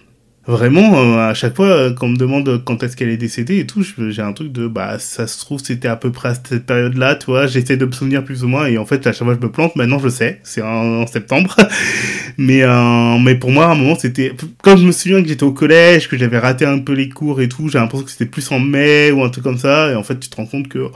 Vraiment, 0.48 0.98
euh, 0.98 1.30
à 1.30 1.36
chaque 1.36 1.56
fois, 1.56 1.92
quand 1.92 2.08
on 2.08 2.10
me 2.10 2.18
demande 2.18 2.64
quand 2.66 2.82
est-ce 2.82 2.98
qu'elle 2.98 3.10
est 3.10 3.18
décédée 3.18 3.60
et 3.60 3.68
tout, 3.68 3.84
j'ai 3.84 4.24
un 4.24 4.34
truc 4.34 4.52
de, 4.52 4.68
bah, 4.68 4.98
ça 4.98 5.28
se 5.28 5.40
trouve, 5.40 5.62
c'était 5.64 5.88
à 5.88 5.96
peu 5.96 6.12
près 6.12 6.30
à 6.30 6.34
cette 6.34 6.66
période-là, 6.66 7.14
tu 7.14 7.28
vois, 7.28 7.46
j'essaie 7.46 7.78
de 7.78 7.86
me 7.86 7.92
souvenir 7.92 8.24
plus 8.24 8.44
ou 8.44 8.48
moins, 8.48 8.66
et 8.66 8.80
en 8.80 8.86
fait, 8.86 9.06
à 9.06 9.12
chaque 9.12 9.24
fois, 9.24 9.38
je 9.40 9.46
me 9.46 9.52
plante, 9.52 9.76
maintenant, 9.76 10.00
je 10.00 10.10
sais, 10.10 10.40
c'est 10.42 10.64
en, 10.64 11.02
en, 11.02 11.06
septembre. 11.06 11.56
mais, 12.40 12.64
euh, 12.64 13.20
mais 13.20 13.36
pour 13.36 13.52
moi, 13.52 13.66
à 13.66 13.72
un 13.74 13.76
moment, 13.76 13.94
c'était, 13.94 14.34
quand 14.64 14.78
je 14.78 14.86
me 14.88 14.92
souviens 14.92 15.22
que 15.22 15.28
j'étais 15.28 15.44
au 15.44 15.52
collège, 15.52 16.10
que 16.10 16.18
j'avais 16.18 16.40
raté 16.40 16.66
un 16.66 16.80
peu 16.80 16.94
les 16.94 17.10
cours 17.10 17.40
et 17.40 17.48
tout, 17.48 17.70
j'ai 17.70 17.78
l'impression 17.78 18.06
que 18.06 18.12
c'était 18.12 18.26
plus 18.26 18.52
en 18.52 18.60
mai 18.60 19.12
ou 19.12 19.24
un 19.24 19.30
truc 19.30 19.44
comme 19.44 19.60
ça, 19.60 19.92
et 19.92 19.96
en 19.96 20.04
fait, 20.04 20.20
tu 20.20 20.28
te 20.28 20.36
rends 20.38 20.48
compte 20.48 20.68
que... 20.68 20.88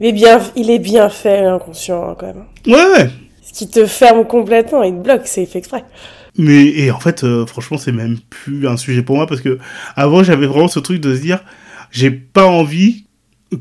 Il 0.00 0.06
est 0.06 0.12
bien, 0.12 0.40
il 0.56 0.70
est 0.70 0.78
bien 0.78 1.10
fait, 1.10 1.42
l'inconscient, 1.42 2.02
hein, 2.02 2.16
quand 2.18 2.28
même. 2.28 2.44
Ouais, 2.66 2.92
ouais 2.96 3.10
Ce 3.42 3.52
qui 3.52 3.68
te 3.68 3.84
ferme 3.84 4.26
complètement, 4.26 4.82
il 4.82 4.94
te 4.94 5.02
bloque, 5.02 5.26
c'est 5.26 5.44
fait 5.44 5.58
exprès. 5.58 5.84
Mais 6.38 6.66
et 6.66 6.90
en 6.90 7.00
fait, 7.00 7.24
euh, 7.24 7.46
franchement, 7.46 7.78
c'est 7.78 7.92
même 7.92 8.18
plus 8.28 8.68
un 8.68 8.76
sujet 8.76 9.02
pour 9.02 9.16
moi 9.16 9.26
parce 9.26 9.40
que 9.40 9.58
avant, 9.94 10.22
j'avais 10.22 10.46
vraiment 10.46 10.68
ce 10.68 10.80
truc 10.80 11.00
de 11.00 11.14
se 11.14 11.20
dire, 11.20 11.40
j'ai 11.90 12.10
pas 12.10 12.46
envie 12.46 13.06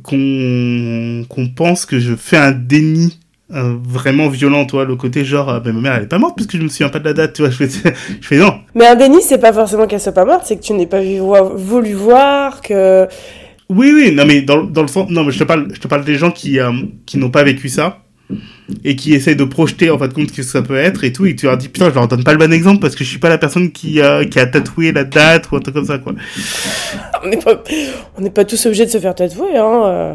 qu'on 0.04 1.26
qu'on 1.30 1.48
pense 1.50 1.86
que 1.86 2.00
je 2.00 2.16
fais 2.16 2.38
un 2.38 2.52
déni 2.52 3.20
euh, 3.54 3.76
vraiment 3.84 4.28
violent, 4.28 4.66
toi, 4.66 4.86
le 4.86 4.96
côté 4.96 5.24
genre, 5.24 5.50
euh, 5.50 5.60
ben, 5.60 5.72
ma 5.74 5.82
mère 5.82 5.94
elle 5.94 6.04
est 6.04 6.08
pas 6.08 6.18
morte 6.18 6.36
puisque 6.36 6.58
je 6.58 6.64
me 6.64 6.68
souviens 6.68 6.90
pas 6.90 6.98
de 6.98 7.06
la 7.06 7.14
date, 7.14 7.34
tu 7.34 7.44
vois, 7.44 7.52
je 7.52 7.58
fais, 7.58 7.70
je 8.22 8.28
fais 8.28 8.38
non. 8.38 8.56
Mais 8.74 8.88
un 8.88 8.96
déni, 8.96 9.22
c'est 9.22 9.38
pas 9.38 9.54
forcément 9.54 9.86
qu'elle 9.86 10.00
soit 10.00 10.14
pas 10.14 10.26
morte, 10.26 10.46
c'est 10.46 10.58
que 10.58 10.64
tu 10.64 10.74
n'es 10.74 10.88
pas 10.88 11.02
voulu 11.02 11.94
voir, 11.94 12.62
que. 12.62 13.08
Oui, 13.70 13.92
oui, 13.94 14.12
non, 14.14 14.26
mais 14.26 14.42
dans, 14.42 14.64
dans 14.64 14.82
le 14.82 14.88
sens, 14.88 15.10
non, 15.10 15.24
mais 15.24 15.32
je 15.32 15.40
te 15.40 15.44
parle, 15.44 15.68
je 15.74 15.80
te 15.80 15.88
parle 15.88 16.04
des 16.04 16.16
gens 16.16 16.32
qui, 16.32 16.60
euh, 16.60 16.72
qui 17.06 17.18
n'ont 17.18 17.30
pas 17.30 17.44
vécu 17.44 17.70
ça 17.70 18.05
et 18.84 18.96
qui 18.96 19.14
essaie 19.14 19.36
de 19.36 19.44
projeter 19.44 19.90
en 19.90 20.00
fait 20.00 20.12
compte 20.14 20.30
ce 20.30 20.36
que 20.36 20.44
ça 20.44 20.62
peut 20.62 20.78
être 20.78 21.04
et 21.04 21.14
tout. 21.14 21.26
Et 21.26 21.36
tu 21.36 21.46
leur 21.46 21.58
dis 21.58 21.70
putain 21.70 21.90
je 21.90 21.96
leur 21.96 22.08
donne 22.08 22.24
pas 22.24 22.34
le 22.34 22.40
bon 22.40 22.52
exemple 22.52 22.80
parce 22.80 22.96
que 22.96 23.04
je 23.04 23.10
suis 23.10 23.20
pas 23.20 23.30
la 23.30 23.38
personne 23.38 23.72
qui, 23.72 24.02
a 24.02 24.26
qui 24.26 24.40
a 24.40 24.46
tatoué 24.46 24.92
la 24.92 25.04
date 25.04 25.52
ou 25.52 25.56
un 25.56 25.60
truc 25.60 25.76
comme 25.76 25.86
ça 25.86 25.98
quoi. 25.98 26.14
On 27.24 27.28
n'est 27.28 27.38
pas, 27.38 27.64
on 28.18 28.30
pas 28.30 28.46
tous 28.46 28.66
obligés 28.66 28.86
de 28.86 28.92
se 28.92 29.00
faire 29.00 29.16
tatouer 29.16 29.58
hein 29.58 29.82
euh. 29.86 30.14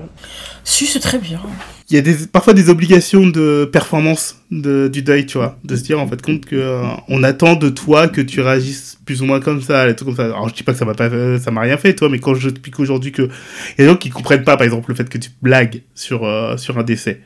si 0.64 0.86
c'est 0.86 1.00
très 1.00 1.18
bien. 1.18 1.40
Il 1.88 1.96
y 1.96 1.98
a 1.98 2.02
des, 2.02 2.14
parfois 2.28 2.54
des 2.54 2.68
obligations 2.68 3.26
de 3.26 3.68
performance 3.72 4.36
de, 4.52 4.86
du 4.86 5.02
deuil 5.02 5.26
tu 5.26 5.38
vois 5.38 5.58
de 5.64 5.74
se 5.74 5.82
dire 5.82 5.98
en 5.98 6.06
fait 6.06 6.22
compte 6.22 6.44
que 6.44 6.54
euh, 6.54 6.82
on 7.08 7.24
attend 7.24 7.56
de 7.56 7.68
toi 7.68 8.06
que 8.06 8.20
tu 8.20 8.40
réagisses 8.40 8.96
plus 9.04 9.22
ou 9.22 9.24
moins 9.24 9.40
comme 9.40 9.60
ça 9.60 9.88
et 9.88 9.96
tout 9.96 10.04
comme 10.04 10.14
ça. 10.14 10.24
Alors 10.26 10.48
je 10.48 10.54
dis 10.54 10.62
pas 10.62 10.72
que 10.72 10.78
ça 10.78 10.84
m'a 10.84 10.94
pas 10.94 11.10
ça 11.38 11.50
m'a 11.50 11.62
rien 11.62 11.76
fait 11.76 11.94
toi 11.94 12.08
mais 12.08 12.18
quand 12.18 12.34
je 12.34 12.50
te 12.50 12.60
pique 12.60 12.78
aujourd'hui 12.78 13.10
que 13.10 13.22
il 13.22 13.26
y 13.26 13.82
a 13.82 13.84
des 13.84 13.86
gens 13.86 13.96
qui 13.96 14.10
comprennent 14.10 14.44
pas 14.44 14.56
par 14.56 14.64
exemple 14.64 14.90
le 14.90 14.94
fait 14.94 15.08
que 15.08 15.18
tu 15.18 15.30
blagues 15.42 15.82
sur 15.94 16.24
euh, 16.24 16.56
sur 16.56 16.78
un 16.78 16.84
décès 16.84 17.20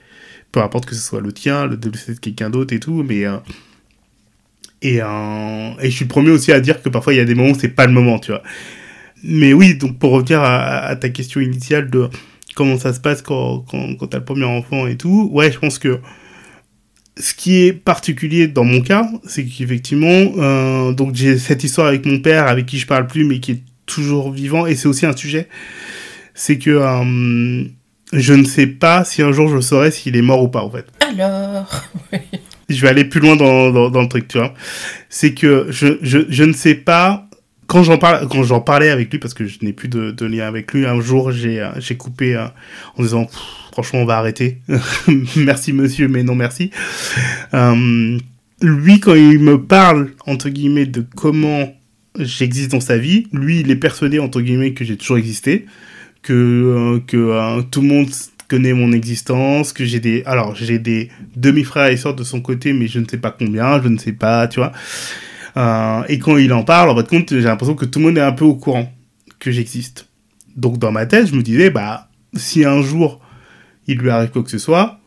peu 0.54 0.60
importe 0.60 0.86
que 0.86 0.94
ce 0.94 1.00
soit 1.00 1.20
le 1.20 1.32
tien, 1.32 1.66
le 1.66 1.76
de 1.76 1.90
quelqu'un 2.20 2.48
d'autre 2.48 2.72
et 2.72 2.78
tout, 2.78 3.02
mais 3.02 3.26
euh, 3.26 3.38
et, 4.82 5.00
euh, 5.02 5.70
et 5.80 5.90
je 5.90 5.96
suis 5.96 6.04
le 6.04 6.08
premier 6.08 6.30
aussi 6.30 6.52
à 6.52 6.60
dire 6.60 6.80
que 6.80 6.88
parfois 6.88 7.12
il 7.12 7.16
y 7.16 7.20
a 7.20 7.24
des 7.24 7.34
moments 7.34 7.50
où 7.50 7.58
c'est 7.58 7.68
pas 7.68 7.86
le 7.86 7.92
moment, 7.92 8.20
tu 8.20 8.30
vois. 8.30 8.42
Mais 9.24 9.52
oui, 9.52 9.74
donc 9.74 9.98
pour 9.98 10.12
revenir 10.12 10.40
à, 10.42 10.94
ta 10.94 11.08
question 11.08 11.40
initiale 11.40 11.90
de 11.90 12.08
comment 12.54 12.78
ça 12.78 12.92
se 12.92 13.00
passe 13.00 13.20
quand, 13.20 13.64
quand, 13.68 13.96
quand 13.96 14.06
t'as 14.06 14.18
le 14.18 14.24
premier 14.24 14.44
enfant 14.44 14.86
et 14.86 14.96
tout, 14.96 15.28
ouais, 15.32 15.50
je 15.50 15.58
pense 15.58 15.80
que 15.80 15.98
ce 17.16 17.34
qui 17.34 17.64
est 17.64 17.72
particulier 17.72 18.46
dans 18.46 18.64
mon 18.64 18.80
cas, 18.80 19.10
c'est 19.26 19.44
qu'effectivement, 19.44 20.34
euh, 20.36 20.92
donc 20.92 21.16
j'ai 21.16 21.36
cette 21.36 21.64
histoire 21.64 21.88
avec 21.88 22.06
mon 22.06 22.20
père, 22.20 22.46
avec 22.46 22.66
qui 22.66 22.78
je 22.78 22.86
parle 22.86 23.08
plus, 23.08 23.24
mais 23.24 23.40
qui 23.40 23.52
est 23.52 23.62
toujours 23.86 24.30
vivant, 24.30 24.66
et 24.66 24.76
c'est 24.76 24.86
aussi 24.86 25.04
un 25.04 25.16
sujet, 25.16 25.48
c'est 26.32 26.58
que 26.58 26.70
je 28.14 28.34
ne 28.34 28.44
sais 28.44 28.66
pas 28.66 29.04
si 29.04 29.22
un 29.22 29.32
jour 29.32 29.48
je 29.48 29.60
saurai 29.60 29.90
s'il 29.90 30.16
est 30.16 30.22
mort 30.22 30.42
ou 30.42 30.48
pas, 30.48 30.62
en 30.62 30.70
fait. 30.70 30.86
Alors 31.00 31.90
Je 32.68 32.80
vais 32.80 32.88
aller 32.88 33.04
plus 33.04 33.20
loin 33.20 33.36
dans, 33.36 33.90
dans, 33.90 34.00
le 34.00 34.08
truc, 34.08 34.26
tu 34.26 34.38
vois. 34.38 34.54
C'est 35.10 35.34
que 35.34 35.66
je, 35.68 35.98
je, 36.00 36.20
je 36.30 36.44
ne 36.44 36.54
sais 36.54 36.74
pas 36.74 37.28
quand 37.66 37.82
j'en 37.82 37.98
parle, 37.98 38.28
quand 38.28 38.42
j'en 38.42 38.60
parlais 38.60 38.90
avec 38.90 39.10
lui, 39.10 39.18
parce 39.18 39.34
que 39.34 39.46
je 39.46 39.58
n'ai 39.62 39.72
plus 39.72 39.88
de, 39.88 40.10
de, 40.10 40.26
lien 40.26 40.46
avec 40.46 40.72
lui, 40.72 40.86
un 40.86 41.00
jour 41.00 41.32
j'ai 41.32 41.60
euh, 41.60 41.70
j'ai 41.78 41.96
coupé 41.96 42.36
euh, 42.36 42.46
en 42.96 43.02
disant 43.02 43.26
franchement 43.72 44.00
on 44.00 44.04
va 44.04 44.18
arrêter, 44.18 44.58
merci 45.36 45.72
monsieur, 45.72 46.08
mais 46.08 46.22
non 46.22 46.34
merci. 46.34 46.70
Euh, 47.52 48.18
lui 48.62 49.00
quand 49.00 49.14
il 49.14 49.40
me 49.40 49.60
parle 49.60 50.12
entre 50.26 50.48
guillemets 50.48 50.86
de 50.86 51.04
comment 51.16 51.74
j'existe 52.18 52.70
dans 52.70 52.80
sa 52.80 52.96
vie, 52.98 53.26
lui 53.32 53.60
il 53.60 53.70
est 53.70 53.76
persuadé 53.76 54.18
entre 54.18 54.40
guillemets 54.40 54.72
que 54.72 54.84
j'ai 54.84 54.96
toujours 54.96 55.18
existé 55.18 55.66
que, 56.24 56.32
euh, 56.32 57.00
que 57.06 57.16
euh, 57.16 57.62
tout 57.70 57.82
le 57.82 57.88
monde 57.88 58.08
connaît 58.48 58.72
mon 58.72 58.90
existence, 58.92 59.72
que 59.72 59.84
j'ai 59.84 60.00
des... 60.00 60.22
Alors, 60.26 60.56
j'ai 60.56 60.78
des 60.78 61.10
demi-frères 61.36 61.86
et 61.86 61.96
sœurs 61.96 62.14
de 62.14 62.24
son 62.24 62.40
côté, 62.40 62.72
mais 62.72 62.88
je 62.88 62.98
ne 62.98 63.04
sais 63.08 63.18
pas 63.18 63.30
combien, 63.30 63.80
je 63.80 63.88
ne 63.88 63.98
sais 63.98 64.12
pas, 64.12 64.48
tu 64.48 64.58
vois. 64.58 64.72
Euh, 65.56 66.02
et 66.08 66.18
quand 66.18 66.36
il 66.36 66.52
en 66.52 66.64
parle, 66.64 66.90
en 66.90 66.96
fait, 66.96 67.08
compte, 67.08 67.30
j'ai 67.30 67.42
l'impression 67.42 67.74
que 67.74 67.84
tout 67.84 68.00
le 68.00 68.06
monde 68.06 68.18
est 68.18 68.22
un 68.22 68.32
peu 68.32 68.44
au 68.44 68.54
courant 68.54 68.92
que 69.38 69.50
j'existe. 69.50 70.08
Donc, 70.56 70.78
dans 70.78 70.90
ma 70.90 71.06
tête, 71.06 71.28
je 71.28 71.34
me 71.34 71.42
disais, 71.42 71.70
bah, 71.70 72.08
si 72.34 72.64
un 72.64 72.82
jour 72.82 73.20
il 73.86 73.98
lui 73.98 74.08
arrive 74.08 74.30
quoi 74.30 74.42
que 74.42 74.50
ce 74.50 74.58
soit, 74.58 74.98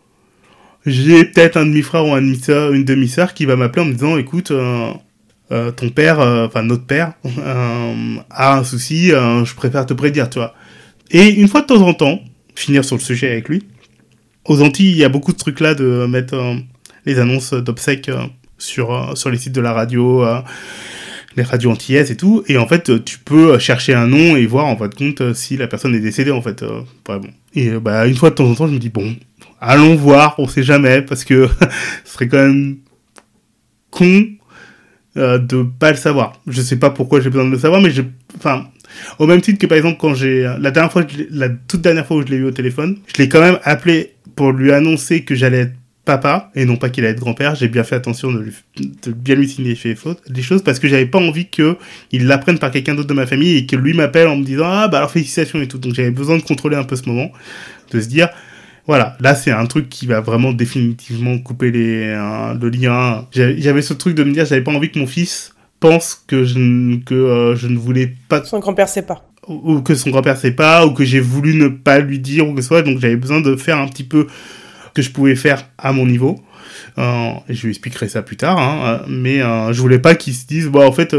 j'ai 0.86 1.26
peut-être 1.26 1.58
un 1.58 1.66
demi-frère 1.66 2.06
ou 2.06 2.16
une 2.16 2.86
demi-sœur 2.86 3.34
qui 3.34 3.46
va 3.46 3.56
m'appeler 3.56 3.82
en 3.82 3.86
me 3.86 3.94
disant, 3.94 4.18
écoute, 4.18 4.54
ton 5.50 5.90
père, 5.90 6.20
enfin 6.20 6.62
notre 6.62 6.86
père, 6.86 7.14
a 8.30 8.58
un 8.58 8.64
souci, 8.64 9.10
je 9.10 9.56
préfère 9.56 9.88
te 9.88 9.94
prédire, 9.96 10.30
tu 10.30 10.38
vois. 10.38 10.54
Et 11.12 11.30
une 11.30 11.48
fois 11.48 11.62
de 11.62 11.68
temps 11.68 11.82
en 11.82 11.94
temps, 11.94 12.22
finir 12.58 12.84
sur 12.84 12.96
le 12.96 13.02
sujet 13.02 13.32
avec 13.32 13.50
lui. 13.50 13.64
Aux 14.46 14.62
Antilles, 14.62 14.92
il 14.92 14.98
y 14.98 15.04
a 15.04 15.10
beaucoup 15.10 15.32
de 15.32 15.38
trucs 15.38 15.60
là 15.60 15.76
de 15.76 16.06
mettre 16.08 16.34
euh, 16.34 16.56
les 17.06 17.20
annonces 17.20 17.54
d'obsèques 17.54 18.10
euh, 18.10 18.26
sur, 18.58 18.94
euh, 18.94 19.16
sur 19.16 19.30
les 19.30 19.38
sites 19.38 19.54
de 19.54 19.62
la 19.62 19.74
radio, 19.74 20.26
les 21.36 21.44
radios 21.44 21.72
antillaises 21.72 22.12
et 22.12 22.18
tout. 22.18 22.44
Et 22.48 22.58
en 22.58 22.68
fait, 22.68 23.04
tu 23.06 23.20
peux 23.20 23.60
chercher 23.60 23.94
un 23.94 24.08
nom 24.08 24.36
et 24.36 24.46
voir 24.46 24.66
en 24.66 24.78
fait 24.78 24.94
compte 24.96 25.34
si 25.34 25.58
la 25.58 25.68
personne 25.68 25.94
est 25.94 26.00
décédée 26.00 26.32
en 26.32 26.42
fait. 26.42 26.64
vraiment. 27.06 27.30
Et 27.54 27.70
bah, 27.72 28.08
une 28.08 28.16
fois 28.16 28.30
de 28.30 28.36
temps 28.36 28.50
en 28.50 28.56
temps, 28.56 28.68
je 28.68 28.74
me 28.74 28.80
dis 28.80 28.90
bon, 28.90 29.16
allons 29.60 29.96
voir, 29.96 30.36
on 30.40 30.48
sait 30.48 30.64
jamais, 30.64 31.02
parce 31.02 31.24
que 31.24 31.48
ce 32.06 32.14
serait 32.14 32.28
quand 32.28 32.44
même 32.44 32.78
con 33.92 34.26
de 35.16 35.64
pas 35.64 35.92
le 35.92 35.98
savoir. 35.98 36.42
Je 36.48 36.62
sais 36.62 36.78
pas 36.78 36.92
pourquoi 36.92 37.22
j'ai 37.22 37.30
besoin 37.30 37.46
de 37.46 37.52
le 37.52 37.60
savoir, 37.60 37.82
mais 37.82 37.92
je, 37.92 38.04
enfin, 38.38 38.68
au 39.20 39.28
même 39.28 39.42
titre 39.42 39.60
que 39.60 39.68
par 39.68 39.78
exemple 39.78 39.98
quand 40.00 40.14
j'ai 40.14 40.44
la 40.60 40.72
dernière 40.72 40.92
fois, 40.92 41.06
la 41.32 41.50
toute 41.50 41.82
dernière 41.82 42.06
fois 42.06 42.18
où 42.18 42.22
je 42.22 42.28
l'ai 42.28 42.38
eu 42.38 42.46
au 42.46 42.52
téléphone, 42.52 42.98
je 43.08 43.22
l'ai 43.22 43.30
quand 43.30 43.42
même 43.42 43.60
appelé 43.64 44.14
pour 44.36 44.52
lui 44.52 44.72
annoncer 44.72 45.24
que 45.24 45.36
j'allais 45.36 45.60
être 45.60 45.74
papa 46.08 46.52
et 46.56 46.66
non 46.66 46.78
pas 46.78 46.90
qu'il 46.90 47.04
allait 47.04 47.14
être 47.14 47.20
grand-père. 47.20 47.54
J'ai 47.54 47.68
bien 47.68 47.84
fait 47.84 47.96
attention 47.96 48.32
de, 48.32 48.40
lui, 48.40 48.54
de 49.04 49.12
bien 49.12 49.36
lui 49.36 49.48
signifier 49.48 49.96
des 50.30 50.42
choses 50.42 50.64
parce 50.64 50.80
que 50.80 50.88
j'avais 50.88 51.06
pas 51.06 51.20
envie 51.20 51.50
que 51.50 51.78
il 52.12 52.26
l'apprenne 52.26 52.58
par 52.58 52.72
quelqu'un 52.72 52.96
d'autre 52.96 53.10
de 53.10 53.14
ma 53.14 53.28
famille 53.28 53.58
et 53.58 53.66
que 53.68 53.76
lui 53.76 53.94
m'appelle 53.94 54.28
en 54.28 54.38
me 54.38 54.44
disant 54.44 54.66
ah 54.66 54.88
bah 54.88 55.00
alors 55.00 55.12
félicitations 55.12 55.62
et 55.62 55.68
tout. 55.68 55.78
Donc 55.78 55.94
j'avais 55.94 56.12
besoin 56.12 56.38
de 56.38 56.44
contrôler 56.44 56.78
un 56.78 56.86
peu 56.86 56.96
ce 56.96 57.08
moment, 57.08 57.32
de 57.92 58.00
se 58.00 58.08
dire 58.08 58.30
voilà, 58.88 59.18
là 59.20 59.36
c'est 59.36 59.52
un 59.52 59.66
truc 59.66 59.90
qui 59.90 60.08
va 60.08 60.22
vraiment 60.22 60.54
définitivement 60.54 61.38
couper 61.40 61.72
les, 61.72 62.06
euh, 62.06 62.54
le 62.54 62.70
lien. 62.70 63.28
J'avais 63.34 63.82
ce 63.82 63.94
truc 63.94 64.16
de 64.16 64.24
me 64.24 64.32
dire 64.32 64.46
j'avais 64.46 64.62
pas 64.62 64.72
envie 64.72 64.90
que 64.90 64.98
mon 64.98 65.08
fils 65.08 65.54
pense 65.80 66.24
que 66.28 66.44
je, 66.44 66.98
que, 67.04 67.14
euh, 67.14 67.56
je 67.56 67.68
ne 67.68 67.78
voulais 67.78 68.14
pas. 68.30 68.44
Son 68.44 68.60
grand-père 68.60 68.90
sait 68.90 69.04
pas. 69.04 69.24
Ou, 69.48 69.82
que 69.82 69.96
son 69.96 70.10
grand-père 70.10 70.38
sait 70.38 70.52
pas, 70.52 70.86
ou 70.86 70.92
que 70.92 71.06
j'ai 71.06 71.22
voulu 71.22 71.56
ne 71.56 71.70
pas 71.70 72.00
lui 72.00 72.20
dire, 72.20 72.48
ou 72.48 72.54
que 72.54 72.62
ce 72.62 72.68
soit. 72.68 72.82
Donc 72.82 73.00
j'avais 73.00 73.16
besoin 73.16 73.40
de 73.40 73.56
faire 73.56 73.78
un 73.78 73.88
petit 73.88 74.04
peu 74.04 74.28
que 74.94 75.02
je 75.02 75.12
pouvais 75.12 75.36
faire 75.36 75.66
à 75.78 75.94
mon 75.94 76.06
niveau. 76.06 76.36
Euh, 76.98 77.30
et 77.48 77.54
je 77.54 77.64
lui 77.64 77.70
expliquerai 77.70 78.10
ça 78.10 78.22
plus 78.22 78.38
tard. 78.38 78.60
Hein, 78.60 78.82
euh, 78.86 79.06
mais 79.08 79.42
euh, 79.42 79.72
je 79.72 79.82
voulais 79.82 80.00
pas 80.00 80.16
qu'il 80.16 80.34
se 80.34 80.46
dise, 80.46 80.68
bon, 80.68 80.86
en 80.86 80.92
fait, 80.92 81.16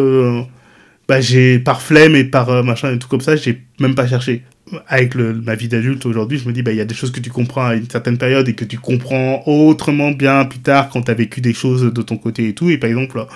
bah, 1.09 1.21
j'ai 1.21 1.59
par 1.59 1.81
flemme 1.81 2.17
et 2.17 2.25
par 2.25 2.65
machin 2.65 2.95
et 2.95 2.99
tout 2.99 3.09
comme 3.09 3.21
ça, 3.21 3.37
j'ai 3.37 3.63
même 3.81 3.95
pas 3.95 4.07
cherché 4.07 4.43
avec 4.87 5.15
ma 5.15 5.55
vie 5.55 5.69
d'adulte 5.69 6.07
aujourd'hui, 6.07 6.39
je 6.39 6.49
me 6.49 6.53
dis, 6.53 6.63
bah, 6.63 6.73
il 6.73 6.77
y 6.77 6.81
a 6.81 6.85
des 6.85 6.95
choses 6.95 7.11
que 7.11 7.21
tu 7.21 7.31
comprends 7.31 7.67
à 7.67 7.75
une 7.75 7.89
certaine 7.89 8.19
période 8.19 8.49
et 8.49 8.55
que 8.55 8.65
tu 8.65 8.79
comprends 8.79 9.43
autrement 9.47 10.11
bien 10.11 10.45
plus 10.45 10.61
tard 10.61 10.89
quand 10.89 11.03
tu 11.03 11.11
as 11.11 11.15
vécu 11.15 11.41
des 11.41 11.53
choses 11.53 11.93
de 11.93 12.03
ton 12.03 12.17
côté 12.17 12.49
et 12.49 12.55
tout. 12.55 12.71
Et 12.71 12.79
par 12.79 12.89
exemple, 12.89 13.27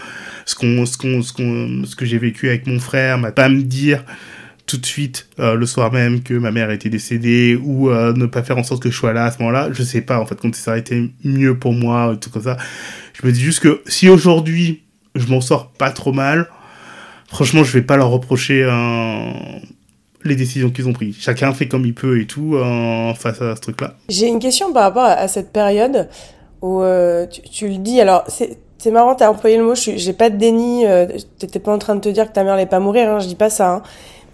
ce, 0.46 0.54
que 1.96 2.04
j'ai 2.04 2.18
vécu 2.18 2.48
avec 2.48 2.66
mon 2.66 2.78
frère 2.78 3.18
m'a 3.18 3.32
pas 3.32 3.48
me 3.48 3.62
dire 3.62 4.04
tout 4.66 4.76
de 4.78 4.86
suite 4.86 5.28
euh, 5.38 5.54
le 5.54 5.66
soir 5.66 5.92
même 5.92 6.22
que 6.22 6.34
ma 6.34 6.50
mère 6.50 6.70
était 6.70 6.88
décédée 6.88 7.58
ou 7.60 7.90
euh, 7.90 8.12
ne 8.14 8.26
pas 8.26 8.42
faire 8.42 8.58
en 8.58 8.62
sorte 8.62 8.82
que 8.82 8.90
je 8.90 8.96
sois 8.96 9.12
là 9.12 9.26
à 9.26 9.30
ce 9.30 9.38
moment-là. 9.38 9.68
Je 9.72 9.82
sais 9.82 10.02
pas, 10.02 10.18
en 10.18 10.26
fait, 10.26 10.36
quand 10.40 10.54
ça 10.54 10.72
aurait 10.72 10.80
été 10.80 11.10
mieux 11.24 11.58
pour 11.58 11.72
moi, 11.72 12.16
tout 12.20 12.30
comme 12.30 12.42
ça. 12.42 12.56
Je 13.20 13.26
me 13.26 13.32
dis 13.32 13.40
juste 13.40 13.60
que 13.60 13.82
si 13.86 14.08
aujourd'hui 14.08 14.82
je 15.14 15.26
m'en 15.26 15.40
sors 15.40 15.70
pas 15.72 15.90
trop 15.90 16.12
mal, 16.12 16.48
franchement, 17.28 17.64
je 17.64 17.72
vais 17.72 17.82
pas 17.82 17.96
leur 17.96 18.08
reprocher 18.08 18.64
un 18.64 19.32
les 20.24 20.36
décisions 20.36 20.70
qu'ils 20.70 20.88
ont 20.88 20.92
prises. 20.92 21.16
Chacun 21.18 21.52
fait 21.52 21.68
comme 21.68 21.84
il 21.84 21.94
peut 21.94 22.20
et 22.20 22.26
tout 22.26 22.56
euh, 22.56 23.14
face 23.14 23.40
à 23.40 23.56
ce 23.56 23.60
truc-là. 23.60 23.94
J'ai 24.08 24.28
une 24.28 24.38
question 24.38 24.72
par 24.72 24.84
rapport 24.84 25.04
à, 25.04 25.28
cette 25.28 25.52
période 25.52 26.08
où 26.60 26.82
euh, 26.82 27.26
tu, 27.26 27.68
le 27.68 27.78
dis. 27.78 28.00
Alors, 28.00 28.24
c'est 28.28 28.90
marrant, 28.90 29.14
t'as 29.14 29.30
employé 29.30 29.56
le 29.56 29.64
mot, 29.64 29.74
j'ai 29.74 30.12
pas 30.12 30.30
de 30.30 30.36
déni, 30.36 30.86
euh, 30.86 31.06
t'étais 31.38 31.58
pas 31.58 31.72
en 31.72 31.78
train 31.78 31.94
de 31.94 32.00
te 32.00 32.08
dire 32.08 32.28
que 32.28 32.32
ta 32.32 32.44
mère 32.44 32.54
allait 32.54 32.66
pas 32.66 32.80
mourir, 32.80 33.08
hein, 33.10 33.18
je 33.20 33.26
dis 33.26 33.34
pas 33.34 33.50
ça. 33.50 33.70
Hein. 33.70 33.82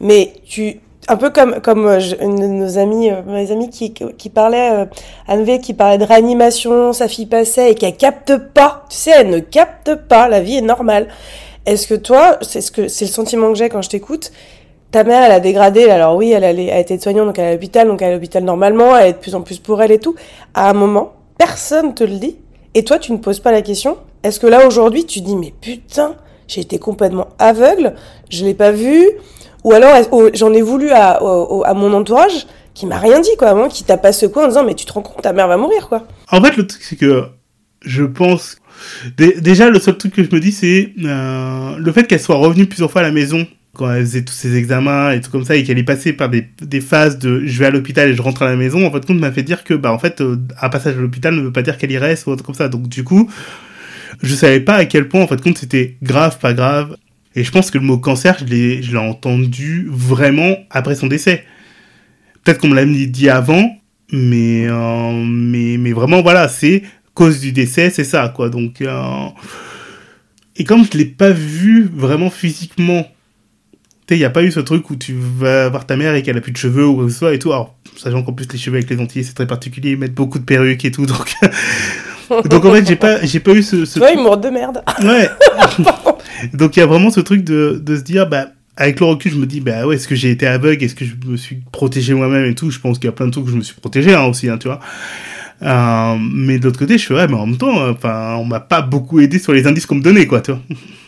Mais 0.01 0.33
tu, 0.47 0.81
un 1.09 1.17
peu 1.17 1.31
comme 1.31 1.61
comme 1.61 1.87
euh, 1.87 2.01
une 2.21 2.37
de 2.37 2.47
nos 2.47 2.79
amis, 2.79 3.11
mes 3.27 3.51
amis 3.51 3.71
qui 3.71 3.93
qui 3.93 4.31
parlait, 4.31 4.87
Anne 5.27 5.45
v, 5.45 5.61
qui 5.61 5.75
parlait 5.75 5.99
de 5.99 6.05
réanimation, 6.05 6.93
sa 6.93 7.09
fille 7.09 7.27
passait 7.27 7.73
et 7.73 7.75
qu'elle 7.75 7.97
capte 7.97 8.37
pas. 8.55 8.85
Tu 8.91 8.97
sais, 8.97 9.13
elle 9.17 9.31
ne 9.31 9.39
capte 9.39 9.95
pas. 9.95 10.29
La 10.29 10.41
vie 10.41 10.57
est 10.57 10.63
normale. 10.63 11.09
Est-ce 11.67 11.87
que 11.87 11.95
toi, 11.95 12.39
c'est 12.41 12.63
ce 12.63 12.71
que 12.71 12.89
c'est 12.89 13.05
le 13.05 13.11
sentiment 13.11 13.53
que 13.53 13.59
j'ai 13.59 13.69
quand 13.69 13.83
je 13.83 13.91
t'écoute 13.91 14.33
ta 14.91 15.05
mère, 15.05 15.23
elle 15.23 15.33
a 15.33 15.41
dégradé. 15.41 15.85
Alors 15.91 16.17
oui, 16.17 16.31
elle, 16.31 16.45
a 16.45 16.79
été 16.79 16.99
soignante, 16.99 17.27
donc 17.27 17.39
elle 17.39 17.45
est 17.45 17.49
à 17.49 17.53
l'hôpital, 17.53 17.89
donc 17.89 18.03
elle 18.03 18.09
est 18.09 18.13
à 18.13 18.15
l'hôpital 18.15 18.45
normalement, 18.45 18.97
elle 18.97 19.09
est 19.09 19.13
de 19.15 19.19
plus 19.19 19.35
en 19.35 19.43
plus 19.43 19.59
pour 19.59 19.83
elle 19.83 19.93
et 19.93 19.99
tout. 19.99 20.15
À 20.55 20.71
un 20.71 20.73
moment, 20.73 21.15
personne 21.37 21.95
te 21.95 22.05
le 22.05 22.19
dit. 22.19 22.37
Et 22.75 22.85
toi, 22.85 22.99
tu 22.99 23.13
ne 23.13 23.19
poses 23.19 23.41
pas 23.41 23.53
la 23.53 23.63
question. 23.63 23.97
Est-ce 24.23 24.41
que 24.41 24.47
là, 24.47 24.67
aujourd'hui, 24.67 25.05
tu 25.05 25.21
dis, 25.21 25.37
mais 25.37 25.53
putain, 25.61 26.15
j'ai 26.47 26.61
été 26.61 26.79
complètement 26.79 27.29
aveugle, 27.39 27.95
je 28.31 28.45
l'ai 28.45 28.55
pas 28.55 28.73
vu. 28.73 29.05
Ou 29.65 29.73
alors, 29.73 29.97
j'en 30.35 30.53
ai 30.53 30.63
voulu 30.63 30.91
à, 30.91 31.21
mon 31.75 31.93
entourage 31.93 32.47
qui 32.75 32.87
m'a 32.87 32.99
rien 32.99 33.21
dit, 33.21 33.37
quoi, 33.39 33.55
moi, 33.55 33.69
qui 33.69 33.85
t'a 33.85 33.97
pas 33.97 34.13
secoué 34.13 34.45
en 34.45 34.49
disant, 34.49 34.65
mais 34.65 34.75
tu 34.75 34.87
te 34.87 34.93
rends 34.93 35.03
compte, 35.03 35.23
ta 35.23 35.33
mère 35.33 35.49
va 35.49 35.57
mourir, 35.57 35.89
quoi. 35.89 36.07
En 36.31 36.41
fait, 36.43 36.57
le 36.57 36.67
truc, 36.67 36.83
c'est 36.83 36.97
que 36.97 37.25
je 37.83 38.05
pense. 38.05 38.57
Déjà, 39.17 39.71
le 39.71 39.81
seul 39.81 39.99
truc 39.99 40.15
que 40.15 40.23
je 40.23 40.31
me 40.33 40.41
dis, 40.41 40.53
c'est 40.53 40.93
euh, 41.05 41.77
le 41.77 41.93
fait 41.93 42.05
qu'elle 42.07 42.21
soit 42.21 42.37
revenue 42.37 42.67
plusieurs 42.67 42.91
fois 42.91 43.01
à 43.01 43.05
la 43.05 43.11
maison 43.11 43.45
quand 43.79 43.91
elle 43.93 44.05
faisait 44.05 44.25
tous 44.25 44.35
ses 44.35 44.57
examens 44.57 45.13
et 45.13 45.21
tout 45.21 45.31
comme 45.31 45.45
ça 45.45 45.57
et 45.57 45.65
qu'elle 45.65 45.79
est 45.79 45.85
passée 45.85 46.13
par 46.13 46.29
des, 46.29 46.47
des, 46.61 46.81
phases 46.81 47.19
de 47.19 47.47
je 47.47 47.59
vais 47.59 47.67
à 47.67 47.71
l'hôpital 47.71 48.09
et 48.09 48.15
je 48.15 48.21
rentre 48.21 48.43
à 48.43 48.47
la 48.47 48.57
maison 48.57 48.87
en 48.87 48.91
fait 48.91 49.07
compte 49.07 49.19
m'a 49.19 49.33
fait 49.33 49.43
dire 49.43 49.65
que 49.65 49.75
bah 49.75 49.93
en 49.93 49.99
fait 49.99 50.21
euh, 50.21 50.37
un 50.61 50.69
passage 50.69 50.97
à 50.97 51.01
l'hôpital 51.01 51.35
ne 51.35 51.43
veut 51.43 51.53
pas 51.53 51.63
dire 51.63 51.79
qu'elle 51.79 51.93
y 51.93 51.99
reste 51.99 52.27
ou 52.27 52.31
autre 52.31 52.45
comme 52.45 52.55
ça. 52.55 52.69
Donc 52.69 52.89
du 52.89 53.05
coup 53.05 53.31
je 54.23 54.35
savais 54.35 54.61
pas 54.61 54.75
à 54.75 54.85
quel 54.85 55.09
point 55.09 55.23
en 55.23 55.27
fait 55.29 55.41
compte 55.41 55.59
c'était 55.59 55.97
grave 56.03 56.39
pas 56.39 56.53
grave. 56.53 56.97
Et 57.35 57.45
je 57.45 57.53
pense 57.53 57.71
que 57.71 57.79
le 57.79 57.85
mot 57.85 57.99
cancer 57.99 58.37
je 58.41 58.45
l'ai 58.45 58.83
je 58.83 58.93
l'ai 58.93 58.99
entendu 58.99 59.89
vraiment 59.91 60.57
après 60.71 60.95
son 60.95 61.07
décès. 61.07 61.45
Peut-être 62.49 62.61
qu'on 62.61 62.69
me 62.69 62.75
l'a 62.75 62.87
dit 62.87 63.29
avant 63.29 63.79
Mais, 64.11 64.67
euh, 64.67 65.25
mais, 65.25 65.77
mais 65.77 65.93
vraiment, 65.93 66.23
voilà, 66.23 66.49
c'est 66.49 66.83
cause 67.13 67.41
du 67.41 67.53
décès, 67.53 67.91
c'est 67.91 68.05
ça, 68.05 68.33
quoi. 68.35 68.49
Donc, 68.49 68.81
euh, 68.81 69.27
et 70.57 70.65
comme 70.65 70.85
je 70.91 70.97
l'ai 70.97 71.05
pas 71.05 71.31
vu 71.31 71.91
vraiment 71.93 72.31
physiquement, 72.31 73.07
tu 74.09 74.15
il 74.15 74.19
n'y 74.19 74.25
a 74.25 74.31
pas 74.31 74.43
eu 74.43 74.51
ce 74.51 74.61
truc 74.61 74.89
où 74.91 74.97
tu 74.97 75.15
vas 75.15 75.69
voir 75.69 75.87
ta 75.87 75.97
mère 75.97 76.15
et 76.15 76.23
qu'elle 76.23 76.37
a 76.37 76.41
plus 76.41 76.53
de 76.53 76.57
cheveux 76.57 76.87
ou 76.87 76.95
quoi 76.95 77.05
que 77.05 77.11
ce 77.11 77.19
soit 77.19 77.35
et 77.35 77.39
tout. 77.39 77.53
Alors, 77.53 77.77
sachant 77.97 78.23
qu'en 78.23 78.33
plus, 78.33 78.47
les 78.51 78.59
cheveux 78.59 78.77
avec 78.77 78.89
les 78.89 78.99
Antillais, 78.99 79.23
c'est 79.23 79.35
très 79.35 79.47
particulier, 79.47 79.91
ils 79.91 79.99
mettent 79.99 80.15
beaucoup 80.15 80.39
de 80.39 80.45
perruques 80.45 80.85
et 80.85 80.91
tout, 80.91 81.07
donc. 81.07 81.35
donc 82.47 82.65
en 82.65 82.73
fait, 82.73 82.87
j'ai 82.87 82.97
pas, 82.97 83.25
j'ai 83.25 83.41
pas 83.41 83.53
eu 83.53 83.63
ce. 83.63 83.85
ce 83.85 84.01
ouais, 84.01 84.15
truc... 84.15 84.41
de 84.41 84.49
merde. 84.49 84.83
Ouais. 85.03 85.29
donc 86.55 86.77
il 86.77 86.81
y 86.81 86.83
a 86.83 86.87
vraiment 86.87 87.11
ce 87.11 87.21
truc 87.21 87.45
de, 87.45 87.81
de 87.85 87.97
se 87.97 88.03
dire, 88.03 88.29
bah, 88.29 88.49
avec 88.79 89.01
le 89.01 89.07
recul, 89.07 89.33
je 89.33 89.37
me 89.37 89.47
dis, 89.47 89.61
bah 89.61 89.87
ouais, 89.87 89.97
est-ce 89.97 90.09
que 90.09 90.15
j'ai 90.15 90.31
été 90.31 90.47
aveugle? 90.47 90.83
Est-ce 90.85 90.95
que 90.95 91.05
je 91.05 91.15
me 91.27 91.37
suis 91.37 91.63
protégé 91.73 92.15
moi-même 92.15 92.45
et 92.47 92.55
tout? 92.55 92.71
Je 92.71 92.79
pense 92.79 92.99
qu'il 92.99 93.07
y 93.07 93.09
a 93.09 93.13
plein 93.13 93.27
de 93.27 93.33
trucs 93.33 93.45
que 93.45 93.51
je 93.51 93.57
me 93.57 93.63
suis 93.63 93.75
protégé 93.75 94.15
hein, 94.15 94.25
aussi, 94.25 94.49
hein, 94.49 94.57
tu 94.57 94.69
vois. 94.69 94.81
Euh, 95.63 96.17
mais 96.21 96.59
de 96.59 96.65
l'autre 96.65 96.79
côté, 96.79 96.97
je 96.97 97.05
suis 97.05 97.15
ouais, 97.15 97.27
mais 97.27 97.35
en 97.35 97.47
même 97.47 97.59
temps, 97.59 97.91
enfin, 97.91 98.37
on 98.39 98.45
m'a 98.45 98.61
pas 98.61 98.81
beaucoup 98.81 99.21
aidé 99.21 99.39
sur 99.39 99.53
les 99.53 99.67
indices 99.67 99.85
qu'on 99.85 99.97
me 99.97 100.03
donnait, 100.03 100.27
quoi, 100.27 100.41
tu 100.41 100.53
vois. 100.53 100.61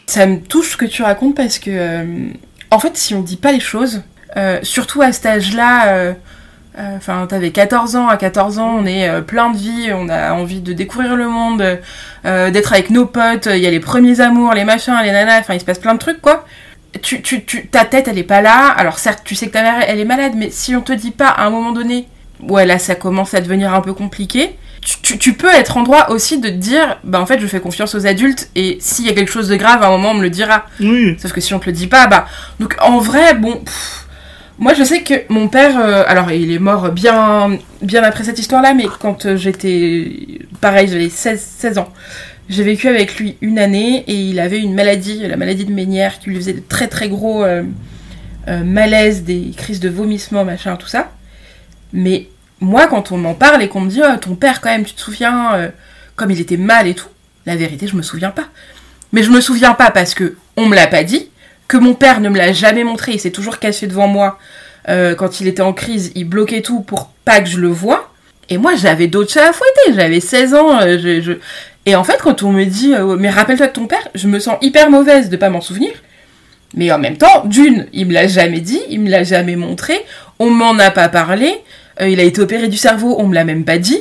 Ça 0.06 0.26
me 0.26 0.40
touche 0.40 0.70
ce 0.70 0.76
que 0.76 0.86
tu 0.86 1.02
racontes 1.02 1.36
parce 1.36 1.60
que, 1.60 1.70
euh, 1.70 2.30
en 2.70 2.78
fait, 2.78 2.96
si 2.96 3.14
on 3.14 3.20
dit 3.20 3.36
pas 3.36 3.52
les 3.52 3.60
choses, 3.60 4.02
euh, 4.36 4.58
surtout 4.62 5.02
à 5.02 5.12
cet 5.12 5.26
âge-là, 5.26 5.88
euh, 5.88 6.12
euh, 6.78 6.96
enfin, 6.96 7.26
t'avais 7.28 7.50
14 7.50 7.96
ans, 7.96 8.08
à 8.08 8.16
14 8.16 8.58
ans, 8.58 8.76
on 8.78 8.86
est 8.86 9.22
plein 9.22 9.50
de 9.50 9.56
vie, 9.56 9.90
on 9.92 10.08
a 10.08 10.32
envie 10.32 10.60
de 10.60 10.72
découvrir 10.72 11.16
le 11.16 11.28
monde, 11.28 11.78
d'être 12.24 12.72
avec 12.72 12.90
nos 12.90 13.06
potes, 13.06 13.46
il 13.46 13.58
y 13.58 13.66
a 13.66 13.70
les 13.70 13.80
premiers 13.80 14.20
amours, 14.20 14.54
les 14.54 14.64
machins, 14.64 14.94
les 15.02 15.10
nanas, 15.10 15.40
enfin, 15.40 15.54
il 15.54 15.60
se 15.60 15.64
passe 15.64 15.78
plein 15.78 15.94
de 15.94 15.98
trucs, 15.98 16.20
quoi 16.20 16.44
tu, 17.02 17.22
tu, 17.22 17.68
ta 17.68 17.84
tête, 17.84 18.08
elle 18.08 18.18
est 18.18 18.24
pas 18.24 18.42
là. 18.42 18.68
Alors 18.68 18.98
certes, 18.98 19.22
tu 19.24 19.34
sais 19.34 19.46
que 19.46 19.52
ta 19.52 19.62
mère, 19.62 19.84
elle 19.86 20.00
est 20.00 20.04
malade, 20.04 20.32
mais 20.36 20.50
si 20.50 20.74
on 20.74 20.80
te 20.80 20.92
dit 20.92 21.12
pas 21.12 21.28
à 21.28 21.46
un 21.46 21.50
moment 21.50 21.72
donné, 21.72 22.08
ouais, 22.40 22.66
là, 22.66 22.78
ça 22.78 22.94
commence 22.94 23.34
à 23.34 23.40
devenir 23.40 23.74
un 23.74 23.80
peu 23.80 23.92
compliqué, 23.92 24.56
tu, 24.80 25.18
tu 25.18 25.32
peux 25.34 25.52
être 25.52 25.76
en 25.76 25.82
droit 25.82 26.06
aussi 26.08 26.38
de 26.38 26.48
te 26.48 26.54
dire, 26.54 26.98
bah 27.04 27.20
en 27.20 27.26
fait, 27.26 27.38
je 27.40 27.46
fais 27.46 27.60
confiance 27.60 27.94
aux 27.94 28.06
adultes, 28.06 28.48
et 28.54 28.78
s'il 28.80 29.06
y 29.06 29.10
a 29.10 29.12
quelque 29.12 29.30
chose 29.30 29.48
de 29.48 29.56
grave, 29.56 29.82
à 29.82 29.88
un 29.88 29.90
moment, 29.90 30.10
on 30.10 30.14
me 30.14 30.22
le 30.22 30.30
dira. 30.30 30.66
Oui. 30.80 31.16
Sauf 31.18 31.32
que 31.32 31.40
si 31.40 31.52
on 31.54 31.58
te 31.58 31.66
le 31.66 31.72
dit 31.72 31.86
pas, 31.86 32.06
bah... 32.06 32.26
Donc 32.58 32.76
en 32.80 32.98
vrai, 32.98 33.34
bon... 33.34 33.62
moi, 34.58 34.72
je 34.74 34.82
sais 34.82 35.02
que 35.02 35.14
mon 35.28 35.48
père, 35.48 35.78
euh, 35.78 36.04
alors 36.06 36.32
il 36.32 36.50
est 36.50 36.58
mort 36.58 36.90
bien, 36.90 37.58
bien 37.82 38.02
après 38.02 38.24
cette 38.24 38.38
histoire-là, 38.38 38.74
mais 38.74 38.86
quand 39.00 39.26
euh, 39.26 39.36
j'étais, 39.36 40.40
pareil, 40.60 40.88
j'avais 40.88 41.10
16, 41.10 41.40
16 41.40 41.78
ans, 41.78 41.92
j'ai 42.48 42.62
vécu 42.62 42.88
avec 42.88 43.16
lui 43.16 43.36
une 43.42 43.58
année 43.58 44.04
et 44.06 44.14
il 44.14 44.40
avait 44.40 44.60
une 44.60 44.74
maladie, 44.74 45.26
la 45.26 45.36
maladie 45.36 45.66
de 45.66 45.72
Ménière, 45.72 46.18
qui 46.18 46.30
lui 46.30 46.36
faisait 46.36 46.54
de 46.54 46.62
très 46.66 46.88
très 46.88 47.08
gros 47.08 47.44
euh, 47.44 47.62
malaises, 48.64 49.22
des 49.24 49.52
crises 49.56 49.80
de 49.80 49.88
vomissement, 49.88 50.44
machin, 50.44 50.76
tout 50.76 50.88
ça. 50.88 51.12
Mais 51.92 52.28
moi, 52.60 52.86
quand 52.86 53.12
on 53.12 53.18
m'en 53.18 53.34
parle 53.34 53.62
et 53.62 53.68
qu'on 53.68 53.80
me 53.80 53.90
dit 53.90 54.00
oh, 54.04 54.16
ton 54.20 54.34
père, 54.34 54.60
quand 54.60 54.70
même, 54.70 54.84
tu 54.84 54.94
te 54.94 55.00
souviens, 55.00 55.54
euh, 55.54 55.68
comme 56.16 56.30
il 56.30 56.40
était 56.40 56.56
mal 56.56 56.86
et 56.86 56.94
tout, 56.94 57.08
la 57.46 57.56
vérité, 57.56 57.86
je 57.86 57.96
me 57.96 58.02
souviens 58.02 58.30
pas. 58.30 58.46
Mais 59.12 59.22
je 59.22 59.30
me 59.30 59.40
souviens 59.40 59.74
pas 59.74 59.90
parce 59.90 60.14
que 60.14 60.36
on 60.56 60.66
me 60.66 60.76
l'a 60.76 60.86
pas 60.86 61.02
dit, 61.02 61.30
que 61.68 61.76
mon 61.76 61.94
père 61.94 62.20
ne 62.20 62.28
me 62.28 62.36
l'a 62.36 62.52
jamais 62.52 62.84
montré, 62.84 63.12
il 63.12 63.20
s'est 63.20 63.30
toujours 63.30 63.58
caché 63.58 63.86
devant 63.86 64.08
moi. 64.08 64.38
quand 64.86 65.40
il 65.40 65.46
était 65.46 65.62
en 65.62 65.72
crise, 65.72 66.12
il 66.14 66.24
bloquait 66.24 66.62
tout 66.62 66.80
pour 66.80 67.10
pas 67.24 67.40
que 67.40 67.48
je 67.48 67.58
le 67.58 67.68
voie. 67.68 68.10
Et 68.48 68.58
moi, 68.58 68.74
j'avais 68.74 69.06
d'autres 69.06 69.32
chats 69.32 69.48
à 69.48 69.52
fouetter. 69.52 69.94
J'avais 69.94 70.20
16 70.20 70.54
ans. 70.54 70.80
Je, 70.80 71.38
et 71.86 71.94
en 71.94 72.04
fait, 72.04 72.18
quand 72.22 72.42
on 72.42 72.52
me 72.52 72.64
dit, 72.64 72.94
euh, 72.94 73.16
mais 73.16 73.30
rappelle-toi 73.30 73.68
de 73.68 73.72
ton 73.72 73.86
père, 73.86 74.06
je 74.14 74.28
me 74.28 74.38
sens 74.38 74.56
hyper 74.60 74.90
mauvaise 74.90 75.30
de 75.30 75.36
pas 75.36 75.48
m'en 75.48 75.60
souvenir. 75.60 75.92
Mais 76.74 76.92
en 76.92 76.98
même 76.98 77.16
temps, 77.16 77.44
d'une, 77.46 77.86
il 77.92 78.06
me 78.06 78.12
l'a 78.12 78.28
jamais 78.28 78.60
dit, 78.60 78.80
il 78.88 79.00
me 79.00 79.10
l'a 79.10 79.24
jamais 79.24 79.56
montré, 79.56 79.94
on 80.38 80.50
m'en 80.50 80.78
a 80.78 80.90
pas 80.90 81.08
parlé, 81.08 81.52
euh, 82.00 82.08
il 82.08 82.20
a 82.20 82.22
été 82.22 82.40
opéré 82.40 82.68
du 82.68 82.76
cerveau, 82.76 83.16
on 83.18 83.26
me 83.26 83.34
l'a 83.34 83.44
même 83.44 83.64
pas 83.64 83.78
dit. 83.78 84.00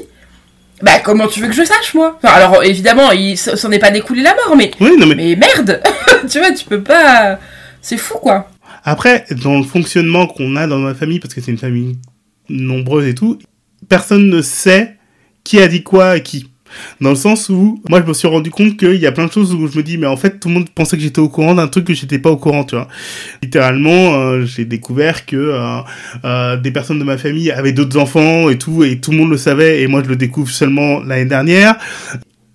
Bah 0.81 0.99
comment 1.03 1.27
tu 1.27 1.41
veux 1.41 1.47
que 1.47 1.53
je 1.53 1.63
sache 1.63 1.93
moi? 1.93 2.17
Enfin, 2.23 2.33
Alors 2.33 2.63
évidemment, 2.63 3.11
il 3.11 3.37
s'en 3.37 3.71
est 3.71 3.79
pas 3.79 3.91
découlé 3.91 4.21
la 4.21 4.33
mort, 4.35 4.55
mais 4.55 4.71
oui, 4.79 4.91
non, 4.97 5.07
mais... 5.07 5.15
mais 5.15 5.35
merde, 5.35 5.81
tu 6.29 6.39
vois, 6.39 6.51
tu 6.51 6.65
peux 6.65 6.81
pas, 6.81 7.37
c'est 7.81 7.97
fou 7.97 8.17
quoi. 8.17 8.49
Après, 8.83 9.25
dans 9.43 9.57
le 9.57 9.63
fonctionnement 9.63 10.25
qu'on 10.25 10.55
a 10.55 10.67
dans 10.67 10.79
ma 10.79 10.93
famille, 10.93 11.19
parce 11.19 11.33
que 11.33 11.41
c'est 11.41 11.51
une 11.51 11.57
famille 11.57 11.97
nombreuse 12.47 13.07
et 13.07 13.15
tout, 13.15 13.39
personne 13.89 14.29
ne 14.29 14.41
sait 14.41 14.95
qui 15.43 15.59
a 15.59 15.67
dit 15.67 15.83
quoi 15.83 16.11
à 16.11 16.19
qui. 16.19 16.48
Dans 17.01 17.09
le 17.09 17.15
sens 17.15 17.49
où, 17.49 17.81
moi, 17.89 18.01
je 18.01 18.07
me 18.07 18.13
suis 18.13 18.27
rendu 18.27 18.49
compte 18.51 18.77
qu'il 18.77 18.95
y 18.95 19.07
a 19.07 19.11
plein 19.11 19.25
de 19.25 19.31
choses 19.31 19.53
où 19.53 19.67
je 19.67 19.77
me 19.77 19.83
dis, 19.83 19.97
mais 19.97 20.07
en 20.07 20.17
fait, 20.17 20.39
tout 20.39 20.47
le 20.47 20.55
monde 20.55 20.69
pensait 20.69 20.97
que 20.97 21.03
j'étais 21.03 21.19
au 21.19 21.29
courant 21.29 21.55
d'un 21.55 21.67
truc 21.67 21.85
que 21.85 21.93
j'étais 21.93 22.19
pas 22.19 22.29
au 22.29 22.37
courant, 22.37 22.63
tu 22.63 22.75
vois. 22.75 22.87
Littéralement, 23.41 24.13
euh, 24.15 24.45
j'ai 24.45 24.65
découvert 24.65 25.25
que 25.25 25.35
euh, 25.35 25.79
euh, 26.25 26.57
des 26.57 26.71
personnes 26.71 26.99
de 26.99 27.03
ma 27.03 27.17
famille 27.17 27.51
avaient 27.51 27.71
d'autres 27.71 27.97
enfants 27.97 28.49
et 28.49 28.57
tout, 28.57 28.83
et 28.83 28.99
tout 28.99 29.11
le 29.11 29.17
monde 29.17 29.29
le 29.31 29.37
savait, 29.37 29.81
et 29.81 29.87
moi, 29.87 30.01
je 30.03 30.09
le 30.09 30.15
découvre 30.15 30.49
seulement 30.49 30.99
l'année 31.01 31.25
dernière. 31.25 31.75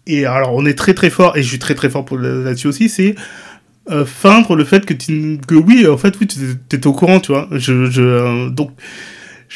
Et 0.06 0.26
alors, 0.26 0.54
on 0.54 0.66
est 0.66 0.74
très 0.74 0.94
très 0.94 1.10
fort, 1.10 1.36
et 1.36 1.42
je 1.42 1.48
suis 1.48 1.58
très 1.58 1.74
très 1.74 1.90
fort 1.90 2.04
pour 2.04 2.18
là-dessus 2.18 2.68
aussi, 2.68 2.88
c'est 2.88 3.14
feindre 4.06 4.56
le 4.56 4.64
fait 4.64 4.86
que, 4.86 4.94
tu, 4.94 5.38
que 5.46 5.54
oui, 5.54 5.86
en 5.86 5.98
fait, 5.98 6.14
oui, 6.18 6.26
tu 6.26 6.38
étais 6.74 6.86
au 6.86 6.94
courant, 6.94 7.20
tu 7.20 7.32
vois. 7.32 7.48
Je, 7.52 8.48
donc, 8.48 8.70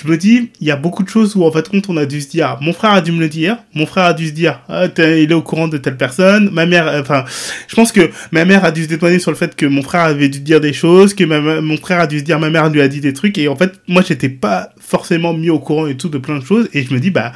je 0.00 0.06
me 0.06 0.16
dis, 0.16 0.50
il 0.60 0.66
y 0.66 0.70
a 0.70 0.76
beaucoup 0.76 1.02
de 1.02 1.08
choses 1.08 1.34
où 1.34 1.42
en 1.42 1.50
fait 1.50 1.68
on 1.88 1.96
a 1.96 2.06
dû 2.06 2.20
se 2.20 2.28
dire, 2.28 2.56
mon 2.60 2.72
frère 2.72 2.92
a 2.92 3.00
dû 3.00 3.10
me 3.10 3.18
le 3.18 3.28
dire, 3.28 3.58
mon 3.74 3.84
frère 3.84 4.04
a 4.04 4.14
dû 4.14 4.28
se 4.28 4.32
dire, 4.32 4.60
ah, 4.68 4.86
il 4.96 5.32
est 5.32 5.34
au 5.34 5.42
courant 5.42 5.66
de 5.66 5.76
telle 5.76 5.96
personne, 5.96 6.50
ma 6.52 6.66
mère, 6.66 6.86
euh, 6.86 7.00
enfin, 7.00 7.24
je 7.66 7.74
pense 7.74 7.90
que 7.90 8.08
ma 8.30 8.44
mère 8.44 8.64
a 8.64 8.70
dû 8.70 8.84
se 8.84 8.88
détourner 8.88 9.18
sur 9.18 9.32
le 9.32 9.36
fait 9.36 9.56
que 9.56 9.66
mon 9.66 9.82
frère 9.82 10.02
avait 10.02 10.28
dû 10.28 10.38
dire 10.38 10.60
des 10.60 10.72
choses, 10.72 11.14
que 11.14 11.24
mon 11.24 11.76
frère 11.78 11.98
a 11.98 12.06
dû 12.06 12.20
se 12.20 12.24
dire, 12.24 12.38
ma 12.38 12.48
mère 12.48 12.68
lui 12.68 12.80
a 12.80 12.86
dit 12.86 13.00
des 13.00 13.12
trucs, 13.12 13.38
et 13.38 13.48
en 13.48 13.56
fait, 13.56 13.72
moi 13.88 14.02
j'étais 14.06 14.28
pas 14.28 14.70
forcément 14.78 15.34
mis 15.34 15.50
au 15.50 15.58
courant 15.58 15.88
et 15.88 15.96
tout 15.96 16.08
de 16.08 16.18
plein 16.18 16.38
de 16.38 16.44
choses, 16.44 16.68
et 16.74 16.84
je 16.84 16.94
me 16.94 17.00
dis, 17.00 17.10
bah, 17.10 17.32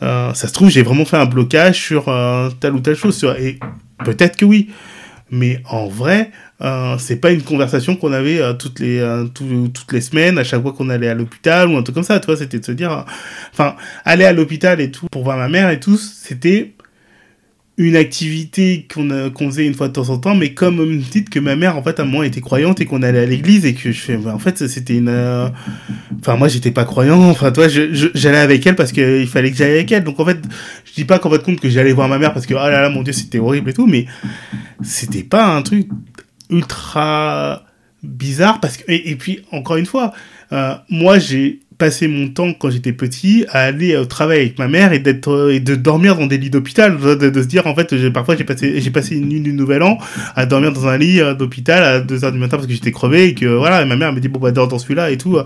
euh, 0.00 0.32
ça 0.32 0.48
se 0.48 0.54
trouve, 0.54 0.70
j'ai 0.70 0.82
vraiment 0.82 1.04
fait 1.04 1.18
un 1.18 1.26
blocage 1.26 1.78
sur 1.78 2.08
euh, 2.08 2.48
telle 2.58 2.72
ou 2.72 2.80
telle 2.80 2.96
chose, 2.96 3.22
et 3.38 3.58
peut-être 4.02 4.36
que 4.36 4.46
oui. 4.46 4.70
Mais 5.30 5.62
en 5.68 5.86
vrai, 5.88 6.30
euh, 6.62 6.96
c'est 6.98 7.16
pas 7.16 7.30
une 7.30 7.42
conversation 7.42 7.96
qu'on 7.96 8.12
avait 8.12 8.40
euh, 8.40 8.52
toutes 8.52 8.80
les 8.80 8.98
euh, 8.98 9.24
toutes 9.26 9.92
les 9.92 10.00
semaines 10.00 10.38
à 10.38 10.44
chaque 10.44 10.62
fois 10.62 10.72
qu'on 10.72 10.88
allait 10.88 11.08
à 11.08 11.14
l'hôpital 11.14 11.68
ou 11.68 11.76
un 11.76 11.82
truc 11.82 11.94
comme 11.94 12.02
ça 12.02 12.18
tu 12.18 12.26
vois 12.26 12.36
c'était 12.36 12.58
de 12.58 12.64
se 12.64 12.72
dire 12.72 13.04
enfin 13.52 13.76
aller 14.04 14.24
à 14.24 14.32
l'hôpital 14.32 14.80
et 14.80 14.90
tout 14.90 15.06
pour 15.08 15.22
voir 15.22 15.36
ma 15.36 15.48
mère 15.48 15.70
et 15.70 15.78
tout 15.78 15.96
c'était 15.96 16.72
une 17.78 17.96
activité 17.96 18.86
qu'on 18.92 19.30
qu'on 19.30 19.46
faisait 19.46 19.66
une 19.66 19.74
fois 19.74 19.88
de 19.88 19.92
temps 19.92 20.10
en 20.10 20.18
temps 20.18 20.34
mais 20.34 20.52
comme 20.52 20.76
me 20.76 20.96
dites 20.96 21.30
que 21.30 21.38
ma 21.38 21.56
mère 21.56 21.76
en 21.78 21.82
fait 21.82 21.98
à 22.00 22.02
un 22.02 22.06
moment 22.06 22.24
était 22.24 22.40
croyante 22.40 22.80
et 22.80 22.84
qu'on 22.84 23.02
allait 23.02 23.20
à 23.20 23.26
l'église 23.26 23.64
et 23.64 23.74
que 23.74 23.92
je 23.92 24.00
fais 24.00 24.16
en 24.26 24.38
fait 24.38 24.66
c'était 24.66 24.96
une 24.96 25.08
enfin 26.20 26.36
moi 26.36 26.48
j'étais 26.48 26.72
pas 26.72 26.84
croyant 26.84 27.22
enfin 27.30 27.52
toi 27.52 27.68
je, 27.68 28.08
j'allais 28.14 28.38
avec 28.38 28.66
elle 28.66 28.76
parce 28.76 28.92
qu'il 28.92 29.26
fallait 29.26 29.50
que 29.50 29.56
j'aille 29.56 29.72
avec 29.72 29.92
elle. 29.92 30.04
Donc 30.04 30.18
en 30.20 30.24
fait 30.24 30.38
je 30.84 30.92
dis 30.92 31.04
pas 31.04 31.18
qu'en 31.18 31.30
fait 31.30 31.42
compte 31.42 31.60
que 31.60 31.68
j'allais 31.68 31.92
voir 31.92 32.08
ma 32.08 32.18
mère 32.18 32.32
parce 32.32 32.46
que 32.46 32.54
oh 32.54 32.58
là 32.58 32.82
là 32.82 32.88
mon 32.88 33.02
dieu 33.02 33.12
c'était 33.12 33.38
horrible 33.38 33.70
et 33.70 33.74
tout 33.74 33.86
mais 33.86 34.06
c'était 34.82 35.22
pas 35.22 35.46
un 35.46 35.62
truc 35.62 35.88
ultra 36.50 37.64
bizarre 38.02 38.60
parce 38.60 38.76
que 38.76 38.84
et, 38.88 39.16
puis 39.16 39.40
encore 39.52 39.76
une 39.76 39.86
fois 39.86 40.12
euh, 40.52 40.74
moi 40.88 41.18
j'ai 41.18 41.60
passé 41.78 42.08
mon 42.08 42.28
temps 42.28 42.52
quand 42.52 42.70
j'étais 42.70 42.92
petit 42.92 43.46
à 43.50 43.60
aller 43.60 43.96
au 43.96 44.04
travail 44.04 44.40
avec 44.40 44.58
ma 44.58 44.68
mère 44.68 44.92
et 44.92 44.98
d'être 44.98 45.50
et 45.50 45.60
de 45.60 45.74
dormir 45.74 46.16
dans 46.16 46.26
des 46.26 46.36
lits 46.36 46.50
d'hôpital 46.50 46.98
de, 46.98 47.42
se 47.42 47.46
dire 47.46 47.66
en 47.66 47.74
fait 47.74 47.94
parfois 48.10 48.36
j'ai 48.36 48.44
passé 48.44 48.80
j'ai 48.80 48.90
passé 48.90 49.16
une 49.16 49.28
nuit 49.28 49.40
du 49.40 49.52
nouvel 49.52 49.82
an 49.82 49.98
à 50.34 50.44
dormir 50.44 50.72
dans 50.72 50.88
un 50.88 50.98
lit 50.98 51.20
euh, 51.20 51.34
d'hôpital 51.34 51.82
à 51.82 52.00
2 52.00 52.24
heures 52.24 52.32
du 52.32 52.38
matin 52.38 52.56
parce 52.56 52.66
que 52.66 52.72
j'étais 52.72 52.92
crevé 52.92 53.28
et 53.28 53.34
que 53.34 53.46
voilà 53.46 53.82
et 53.82 53.84
ma 53.84 53.96
mère 53.96 54.12
me 54.12 54.20
dit 54.20 54.28
bon 54.28 54.40
bah 54.40 54.50
dors 54.50 54.68
dans 54.68 54.78
celui-là 54.78 55.10
et 55.10 55.16
tout 55.16 55.38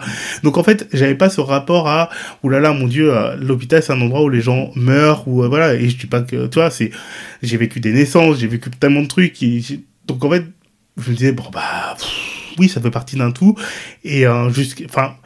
donc 0.42 0.56
en 0.56 0.62
fait 0.64 0.88
j'avais 0.92 1.14
pas 1.14 1.28
ce 1.28 1.40
rapport 1.40 1.88
à 1.88 2.08
oulala 2.42 2.70
là, 2.70 2.74
mon 2.74 2.88
dieu 2.88 3.14
euh, 3.14 3.36
l'hôpital 3.36 3.82
c'est 3.82 3.92
un 3.92 4.00
endroit 4.00 4.22
où 4.22 4.28
les 4.28 4.40
gens 4.40 4.70
meurent 4.74 5.28
ou 5.28 5.42
voilà 5.48 5.74
et 5.74 5.88
je 5.88 5.96
dis 5.96 6.06
pas 6.06 6.22
que 6.22 6.46
tu 6.46 6.58
vois 6.58 6.70
c'est 6.70 6.90
j'ai 7.42 7.56
vécu 7.56 7.80
des 7.80 7.92
naissances 7.92 8.38
j'ai 8.38 8.46
vécu 8.48 8.70
tellement 8.70 9.02
de 9.02 9.08
trucs 9.08 9.38
donc 10.06 10.24
en 10.24 10.30
fait 10.30 10.44
je 10.96 11.10
me 11.10 11.16
disais, 11.16 11.32
bon, 11.32 11.44
bah, 11.52 11.96
oui, 12.58 12.68
ça 12.68 12.80
fait 12.80 12.90
partie 12.90 13.16
d'un 13.16 13.30
tout. 13.30 13.56
Et 14.04 14.26
euh, 14.26 14.50
enfin, 14.86 15.16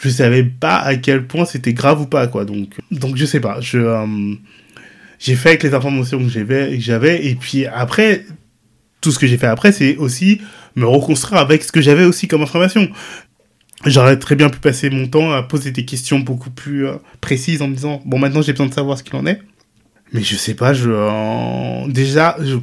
je 0.00 0.08
savais 0.08 0.44
pas 0.44 0.76
à 0.76 0.96
quel 0.96 1.26
point 1.26 1.44
c'était 1.44 1.72
grave 1.72 2.00
ou 2.00 2.06
pas, 2.06 2.26
quoi. 2.26 2.44
Donc, 2.44 2.74
donc 2.90 3.16
je 3.16 3.24
sais 3.24 3.40
pas. 3.40 3.60
Je, 3.60 3.78
euh, 3.78 4.34
j'ai 5.18 5.34
fait 5.34 5.50
avec 5.50 5.62
les 5.62 5.74
informations 5.74 6.18
que 6.18 6.28
j'avais, 6.28 6.78
j'avais, 6.78 7.26
et 7.26 7.34
puis 7.34 7.66
après, 7.66 8.24
tout 9.00 9.10
ce 9.10 9.18
que 9.18 9.26
j'ai 9.26 9.38
fait 9.38 9.46
après, 9.46 9.72
c'est 9.72 9.96
aussi 9.96 10.40
me 10.76 10.86
reconstruire 10.86 11.40
avec 11.40 11.64
ce 11.64 11.72
que 11.72 11.80
j'avais 11.80 12.04
aussi 12.04 12.28
comme 12.28 12.42
information. 12.42 12.88
J'aurais 13.86 14.18
très 14.18 14.34
bien 14.34 14.48
pu 14.48 14.58
passer 14.58 14.90
mon 14.90 15.06
temps 15.06 15.32
à 15.32 15.42
poser 15.42 15.70
des 15.70 15.84
questions 15.84 16.18
beaucoup 16.18 16.50
plus 16.50 16.86
euh, 16.86 16.96
précises 17.20 17.62
en 17.62 17.68
me 17.68 17.74
disant, 17.74 18.02
bon, 18.04 18.18
maintenant 18.18 18.42
j'ai 18.42 18.52
besoin 18.52 18.66
de 18.66 18.74
savoir 18.74 18.98
ce 18.98 19.04
qu'il 19.04 19.14
en 19.16 19.26
est. 19.26 19.40
Mais 20.12 20.22
je 20.22 20.36
sais 20.36 20.54
pas, 20.54 20.72
je, 20.72 20.90
euh, 20.90 21.86
déjà, 21.88 22.36
je, 22.40 22.56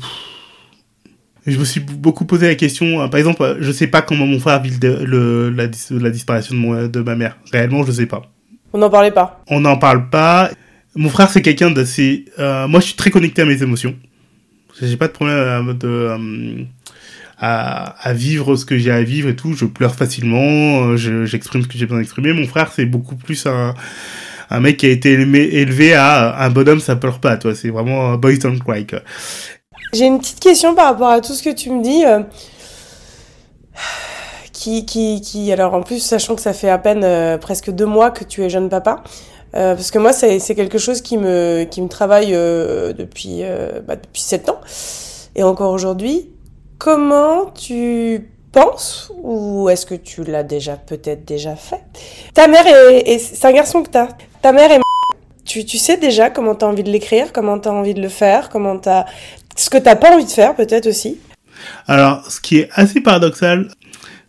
je 1.46 1.60
me 1.60 1.66
suis 1.66 1.80
beaucoup 1.80 2.26
posé 2.26 2.48
la 2.48 2.56
question. 2.56 3.02
Euh, 3.02 3.08
par 3.08 3.20
exemple, 3.20 3.58
je 3.60 3.72
sais 3.72 3.88
pas 3.88 4.02
comment 4.02 4.26
mon 4.26 4.40
frère 4.40 4.62
vit 4.62 4.78
le, 4.82 5.50
la, 5.50 5.66
la, 5.92 6.10
disparition 6.10 6.56
de, 6.56 6.88
de 6.88 7.00
ma 7.02 7.16
mère. 7.16 7.38
Réellement, 7.52 7.84
je 7.86 7.92
sais 7.92 8.06
pas. 8.06 8.24
On 8.74 8.80
n'en 8.80 8.90
parlait 8.90 9.12
pas. 9.12 9.44
On 9.48 9.62
n'en 9.62 9.78
parle 9.78 10.10
pas. 10.10 10.50
Mon 10.96 11.10
frère, 11.10 11.30
c'est 11.30 11.42
quelqu'un 11.42 11.72
d'assez. 11.72 12.26
Euh, 12.40 12.68
moi, 12.68 12.80
je 12.80 12.88
suis 12.88 12.96
très 12.96 13.12
connecté 13.12 13.42
à 13.44 13.46
mes 13.46 13.62
émotions. 13.62 13.96
J'ai 14.82 14.98
pas 14.98 15.08
de 15.08 15.14
problème 15.14 15.38
à, 15.38 15.74
de, 15.74 15.88
euh, 15.88 16.64
à, 17.38 17.96
à, 18.02 18.14
vivre 18.14 18.56
ce 18.56 18.66
que 18.66 18.78
j'ai 18.78 18.92
à 18.92 19.04
vivre 19.04 19.30
et 19.30 19.36
tout. 19.36 19.54
Je 19.54 19.66
pleure 19.66 19.96
facilement. 19.96 20.98
J'exprime 20.98 21.62
ce 21.62 21.68
que 21.68 21.78
j'ai 21.78 21.86
besoin 21.86 22.00
d'exprimer. 22.00 22.34
Mon 22.34 22.48
frère, 22.48 22.72
c'est 22.74 22.86
beaucoup 22.86 23.16
plus 23.16 23.46
un 23.46 23.74
un 24.50 24.60
mec 24.60 24.78
qui 24.78 24.86
a 24.86 24.90
été 24.90 25.14
élevé, 25.14 25.94
à 25.96 26.44
un 26.44 26.50
bonhomme 26.50 26.80
ça 26.80 26.96
pleure 26.96 27.20
pas, 27.20 27.38
toi. 27.38 27.56
C'est 27.56 27.70
vraiment 27.70 28.16
boys 28.18 28.38
don't 28.38 28.60
cry. 28.60 28.86
J'ai 29.94 30.06
une 30.06 30.20
petite 30.20 30.40
question 30.40 30.76
par 30.76 30.86
rapport 30.86 31.10
à 31.10 31.22
tout 31.22 31.34
ce 31.34 31.44
que 31.44 31.50
tu 31.50 31.70
me 31.70 31.82
dis. 31.82 32.06
Euh, 32.06 32.22
qui, 34.52 34.86
qui, 34.86 35.22
qui, 35.22 35.52
alors 35.52 35.74
en 35.74 35.82
plus, 35.82 36.00
sachant 36.00 36.36
que 36.36 36.42
ça 36.42 36.54
fait 36.54 36.70
à 36.70 36.78
peine 36.78 37.04
euh, 37.04 37.38
presque 37.38 37.70
deux 37.70 37.86
mois 37.86 38.10
que 38.10 38.24
tu 38.24 38.44
es 38.44 38.50
jeune 38.50 38.70
papa, 38.70 39.04
euh, 39.56 39.76
parce 39.76 39.92
que 39.92 40.00
moi, 40.00 40.12
c'est 40.12 40.40
quelque 40.56 40.78
chose 40.78 41.02
qui 41.02 41.18
me, 41.18 41.66
qui 41.70 41.82
me 41.82 41.88
travaille 41.88 42.32
depuis, 42.32 43.44
bah, 43.86 43.96
depuis 43.96 44.22
sept 44.22 44.50
ans, 44.50 44.60
et 45.36 45.44
encore 45.44 45.72
aujourd'hui. 45.72 46.30
Comment 46.78 47.46
tu 47.52 48.32
penses, 48.52 49.12
ou 49.22 49.70
est-ce 49.70 49.86
que 49.86 49.96
tu 49.96 50.24
l'as 50.24 50.44
déjà 50.44 50.78
peut-être 50.78 51.26
déjà 51.26 51.56
fait? 51.56 51.84
Ta 52.34 52.48
mère 52.48 52.66
est, 52.66 53.20
c'est 53.20 53.46
un 53.46 53.54
garçon 53.54 53.84
que 53.84 53.90
t'as. 53.90 54.08
Ta 54.42 54.52
mère 54.52 54.72
est 54.72 54.80
tu, 55.46 55.64
tu 55.64 55.78
sais 55.78 55.98
déjà 55.98 56.32
comment 56.32 56.56
t'as 56.56 56.66
envie 56.66 56.84
de 56.84 56.92
l'écrire, 56.92 57.32
comment 57.32 57.60
t'as 57.60 57.72
envie 57.72 57.94
de 57.94 58.02
le 58.02 58.10
faire, 58.10 58.50
comment 58.50 58.80
t'as 58.80 59.06
ce 59.56 59.70
que 59.70 59.78
t'as 59.78 59.96
pas 59.96 60.14
envie 60.14 60.26
de 60.26 60.30
faire 60.30 60.56
peut-être 60.56 60.88
aussi. 60.88 61.18
Alors, 61.88 62.30
ce 62.30 62.42
qui 62.42 62.58
est 62.58 62.70
assez 62.74 63.02
paradoxal, 63.02 63.70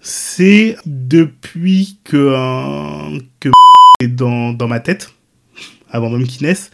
c'est 0.00 0.76
depuis 0.86 1.98
que 2.04 2.16
euh, 2.16 3.18
que 3.40 3.48
est 4.00 4.08
dans, 4.08 4.52
dans 4.52 4.68
ma 4.68 4.80
tête, 4.80 5.12
avant 5.90 6.10
même 6.10 6.26
qu'il 6.26 6.46
naisse, 6.46 6.70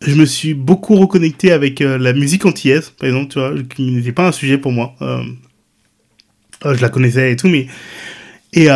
je 0.00 0.14
me 0.14 0.26
suis 0.26 0.54
beaucoup 0.54 0.96
reconnecté 0.96 1.50
avec 1.50 1.80
euh, 1.80 1.98
la 1.98 2.12
musique 2.12 2.46
antillaise, 2.46 2.90
par 2.90 3.08
exemple, 3.08 3.32
tu 3.32 3.38
vois, 3.38 3.52
qui 3.74 3.90
n'était 3.90 4.12
pas 4.12 4.28
un 4.28 4.32
sujet 4.32 4.58
pour 4.58 4.72
moi. 4.72 4.94
Euh, 5.02 5.22
je 6.64 6.80
la 6.80 6.88
connaissais 6.88 7.32
et 7.32 7.36
tout, 7.36 7.48
mais 7.48 7.66
et 8.52 8.62
il 8.62 8.64
y 8.64 8.68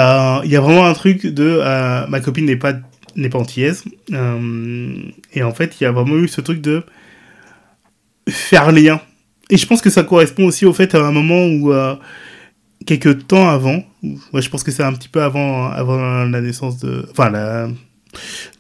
a 0.57 0.61
vraiment 0.61 0.85
un 0.85 0.93
truc 0.93 1.25
de 1.25 1.61
ma 2.09 2.21
copine 2.21 2.45
n'est 2.45 2.57
pas 2.57 2.75
n'est 3.15 3.29
pas 3.31 3.39
antillaise 3.39 3.85
et 4.13 5.43
en 5.43 5.55
fait 5.55 5.81
il 5.81 5.85
y 5.85 5.87
a 5.87 5.93
vraiment 5.93 6.17
eu 6.17 6.29
ce 6.29 6.41
truc 6.41 6.61
de 6.61 6.83
faire 8.29 8.73
lien. 8.73 9.01
Et 9.51 9.57
je 9.57 9.67
pense 9.67 9.81
que 9.81 9.91
ça 9.91 10.03
correspond 10.03 10.47
aussi 10.47 10.67
au 10.67 10.73
fait 10.73 10.95
à 10.95 11.07
un 11.07 11.13
moment 11.13 11.47
où, 11.47 11.73
euh, 11.73 11.95
quelques 12.87 13.27
temps 13.27 13.49
avant, 13.49 13.83
je 14.03 14.49
pense 14.49 14.63
que 14.63 14.71
c'est 14.71 14.83
un 14.83 14.93
petit 14.93 15.09
peu 15.09 15.23
avant, 15.23 15.67
avant 15.71 16.25
la 16.25 16.41
naissance 16.41 16.79
de. 16.79 17.07
Enfin, 17.11 17.31
la, 17.31 17.69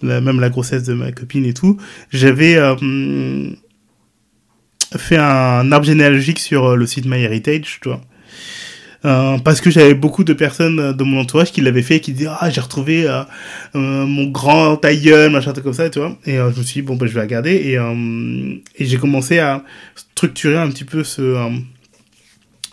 même 0.02 0.40
la 0.40 0.50
grossesse 0.50 0.84
de 0.84 0.94
ma 0.94 1.12
copine 1.12 1.44
et 1.44 1.54
tout, 1.54 1.78
j'avais 2.10 2.56
euh, 2.56 3.50
fait 4.96 5.16
un 5.16 5.72
arbre 5.72 5.86
généalogique 5.86 6.38
sur 6.38 6.76
le 6.76 6.86
site 6.86 7.06
MyHeritage, 7.06 7.80
tu 7.82 7.88
vois. 7.88 8.00
Euh, 9.04 9.38
parce 9.38 9.60
que 9.60 9.70
j'avais 9.70 9.94
beaucoup 9.94 10.24
de 10.24 10.32
personnes 10.32 10.92
de 10.92 11.04
mon 11.04 11.20
entourage 11.20 11.52
qui 11.52 11.60
l'avaient 11.60 11.82
fait 11.82 12.00
qui 12.00 12.12
disaient 12.12 12.30
ah 12.40 12.50
j'ai 12.50 12.60
retrouvé 12.60 13.06
euh, 13.06 13.22
euh, 13.76 14.04
mon 14.04 14.26
grand 14.26 14.84
aïeul 14.84 15.30
machin 15.30 15.52
comme 15.52 15.72
ça 15.72 15.88
tu 15.88 16.00
vois. 16.00 16.18
Et 16.26 16.34
je 16.34 16.58
me 16.58 16.62
suis 16.64 16.80
dit 16.80 16.82
bon 16.82 16.96
bah, 16.96 17.06
je 17.06 17.14
vais 17.14 17.20
regarder. 17.20 17.52
Et, 17.52 17.74
et 17.74 18.84
j'ai 18.84 18.96
commencé 18.96 19.38
à 19.38 19.64
structurer 19.94 20.56
un 20.56 20.68
petit 20.68 20.84
peu 20.84 21.04
ce, 21.04 21.48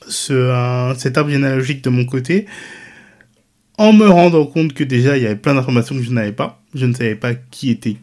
ce 0.08 0.94
cet 0.98 1.18
arbre 1.18 1.30
généalogique 1.30 1.84
de 1.84 1.90
mon 1.90 2.06
côté 2.06 2.48
en 3.78 3.94
me 3.94 4.08
rendant 4.08 4.46
compte 4.46 4.74
que 4.74 4.84
déjà 4.84 5.18
il 5.18 5.24
y 5.24 5.26
avait 5.26 5.36
plein 5.36 5.54
d'informations 5.54 5.96
que 5.96 6.04
je 6.04 6.12
n'avais 6.12 6.32
pas. 6.32 6.62
Je 6.74 6.86
ne 6.86 6.94
savais 6.94 7.16
pas 7.16 7.36
qui 7.36 7.70
était 7.70 7.98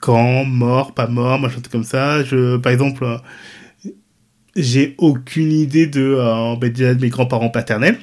quand 0.00 0.44
mort 0.44 0.94
pas 0.94 1.06
mort 1.06 1.38
machin 1.38 1.60
comme 1.70 1.84
ça. 1.84 2.24
Je 2.24 2.56
par 2.56 2.72
exemple 2.72 3.04
j'ai 4.56 4.94
aucune 4.98 5.52
idée 5.52 5.86
de, 5.86 6.16
euh, 6.18 6.56
ben, 6.56 6.72
de 6.72 6.94
mes 7.00 7.08
grands-parents 7.08 7.50
paternels. 7.50 7.98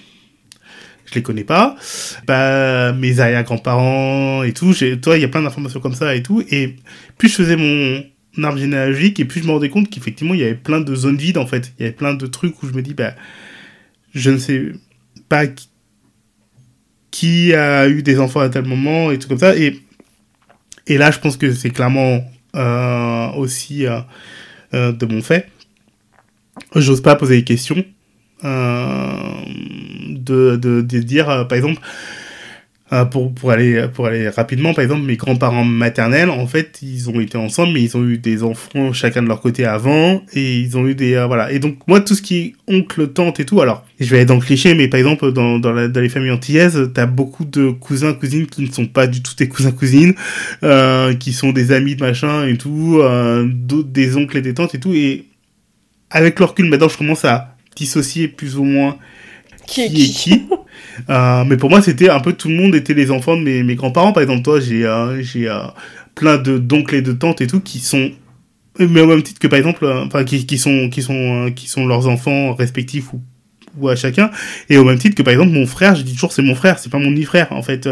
Je 1.05 1.15
les 1.15 1.23
connais 1.23 1.43
pas. 1.43 1.75
Bah, 2.25 2.93
mes 2.93 3.19
arrière-grands-parents 3.19 4.43
et 4.43 4.53
tout. 4.53 4.73
Toi, 5.01 5.17
il 5.17 5.21
y 5.21 5.25
a 5.25 5.27
plein 5.27 5.41
d'informations 5.41 5.79
comme 5.79 5.95
ça 5.95 6.15
et 6.15 6.23
tout. 6.23 6.43
Et 6.49 6.75
plus 7.17 7.29
je 7.29 7.35
faisais 7.35 7.57
mon 7.57 8.03
arbre 8.43 8.57
généalogique 8.57 9.19
et 9.19 9.25
plus 9.25 9.41
je 9.41 9.47
me 9.47 9.51
rendais 9.51 9.69
compte 9.69 9.89
qu'effectivement, 9.89 10.33
il 10.33 10.39
y 10.39 10.43
avait 10.43 10.55
plein 10.55 10.79
de 10.79 10.95
zones 10.95 11.17
vides, 11.17 11.37
en 11.37 11.47
fait. 11.47 11.73
Il 11.77 11.83
y 11.83 11.85
avait 11.85 11.95
plein 11.95 12.13
de 12.13 12.25
trucs 12.27 12.61
où 12.63 12.67
je 12.67 12.73
me 12.73 12.81
dis, 12.81 12.93
bah, 12.93 13.13
je 14.13 14.31
ne 14.31 14.37
sais 14.37 14.71
pas 15.27 15.45
qui 17.11 17.53
a 17.53 17.89
eu 17.89 18.03
des 18.03 18.19
enfants 18.19 18.39
à 18.39 18.49
tel 18.49 18.65
moment 18.65 19.11
et 19.11 19.19
tout 19.19 19.27
comme 19.27 19.39
ça. 19.39 19.55
Et, 19.55 19.81
et 20.87 20.97
là, 20.97 21.11
je 21.11 21.19
pense 21.19 21.35
que 21.35 21.51
c'est 21.53 21.71
clairement 21.71 22.23
euh, 22.55 23.31
aussi 23.33 23.85
euh 23.85 24.01
de 24.73 25.05
mon 25.05 25.21
fait 25.21 25.49
j'ose 26.75 27.01
pas 27.01 27.15
poser 27.15 27.37
des 27.37 27.43
questions. 27.43 27.83
Euh, 28.43 29.43
de, 30.09 30.55
de, 30.55 30.81
dire, 30.99 31.29
euh, 31.29 31.43
par 31.43 31.57
exemple, 31.57 31.79
euh, 32.93 33.05
pour, 33.05 33.33
pour, 33.33 33.51
aller, 33.51 33.87
pour 33.93 34.07
aller 34.07 34.29
rapidement, 34.29 34.73
par 34.73 34.83
exemple, 34.83 35.03
mes 35.03 35.15
grands-parents 35.15 35.63
maternels, 35.63 36.29
en 36.29 36.47
fait, 36.47 36.79
ils 36.81 37.09
ont 37.09 37.19
été 37.19 37.37
ensemble, 37.37 37.73
mais 37.73 37.81
ils 37.81 37.97
ont 37.97 38.03
eu 38.03 38.17
des 38.17 38.43
enfants 38.43 38.93
chacun 38.93 39.23
de 39.23 39.27
leur 39.27 39.41
côté 39.41 39.65
avant, 39.65 40.23
et 40.33 40.57
ils 40.57 40.77
ont 40.77 40.87
eu 40.87 40.95
des... 40.95 41.23
voilà. 41.25 41.51
Et 41.51 41.59
donc, 41.59 41.77
moi, 41.87 42.01
tout 42.01 42.15
ce 42.15 42.21
qui 42.21 42.37
est 42.37 42.53
oncle, 42.67 43.07
tante 43.09 43.39
et 43.39 43.45
tout, 43.45 43.61
alors, 43.61 43.85
je 43.99 44.09
vais 44.09 44.17
aller 44.17 44.25
dans 44.25 44.35
le 44.35 44.41
cliché, 44.41 44.73
mais 44.73 44.87
par 44.87 44.99
exemple, 44.99 45.31
dans, 45.31 45.59
dans, 45.59 45.71
la, 45.71 45.87
dans 45.87 46.01
les 46.01 46.09
familles 46.09 46.31
antillaises, 46.31 46.91
t'as 46.93 47.05
beaucoup 47.05 47.45
de 47.45 47.69
cousins, 47.69 48.13
cousines 48.13 48.47
qui 48.47 48.63
ne 48.63 48.71
sont 48.71 48.87
pas 48.87 49.07
du 49.07 49.21
tout 49.21 49.35
tes 49.35 49.47
cousins, 49.47 49.71
cousines, 49.71 50.15
qui 51.19 51.33
sont 51.33 51.51
des 51.51 51.71
amis 51.71 51.95
de 51.95 52.03
machin 52.03 52.47
et 52.47 52.57
tout, 52.57 52.99
euh, 53.01 53.47
des 53.49 54.17
oncles 54.17 54.37
et 54.37 54.41
des 54.41 54.53
tantes 54.53 54.75
et 54.75 54.79
tout, 54.79 54.93
et 54.93 55.25
avec 56.11 56.39
le 56.39 56.45
recul, 56.45 56.69
maintenant, 56.69 56.89
je 56.89 56.97
commence 56.97 57.25
à 57.25 57.55
dissocier 57.75 58.27
plus 58.27 58.57
ou 58.57 58.63
moins 58.63 58.97
qui, 59.65 59.81
est 59.81 59.89
qui. 59.89 60.43
euh, 61.09 61.43
mais 61.45 61.57
pour 61.57 61.69
moi, 61.69 61.81
c'était 61.81 62.09
un 62.09 62.19
peu 62.19 62.33
tout 62.33 62.49
le 62.49 62.55
monde 62.55 62.75
était 62.75 62.93
les 62.93 63.11
enfants 63.11 63.37
de 63.37 63.41
mes, 63.41 63.63
mes 63.63 63.75
grands-parents. 63.75 64.11
Par 64.11 64.21
exemple, 64.21 64.43
toi, 64.43 64.59
j'ai 64.59 64.85
euh, 64.85 65.21
j'ai 65.21 65.47
euh, 65.47 65.59
plein 66.15 66.37
de 66.37 66.57
d'oncles 66.57 66.95
et 66.95 67.01
de 67.01 67.13
tantes 67.13 67.41
et 67.41 67.47
tout 67.47 67.61
qui 67.61 67.79
sont 67.79 68.11
mais 68.79 69.01
au 69.01 69.07
même 69.07 69.21
titre 69.21 69.39
que 69.39 69.47
par 69.47 69.59
exemple 69.59 69.85
enfin 69.85 70.23
qui, 70.23 70.45
qui 70.45 70.57
sont 70.57 70.89
qui 70.89 71.01
sont 71.01 71.51
qui 71.53 71.67
sont 71.67 71.85
leurs 71.85 72.07
enfants 72.07 72.55
respectifs 72.55 73.13
ou 73.13 73.21
ou 73.77 73.89
à 73.89 73.97
chacun 73.97 74.31
et 74.69 74.77
au 74.77 74.85
même 74.85 74.97
titre 74.97 75.15
que 75.15 75.23
par 75.23 75.33
exemple 75.33 75.51
mon 75.51 75.65
frère 75.65 75.93
je 75.93 76.03
dis 76.03 76.13
toujours 76.13 76.31
c'est 76.31 76.41
mon 76.41 76.55
frère 76.55 76.79
c'est 76.79 76.89
pas 76.89 76.97
mon 76.97 77.11
demi-frère 77.11 77.51
en 77.51 77.63
fait 77.63 77.87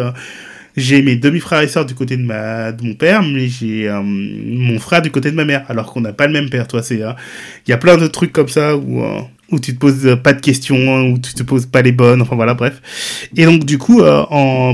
j'ai 0.80 1.02
mes 1.02 1.16
demi-frères 1.16 1.62
et 1.62 1.68
sœurs 1.68 1.86
du 1.86 1.96
côté 1.96 2.18
de 2.18 2.24
mon 2.24 2.94
père, 2.94 3.24
mais 3.24 3.48
j'ai 3.48 3.88
euh, 3.90 4.02
mon 4.02 4.80
frère 4.80 5.02
du 5.02 5.12
côté 5.12 5.32
de 5.32 5.36
ma 5.36 5.46
mère, 5.46 5.66
alors 5.70 5.92
qu'on 5.92 6.02
n'a 6.02 6.14
pas 6.14 6.28
le 6.28 6.34
même 6.34 6.50
père. 6.50 6.68
Toi, 6.68 6.82
c'est 6.82 6.96
il 6.96 7.70
y 7.70 7.74
a 7.74 7.78
plein 7.78 7.98
de 7.98 8.08
trucs 8.08 8.32
comme 8.32 8.48
ça 8.48 8.76
où 8.76 9.04
euh, 9.04 9.20
où 9.52 9.60
tu 9.60 9.74
te 9.74 9.80
poses 9.80 10.18
pas 10.24 10.34
de 10.34 10.42
questions, 10.42 11.12
où 11.12 11.18
tu 11.18 11.34
te 11.34 11.44
poses 11.44 11.66
pas 11.66 11.82
les 11.82 11.92
bonnes. 11.92 12.22
Enfin 12.22 12.36
voilà, 12.36 12.54
bref. 12.54 13.30
Et 13.36 13.46
donc 13.46 13.66
du 13.66 13.78
coup, 13.78 14.02
euh, 14.02 14.24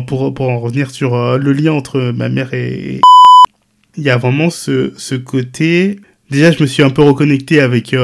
pour 0.07 0.33
pour 0.33 0.49
en 0.49 0.59
revenir 0.59 0.91
sur 0.91 1.37
le 1.37 1.53
lien 1.53 1.73
entre 1.73 2.11
ma 2.11 2.29
mère 2.29 2.53
et 2.53 3.01
il 3.97 4.03
y 4.03 4.09
a 4.09 4.17
vraiment 4.17 4.49
ce 4.49 4.93
ce 4.97 5.15
côté. 5.15 5.99
Déjà, 6.29 6.51
je 6.51 6.61
me 6.61 6.67
suis 6.67 6.83
un 6.83 6.89
peu 6.89 7.03
reconnecté 7.03 7.61
avec 7.61 7.95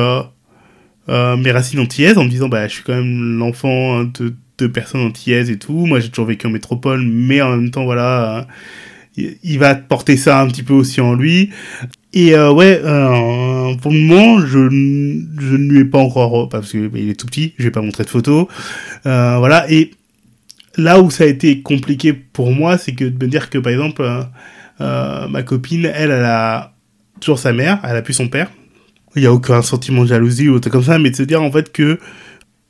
mes 1.07 1.51
racines 1.51 1.79
antillaises 1.79 2.17
en 2.17 2.23
me 2.23 2.29
disant 2.29 2.49
bah 2.49 2.67
je 2.67 2.73
suis 2.73 2.83
quand 2.83 2.95
même 2.95 3.37
l'enfant 3.37 4.03
de 4.03 4.33
de 4.61 4.67
personnes 4.67 5.01
antillaises 5.01 5.49
et 5.49 5.57
tout. 5.57 5.85
Moi, 5.85 5.99
j'ai 5.99 6.09
toujours 6.09 6.25
vécu 6.27 6.47
en 6.47 6.51
métropole, 6.51 7.01
mais 7.03 7.41
en 7.41 7.55
même 7.55 7.71
temps, 7.71 7.83
voilà, 7.83 8.47
euh, 9.19 9.31
il 9.43 9.59
va 9.59 9.75
porter 9.75 10.17
ça 10.17 10.41
un 10.41 10.47
petit 10.47 10.63
peu 10.63 10.73
aussi 10.73 11.01
en 11.01 11.13
lui. 11.13 11.49
Et 12.13 12.35
euh, 12.35 12.51
ouais, 12.51 12.81
euh, 12.83 13.73
pour 13.75 13.91
le 13.91 13.99
moment, 13.99 14.39
je, 14.39 14.47
je 14.49 15.55
ne 15.55 15.71
lui 15.71 15.79
ai 15.79 15.85
pas 15.85 15.99
encore, 15.99 16.49
parce 16.49 16.71
que 16.71 16.87
bah, 16.87 16.99
est 16.99 17.19
tout 17.19 17.25
petit, 17.25 17.53
je 17.57 17.63
vais 17.63 17.71
pas 17.71 17.81
montrer 17.81 18.03
de 18.03 18.09
photos. 18.09 18.47
voilà, 19.03 19.65
et 19.71 19.91
là 20.77 21.01
où 21.01 21.09
ça 21.09 21.23
a 21.23 21.27
été 21.27 21.61
compliqué 21.61 22.13
pour 22.13 22.51
moi, 22.51 22.77
c'est 22.77 22.93
que 22.93 23.05
de 23.05 23.23
me 23.23 23.29
dire 23.29 23.49
que 23.49 23.57
par 23.57 23.71
exemple, 23.71 24.03
ma 24.79 25.43
copine, 25.43 25.85
elle, 25.85 26.11
elle 26.11 26.25
a 26.25 26.73
toujours 27.19 27.39
sa 27.39 27.53
mère, 27.53 27.79
elle 27.83 27.95
a 27.95 28.01
plus 28.01 28.13
son 28.13 28.27
père. 28.27 28.51
Il 29.15 29.23
y 29.23 29.25
a 29.25 29.33
aucun 29.33 29.61
sentiment 29.61 30.03
de 30.03 30.07
jalousie 30.07 30.47
ou 30.47 30.55
autre 30.55 30.69
comme 30.69 30.83
ça, 30.83 30.97
mais 30.97 31.11
de 31.11 31.15
se 31.15 31.23
dire 31.23 31.41
en 31.41 31.51
fait 31.51 31.71
que 31.71 31.99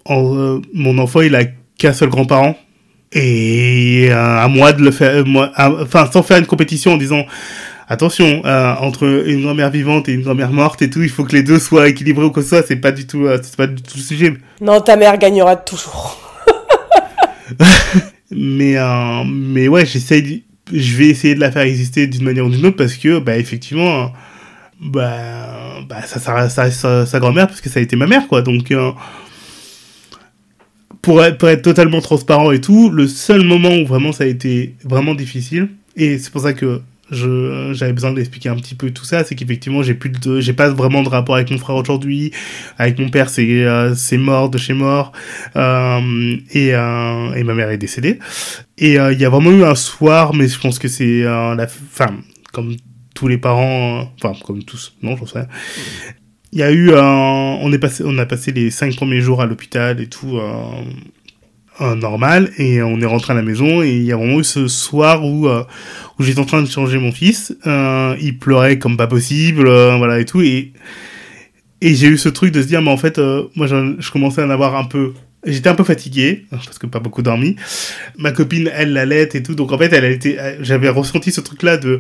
mon 0.07 0.97
enfant, 0.97 1.21
il 1.21 1.35
a 1.35 1.43
qu'un 1.81 1.93
seul 1.93 2.09
grand-parent. 2.09 2.55
Et 3.11 4.07
euh, 4.09 4.15
à 4.15 4.47
moi 4.47 4.71
de 4.71 4.81
le 4.81 4.91
faire, 4.91 5.15
euh, 5.15 5.23
moi, 5.25 5.51
enfin, 5.57 6.09
sans 6.11 6.23
faire 6.23 6.37
une 6.37 6.45
compétition 6.45 6.93
en 6.93 6.97
disant, 6.97 7.25
attention, 7.89 8.43
euh, 8.45 8.73
entre 8.79 9.03
une 9.27 9.41
grand-mère 9.41 9.69
vivante 9.69 10.07
et 10.07 10.13
une 10.13 10.21
grand-mère 10.21 10.51
morte 10.51 10.81
et 10.81 10.89
tout, 10.89 11.01
il 11.01 11.09
faut 11.09 11.25
que 11.25 11.33
les 11.33 11.43
deux 11.43 11.59
soient 11.59 11.89
équilibrés 11.89 12.23
ou 12.23 12.31
quoi 12.31 12.43
que 12.43 12.47
ce 12.47 12.55
soit, 12.55 12.65
c'est 12.65 12.77
pas 12.77 12.91
du 12.91 13.07
tout, 13.07 13.27
c'est 13.41 13.57
pas 13.57 13.67
du 13.67 13.81
tout 13.81 13.97
le 13.97 14.01
sujet. 14.01 14.33
Non, 14.61 14.79
ta 14.79 14.95
mère 14.95 15.17
gagnera 15.17 15.57
toujours. 15.57 16.21
mais, 18.31 18.77
mais 19.25 19.67
ouais, 19.67 19.85
j'essaye, 19.85 20.43
je 20.71 20.95
vais 20.95 21.07
essayer 21.07 21.35
de 21.35 21.41
la 21.41 21.51
faire 21.51 21.63
exister 21.63 22.07
d'une 22.07 22.23
manière 22.23 22.45
ou 22.45 22.49
d'une 22.49 22.65
autre 22.65 22.77
parce 22.77 22.93
que, 22.93 23.19
bah, 23.19 23.37
effectivement, 23.37 24.13
bah, 24.79 25.81
bah 25.89 26.01
ça, 26.05 26.47
ça, 26.47 26.69
ça, 26.69 27.05
sa 27.05 27.19
grand-mère 27.19 27.47
parce 27.47 27.59
que 27.59 27.69
ça 27.69 27.79
a 27.79 27.83
été 27.83 27.97
ma 27.97 28.07
mère, 28.07 28.27
quoi. 28.29 28.41
Donc, 28.41 28.71
pour 31.01 31.23
être, 31.23 31.61
totalement 31.61 32.01
transparent 32.01 32.51
et 32.51 32.61
tout, 32.61 32.89
le 32.89 33.07
seul 33.07 33.43
moment 33.43 33.75
où 33.75 33.85
vraiment 33.85 34.11
ça 34.11 34.23
a 34.23 34.27
été 34.27 34.75
vraiment 34.83 35.15
difficile, 35.15 35.69
et 35.95 36.17
c'est 36.17 36.31
pour 36.31 36.41
ça 36.41 36.53
que 36.53 36.81
je 37.11 37.73
j'avais 37.73 37.91
besoin 37.91 38.13
d'expliquer 38.13 38.49
un 38.49 38.55
petit 38.55 38.73
peu 38.73 38.89
tout 38.91 39.03
ça 39.03 39.25
c'est 39.25 39.35
qu'effectivement 39.35 39.83
j'ai 39.83 39.93
plus 39.93 40.09
de 40.09 40.39
j'ai 40.39 40.53
pas 40.53 40.69
vraiment 40.69 41.03
de 41.03 41.09
rapport 41.09 41.35
avec 41.35 41.51
mon 41.51 41.57
frère 41.57 41.75
aujourd'hui 41.75 42.31
avec 42.77 42.97
mon 42.99 43.09
père 43.09 43.29
c'est 43.29 43.65
euh, 43.65 43.93
c'est 43.95 44.17
mort 44.17 44.49
de 44.49 44.57
chez 44.57 44.73
mort 44.73 45.11
euh, 45.57 46.37
et 46.51 46.73
euh, 46.73 47.33
et 47.33 47.43
ma 47.43 47.53
mère 47.53 47.69
est 47.69 47.77
décédée. 47.77 48.19
Et 48.77 48.93
il 48.93 49.19
y 49.19 49.25
a 49.25 49.29
vraiment 49.29 49.51
eu 49.51 49.63
un 49.63 49.75
soir 49.75 50.33
mais 50.33 50.47
je 50.47 50.59
pense 50.59 50.79
que 50.79 50.87
c'est 50.87 51.23
la 51.23 51.67
comme 52.53 52.75
tous 53.13 53.27
les 53.27 53.37
parents 53.37 54.09
enfin 54.15 54.33
comme 54.45 54.63
tous 54.63 54.95
non 55.03 55.17
j'en 55.17 55.25
sais 55.25 55.47
il 56.53 56.59
y 56.59 56.63
a 56.63 56.71
eu 56.71 56.93
un 56.93 57.57
on 57.61 57.71
est 57.71 57.79
passé 57.79 58.03
on 58.05 58.17
a 58.17 58.25
passé 58.25 58.51
les 58.51 58.71
cinq 58.71 58.95
premiers 58.95 59.21
jours 59.21 59.41
à 59.41 59.45
l'hôpital 59.45 60.01
et 60.01 60.07
tout 60.07 60.39
normal 61.95 62.51
et 62.57 62.81
on 62.81 62.99
est 62.99 63.05
rentré 63.05 63.33
à 63.33 63.35
la 63.35 63.41
maison 63.41 63.81
et 63.81 63.91
il 63.91 64.03
y 64.03 64.11
a 64.11 64.17
vraiment 64.17 64.39
eu 64.39 64.43
ce 64.43 64.67
soir 64.67 65.25
où 65.25 65.47
euh, 65.47 65.63
où 66.19 66.23
j'étais 66.23 66.39
en 66.39 66.45
train 66.45 66.61
de 66.61 66.67
changer 66.67 66.97
mon 66.97 67.11
fils. 67.11 67.55
Euh, 67.65 68.15
il 68.21 68.37
pleurait 68.37 68.77
comme 68.77 68.97
pas 68.97 69.07
possible 69.07 69.67
euh, 69.67 69.97
voilà 69.97 70.19
et 70.19 70.25
tout 70.25 70.41
et 70.41 70.73
et 71.81 71.95
j'ai 71.95 72.07
eu 72.07 72.17
ce 72.17 72.29
truc 72.29 72.51
de 72.51 72.61
se 72.61 72.67
dire 72.67 72.81
mais 72.81 72.91
en 72.91 72.97
fait 72.97 73.19
moi 73.55 73.67
je, 73.67 74.11
commençais 74.11 74.41
à 74.41 74.45
en 74.45 74.49
avoir 74.49 74.75
un 74.75 74.83
peu 74.83 75.13
j'étais 75.45 75.69
un 75.69 75.75
peu 75.75 75.83
fatigué 75.83 76.45
parce 76.51 76.77
que 76.77 76.85
pas 76.85 76.99
beaucoup 76.99 77.23
dormi. 77.23 77.55
Ma 78.17 78.31
copine 78.31 78.69
elle 78.73 78.93
l'allait 78.93 79.29
et 79.33 79.43
tout 79.43 79.55
donc 79.55 79.71
en 79.71 79.77
fait 79.77 79.91
elle 79.93 80.05
a 80.05 80.09
été 80.09 80.37
j'avais 80.59 80.89
ressenti 80.89 81.31
ce 81.31 81.41
truc 81.41 81.63
là 81.63 81.77
de 81.77 81.99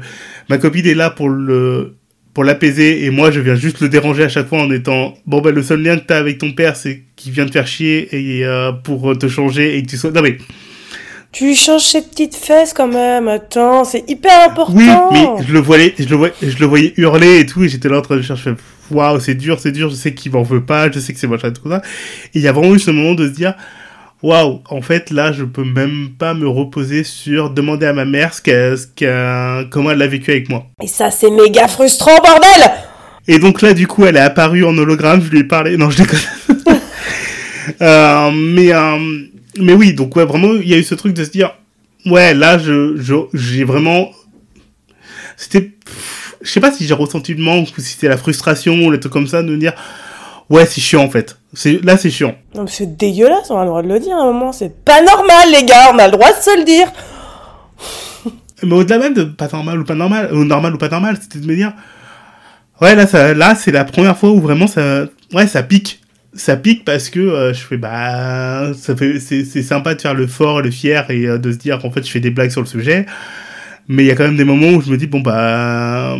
ma 0.49 0.57
copine 0.57 0.85
est 0.85 0.93
là 0.93 1.09
pour 1.09 1.29
le 1.29 1.95
pour 2.33 2.43
l'apaiser 2.43 3.05
et 3.05 3.09
moi 3.09 3.31
je 3.31 3.39
viens 3.39 3.55
juste 3.55 3.81
le 3.81 3.89
déranger 3.89 4.23
à 4.23 4.29
chaque 4.29 4.47
fois 4.47 4.61
en 4.61 4.71
étant 4.71 5.15
bon 5.25 5.41
ben 5.41 5.53
le 5.53 5.63
seul 5.63 5.81
lien 5.81 5.97
que 5.97 6.05
t'as 6.05 6.17
avec 6.17 6.37
ton 6.37 6.51
père 6.51 6.75
c'est 6.75 7.03
qu'il 7.15 7.31
vient 7.31 7.45
te 7.45 7.51
faire 7.51 7.67
chier 7.67 8.07
et 8.11 8.45
euh, 8.45 8.71
pour 8.71 9.17
te 9.17 9.27
changer 9.27 9.77
et 9.77 9.83
que 9.83 9.89
tu 9.89 9.97
sois 9.97 10.11
non 10.11 10.21
mais 10.21 10.37
tu 11.31 11.45
lui 11.45 11.55
changes 11.55 11.83
ses 11.83 12.01
petites 12.01 12.35
fesses 12.35 12.73
quand 12.73 12.87
même 12.87 13.27
attends 13.27 13.83
c'est 13.83 14.09
hyper 14.09 14.49
important. 14.49 14.73
Oui 14.73 14.87
mais 15.11 15.27
je 15.47 15.53
le 15.53 15.59
voyais 15.59 15.93
je 15.97 16.05
le 16.07 16.15
voyais 16.15 16.33
je 16.41 16.57
le 16.57 16.65
voyais 16.65 16.93
hurler 16.97 17.39
et 17.39 17.45
tout 17.45 17.63
et 17.63 17.69
j'étais 17.69 17.89
là 17.89 17.99
en 17.99 18.01
train 18.01 18.17
de 18.17 18.21
chercher 18.21 18.53
waouh 18.89 19.19
c'est 19.19 19.35
dur 19.35 19.59
c'est 19.59 19.71
dur 19.71 19.89
je 19.89 19.95
sais 19.95 20.13
qu'il 20.13 20.31
m'en 20.31 20.43
veut 20.43 20.63
pas 20.63 20.89
je 20.89 20.99
sais 20.99 21.13
que 21.13 21.19
c'est 21.19 21.27
machin 21.27 21.51
tout 21.51 21.69
ça. 21.69 21.81
Et 22.33 22.39
il 22.39 22.41
y 22.41 22.47
a 22.47 22.51
vraiment 22.53 22.75
eu 22.75 22.79
ce 22.79 22.91
moment 22.91 23.13
de 23.13 23.27
se 23.27 23.33
dire 23.33 23.55
waouh, 24.23 24.61
en 24.69 24.81
fait, 24.81 25.09
là, 25.09 25.31
je 25.31 25.43
peux 25.43 25.63
même 25.63 26.09
pas 26.17 26.33
me 26.33 26.47
reposer 26.47 27.03
sur 27.03 27.49
demander 27.49 27.85
à 27.85 27.93
ma 27.93 28.05
mère 28.05 28.33
ce 28.33 28.41
qu'elle, 28.41 29.69
comment 29.69 29.91
elle 29.91 29.97
l'a 29.97 30.07
vécu 30.07 30.31
avec 30.31 30.49
moi. 30.49 30.65
Et 30.81 30.87
ça, 30.87 31.11
c'est 31.11 31.29
méga 31.29 31.67
frustrant, 31.67 32.17
bordel! 32.17 32.71
Et 33.27 33.39
donc 33.39 33.61
là, 33.61 33.73
du 33.73 33.87
coup, 33.87 34.05
elle 34.05 34.17
est 34.17 34.21
apparue 34.21 34.63
en 34.63 34.77
hologramme, 34.77 35.21
je 35.21 35.29
lui 35.29 35.39
ai 35.39 35.43
parlé, 35.43 35.77
non, 35.77 35.89
je 35.89 35.97
déconne. 35.97 36.19
euh, 37.81 38.31
mais, 38.31 38.73
euh, 38.73 38.97
mais 39.57 39.73
oui, 39.73 39.93
donc 39.93 40.15
ouais, 40.15 40.25
vraiment, 40.25 40.53
il 40.53 40.67
y 40.67 40.73
a 40.73 40.77
eu 40.77 40.83
ce 40.83 40.95
truc 40.95 41.13
de 41.13 41.23
se 41.23 41.29
dire, 41.29 41.55
ouais, 42.05 42.33
là, 42.33 42.57
je, 42.57 43.27
j'ai 43.33 43.63
vraiment, 43.63 44.11
c'était, 45.37 45.71
je 46.41 46.49
sais 46.49 46.59
pas 46.59 46.71
si 46.71 46.87
j'ai 46.87 46.93
ressenti 46.93 47.33
le 47.33 47.43
manque 47.43 47.69
ou 47.77 47.81
si 47.81 47.93
c'était 47.93 48.09
la 48.09 48.17
frustration 48.17 48.73
ou 48.73 48.91
les 48.91 48.99
trucs 48.99 49.13
comme 49.13 49.27
ça, 49.27 49.43
de 49.43 49.49
me 49.49 49.57
dire, 49.57 49.73
Ouais, 50.49 50.65
c'est 50.65 50.81
chiant 50.81 51.03
en 51.03 51.09
fait. 51.09 51.37
C'est 51.53 51.83
là, 51.83 51.97
c'est 51.97 52.09
chiant. 52.09 52.35
Non, 52.55 52.65
c'est 52.67 52.97
dégueulasse. 52.97 53.49
On 53.49 53.57
a 53.57 53.63
le 53.63 53.67
droit 53.67 53.81
de 53.81 53.87
le 53.87 53.99
dire 53.99 54.15
à 54.15 54.21
un 54.21 54.25
moment. 54.25 54.51
C'est 54.51 54.83
pas 54.83 55.01
normal, 55.01 55.51
les 55.51 55.65
gars. 55.65 55.91
On 55.93 55.99
a 55.99 56.05
le 56.05 56.11
droit 56.11 56.29
de 56.29 56.41
se 56.41 56.57
le 56.57 56.63
dire. 56.63 56.91
Mais 58.63 58.73
au-delà 58.73 58.99
même 58.99 59.13
de 59.13 59.23
pas 59.23 59.49
normal 59.51 59.79
ou 59.79 59.83
pas 59.83 59.95
normal, 59.95 60.29
ou 60.33 60.43
normal 60.43 60.75
ou 60.75 60.77
pas 60.77 60.89
normal, 60.89 61.17
c'était 61.19 61.39
de 61.39 61.47
me 61.47 61.55
dire, 61.55 61.73
ouais, 62.79 62.95
là, 62.95 63.07
ça, 63.07 63.33
là, 63.33 63.55
c'est 63.55 63.71
la 63.71 63.85
première 63.85 64.17
fois 64.17 64.29
où 64.29 64.39
vraiment 64.39 64.67
ça, 64.67 65.05
ouais, 65.33 65.47
ça 65.47 65.63
pique. 65.63 65.99
Ça 66.33 66.55
pique 66.55 66.85
parce 66.85 67.09
que 67.09 67.19
euh, 67.19 67.53
je 67.53 67.59
fais, 67.59 67.77
bah, 67.77 68.71
ça 68.73 68.95
fait, 68.95 69.19
c'est, 69.19 69.43
c'est 69.43 69.63
sympa 69.63 69.95
de 69.95 70.01
faire 70.01 70.13
le 70.13 70.27
fort 70.27 70.61
le 70.61 70.71
fier 70.71 71.09
et 71.11 71.27
euh, 71.27 71.37
de 71.37 71.51
se 71.51 71.57
dire 71.57 71.79
qu'en 71.79 71.91
fait, 71.91 72.05
je 72.05 72.11
fais 72.11 72.21
des 72.21 72.31
blagues 72.31 72.51
sur 72.51 72.61
le 72.61 72.67
sujet. 72.67 73.05
Mais 73.87 74.03
il 74.03 74.07
y 74.07 74.11
a 74.11 74.15
quand 74.15 74.23
même 74.23 74.37
des 74.37 74.45
moments 74.45 74.69
où 74.69 74.81
je 74.81 74.89
me 74.89 74.97
dis, 74.97 75.07
bon, 75.07 75.19
bah, 75.19 76.15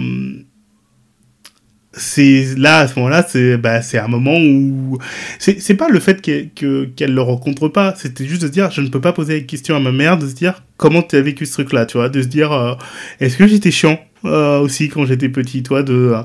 c'est 1.93 2.55
là 2.57 2.79
à 2.79 2.87
ce 2.87 2.95
moment-là 2.95 3.25
c'est 3.27 3.57
bah 3.57 3.81
c'est 3.81 3.97
un 3.97 4.07
moment 4.07 4.37
où 4.37 4.97
c'est 5.39 5.59
c'est 5.59 5.75
pas 5.75 5.89
le 5.89 5.99
fait 5.99 6.21
qu'elle 6.21 6.49
que, 6.53 6.85
qu'elle 6.85 7.13
le 7.13 7.21
rencontre 7.21 7.67
pas. 7.67 7.93
C'était 7.97 8.25
juste 8.25 8.41
de 8.41 8.47
se 8.47 8.51
dire 8.51 8.71
je 8.71 8.81
ne 8.81 8.87
peux 8.87 9.01
pas 9.01 9.11
poser 9.11 9.41
la 9.41 9.45
question 9.45 9.75
à 9.75 9.79
ma 9.79 9.91
mère 9.91 10.17
de 10.17 10.27
se 10.27 10.33
dire 10.33 10.63
comment 10.77 11.01
tu 11.01 11.17
as 11.17 11.21
vécu 11.21 11.45
ce 11.45 11.53
truc 11.53 11.73
là 11.73 11.85
tu 11.85 11.97
vois 11.97 12.09
de 12.09 12.21
se 12.21 12.27
dire 12.27 12.51
euh, 12.53 12.75
est-ce 13.19 13.37
que 13.37 13.45
j'étais 13.45 13.71
chiant 13.71 13.99
euh, 14.23 14.59
aussi 14.59 14.87
quand 14.87 15.05
j'étais 15.05 15.27
petit 15.29 15.63
toi 15.63 15.83
de 15.83 15.93
euh, 15.93 16.21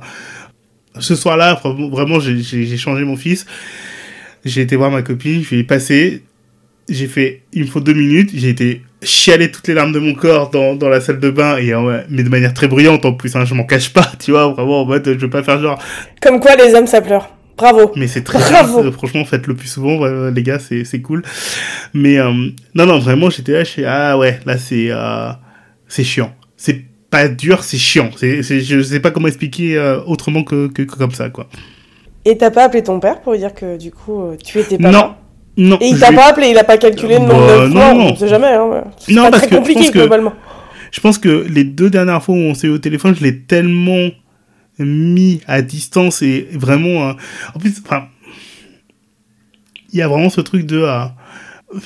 ce 1.00 1.16
soir-là 1.16 1.60
vraiment 1.64 2.20
j'ai 2.20 2.76
changé 2.76 3.04
mon 3.04 3.16
fils. 3.16 3.46
J'ai 4.44 4.62
été 4.62 4.76
voir 4.76 4.92
ma 4.92 5.02
copine 5.02 5.42
je 5.42 5.50
lui 5.50 5.60
ai 5.60 5.64
passé 5.64 6.22
j'ai 6.88 7.08
fait 7.08 7.42
il 7.52 7.62
me 7.62 7.66
faut 7.66 7.80
deux 7.80 7.94
minutes 7.94 8.30
j'ai 8.32 8.50
été 8.50 8.82
chialer 9.06 9.50
toutes 9.50 9.68
les 9.68 9.74
larmes 9.74 9.92
de 9.92 9.98
mon 9.98 10.14
corps 10.14 10.50
dans, 10.50 10.74
dans 10.74 10.88
la 10.88 11.00
salle 11.00 11.20
de 11.20 11.30
bain. 11.30 11.56
Et 11.58 11.72
mais 12.10 12.22
de 12.22 12.28
manière 12.28 12.52
très 12.52 12.68
bruyante 12.68 13.04
en 13.04 13.12
plus 13.12 13.34
hein, 13.36 13.44
je 13.44 13.54
m'en 13.54 13.64
cache 13.64 13.92
pas 13.92 14.10
tu 14.18 14.32
vois 14.32 14.48
vraiment 14.48 14.82
en 14.82 14.84
mode 14.84 15.04
je 15.04 15.12
veux 15.14 15.30
pas 15.30 15.42
faire 15.42 15.60
genre 15.60 15.78
comme 16.20 16.40
quoi 16.40 16.56
les 16.56 16.74
hommes 16.74 16.86
ça 16.86 17.00
pleure. 17.00 17.30
Bravo. 17.56 17.92
Mais 17.96 18.06
c'est 18.06 18.22
très 18.22 18.38
Bravo. 18.38 18.82
Bien, 18.82 18.92
franchement 18.92 19.24
faites 19.24 19.46
le 19.46 19.54
plus 19.54 19.68
souvent 19.68 20.04
les 20.06 20.42
gars 20.42 20.58
c'est 20.58 20.84
c'est 20.84 21.00
cool. 21.00 21.22
Mais 21.94 22.18
euh, 22.18 22.32
non 22.74 22.86
non 22.86 22.98
vraiment 22.98 23.30
j'étais 23.30 23.52
là 23.52 23.64
je 23.64 23.82
ah 23.86 24.18
ouais 24.18 24.40
là 24.44 24.58
c'est 24.58 24.88
euh, 24.90 25.30
c'est 25.88 26.04
chiant. 26.04 26.34
C'est 26.56 26.82
pas 27.08 27.28
dur 27.28 27.64
c'est 27.64 27.78
chiant. 27.78 28.10
C'est 28.16 28.42
je 28.42 28.82
sais 28.82 29.00
pas 29.00 29.10
comment 29.10 29.28
expliquer 29.28 29.78
euh, 29.78 30.00
autrement 30.06 30.44
que, 30.44 30.66
que, 30.66 30.82
que, 30.82 30.96
comme 30.96 31.12
ça 31.12 31.30
quoi. 31.30 31.48
Et 32.24 32.36
t'as 32.36 32.50
pas 32.50 32.64
appelé 32.64 32.82
ton 32.82 33.00
père 33.00 33.20
pour 33.22 33.32
lui 33.32 33.38
dire 33.38 33.54
que 33.54 33.78
du 33.78 33.90
coup 33.90 34.22
tu 34.44 34.58
étais 34.58 34.76
pas 34.76 34.90
non 34.90 35.14
non. 35.56 35.78
Et 35.80 35.88
il 35.88 35.98
t'a 35.98 36.12
pas 36.12 36.28
appelé, 36.28 36.48
il 36.48 36.58
a 36.58 36.64
pas 36.64 36.76
calculé 36.76 37.14
le 37.14 37.20
nombre 37.20 37.46
bah, 37.46 37.66
de 37.66 37.72
fois, 37.72 37.94
non, 37.94 38.12
on 38.12 38.16
sait 38.16 38.28
jamais. 38.28 38.48
Hein. 38.48 38.84
Non, 39.08 39.24
pas 39.24 39.30
parce 39.30 39.42
très 39.42 39.50
que 39.50 39.56
compliqué 39.56 39.84
je 39.84 39.86
pense 39.86 39.96
globalement. 39.96 40.30
Que, 40.30 40.36
je 40.92 41.00
pense 41.00 41.18
que 41.18 41.46
les 41.48 41.64
deux 41.64 41.90
dernières 41.90 42.22
fois 42.22 42.34
où 42.34 42.38
on 42.38 42.54
s'est 42.54 42.66
eu 42.66 42.70
au 42.70 42.78
téléphone, 42.78 43.14
je 43.18 43.22
l'ai 43.22 43.40
tellement 43.40 44.10
mis 44.78 45.40
à 45.46 45.62
distance 45.62 46.22
et 46.22 46.48
vraiment. 46.52 47.08
Euh, 47.08 47.12
en 47.54 47.58
plus, 47.58 47.72
enfin, 47.84 48.08
il 49.92 49.98
y 49.98 50.02
a 50.02 50.08
vraiment 50.08 50.30
ce 50.30 50.40
truc 50.40 50.66
de. 50.66 50.82
Euh, 50.82 51.04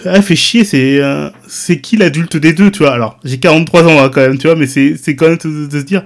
ah, 0.05 0.21
fait 0.21 0.37
chier, 0.37 0.65
c'est 0.65 1.01
euh, 1.01 1.31
c'est 1.47 1.81
qui 1.81 1.97
l'adulte 1.97 2.37
des 2.37 2.53
deux, 2.53 2.71
tu 2.71 2.81
vois. 2.81 2.93
Alors, 2.93 3.19
j'ai 3.25 3.39
43 3.39 3.85
ans 3.85 4.03
hein, 4.03 4.11
quand 4.13 4.21
même, 4.21 4.39
tu 4.39 4.49
vois, 4.49 4.57
mais 4.57 4.67
c'est 4.67 4.97
c'est 5.01 5.17
quand 5.17 5.29
même 5.29 5.39
de, 5.39 5.67
de 5.67 5.79
se 5.79 5.85
dire 5.85 6.05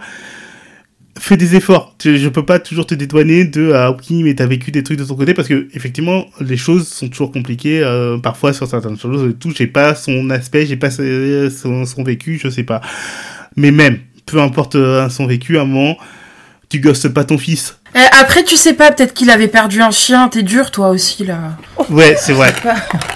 fais 1.19 1.37
des 1.37 1.55
efforts. 1.55 1.95
Je 2.03 2.29
peux 2.29 2.45
pas 2.45 2.59
toujours 2.59 2.87
te 2.87 2.95
dédouaner 2.95 3.45
de 3.45 3.73
ah 3.73 3.93
oui 3.93 4.23
mais 4.23 4.35
t'as 4.35 4.47
vécu 4.47 4.71
des 4.71 4.83
trucs 4.83 4.99
de 4.99 5.05
ton 5.05 5.15
côté 5.15 5.35
parce 5.35 5.49
que 5.49 5.69
effectivement 5.73 6.27
les 6.41 6.57
choses 6.57 6.89
sont 6.89 7.09
toujours 7.09 7.31
compliquées 7.31 7.83
euh, 7.83 8.19
parfois 8.19 8.53
sur 8.53 8.67
certaines 8.67 8.99
choses 8.99 9.35
tout 9.39 9.53
j'ai 9.57 9.67
pas 9.67 9.95
son 9.95 10.29
aspect 10.31 10.67
j'ai 10.67 10.77
pas 10.77 10.91
son, 10.91 11.85
son, 11.87 12.03
vécu 12.03 12.41
je 12.43 12.49
sais 12.49 12.65
pas 12.65 12.81
mais 13.57 13.71
même 13.71 13.99
peu 14.27 14.41
importe 14.41 14.75
euh, 14.75 15.09
son 15.09 15.27
vécu 15.27 15.59
à 15.59 15.63
un 15.63 15.67
moment 15.67 15.97
tu 16.69 16.81
gosses 16.81 17.07
pas 17.13 17.25
ton 17.25 17.39
fils. 17.39 17.79
Eh, 17.95 17.99
après 18.21 18.43
tu 18.43 18.57
sais 18.57 18.75
pas 18.75 18.91
peut-être 18.91 19.15
qu'il 19.15 19.31
avait 19.31 19.49
perdu 19.49 19.81
un 19.81 19.93
chien 19.93 20.29
t'es 20.29 20.43
dur 20.43 20.73
toi 20.73 20.89
aussi 20.89 21.25
là. 21.25 21.57
Ouais 21.91 22.17
c'est 22.19 22.33
vrai 22.33 22.53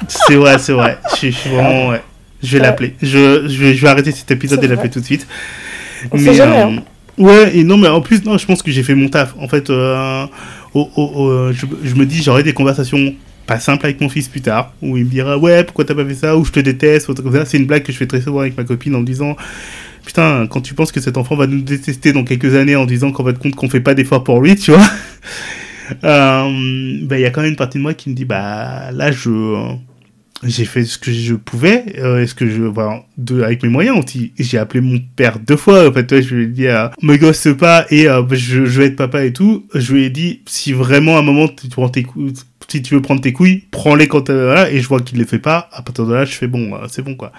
c'est 0.06 0.36
vrai 0.36 0.58
c'est 0.58 0.72
vrai 0.72 0.98
je, 1.10 1.16
suis 1.16 1.50
vraiment 1.50 1.88
ouais 1.88 2.02
je 2.44 2.56
vais 2.56 2.62
l'appeler 2.62 2.94
je, 3.02 3.48
je, 3.48 3.60
vais, 3.60 3.74
je 3.74 3.82
vais 3.82 3.88
arrêter 3.88 4.12
cet 4.12 4.30
épisode 4.30 4.62
et 4.62 4.68
l'appeler 4.68 4.90
tout 4.90 5.00
de 5.00 5.04
suite. 5.04 5.26
On 6.12 6.18
mais, 6.18 6.32
jamais, 6.32 6.58
hein. 6.58 6.82
Ouais, 7.18 7.56
et 7.56 7.64
non, 7.64 7.76
mais 7.76 7.88
en 7.88 8.00
plus, 8.00 8.24
non, 8.24 8.38
je 8.38 8.46
pense 8.46 8.62
que 8.62 8.70
j'ai 8.70 8.82
fait 8.82 8.94
mon 8.94 9.08
taf. 9.08 9.34
En 9.38 9.48
fait, 9.48 9.70
euh, 9.70 10.26
je, 10.74 11.66
je, 11.82 11.94
me 11.94 12.06
dis, 12.06 12.22
j'aurai 12.22 12.42
des 12.42 12.52
conversations 12.52 13.14
pas 13.48 13.58
simples 13.58 13.86
avec 13.86 14.00
mon 14.00 14.10
fils 14.10 14.28
plus 14.28 14.42
tard, 14.42 14.72
où 14.82 14.96
il 14.98 15.06
me 15.06 15.10
dira, 15.10 15.38
ouais, 15.38 15.64
pourquoi 15.64 15.84
t'as 15.84 15.94
pas 15.94 16.04
fait 16.04 16.14
ça, 16.14 16.36
ou 16.36 16.44
je 16.44 16.52
te 16.52 16.60
déteste, 16.60 17.08
ou. 17.08 17.14
C'est 17.46 17.56
une 17.56 17.66
blague 17.66 17.82
que 17.82 17.92
je 17.92 17.96
fais 17.96 18.06
très 18.06 18.20
souvent 18.20 18.40
avec 18.40 18.56
ma 18.56 18.64
copine 18.64 18.94
en 18.94 19.00
me 19.00 19.06
disant, 19.06 19.36
putain, 20.04 20.46
quand 20.46 20.60
tu 20.60 20.74
penses 20.74 20.92
que 20.92 21.00
cet 21.00 21.16
enfant 21.16 21.34
va 21.34 21.46
nous 21.46 21.62
détester 21.62 22.12
dans 22.12 22.24
quelques 22.24 22.54
années 22.54 22.76
en 22.76 22.84
disant 22.84 23.10
qu'en 23.10 23.24
fait 23.24 23.38
compte 23.38 23.54
qu'on 23.54 23.70
fait 23.70 23.80
pas 23.80 23.94
d'efforts 23.94 24.22
pour 24.22 24.40
lui, 24.42 24.54
tu 24.54 24.70
vois, 24.70 24.80
euh, 26.04 26.98
bah, 27.04 27.18
il 27.18 27.22
y 27.22 27.24
a 27.24 27.30
quand 27.30 27.40
même 27.40 27.50
une 27.50 27.56
partie 27.56 27.78
de 27.78 27.82
moi 27.82 27.94
qui 27.94 28.10
me 28.10 28.14
dit, 28.14 28.26
bah, 28.26 28.92
là, 28.92 29.10
je, 29.10 29.30
j'ai 30.44 30.64
fait 30.64 30.84
ce 30.84 30.98
que 30.98 31.10
je 31.10 31.34
pouvais, 31.34 31.96
euh, 31.98 32.26
ce 32.26 32.34
que 32.34 32.48
je, 32.48 32.62
voilà, 32.62 33.02
de, 33.16 33.42
avec 33.42 33.62
mes 33.62 33.68
moyens 33.68 33.98
aussi. 33.98 34.32
J'ai 34.38 34.58
appelé 34.58 34.80
mon 34.80 34.98
père 35.16 35.38
deux 35.38 35.56
fois, 35.56 35.88
en 35.88 35.92
fait, 35.92 36.20
je 36.20 36.34
lui 36.34 36.44
ai 36.44 36.46
dit, 36.46 36.66
euh, 36.68 36.88
me 37.02 37.16
gosse 37.16 37.48
pas 37.58 37.86
et 37.90 38.08
euh, 38.08 38.22
je, 38.30 38.64
je 38.64 38.80
vais 38.80 38.86
être 38.86 38.96
papa 38.96 39.24
et 39.24 39.32
tout. 39.32 39.66
Je 39.74 39.92
lui 39.92 40.04
ai 40.04 40.10
dit, 40.10 40.42
si 40.46 40.72
vraiment 40.72 41.16
à 41.16 41.20
un 41.20 41.22
moment 41.22 41.48
tu 41.48 41.68
prends 41.68 41.88
tes 41.88 42.04
couilles, 42.04 42.34
si 42.68 42.82
tu 42.82 42.94
veux 42.94 43.02
prendre 43.02 43.20
tes 43.20 43.32
couilles, 43.32 43.64
prends-les 43.70 44.06
quand 44.06 44.30
voilà, 44.30 44.70
et 44.70 44.80
je 44.80 44.88
vois 44.88 45.00
qu'il 45.00 45.18
les 45.18 45.24
fait 45.24 45.38
pas. 45.38 45.68
À 45.72 45.82
partir 45.82 46.06
de 46.06 46.14
là, 46.14 46.24
je 46.24 46.34
fais 46.34 46.46
bon, 46.46 46.74
euh, 46.74 46.86
c'est 46.88 47.02
bon 47.02 47.16
quoi. 47.16 47.32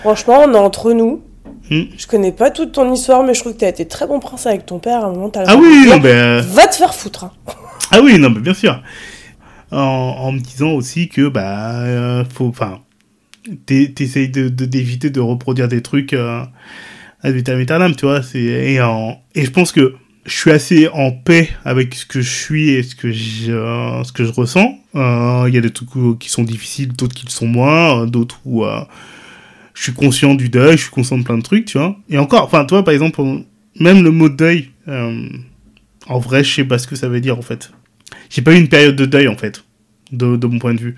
Franchement, 0.00 0.44
on 0.44 0.52
est 0.52 0.58
entre 0.58 0.92
nous. 0.92 1.22
Hmm. 1.70 1.84
Je 1.96 2.06
connais 2.06 2.32
pas 2.32 2.50
toute 2.50 2.72
ton 2.72 2.92
histoire, 2.92 3.22
mais 3.22 3.34
je 3.34 3.40
trouve 3.40 3.54
que 3.54 3.58
t'as 3.58 3.68
été 3.68 3.86
très 3.86 4.06
bon 4.06 4.20
prince 4.20 4.46
avec 4.46 4.66
ton 4.66 4.78
père. 4.78 5.04
À 5.04 5.06
un 5.06 5.12
moment, 5.12 5.30
t'as 5.30 5.44
Ah 5.46 5.56
oui, 5.56 5.86
non, 5.88 5.98
ben... 5.98 6.40
Va 6.40 6.66
te 6.66 6.74
faire 6.74 6.94
foutre. 6.94 7.24
Hein. 7.24 7.32
Ah 7.90 8.00
oui, 8.02 8.18
non, 8.18 8.30
mais 8.30 8.40
bien 8.40 8.54
sûr 8.54 8.80
en, 9.70 10.32
me 10.32 10.40
disant 10.40 10.70
aussi 10.70 11.08
que 11.08 11.28
bah 11.28 11.80
euh, 11.82 12.24
faut 12.32 12.46
enfin 12.46 12.80
t'essayes 13.66 14.28
d'éviter 14.28 15.10
de, 15.10 15.20
reproduire 15.20 15.68
des 15.68 15.82
trucs 15.82 16.12
euh, 16.12 16.42
ad 17.22 17.34
vitam 17.34 17.58
aeternam 17.58 17.94
tu 17.94 18.06
vois 18.06 18.22
c'est 18.22 18.38
et 18.38 18.76
je 19.44 19.50
pense 19.50 19.72
que 19.72 19.94
je 20.26 20.36
suis 20.36 20.50
assez 20.50 20.88
en 20.88 21.10
paix 21.10 21.48
avec 21.64 21.94
ce 21.94 22.04
que 22.04 22.20
je 22.20 22.30
suis 22.30 22.70
et 22.70 22.82
ce 22.82 22.94
que 22.94 23.10
je 23.12 23.52
ce 24.04 24.12
que 24.12 24.24
je 24.24 24.32
ressens 24.32 24.78
euh, 24.94 25.44
il 25.48 25.54
y 25.54 25.58
a 25.58 25.60
des 25.60 25.70
trucs 25.70 25.88
qui 26.18 26.28
sont 26.28 26.44
difficiles 26.44 26.92
d'autres 26.92 27.14
qui 27.14 27.26
le 27.26 27.30
sont 27.30 27.46
moins 27.46 28.06
d'autres 28.06 28.40
où 28.44 28.64
je 29.78 29.84
suis 29.84 29.92
conscient 29.92 30.34
du 30.34 30.48
deuil, 30.48 30.76
je 30.76 30.82
suis 30.82 30.90
conscient 30.90 31.18
de 31.18 31.22
plein 31.22 31.38
de 31.38 31.42
trucs, 31.42 31.66
tu 31.66 31.78
vois. 31.78 31.96
Et 32.08 32.18
encore, 32.18 32.42
enfin, 32.42 32.64
toi, 32.64 32.84
par 32.84 32.92
exemple, 32.92 33.22
même 33.78 34.02
le 34.02 34.10
mot 34.10 34.28
deuil, 34.28 34.70
euh, 34.88 35.28
en 36.08 36.18
vrai, 36.18 36.42
je 36.42 36.52
sais 36.52 36.64
pas 36.64 36.78
ce 36.78 36.88
que 36.88 36.96
ça 36.96 37.08
veut 37.08 37.20
dire, 37.20 37.38
en 37.38 37.42
fait. 37.42 37.70
J'ai 38.30 38.42
pas 38.42 38.52
eu 38.52 38.58
une 38.58 38.68
période 38.68 38.96
de 38.96 39.06
deuil, 39.06 39.28
en 39.28 39.36
fait, 39.36 39.62
de, 40.12 40.46
mon 40.46 40.58
point 40.58 40.74
de 40.74 40.80
vue. 40.80 40.96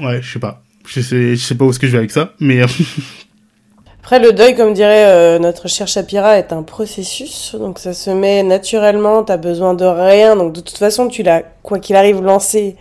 Ouais, 0.00 0.20
je 0.22 0.32
sais 0.32 0.38
pas. 0.38 0.62
Je 0.86 1.00
sais, 1.00 1.54
pas 1.54 1.64
où 1.64 1.70
est-ce 1.70 1.78
que 1.78 1.86
je 1.86 1.92
vais 1.92 1.98
avec 1.98 2.10
ça, 2.10 2.34
mais... 2.40 2.62
Après, 4.00 4.20
le 4.20 4.32
deuil, 4.32 4.56
comme 4.56 4.72
dirait 4.72 5.04
euh, 5.06 5.38
notre 5.38 5.68
cher 5.68 5.86
Shapira, 5.86 6.38
est 6.38 6.52
un 6.54 6.62
processus. 6.62 7.54
Donc, 7.54 7.78
ça 7.78 7.92
se 7.92 8.08
met 8.08 8.42
naturellement. 8.42 9.22
T'as 9.22 9.36
besoin 9.36 9.74
de 9.74 9.84
rien. 9.84 10.34
Donc, 10.34 10.54
de 10.54 10.60
toute 10.60 10.78
façon, 10.78 11.08
tu 11.08 11.22
l'as, 11.22 11.42
quoi 11.62 11.78
qu'il 11.78 11.94
arrive, 11.94 12.22
lancé 12.22 12.76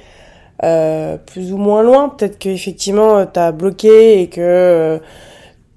euh, 0.64 1.18
plus 1.18 1.52
ou 1.52 1.58
moins 1.58 1.84
loin. 1.84 2.10
Peut-être 2.10 2.40
qu'effectivement, 2.40 3.26
t'as 3.26 3.52
bloqué 3.52 4.22
et 4.22 4.28
que 4.28 4.40
euh, 4.40 5.00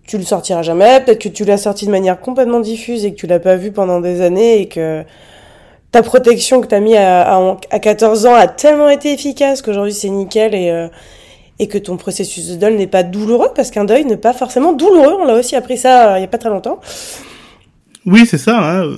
tu 0.06 0.18
le 0.18 0.24
sortiras 0.24 0.62
jamais. 0.62 1.00
Peut-être 1.00 1.20
que 1.20 1.28
tu 1.28 1.44
l'as 1.44 1.58
sorti 1.58 1.86
de 1.86 1.90
manière 1.90 2.20
complètement 2.20 2.60
diffuse 2.60 3.04
et 3.04 3.12
que 3.12 3.16
tu 3.16 3.26
l'as 3.26 3.40
pas 3.40 3.56
vu 3.56 3.72
pendant 3.72 4.00
des 4.00 4.22
années 4.22 4.60
et 4.60 4.68
que 4.68 5.04
ta 5.92 6.02
protection 6.02 6.60
que 6.60 6.66
t'as 6.66 6.80
mis 6.80 6.96
à, 6.96 7.22
à, 7.22 7.56
à, 7.70 7.78
14 7.78 8.26
ans 8.26 8.34
a 8.34 8.46
tellement 8.46 8.88
été 8.88 9.12
efficace 9.12 9.62
qu'aujourd'hui 9.62 9.92
c'est 9.92 10.08
nickel 10.08 10.54
et, 10.54 10.70
euh, 10.70 10.88
et 11.58 11.68
que 11.68 11.78
ton 11.78 11.96
processus 11.96 12.48
de 12.48 12.56
deuil 12.56 12.76
n'est 12.76 12.86
pas 12.86 13.02
douloureux 13.02 13.50
parce 13.54 13.70
qu'un 13.70 13.84
deuil 13.84 14.04
n'est 14.04 14.16
pas 14.16 14.32
forcément 14.32 14.72
douloureux. 14.72 15.16
On 15.20 15.24
l'a 15.24 15.34
aussi 15.34 15.56
appris 15.56 15.76
ça 15.76 16.14
euh, 16.14 16.18
il 16.18 16.22
y 16.22 16.24
a 16.24 16.28
pas 16.28 16.38
très 16.38 16.48
longtemps. 16.48 16.80
Oui, 18.06 18.24
c'est 18.26 18.38
ça. 18.38 18.58
Hein. 18.58 18.96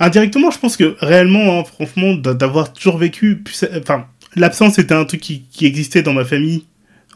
Indirectement, 0.00 0.50
je 0.50 0.58
pense 0.58 0.76
que 0.76 0.96
réellement, 1.00 1.58
hein, 1.58 1.64
franchement, 1.64 2.14
d'avoir 2.14 2.72
toujours 2.72 2.98
vécu, 2.98 3.42
enfin, 3.76 4.06
l'absence 4.36 4.78
était 4.78 4.94
un 4.94 5.04
truc 5.04 5.20
qui, 5.20 5.42
qui, 5.50 5.66
existait 5.66 6.02
dans 6.02 6.12
ma 6.12 6.24
famille, 6.24 6.64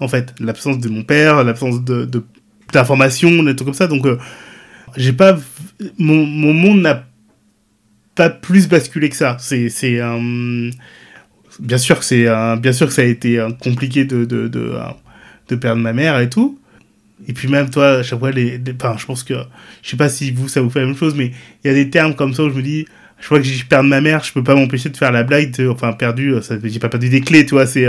en 0.01 0.09
fait. 0.09 0.35
L'absence 0.41 0.78
de 0.78 0.89
mon 0.89 1.05
père, 1.05 1.45
l'absence 1.45 1.83
de, 1.83 2.05
de 2.05 2.24
d'informations, 2.72 3.43
des 3.43 3.55
trucs 3.55 3.66
comme 3.66 3.74
ça. 3.74 3.87
Donc, 3.87 4.07
euh, 4.07 4.18
j'ai 4.97 5.12
pas, 5.12 5.37
mon, 5.99 6.24
mon 6.26 6.53
monde 6.53 6.80
n'a 6.80 7.05
pas 8.14 8.30
plus 8.30 8.68
basculé 8.68 9.08
que 9.08 9.16
ça. 9.16 9.36
C'est, 9.40 9.68
c'est, 9.68 10.00
euh, 10.00 10.70
bien 11.58 11.78
sûr 11.78 11.98
que 11.98 12.04
c'est, 12.04 12.26
euh, 12.26 12.56
bien 12.56 12.72
sûr 12.72 12.86
que 12.86 12.92
ça 12.92 13.02
a 13.02 13.06
été 13.06 13.38
euh, 13.38 13.50
compliqué 13.50 14.04
de, 14.04 14.24
de, 14.24 14.48
de, 14.48 14.74
de, 15.48 15.56
perdre 15.56 15.80
ma 15.80 15.92
mère 15.92 16.18
et 16.20 16.28
tout. 16.28 16.58
Et 17.28 17.32
puis 17.32 17.48
même 17.48 17.70
toi, 17.70 17.98
à 17.98 18.02
chaque 18.02 18.18
fois, 18.18 18.32
les, 18.32 18.60
enfin, 18.74 18.96
je 18.98 19.06
pense 19.06 19.22
que, 19.22 19.34
je 19.82 19.90
sais 19.90 19.96
pas 19.96 20.08
si 20.08 20.30
vous, 20.32 20.48
ça 20.48 20.60
vous 20.60 20.70
fait 20.70 20.80
la 20.80 20.86
même 20.86 20.96
chose, 20.96 21.14
mais 21.14 21.32
il 21.62 21.68
y 21.68 21.70
a 21.70 21.74
des 21.74 21.88
termes 21.88 22.14
comme 22.14 22.34
ça 22.34 22.42
où 22.42 22.50
je 22.50 22.54
me 22.54 22.62
dis, 22.62 22.86
je 23.20 23.28
vois 23.28 23.38
que 23.38 23.44
j'ai 23.44 23.62
perdu 23.62 23.88
ma 23.88 24.00
mère, 24.00 24.24
je 24.24 24.32
peux 24.32 24.42
pas 24.42 24.56
m'empêcher 24.56 24.88
de 24.88 24.96
faire 24.96 25.12
la 25.12 25.22
blague, 25.22 25.54
enfin, 25.70 25.92
perdu, 25.92 26.34
j'ai 26.64 26.78
pas 26.80 26.88
perdu 26.88 27.08
des 27.08 27.20
clés, 27.20 27.46
tu 27.46 27.54
vois, 27.54 27.66
c'est, 27.66 27.86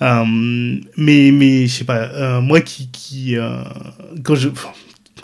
mais, 0.00 0.80
mais 0.96 1.66
je 1.68 1.72
sais 1.72 1.84
pas, 1.84 2.40
moi 2.40 2.60
qui, 2.60 2.90
qui 2.90 3.36
quand 4.24 4.34
je, 4.34 4.48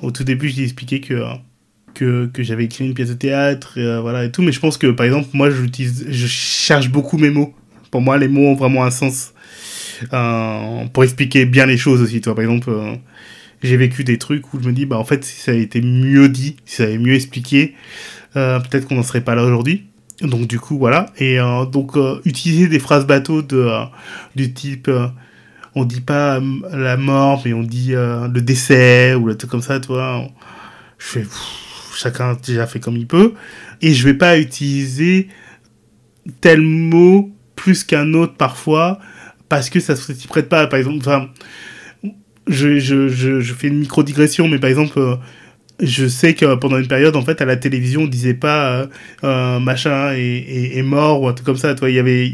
au 0.01 0.13
tout 0.13 0.23
début, 0.23 0.49
j'ai 0.49 0.63
expliqué 0.63 1.01
que 1.01 1.21
que, 1.99 2.31
j'avais 2.39 2.65
écrit 2.65 2.87
une 2.87 2.95
pièce 2.95 3.09
de 3.09 3.15
théâtre, 3.15 3.79
et, 3.79 4.01
voilà 4.01 4.25
et 4.25 4.31
tout, 4.31 4.43
mais 4.43 4.53
je 4.53 4.61
pense 4.61 4.79
que 4.79 4.89
par 4.89 5.07
exemple, 5.07 5.29
moi, 5.33 5.51
je 5.51 6.27
cherche 6.27 6.91
beaucoup 6.91 7.19
mes 7.19 7.31
mots. 7.31 7.55
Pour 7.91 8.01
moi, 8.01 8.19
les 8.19 8.29
mots 8.29 8.49
ont 8.49 8.55
vraiment 8.55 8.85
un 8.85 8.91
sens 8.91 9.33
pour 10.93 11.05
expliquer 11.05 11.45
bien 11.45 11.67
les 11.67 11.77
choses 11.77 12.01
aussi. 12.03 12.21
Toi, 12.21 12.35
par 12.35 12.43
exemple, 12.43 12.71
j'ai 13.63 13.77
vécu 13.77 14.05
des 14.05 14.19
trucs 14.19 14.53
où 14.53 14.63
je 14.63 14.69
me 14.69 14.73
dis, 14.73 14.87
bah 14.87 14.99
en 14.99 15.05
fait, 15.05 15.25
si 15.25 15.41
ça 15.41 15.53
a 15.53 15.55
été 15.55 15.81
mieux 15.81 16.29
dit, 16.29 16.57
si 16.65 16.77
ça 16.77 16.85
avait 16.85 16.99
mieux 16.99 17.15
expliqué, 17.15 17.75
peut-être 18.35 18.87
qu'on 18.87 18.97
n'en 18.97 19.03
serait 19.03 19.23
pas 19.23 19.35
là 19.35 19.45
aujourd'hui. 19.45 19.89
Donc 20.23 20.49
du 20.49 20.59
coup 20.59 20.79
voilà 20.79 21.07
et 21.17 21.39
euh, 21.39 21.65
donc 21.65 21.97
euh, 21.97 22.21
utiliser 22.25 22.67
des 22.67 22.81
phrases 22.81 23.07
bateaux 23.07 23.41
de 23.41 23.57
euh, 23.57 23.85
du 24.35 24.53
type 24.53 24.91
on 25.77 25.85
dit 25.85 26.01
pas 26.01 26.41
la 26.73 26.97
mort 26.97 27.43
mais 27.45 27.53
on 27.53 27.63
dit 27.63 27.93
le 27.93 28.41
décès 28.41 29.15
ou 29.15 29.27
le 29.27 29.37
truc 29.37 29.51
comme 29.51 29.63
ça 29.63 29.79
toi 29.79 30.29
je 30.99 31.07
fais 31.07 31.27
chacun 31.99 32.37
déjà 32.47 32.67
fait 32.67 32.81
comme 32.81 32.97
il 32.97 33.07
peut. 33.07 33.35
Et 33.83 33.95
je 33.95 34.05
vais 34.05 34.15
pas 34.15 34.39
utiliser 34.39 35.29
tel 36.41 36.61
mot 36.61 37.31
plus 37.57 37.85
qu'un 37.85 38.15
autre 38.15 38.35
parfois 38.35 38.99
parce 39.49 39.71
que 39.71 39.81
ça 39.81 39.97
s'y 39.97 40.27
prête 40.29 40.49
pas. 40.49 40.67
Par 40.67 40.79
exemple 40.79 40.99
enfin 41.01 41.29
je, 42.47 42.79
je, 42.79 43.09
je, 43.09 43.41
je 43.41 43.55
fais 43.55 43.69
une 43.69 43.79
micro 43.81 44.03
digression 44.03 44.49
mais 44.49 44.59
par 44.59 44.71
exemple 44.71 45.19
je 45.81 46.09
sais 46.09 46.35
que 46.35 46.57
pendant 46.57 46.79
une 46.79 46.89
période, 46.89 47.15
en 47.15 47.23
fait, 47.23 47.41
à 47.41 47.45
la 47.45 47.57
télévision, 47.57 48.03
on 48.03 48.07
disait 48.07 48.35
pas 48.35 48.71
euh, 48.71 48.87
euh, 49.23 49.61
machin 49.61 50.13
est, 50.13 50.19
est, 50.19 50.79
est, 50.79 50.83
mort 50.83 51.23
ou 51.23 51.29
un 51.29 51.33
truc 51.33 51.47
comme 51.47 51.57
ça. 51.57 51.75
Toi, 51.75 51.91
il 51.91 51.97
y 51.97 51.99
avait, 51.99 52.33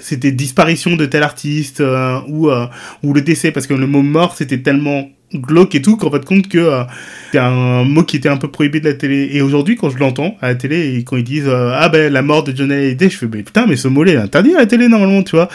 c'était 0.00 0.32
disparition 0.32 0.96
de 0.96 1.06
tel 1.06 1.22
artiste 1.22 1.80
euh, 1.80 2.20
ou 2.26 2.50
euh, 2.50 2.66
ou 3.02 3.12
le 3.12 3.20
décès 3.20 3.52
parce 3.52 3.66
que 3.66 3.74
le 3.74 3.86
mot 3.86 4.02
mort 4.02 4.34
c'était 4.36 4.58
tellement 4.58 5.08
glauque 5.32 5.76
et 5.76 5.82
tout 5.82 5.96
qu'on 5.96 6.10
fait 6.10 6.24
compte 6.24 6.48
que 6.48 6.58
euh, 6.58 6.82
c'est 7.30 7.38
un 7.38 7.84
mot 7.84 8.02
qui 8.02 8.16
était 8.16 8.28
un 8.28 8.36
peu 8.36 8.48
prohibé 8.48 8.80
de 8.80 8.88
la 8.88 8.94
télé. 8.94 9.30
Et 9.32 9.40
aujourd'hui, 9.40 9.76
quand 9.76 9.90
je 9.90 9.98
l'entends 9.98 10.36
à 10.40 10.48
la 10.48 10.54
télé 10.56 10.96
et 10.96 11.04
quand 11.04 11.16
ils 11.16 11.24
disent 11.24 11.48
ah 11.48 11.88
ben 11.90 12.12
la 12.12 12.22
mort 12.22 12.42
de 12.42 12.56
Johnny 12.56 12.72
Hallyday, 12.72 13.08
je 13.08 13.16
fais 13.16 13.28
mais 13.32 13.44
putain 13.44 13.66
mais 13.68 13.76
ce 13.76 13.86
mot-là 13.86 14.12
est 14.12 14.16
interdit 14.16 14.54
à 14.56 14.58
la 14.58 14.66
télé 14.66 14.88
normalement, 14.88 15.22
tu 15.22 15.36
vois. 15.36 15.48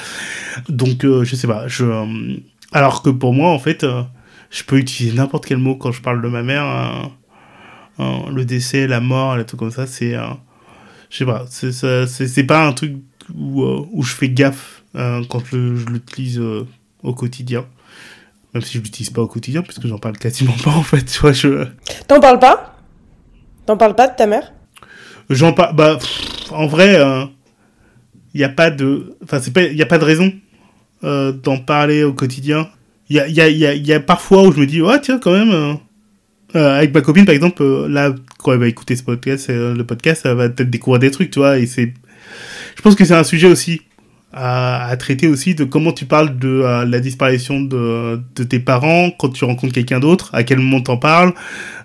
Donc 0.70 1.04
je 1.04 1.36
sais 1.36 1.48
pas, 1.48 1.68
je 1.68 1.86
alors 2.72 3.02
que 3.02 3.10
pour 3.10 3.34
moi 3.34 3.52
en 3.52 3.60
fait, 3.60 3.86
je 4.52 4.64
peux 4.64 4.78
utiliser 4.78 5.18
n'importe 5.18 5.46
quel 5.46 5.58
mot 5.58 5.76
quand 5.76 5.92
je 5.92 6.02
parle 6.02 6.22
de 6.22 6.30
ma 6.30 6.44
mère 6.44 7.10
Hein, 7.98 8.26
le 8.34 8.46
décès, 8.46 8.88
la 8.88 9.00
mort, 9.00 9.38
les 9.38 9.46
trucs 9.46 9.60
comme 9.60 9.72
ça, 9.72 9.88
c'est. 9.88 10.16
Euh, 10.16 10.28
je 11.10 11.18
sais 11.18 11.26
pas, 11.26 11.46
c'est 11.50 12.44
pas 12.44 12.68
un 12.68 12.74
truc 12.74 12.96
où, 13.34 13.64
euh, 13.64 13.86
où 13.94 14.04
je 14.04 14.14
fais 14.14 14.30
gaffe 14.30 14.84
euh, 14.96 15.24
quand 15.30 15.44
je, 15.46 15.76
je 15.76 15.86
l'utilise 15.86 16.42
au 17.04 17.14
quotidien. 17.14 17.66
Même 18.54 18.64
si 18.64 18.78
je 18.78 18.84
l'utilise 18.84 19.10
pas 19.10 19.22
au 19.22 19.28
quotidien, 19.28 19.62
puisque 19.62 19.88
j'en 19.88 19.98
parle 19.98 20.18
quasiment 20.18 20.56
pas 20.64 20.72
en 20.72 20.84
fait. 20.84 21.04
Tu 21.04 21.20
vois, 21.20 21.32
je. 21.32 21.68
T'en 22.08 22.20
parles 22.20 22.40
pas? 22.40 22.78
T'en 23.66 23.78
parles 23.78 23.96
pas 23.96 24.08
de 24.08 24.16
ta 24.16 24.28
mère? 24.28 24.52
J'en 25.30 25.54
parle. 25.54 25.76
Bah, 25.76 25.98
pff, 25.98 26.52
en 26.52 26.68
vrai, 26.68 27.00
il 28.34 28.38
n'y 28.38 28.44
a 28.44 28.50
pas 28.50 28.72
de. 28.72 29.18
Enfin, 29.24 29.40
il 29.40 29.76
n'y 29.76 29.82
a 29.82 29.86
pas 29.86 29.98
de 29.98 30.06
raison 30.06 30.34
d'en 31.02 31.58
parler 31.58 32.04
au 32.04 32.14
quotidien. 32.14 32.70
Il 33.10 33.16
y 33.16 33.20
a, 33.20 33.28
y, 33.28 33.40
a, 33.40 33.48
y, 33.50 33.66
a, 33.66 33.74
y 33.76 33.94
a 33.94 34.00
parfois 34.00 34.44
où 34.44 34.52
je 34.52 34.60
me 34.60 34.66
dis, 34.66 34.82
ouais, 34.82 35.00
tiens, 35.00 35.20
quand 35.20 35.32
même 35.32 35.78
euh, 36.56 36.78
avec 36.78 36.94
ma 36.94 37.02
copine, 37.02 37.26
par 37.26 37.36
exemple, 37.36 37.62
euh, 37.64 37.88
là, 37.90 38.14
quand 38.38 38.54
elle 38.54 38.60
va 38.60 38.68
écouter 38.68 38.96
ce 38.96 39.04
podcast, 39.04 39.50
euh, 39.50 39.76
le 39.76 39.84
podcast, 39.86 40.22
elle 40.26 40.36
va 40.36 40.50
peut-être 40.50 40.70
découvrir 40.70 41.00
des 41.00 41.12
trucs, 41.12 41.32
tu 41.32 41.40
vois, 41.40 41.58
et 41.58 41.66
c'est, 41.66 41.94
je 42.76 42.82
pense 42.82 42.96
que 42.96 43.04
c'est 43.04 43.14
un 43.16 43.24
sujet 43.24 43.48
aussi 43.48 43.82
à, 44.32 44.94
traiter 45.00 45.28
aussi 45.28 45.56
de 45.56 45.64
comment 45.64 45.94
tu 45.94 46.06
parles 46.06 46.38
de 46.38 46.62
la 46.86 47.00
disparition 47.00 47.62
de, 47.62 48.20
tes 48.50 48.60
parents 48.60 49.10
quand 49.18 49.30
tu 49.30 49.46
rencontres 49.46 49.74
quelqu'un 49.74 50.02
d'autre, 50.02 50.30
à 50.34 50.44
quel 50.44 50.60
moment 50.60 50.82
t'en 50.82 50.98
parles, 50.98 51.34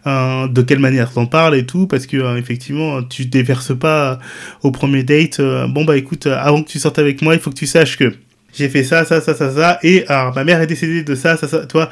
de 0.05 0.63
quelle 0.63 0.81
manière 0.81 1.13
t'en 1.13 1.27
parles 1.27 1.55
et 1.55 1.65
tout, 1.65 1.87
parce 1.87 2.07
que 2.07 2.37
effectivement 2.39 3.05
tu 3.05 3.27
déverses 3.27 3.79
pas 3.79 4.19
au 4.65 4.73
premier 4.73 5.05
date. 5.05 5.41
bon 5.69 5.85
bah 5.85 5.97
écoute, 5.97 6.27
avant 6.27 6.65
que 6.65 6.69
tu 6.69 6.81
sortes 6.81 6.99
avec 6.99 7.23
moi, 7.23 7.35
il 7.35 7.41
faut 7.41 7.51
que 7.51 7.57
tu 7.57 7.69
saches 7.69 7.97
que 7.97 8.13
j'ai 8.53 8.69
fait 8.69 8.83
ça, 8.83 9.05
ça, 9.05 9.21
ça, 9.21 9.33
ça, 9.33 9.55
ça, 9.55 9.79
et 9.85 10.05
alors 10.09 10.35
ma 10.35 10.43
mère 10.43 10.61
est 10.61 10.67
décédée 10.67 11.05
de 11.05 11.15
ça, 11.15 11.37
ça, 11.37 11.47
ça, 11.47 11.67
toi, 11.67 11.89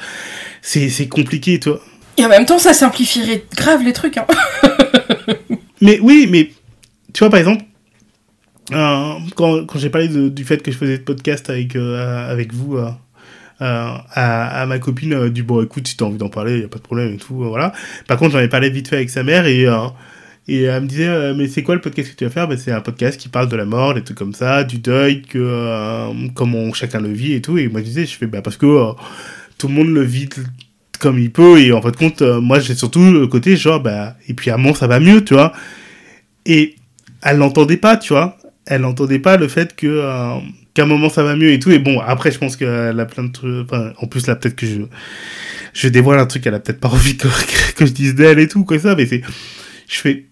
c'est 0.61 1.07
compliqué, 1.07 1.57
toi. 1.57 1.79
Et 2.19 2.25
en 2.25 2.27
même 2.27 2.45
temps, 2.45 2.59
ça 2.59 2.73
simplifierait 2.73 3.45
grave 3.55 3.81
les 3.81 3.93
trucs. 3.93 4.17
Hein. 4.17 4.25
mais 5.81 6.01
oui, 6.01 6.27
mais 6.29 6.51
tu 7.13 7.19
vois, 7.19 7.29
par 7.29 7.39
exemple, 7.39 7.63
euh, 8.73 9.13
quand, 9.35 9.65
quand 9.65 9.79
j'ai 9.79 9.89
parlé 9.89 10.09
du 10.29 10.43
fait 10.43 10.61
que 10.61 10.69
je 10.69 10.77
faisais 10.77 10.97
ce 10.97 11.01
podcast 11.01 11.49
avec, 11.49 11.77
euh, 11.77 12.29
avec 12.29 12.53
vous, 12.53 12.75
euh, 12.75 12.91
à, 13.61 14.65
ma 14.67 14.79
copine, 14.79 15.29
du 15.29 15.43
bon, 15.43 15.63
écoute, 15.63 15.87
si 15.87 15.95
t'as 15.95 16.03
envie 16.03 16.17
d'en 16.17 16.27
parler, 16.27 16.57
il 16.57 16.65
a 16.65 16.67
pas 16.67 16.79
de 16.79 16.83
problème 16.83 17.13
et 17.13 17.17
tout, 17.17 17.35
voilà. 17.35 17.71
Par 18.05 18.17
contre, 18.17 18.33
j'en 18.33 18.39
ai 18.39 18.49
parlé 18.49 18.69
vite 18.69 18.89
fait 18.89 18.97
avec 18.97 19.09
sa 19.09 19.23
mère 19.23 19.47
et. 19.47 19.65
Et 20.51 20.63
elle 20.63 20.81
me 20.81 20.87
disait, 20.87 21.35
mais 21.35 21.47
c'est 21.47 21.61
quoi 21.61 21.75
le 21.75 21.81
podcast 21.81 22.09
que 22.09 22.15
tu 22.15 22.23
vas 22.23 22.31
faire? 22.31 22.47
Ben, 22.47 22.57
C'est 22.57 22.71
un 22.71 22.81
podcast 22.81 23.19
qui 23.19 23.29
parle 23.29 23.49
de 23.49 23.55
la 23.55 23.65
mort, 23.65 23.93
des 23.93 24.03
trucs 24.03 24.17
comme 24.17 24.33
ça, 24.33 24.63
du 24.63 24.79
deuil, 24.79 25.21
que, 25.21 26.09
comment 26.33 26.73
chacun 26.73 26.99
le 27.01 27.09
vit 27.09 27.33
et 27.33 27.41
tout. 27.41 27.59
Et 27.59 27.67
moi, 27.67 27.81
je 27.81 27.85
disais, 27.85 28.05
je 28.07 28.17
fais, 28.17 28.25
bah, 28.25 28.41
parce 28.41 28.57
que 28.57 28.93
tout 29.59 29.67
le 29.67 29.73
monde 29.75 29.89
le 29.89 30.01
vit 30.01 30.27
comme 30.99 31.17
il 31.19 31.31
peut 31.31 31.59
et 31.59 31.71
en 31.71 31.81
fait 31.81 31.95
compte 31.95 32.21
euh, 32.21 32.41
moi 32.41 32.59
j'ai 32.59 32.75
surtout 32.75 33.11
le 33.11 33.27
côté 33.27 33.55
genre 33.55 33.81
bah 33.81 34.15
et 34.27 34.33
puis 34.33 34.51
à 34.51 34.57
moment 34.57 34.75
ça 34.75 34.87
va 34.87 34.99
mieux 34.99 35.23
tu 35.23 35.33
vois. 35.33 35.53
Et 36.45 36.75
elle 37.21 37.37
n'entendait 37.37 37.77
pas 37.77 37.97
tu 37.97 38.13
vois. 38.13 38.37
Elle 38.65 38.81
n'entendait 38.81 39.19
pas 39.19 39.37
le 39.37 39.47
fait 39.47 39.75
que 39.75 39.87
euh, 39.87 40.35
qu'à 40.73 40.83
un 40.83 40.85
moment 40.85 41.09
ça 41.09 41.23
va 41.23 41.35
mieux 41.35 41.51
et 41.51 41.59
tout. 41.59 41.71
Et 41.71 41.79
bon 41.79 41.99
après 41.99 42.31
je 42.31 42.37
pense 42.37 42.55
qu'elle 42.55 42.99
a 42.99 43.05
plein 43.05 43.23
de 43.23 43.31
trucs 43.31 43.71
en 43.73 44.07
plus 44.07 44.27
là 44.27 44.35
peut-être 44.35 44.55
que 44.55 44.65
je 44.67 44.81
je 45.73 45.87
dévoile 45.87 46.19
un 46.19 46.25
truc 46.25 46.45
elle 46.45 46.55
a 46.55 46.59
peut-être 46.59 46.79
pas 46.79 46.89
envie 46.89 47.17
que, 47.17 47.27
que 47.75 47.85
je 47.85 47.91
dise 47.91 48.15
d'elle 48.15 48.39
et 48.39 48.47
tout 48.47 48.63
quoi 48.65 48.79
ça 48.79 48.95
mais 48.95 49.05
c'est 49.05 49.21
je 49.87 49.95
fais 49.95 50.25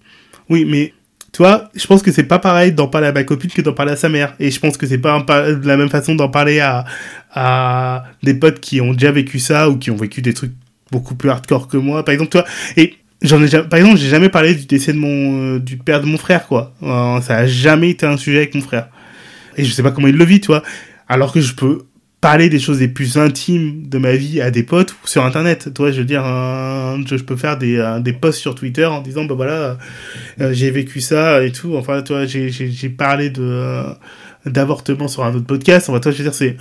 oui 0.50 0.66
mais 0.66 0.94
tu 1.34 1.44
vois, 1.44 1.70
je 1.76 1.86
pense 1.86 2.02
que 2.02 2.12
c'est 2.12 2.24
pas 2.24 2.40
pareil 2.40 2.72
d'en 2.72 2.88
parler 2.88 3.08
à 3.08 3.12
ma 3.12 3.24
copine 3.24 3.50
que 3.52 3.62
d'en 3.62 3.74
parler 3.74 3.92
à 3.92 3.96
sa 3.96 4.10
mère. 4.10 4.34
Et 4.40 4.50
je 4.50 4.60
pense 4.60 4.78
que 4.78 4.88
c'est 4.88 4.98
pas 4.98 5.20
de 5.20 5.68
la 5.68 5.78
même 5.78 5.90
façon 5.90 6.16
d'en 6.16 6.30
parler 6.30 6.60
à, 6.60 6.86
à 7.34 8.06
des 8.24 8.34
potes 8.34 8.60
qui 8.60 8.82
ont 8.82 8.94
déjà 8.94 9.12
vécu 9.12 9.40
ça 9.40 9.70
ou 9.70 9.78
qui 9.78 9.92
ont 9.92 9.96
vécu 9.96 10.22
des 10.22 10.34
trucs 10.34 10.54
beaucoup 10.92 11.16
plus 11.16 11.30
hardcore 11.30 11.68
que 11.68 11.78
moi. 11.78 12.04
Par 12.04 12.14
exemple, 12.14 12.32
toi, 12.32 12.46
et 12.76 12.96
j'en 13.22 13.44
ai 13.44 13.50
par 13.50 13.80
exemple, 13.80 13.98
j'ai 13.98 14.10
jamais 14.10 14.30
parlé 14.30 14.56
du 14.56 14.66
décès 14.66 14.94
de 14.94 14.98
mon, 14.98 15.56
euh, 15.56 15.60
du 15.60 15.78
père 15.78 16.02
de 16.02 16.06
mon 16.06 16.18
frère, 16.18 16.48
quoi. 16.48 16.74
Euh, 16.84 17.22
ça 17.22 17.38
a 17.38 17.46
jamais 17.46 17.92
été 17.92 18.06
un 18.06 18.18
sujet 18.18 18.38
avec 18.38 18.56
mon 18.56 18.62
frère. 18.62 18.88
Et 19.58 19.66
je 19.66 19.72
sais 19.72 19.84
pas 19.84 19.92
comment 19.92 20.08
il 20.08 20.16
le 20.16 20.26
vit, 20.26 20.40
tu. 20.40 20.52
Alors 21.10 21.32
que 21.32 21.42
je 21.42 21.54
peux 21.54 21.84
parler 22.22 22.50
des 22.50 22.60
choses 22.60 22.80
les 22.80 22.88
plus 22.88 23.18
intimes 23.18 23.88
de 23.88 23.98
ma 23.98 24.16
vie 24.16 24.42
à 24.42 24.52
des 24.52 24.64
potes 24.64 24.96
sur 25.06 25.24
internet. 25.26 25.74
Toi 25.74 25.92
je 25.92 26.00
veux 26.00 26.06
dire 26.06 26.24
je, 26.24 27.24
peux 27.24 27.36
faire 27.36 27.58
des, 27.58 28.00
des 28.02 28.14
posts 28.14 28.40
sur 28.40 28.56
Twitter 28.56 28.86
en 28.86 29.02
disant 29.02 29.26
bah 29.26 29.36
voilà 29.36 29.78
j'ai 30.52 30.72
vécu 30.72 31.02
ça 31.02 31.44
et 31.44 31.52
tout. 31.52 31.76
Enfin 31.76 32.02
toi 32.02 32.26
j'ai 32.26 32.50
j'ai 32.50 32.90
parlé 32.90 33.30
de 33.30 33.84
d'avortement 34.46 35.08
sur 35.08 35.24
un 35.24 35.34
autre 35.34 35.46
podcast. 35.46 35.90
Enfin 35.90 36.00
toi 36.00 36.12
je 36.12 36.18
veux 36.18 36.24
dire 36.24 36.34
c'est 36.34 36.58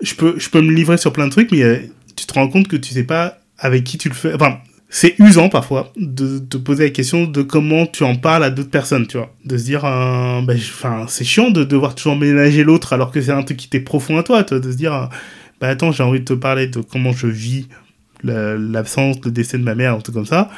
je 0.00 0.14
peux 0.14 0.38
je 0.38 0.48
peux 0.48 0.60
me 0.60 0.72
livrer 0.72 0.96
sur 0.96 1.12
plein 1.12 1.26
de 1.26 1.32
trucs 1.32 1.50
mais 1.50 1.90
tu 2.14 2.26
te 2.26 2.34
rends 2.34 2.48
compte 2.48 2.68
que 2.68 2.76
tu 2.76 2.94
sais 2.94 3.04
pas 3.04 3.38
avec 3.58 3.84
qui 3.84 3.98
tu 3.98 4.08
le 4.08 4.14
fais. 4.14 4.32
Enfin 4.34 4.58
c'est 4.90 5.18
usant 5.18 5.50
parfois 5.50 5.92
de 5.96 6.38
te 6.38 6.56
poser 6.56 6.84
la 6.84 6.90
question 6.90 7.26
de 7.26 7.42
comment 7.42 7.84
tu 7.86 8.04
en 8.04 8.16
parles 8.16 8.44
à 8.44 8.50
d'autres 8.50 8.70
personnes, 8.70 9.06
tu 9.06 9.18
vois. 9.18 9.34
De 9.44 9.58
se 9.58 9.64
dire, 9.64 9.84
euh, 9.84 10.40
bah, 10.40 10.54
c'est 11.08 11.24
chiant 11.24 11.50
de 11.50 11.62
devoir 11.62 11.94
toujours 11.94 12.16
ménager 12.16 12.64
l'autre 12.64 12.94
alors 12.94 13.10
que 13.10 13.20
c'est 13.20 13.32
un 13.32 13.42
truc 13.42 13.58
qui 13.58 13.68
t'est 13.68 13.80
profond 13.80 14.16
à 14.16 14.22
toi, 14.22 14.42
toi, 14.44 14.60
de 14.60 14.72
se 14.72 14.76
dire, 14.76 14.94
euh, 14.94 15.06
bah 15.60 15.68
attends, 15.68 15.92
j'ai 15.92 16.02
envie 16.02 16.20
de 16.20 16.24
te 16.24 16.32
parler 16.32 16.68
de 16.68 16.80
comment 16.80 17.12
je 17.12 17.26
vis 17.26 17.68
l'absence, 18.24 19.16
le 19.24 19.30
décès 19.30 19.58
de 19.58 19.62
ma 19.62 19.74
mère, 19.74 19.94
un 19.94 20.00
truc 20.00 20.14
comme 20.14 20.26
ça. 20.26 20.50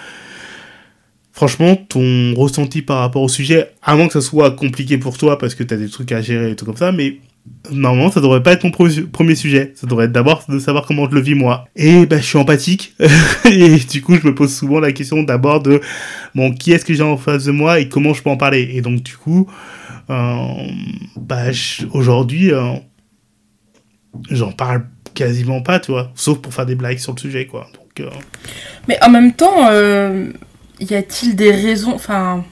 Franchement, 1.32 1.76
ton 1.76 2.34
ressenti 2.34 2.82
par 2.82 2.98
rapport 2.98 3.22
au 3.22 3.28
sujet, 3.28 3.72
avant 3.82 4.06
que 4.06 4.12
ça 4.12 4.20
soit 4.20 4.52
compliqué 4.52 4.98
pour 4.98 5.18
toi 5.18 5.38
parce 5.38 5.54
que 5.54 5.62
t'as 5.62 5.76
des 5.76 5.88
trucs 5.88 6.12
à 6.12 6.20
gérer 6.20 6.52
et 6.52 6.56
tout 6.56 6.64
comme 6.64 6.76
ça, 6.76 6.92
mais 6.92 7.18
normalement, 7.70 8.10
ça 8.10 8.20
devrait 8.20 8.42
pas 8.42 8.52
être 8.52 8.64
mon 8.64 8.70
premier 8.70 9.34
sujet. 9.34 9.72
Ça 9.74 9.86
devrait 9.86 10.06
être 10.06 10.12
d'abord 10.12 10.44
de 10.48 10.58
savoir 10.58 10.86
comment 10.86 11.08
je 11.08 11.14
le 11.14 11.20
vis 11.20 11.34
moi. 11.34 11.66
Et 11.76 12.06
bah, 12.06 12.18
je 12.18 12.24
suis 12.24 12.38
empathique. 12.38 12.94
et 13.44 13.76
du 13.78 14.02
coup, 14.02 14.16
je 14.16 14.26
me 14.26 14.34
pose 14.34 14.54
souvent 14.54 14.80
la 14.80 14.92
question 14.92 15.22
d'abord 15.22 15.62
de, 15.62 15.80
bon, 16.34 16.52
qui 16.52 16.72
est-ce 16.72 16.84
que 16.84 16.94
j'ai 16.94 17.02
en 17.02 17.16
face 17.16 17.44
de 17.44 17.52
moi 17.52 17.80
et 17.80 17.88
comment 17.88 18.14
je 18.14 18.22
peux 18.22 18.30
en 18.30 18.36
parler? 18.36 18.70
Et 18.72 18.80
donc, 18.80 19.02
du 19.02 19.16
coup, 19.16 19.50
euh, 20.10 20.36
bah, 21.16 21.50
aujourd'hui, 21.92 22.52
euh, 22.52 22.72
j'en 24.30 24.52
parle 24.52 24.86
quasiment 25.14 25.62
pas, 25.62 25.80
tu 25.80 25.92
vois. 25.92 26.10
Sauf 26.14 26.38
pour 26.38 26.54
faire 26.54 26.66
des 26.66 26.74
blagues 26.74 26.98
sur 26.98 27.14
le 27.14 27.20
sujet, 27.20 27.46
quoi. 27.46 27.68
Euh, 28.00 28.08
Mais 28.88 28.96
en 29.04 29.10
même 29.10 29.32
temps, 29.32 29.70
y 30.80 30.94
a-t-il 30.94 31.36
des 31.36 31.50
raisons, 31.50 31.92
enfin 31.94 32.44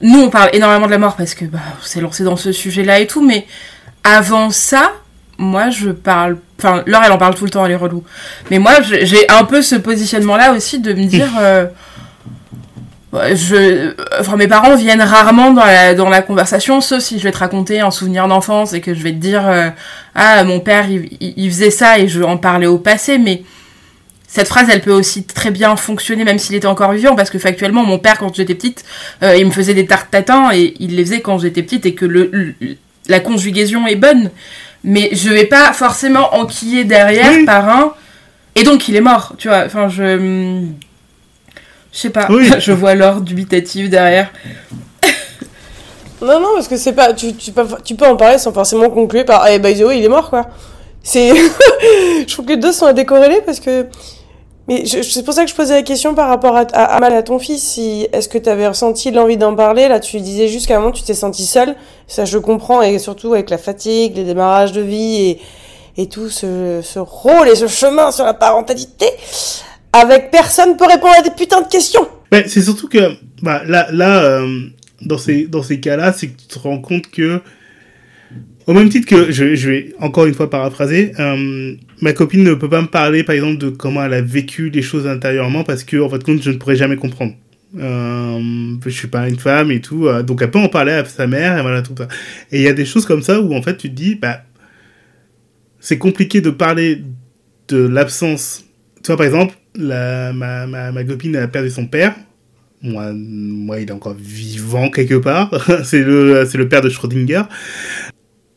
nous, 0.00 0.20
on 0.20 0.30
parle 0.30 0.50
énormément 0.52 0.86
de 0.86 0.90
la 0.90 0.98
mort 0.98 1.16
parce 1.16 1.34
que 1.34 1.44
bah, 1.44 1.58
on 1.96 2.00
lancé 2.00 2.24
dans 2.24 2.36
ce 2.36 2.52
sujet-là 2.52 3.00
et 3.00 3.06
tout, 3.06 3.24
mais 3.24 3.46
avant 4.02 4.50
ça, 4.50 4.92
moi, 5.38 5.70
je 5.70 5.90
parle. 5.90 6.38
Enfin, 6.58 6.82
Laure, 6.86 7.02
elle 7.04 7.12
en 7.12 7.18
parle 7.18 7.34
tout 7.34 7.44
le 7.44 7.50
temps, 7.50 7.64
elle 7.64 7.72
est 7.72 7.76
relou. 7.76 8.04
Mais 8.50 8.58
moi, 8.58 8.72
j'ai 8.82 9.28
un 9.30 9.44
peu 9.44 9.62
ce 9.62 9.74
positionnement-là 9.74 10.52
aussi 10.52 10.78
de 10.78 10.92
me 10.92 11.04
dire. 11.04 11.28
Euh, 11.38 11.66
je, 13.12 13.94
enfin, 14.18 14.36
mes 14.36 14.48
parents 14.48 14.74
viennent 14.74 15.02
rarement 15.02 15.52
dans 15.52 15.64
la, 15.64 15.94
dans 15.94 16.08
la 16.08 16.20
conversation, 16.20 16.80
sauf 16.80 17.00
si 17.00 17.18
je 17.18 17.24
vais 17.24 17.30
te 17.30 17.38
raconter 17.38 17.80
un 17.80 17.92
souvenir 17.92 18.26
d'enfance 18.26 18.72
et 18.72 18.80
que 18.80 18.92
je 18.92 19.02
vais 19.02 19.12
te 19.12 19.18
dire 19.18 19.42
euh, 19.46 19.70
Ah, 20.14 20.42
mon 20.44 20.60
père, 20.60 20.90
il, 20.90 21.08
il, 21.20 21.48
faisait 21.50 21.70
ça 21.70 21.98
et 21.98 22.08
je 22.08 22.22
en 22.22 22.36
parlais 22.36 22.66
au 22.66 22.78
passé, 22.78 23.18
mais 23.18 23.42
cette 24.34 24.48
phrase, 24.48 24.66
elle 24.68 24.80
peut 24.80 24.90
aussi 24.90 25.22
très 25.22 25.52
bien 25.52 25.76
fonctionner 25.76 26.24
même 26.24 26.40
s'il 26.40 26.56
était 26.56 26.66
encore 26.66 26.90
vivant, 26.90 27.14
parce 27.14 27.30
que 27.30 27.38
factuellement, 27.38 27.84
mon 27.84 28.00
père, 28.00 28.18
quand 28.18 28.34
j'étais 28.34 28.56
petite, 28.56 28.84
euh, 29.22 29.36
il 29.36 29.46
me 29.46 29.52
faisait 29.52 29.74
des 29.74 29.86
tartes 29.86 30.10
tatin 30.10 30.50
et 30.52 30.74
il 30.80 30.96
les 30.96 31.04
faisait 31.04 31.20
quand 31.20 31.38
j'étais 31.38 31.62
petite 31.62 31.86
et 31.86 31.94
que 31.94 32.04
le, 32.04 32.56
la 33.06 33.20
conjugaison 33.20 33.86
est 33.86 33.94
bonne. 33.94 34.32
Mais 34.82 35.10
je 35.12 35.28
vais 35.28 35.46
pas 35.46 35.72
forcément 35.72 36.34
enquiller 36.34 36.82
derrière 36.82 37.44
par 37.46 37.68
un. 37.68 37.92
Et 38.56 38.64
donc, 38.64 38.88
il 38.88 38.96
est 38.96 39.00
mort, 39.00 39.34
tu 39.38 39.46
vois. 39.46 39.66
Enfin, 39.66 39.88
je. 39.88 40.64
Je 41.92 41.98
sais 41.98 42.10
pas. 42.10 42.26
je 42.58 42.72
vois 42.72 42.96
l'or 42.96 43.20
dubitatif 43.20 43.88
derrière. 43.88 44.32
non, 46.20 46.40
non, 46.40 46.48
parce 46.56 46.66
que 46.66 46.76
c'est 46.76 46.92
pas. 46.92 47.12
Tu, 47.12 47.36
tu, 47.36 47.52
peux, 47.52 47.64
tu 47.84 47.94
peux 47.94 48.06
en 48.06 48.16
parler 48.16 48.38
sans 48.38 48.52
forcément 48.52 48.90
conclure 48.90 49.24
par. 49.24 49.46
Eh, 49.46 49.60
by 49.60 49.78
the 49.78 49.84
way, 49.84 50.00
il 50.00 50.04
est 50.04 50.08
mort, 50.08 50.28
quoi. 50.28 50.48
C'est. 51.04 51.28
je 51.86 52.32
trouve 52.32 52.46
que 52.46 52.50
les 52.50 52.56
deux 52.56 52.72
sont 52.72 52.86
à 52.86 52.92
décorréler 52.92 53.40
parce 53.46 53.60
que 53.60 53.86
mais 54.66 54.84
c'est 54.86 55.24
pour 55.24 55.34
ça 55.34 55.44
que 55.44 55.50
je 55.50 55.54
posais 55.54 55.74
la 55.74 55.82
question 55.82 56.14
par 56.14 56.28
rapport 56.28 56.56
à, 56.56 56.60
à, 56.72 57.04
à 57.04 57.22
ton 57.22 57.38
fils. 57.38 57.62
Si, 57.62 58.06
est-ce 58.12 58.28
que 58.28 58.38
tu 58.38 58.48
avais 58.48 58.66
ressenti 58.66 59.10
l'envie 59.10 59.36
d'en 59.36 59.54
parler? 59.54 59.88
Là, 59.88 60.00
tu 60.00 60.20
disais 60.20 60.48
juste 60.48 60.70
moment, 60.70 60.90
tu 60.90 61.02
t'es 61.02 61.14
senti 61.14 61.44
seul. 61.44 61.76
Ça, 62.06 62.24
je 62.24 62.38
comprends. 62.38 62.80
Et 62.80 62.98
surtout 62.98 63.34
avec 63.34 63.50
la 63.50 63.58
fatigue, 63.58 64.16
les 64.16 64.24
démarrages 64.24 64.72
de 64.72 64.80
vie 64.80 65.16
et, 65.96 66.02
et 66.02 66.08
tout 66.08 66.30
ce, 66.30 66.80
ce 66.82 66.98
rôle 66.98 67.48
et 67.48 67.56
ce 67.56 67.66
chemin 67.66 68.10
sur 68.10 68.24
la 68.24 68.34
parentalité. 68.34 69.06
Avec 69.92 70.30
personne 70.30 70.76
pour 70.76 70.88
répondre 70.88 71.14
à 71.18 71.22
des 71.22 71.30
putains 71.30 71.60
de 71.60 71.68
questions. 71.68 72.08
Mais 72.32 72.48
c'est 72.48 72.62
surtout 72.62 72.88
que, 72.88 73.12
bah, 73.42 73.62
là, 73.66 73.86
là 73.92 74.24
euh, 74.24 74.60
dans 75.02 75.18
ces, 75.18 75.46
dans 75.46 75.62
ces 75.62 75.78
cas-là, 75.78 76.12
c'est 76.12 76.28
que 76.28 76.40
tu 76.40 76.46
te 76.46 76.58
rends 76.58 76.80
compte 76.80 77.10
que 77.10 77.40
au 78.66 78.72
même 78.72 78.88
titre 78.88 79.06
que, 79.06 79.30
je, 79.30 79.54
je 79.54 79.70
vais 79.70 79.94
encore 80.00 80.24
une 80.24 80.32
fois 80.34 80.48
paraphraser, 80.48 81.12
euh, 81.20 81.74
ma 82.04 82.12
copine 82.12 82.44
ne 82.44 82.52
peut 82.52 82.68
pas 82.68 82.82
me 82.82 82.86
parler, 82.86 83.24
par 83.24 83.34
exemple, 83.34 83.56
de 83.56 83.70
comment 83.70 84.04
elle 84.04 84.12
a 84.12 84.20
vécu 84.20 84.68
les 84.68 84.82
choses 84.82 85.06
intérieurement 85.06 85.64
parce 85.64 85.84
que, 85.84 85.96
en 85.96 86.10
fait, 86.10 86.22
compte, 86.22 86.42
je 86.42 86.50
ne 86.50 86.56
pourrais 86.56 86.76
jamais 86.76 86.96
comprendre. 86.96 87.32
Euh, 87.78 88.76
je 88.84 88.90
suis 88.90 89.08
pas 89.08 89.26
une 89.26 89.38
femme 89.38 89.70
et 89.70 89.80
tout, 89.80 90.06
euh, 90.06 90.22
donc 90.22 90.42
elle 90.42 90.50
peut 90.50 90.58
en 90.58 90.68
parler 90.68 90.92
à 90.92 91.04
sa 91.06 91.26
mère 91.26 91.58
et 91.58 91.62
voilà 91.62 91.80
tout 91.80 91.94
ça. 91.96 92.06
Et 92.52 92.58
il 92.58 92.62
y 92.62 92.68
a 92.68 92.74
des 92.74 92.84
choses 92.84 93.06
comme 93.06 93.22
ça 93.22 93.40
où 93.40 93.52
en 93.54 93.62
fait 93.62 93.78
tu 93.78 93.88
te 93.88 93.94
dis, 93.94 94.14
bah, 94.16 94.42
c'est 95.80 95.96
compliqué 95.96 96.42
de 96.42 96.50
parler 96.50 97.02
de 97.68 97.78
l'absence. 97.78 98.66
Tu 99.02 99.06
vois, 99.06 99.16
par 99.16 99.26
exemple, 99.26 99.54
la, 99.74 100.34
ma, 100.34 100.66
ma, 100.66 100.92
ma 100.92 101.04
copine 101.04 101.34
a 101.36 101.48
perdu 101.48 101.70
son 101.70 101.86
père. 101.86 102.14
Moi, 102.82 103.12
moi, 103.14 103.80
il 103.80 103.88
est 103.88 103.92
encore 103.92 104.14
vivant 104.14 104.90
quelque 104.90 105.14
part. 105.14 105.50
c'est 105.84 106.02
le, 106.02 106.44
le 106.44 106.68
père 106.68 106.82
de 106.82 106.90
Schrödinger 106.90 107.42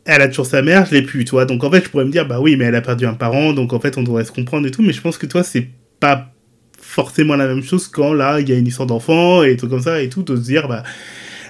elle 0.08 0.22
a 0.22 0.30
toujours 0.30 0.46
sa 0.46 0.62
mère, 0.62 0.86
je 0.86 0.94
l'ai 0.94 1.02
plus, 1.02 1.26
toi. 1.26 1.46
Donc 1.46 1.64
en 1.66 1.70
fait, 1.70 1.84
je 1.84 1.90
pourrais 1.90 2.06
me 2.06 2.12
dire, 2.12 2.26
bah 2.26 2.40
oui, 2.40 2.56
mais 2.56 2.66
elle 2.66 2.76
a 2.76 2.82
perdu 2.82 3.06
un 3.06 3.14
parent, 3.14 3.52
donc 3.52 3.74
en 3.74 3.80
fait, 3.80 3.98
on 3.98 4.04
devrait 4.04 4.24
se 4.24 4.32
comprendre 4.32 4.66
et 4.66 4.72
tout. 4.72 4.82
Mais 4.82 4.94
je 4.94 5.02
pense 5.02 5.18
que 5.18 5.26
toi, 5.26 5.44
c'est 5.44 5.68
pas 6.00 6.32
forcément 6.80 7.36
la 7.36 7.46
même 7.46 7.62
chose 7.62 7.90
quand 7.90 8.14
là, 8.14 8.40
il 8.40 8.48
y 8.48 8.54
a 8.54 8.58
une 8.58 8.68
histoire 8.68 8.88
d'enfant 8.88 9.44
et 9.44 9.58
tout 9.58 9.68
comme 9.68 9.82
ça 9.82 10.02
et 10.02 10.08
tout, 10.08 10.24
de 10.24 10.36
se 10.38 10.42
dire, 10.42 10.70
bah, 10.70 10.84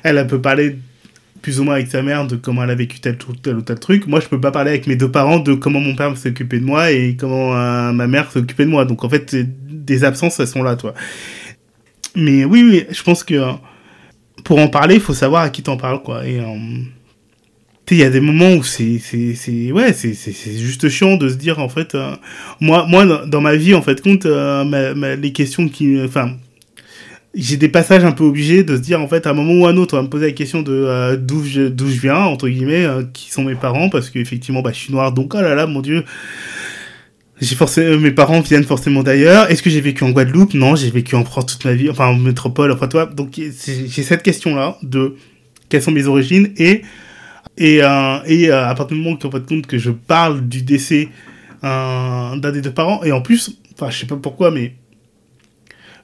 elle, 0.03 0.25
peut 0.25 0.41
parler 0.41 0.77
plus 1.43 1.59
ou 1.59 1.65
moins 1.65 1.75
avec 1.75 1.87
sa 1.87 2.01
mère 2.01 2.25
de 2.25 2.35
comment 2.35 2.63
elle 2.63 2.71
a 2.71 2.75
vécu 2.75 2.99
tel, 2.99 3.15
tel 3.43 3.57
ou 3.57 3.61
tel 3.61 3.79
truc. 3.79 4.07
Moi, 4.07 4.19
je 4.21 4.27
peux 4.27 4.41
pas 4.41 4.51
parler 4.51 4.71
avec 4.71 4.87
mes 4.87 4.95
deux 4.95 5.11
parents 5.11 5.39
de 5.39 5.53
comment 5.53 5.79
mon 5.79 5.95
père 5.95 6.11
occupé 6.25 6.59
de 6.59 6.65
moi 6.65 6.91
et 6.91 7.15
comment 7.15 7.55
euh, 7.55 7.91
ma 7.91 8.07
mère 8.07 8.31
s'est 8.31 8.39
occupée 8.39 8.65
de 8.65 8.71
moi. 8.71 8.85
Donc 8.85 9.03
en 9.03 9.09
fait, 9.09 9.35
des 9.35 10.03
absences, 10.03 10.39
elles 10.39 10.47
sont 10.47 10.63
là, 10.63 10.75
toi. 10.75 10.95
Mais 12.15 12.43
oui, 12.43 12.63
oui, 12.67 12.85
je 12.89 13.03
pense 13.03 13.23
que 13.23 13.35
pour 14.43 14.57
en 14.57 14.67
parler, 14.67 14.95
il 14.95 15.01
faut 15.01 15.13
savoir 15.13 15.43
à 15.43 15.49
qui 15.51 15.61
t'en 15.61 15.77
parles, 15.77 16.01
quoi. 16.01 16.25
Et. 16.25 16.39
Euh, 16.39 16.55
il 17.95 17.99
y 17.99 18.03
a 18.03 18.09
des 18.09 18.19
moments 18.19 18.53
où 18.53 18.63
c'est 18.63 18.99
c'est 18.99 19.33
c'est 19.33 19.71
ouais 19.71 19.93
c'est 19.93 20.13
c'est 20.13 20.57
juste 20.57 20.89
chiant 20.89 21.15
de 21.15 21.29
se 21.29 21.35
dire 21.35 21.59
en 21.59 21.69
fait 21.69 21.95
euh, 21.95 22.15
moi 22.59 22.85
moi 22.87 23.25
dans 23.25 23.39
ma 23.39 23.55
vie 23.55 23.73
en 23.73 23.81
fait 23.81 24.01
compte 24.01 24.25
euh, 24.25 25.15
les 25.15 25.31
questions 25.31 25.69
qui 25.69 25.97
enfin 26.03 26.33
j'ai 27.33 27.55
des 27.55 27.69
passages 27.69 28.03
un 28.03 28.11
peu 28.11 28.25
obligés 28.25 28.63
de 28.63 28.75
se 28.75 28.81
dire 28.81 28.99
en 28.99 29.07
fait 29.07 29.25
à 29.25 29.29
un 29.29 29.33
moment 29.33 29.53
ou 29.53 29.67
à 29.67 29.69
un 29.69 29.77
autre 29.77 29.93
on 29.93 29.97
va 29.97 30.03
me 30.03 30.09
poser 30.09 30.25
la 30.27 30.31
question 30.33 30.61
de 30.61 30.73
euh, 30.73 31.15
d'où 31.15 31.43
je 31.45 31.69
d'où 31.69 31.87
je 31.87 32.01
viens 32.01 32.19
entre 32.19 32.49
guillemets 32.49 32.85
qui 33.13 33.31
sont 33.31 33.43
mes 33.43 33.55
parents 33.55 33.89
parce 33.89 34.09
qu'effectivement 34.09 34.61
bah 34.61 34.71
je 34.73 34.79
suis 34.79 34.93
noir 34.93 35.13
donc 35.13 35.33
oh 35.33 35.41
là 35.41 35.55
là 35.55 35.65
mon 35.65 35.81
dieu. 35.81 36.03
J'ai 37.39 37.55
forcément 37.55 37.99
mes 37.99 38.09
parents 38.09 38.41
viennent 38.41 38.63
forcément 38.63 39.03
d'ailleurs. 39.03 39.51
Est-ce 39.51 39.61
que 39.61 39.69
j'ai 39.69 39.79
vécu 39.79 40.03
en 40.03 40.09
Guadeloupe? 40.09 40.55
Non 40.55 40.75
j'ai 40.75 40.89
vécu 40.89 41.15
en 41.15 41.23
France 41.23 41.45
toute 41.45 41.65
ma 41.65 41.73
vie 41.73 41.89
enfin 41.89 42.07
en 42.07 42.15
métropole 42.15 42.71
enfin 42.71 42.87
toi. 42.87 43.05
Donc 43.05 43.35
j'ai 43.35 44.03
cette 44.03 44.23
question 44.23 44.55
là 44.55 44.75
de 44.81 45.15
quelles 45.69 45.83
sont 45.83 45.91
mes 45.91 46.07
origines 46.07 46.51
et 46.57 46.81
et, 47.57 47.83
euh, 47.83 48.19
et 48.25 48.49
euh, 48.49 48.67
à 48.67 48.75
partir 48.75 48.95
du 48.95 49.03
moment 49.03 49.17
où 49.17 49.31
fait 49.31 49.45
compte 49.45 49.67
que 49.67 49.77
je 49.77 49.91
parle 49.91 50.47
du 50.47 50.61
décès 50.61 51.09
euh, 51.63 52.35
d'un 52.35 52.51
des 52.51 52.61
deux 52.61 52.71
parents, 52.71 53.03
et 53.03 53.11
en 53.11 53.21
plus, 53.21 53.57
enfin, 53.73 53.89
je 53.89 53.99
sais 53.99 54.05
pas 54.05 54.15
pourquoi, 54.15 54.51
mais 54.51 54.73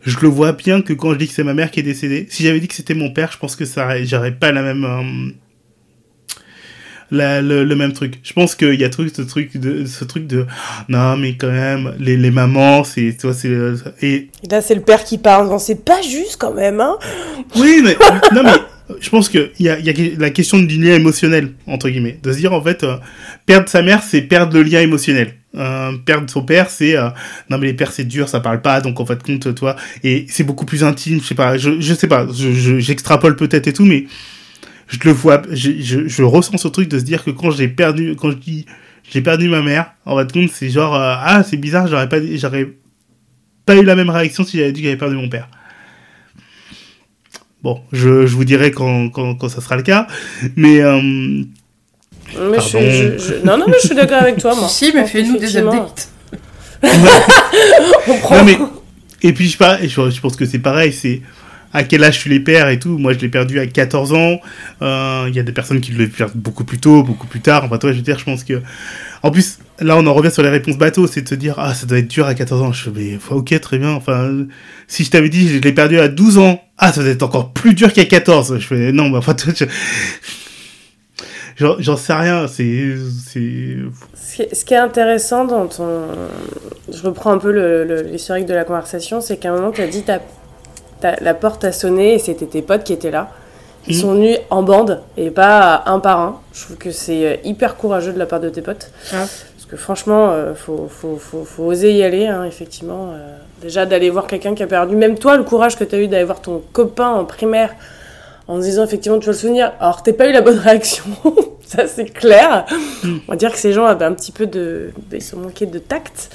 je 0.01 0.18
le 0.20 0.28
vois 0.28 0.51
bien 0.54 0.82
que 0.82 0.93
quand 0.93 1.14
je 1.14 1.18
dis 1.20 1.28
que 1.28 1.34
c'est 1.34 1.43
ma 1.43 1.54
mère 1.54 1.72
qui 1.72 1.80
est 1.80 1.84
décédée, 1.84 2.28
si 2.30 2.43
j'avais 2.43 2.60
dit 2.60 2.68
que 2.68 2.74
c'était 2.74 2.95
mon 2.95 3.12
père, 3.12 3.32
je 3.32 3.38
pense 3.38 3.56
que 3.56 3.66
ça, 3.66 4.04
j'aurais 4.04 4.34
pas 4.34 4.51
la 4.51 4.64
même, 4.64 4.84
euh, 4.84 5.32
la, 7.12 7.41
le, 7.41 7.64
le, 7.64 7.76
même 7.76 7.93
truc. 7.93 8.20
Je 8.24 8.34
pense 8.34 8.56
qu'il 8.56 8.74
y 8.74 8.84
a 8.84 8.89
truc, 8.89 9.14
ce 9.16 9.22
truc 9.22 9.56
de, 9.58 9.86
ce 9.86 10.04
truc 10.04 10.26
de, 10.26 10.47
non, 10.89 11.16
mais 11.18 11.38
quand 11.38 11.51
même, 11.51 11.93
les, 11.99 12.18
les 12.18 12.32
mamans, 12.32 12.84
c'est, 12.84 13.16
tu 13.18 13.28
vois, 13.28 13.36
c'est, 13.36 13.56
et... 14.01 14.30
là, 14.49 14.62
c'est 14.62 14.76
le 14.76 14.82
père 14.82 15.04
qui 15.04 15.20
parle, 15.20 15.58
c'est 15.60 15.86
pas 15.86 16.01
juste 16.01 16.38
quand 16.39 16.54
même, 16.54 16.82
hein. 16.82 16.97
Oui, 17.56 17.82
mais, 17.84 17.95
non, 18.34 18.41
mais, 18.43 18.58
je 19.00 19.10
pense 19.10 19.30
qu'il 19.30 19.50
y 19.60 19.64
y 19.64 19.70
a 19.70 19.94
la 20.18 20.30
question 20.30 20.60
du 20.60 20.82
lien 20.82 20.94
émotionnel, 20.94 21.54
entre 21.68 21.90
guillemets. 21.90 22.20
De 22.22 22.32
se 22.32 22.38
dire, 22.38 22.54
en 22.54 22.62
fait, 22.62 22.84
euh, 22.84 22.98
perdre 23.46 23.70
sa 23.70 23.82
mère, 23.82 24.04
c'est 24.04 24.22
perdre 24.22 24.58
le 24.58 24.64
lien 24.64 24.82
émotionnel. 24.82 25.36
Euh, 25.56 25.94
perdre 26.06 26.30
son 26.30 26.44
père, 26.44 26.70
c'est... 26.70 26.98
Euh, 26.98 27.10
non, 27.50 27.58
mais 27.58 27.68
les 27.68 27.74
pères, 27.74 27.92
c'est 27.92 28.04
dur, 28.04 28.28
ça 28.28 28.40
parle 28.40 28.62
pas, 28.62 28.82
donc 28.82 29.00
en 29.00 29.06
fait, 29.06 29.22
compte, 29.24 29.56
toi... 29.56 29.76
Et 30.04 30.26
c'est 30.28 30.44
beaucoup 30.44 30.66
plus 30.66 30.84
intime, 30.84 31.22
je 31.22 31.28
sais 31.28 31.36
pas, 31.36 31.58
je, 31.58 31.80
je 31.80 31.94
sais 31.94 32.08
pas, 32.08 32.28
j'extrapole 32.32 33.34
je, 33.34 33.38
peut-être 33.38 33.68
et 33.68 33.74
tout, 33.74 33.86
mais 33.86 34.06
je 34.88 34.98
le 35.06 35.12
vois, 35.12 35.42
je, 35.52 36.24
ressens 36.24 36.58
ce 36.58 36.68
truc 36.68 36.90
de 36.90 37.00
se 37.00 37.04
dire 37.04 37.24
que 37.24 37.32
quand 37.32 37.52
j'ai 37.52 37.68
perdu, 37.68 38.16
quand 38.16 38.32
je 38.32 38.38
dis 38.38 38.66
j'ai 39.10 39.22
perdu 39.22 39.48
ma 39.48 39.62
mère, 39.62 39.94
en 40.06 40.18
fait, 40.18 40.32
compte, 40.32 40.50
c'est 40.52 40.70
genre, 40.70 40.96
ah, 40.96 41.44
c'est 41.44 41.58
bizarre, 41.58 41.88
j'aurais 41.88 42.10
pas, 42.10 42.18
j'aurais 42.36 42.68
pas 43.66 43.76
eu 43.76 43.84
la 43.84 43.96
même 43.96 44.10
réaction 44.10 44.44
si 44.44 44.58
j'avais 44.58 44.72
dit 44.72 44.82
que 44.82 44.88
j'avais 44.88 44.98
perdu 44.98 45.16
mon 45.16 45.30
père. 45.30 45.48
Bon, 47.64 47.80
je, 47.93 48.26
je 48.26 48.36
vous 48.36 48.43
dirai 48.43 48.72
quand, 48.72 49.09
quand, 49.09 49.36
quand, 49.36 49.49
ça 49.49 49.61
sera 49.61 49.78
le 49.78 49.84
cas. 49.84 50.07
Mais, 50.55 50.82
euh, 50.82 50.99
Mais 51.01 52.59
je, 52.59 53.18
je, 53.18 53.45
Non, 53.45 53.57
non, 53.57 53.66
mais 53.68 53.78
je 53.82 53.88
suis 53.88 53.95
d'accord 53.95 54.22
avec 54.22 54.38
toi, 54.38 54.53
moi. 54.55 54.68
Si, 54.70 54.91
mais 54.93 55.05
fais-nous 55.07 55.38
des 55.38 55.57
updates. 55.57 56.09
On 56.84 58.18
prend... 58.18 58.38
Non, 58.38 58.43
mais... 58.43 58.57
Et 59.22 59.32
puis, 59.32 59.47
je, 59.47 59.57
je 59.88 60.20
pense 60.20 60.36
que 60.36 60.45
c'est 60.45 60.59
pareil, 60.59 60.91
c'est 60.91 61.22
à 61.74 61.84
quel 61.84 62.03
âge 62.03 62.20
tu 62.20 62.30
les 62.30 62.39
perds 62.39 62.70
et 62.70 62.80
tout. 62.80 62.97
Moi, 62.97 63.14
je 63.14 63.20
l'ai 63.20 63.30
perdu 63.30 63.59
à 63.59 63.66
14 63.66 64.14
ans. 64.14 64.39
Euh, 64.82 65.26
il 65.30 65.36
y 65.36 65.39
a 65.39 65.43
des 65.43 65.51
personnes 65.51 65.82
qui 65.82 65.91
le 65.91 66.07
perdent 66.07 66.36
beaucoup 66.36 66.66
plus 66.66 66.80
tôt, 66.80 67.01
beaucoup 67.03 67.28
plus 67.28 67.39
tard. 67.39 67.64
Enfin, 67.64 67.78
toi, 67.78 67.91
je 67.91 67.97
veux 67.97 68.03
dire, 68.03 68.20
je 68.20 68.26
pense 68.26 68.43
que. 68.43 68.61
En 69.24 69.32
plus, 69.32 69.60
là, 69.80 69.96
on 69.98 70.06
en 70.06 70.14
revient 70.14 70.32
sur 70.32 70.44
les 70.44 70.50
réponses 70.50 70.78
bateau, 70.78 71.08
c'est 71.08 71.22
de 71.22 71.30
se 71.30 71.36
dire, 71.36 71.56
ah, 71.58 71.74
ça 71.74 71.86
doit 71.86 71.98
être 71.98 72.10
dur 72.10 72.28
à 72.28 72.34
14 72.34 72.62
ans. 72.62 72.74
Je 72.74 72.90
fais, 72.90 73.18
ok, 73.32 73.60
très 73.62 73.78
bien. 73.78 73.92
Enfin, 73.92 74.46
si 74.88 75.06
je 75.06 75.12
t'avais 75.12 75.30
dit, 75.30 75.48
je 75.48 75.60
l'ai 75.60 75.72
perdu 75.72 75.98
à 75.98 76.10
12 76.10 76.38
ans, 76.40 76.62
ah, 76.78 76.92
ça 76.92 77.02
doit 77.02 77.12
être 77.12 77.24
encore 77.24 77.54
plus 77.54 77.74
dur 77.74 77.94
qu'à 77.94 78.04
14. 78.04 78.60
Je 78.60 78.68
fais, 78.68 78.92
non, 78.92 79.10
bah, 79.10 79.20
enfin, 79.20 79.36
je... 79.56 79.66
J'en 81.56 81.98
sais 81.98 82.14
rien, 82.14 82.48
c'est. 82.48 82.96
Ce 84.16 84.66
qui 84.66 84.74
est 84.74 84.78
intéressant 84.78 85.46
dans 85.46 85.68
ton. 85.68 86.08
Je 86.92 87.02
reprends 87.04 87.32
un 87.32 87.38
peu 87.38 87.52
l'historique 88.12 88.48
de 88.48 88.54
la 88.54 88.66
conversation, 88.66 89.22
c'est 89.22 89.38
qu'à 89.38 89.52
un 89.52 89.56
moment, 89.56 89.72
tu 89.72 89.82
as 89.82 89.88
dit 89.88 90.04
la 91.22 91.34
porte 91.34 91.64
a 91.64 91.72
sonné 91.72 92.16
et 92.16 92.20
c'était 92.20 92.48
tes 92.48 92.62
potes 92.62 92.84
qui 92.84 92.94
étaient 92.94 93.12
là. 93.12 93.32
Ils 93.88 93.96
mhm. 93.96 94.02
sont 94.02 94.14
venus 94.14 94.38
en 94.50 94.64
bande 94.64 95.02
et 95.18 95.30
pas 95.30 95.84
un 95.86 96.00
par 96.00 96.20
un. 96.20 96.40
Je 96.54 96.64
trouve 96.64 96.78
que 96.78 96.92
c'est 96.92 97.26
euh, 97.26 97.36
hyper 97.44 97.76
courageux 97.76 98.14
de 98.14 98.20
la 98.20 98.26
part 98.26 98.40
de 98.40 98.50
tes 98.50 98.62
potes. 98.62 98.92
Parce 99.12 99.66
que 99.70 99.76
franchement, 99.76 100.30
euh, 100.32 100.54
faut, 100.56 100.88
faut, 100.90 101.18
faut, 101.18 101.44
faut, 101.44 101.64
oser 101.64 101.92
y 101.94 102.04
aller, 102.04 102.28
hein, 102.28 102.46
effectivement. 102.46 103.12
Euh. 103.14 103.38
déjà 103.62 103.86
d'aller 103.86 104.10
voir 104.10 104.28
quelqu'un 104.28 104.56
qui 104.56 104.64
a 104.64 104.68
perdu, 104.68 104.96
même 104.96 105.18
toi, 105.18 105.38
le 105.38 105.44
courage 105.44 105.78
que 105.78 105.84
tu 105.84 105.96
as 105.96 106.00
eu 106.00 106.08
d'aller 106.08 106.24
voir 106.24 106.42
ton 106.42 106.62
copain 106.72 107.10
en 107.10 107.26
primaire 107.26 107.76
en 108.48 108.60
disant 108.60 108.84
effectivement 108.84 109.20
tu 109.20 109.26
vas 109.26 109.32
le 109.32 109.38
souvenir. 109.38 109.74
Alors 109.80 110.04
t'as 110.04 110.14
pas 110.14 110.28
eu 110.28 110.32
la 110.32 110.42
bonne 110.42 110.60
réaction, 110.60 111.06
ça 111.66 111.88
c'est 111.88 112.06
clair. 112.06 112.66
Mhm. 113.04 113.22
On 113.28 113.32
va 113.32 113.38
dire 113.38 113.52
que 113.52 113.58
ces 113.60 113.74
gens 113.74 113.86
avaient 113.86 114.06
un 114.06 114.14
petit 114.14 114.32
peu 114.32 114.46
de. 114.46 114.92
Ils 115.12 115.22
sont 115.22 115.38
manqués 115.38 115.66
de 115.66 115.80
tact. 115.80 116.30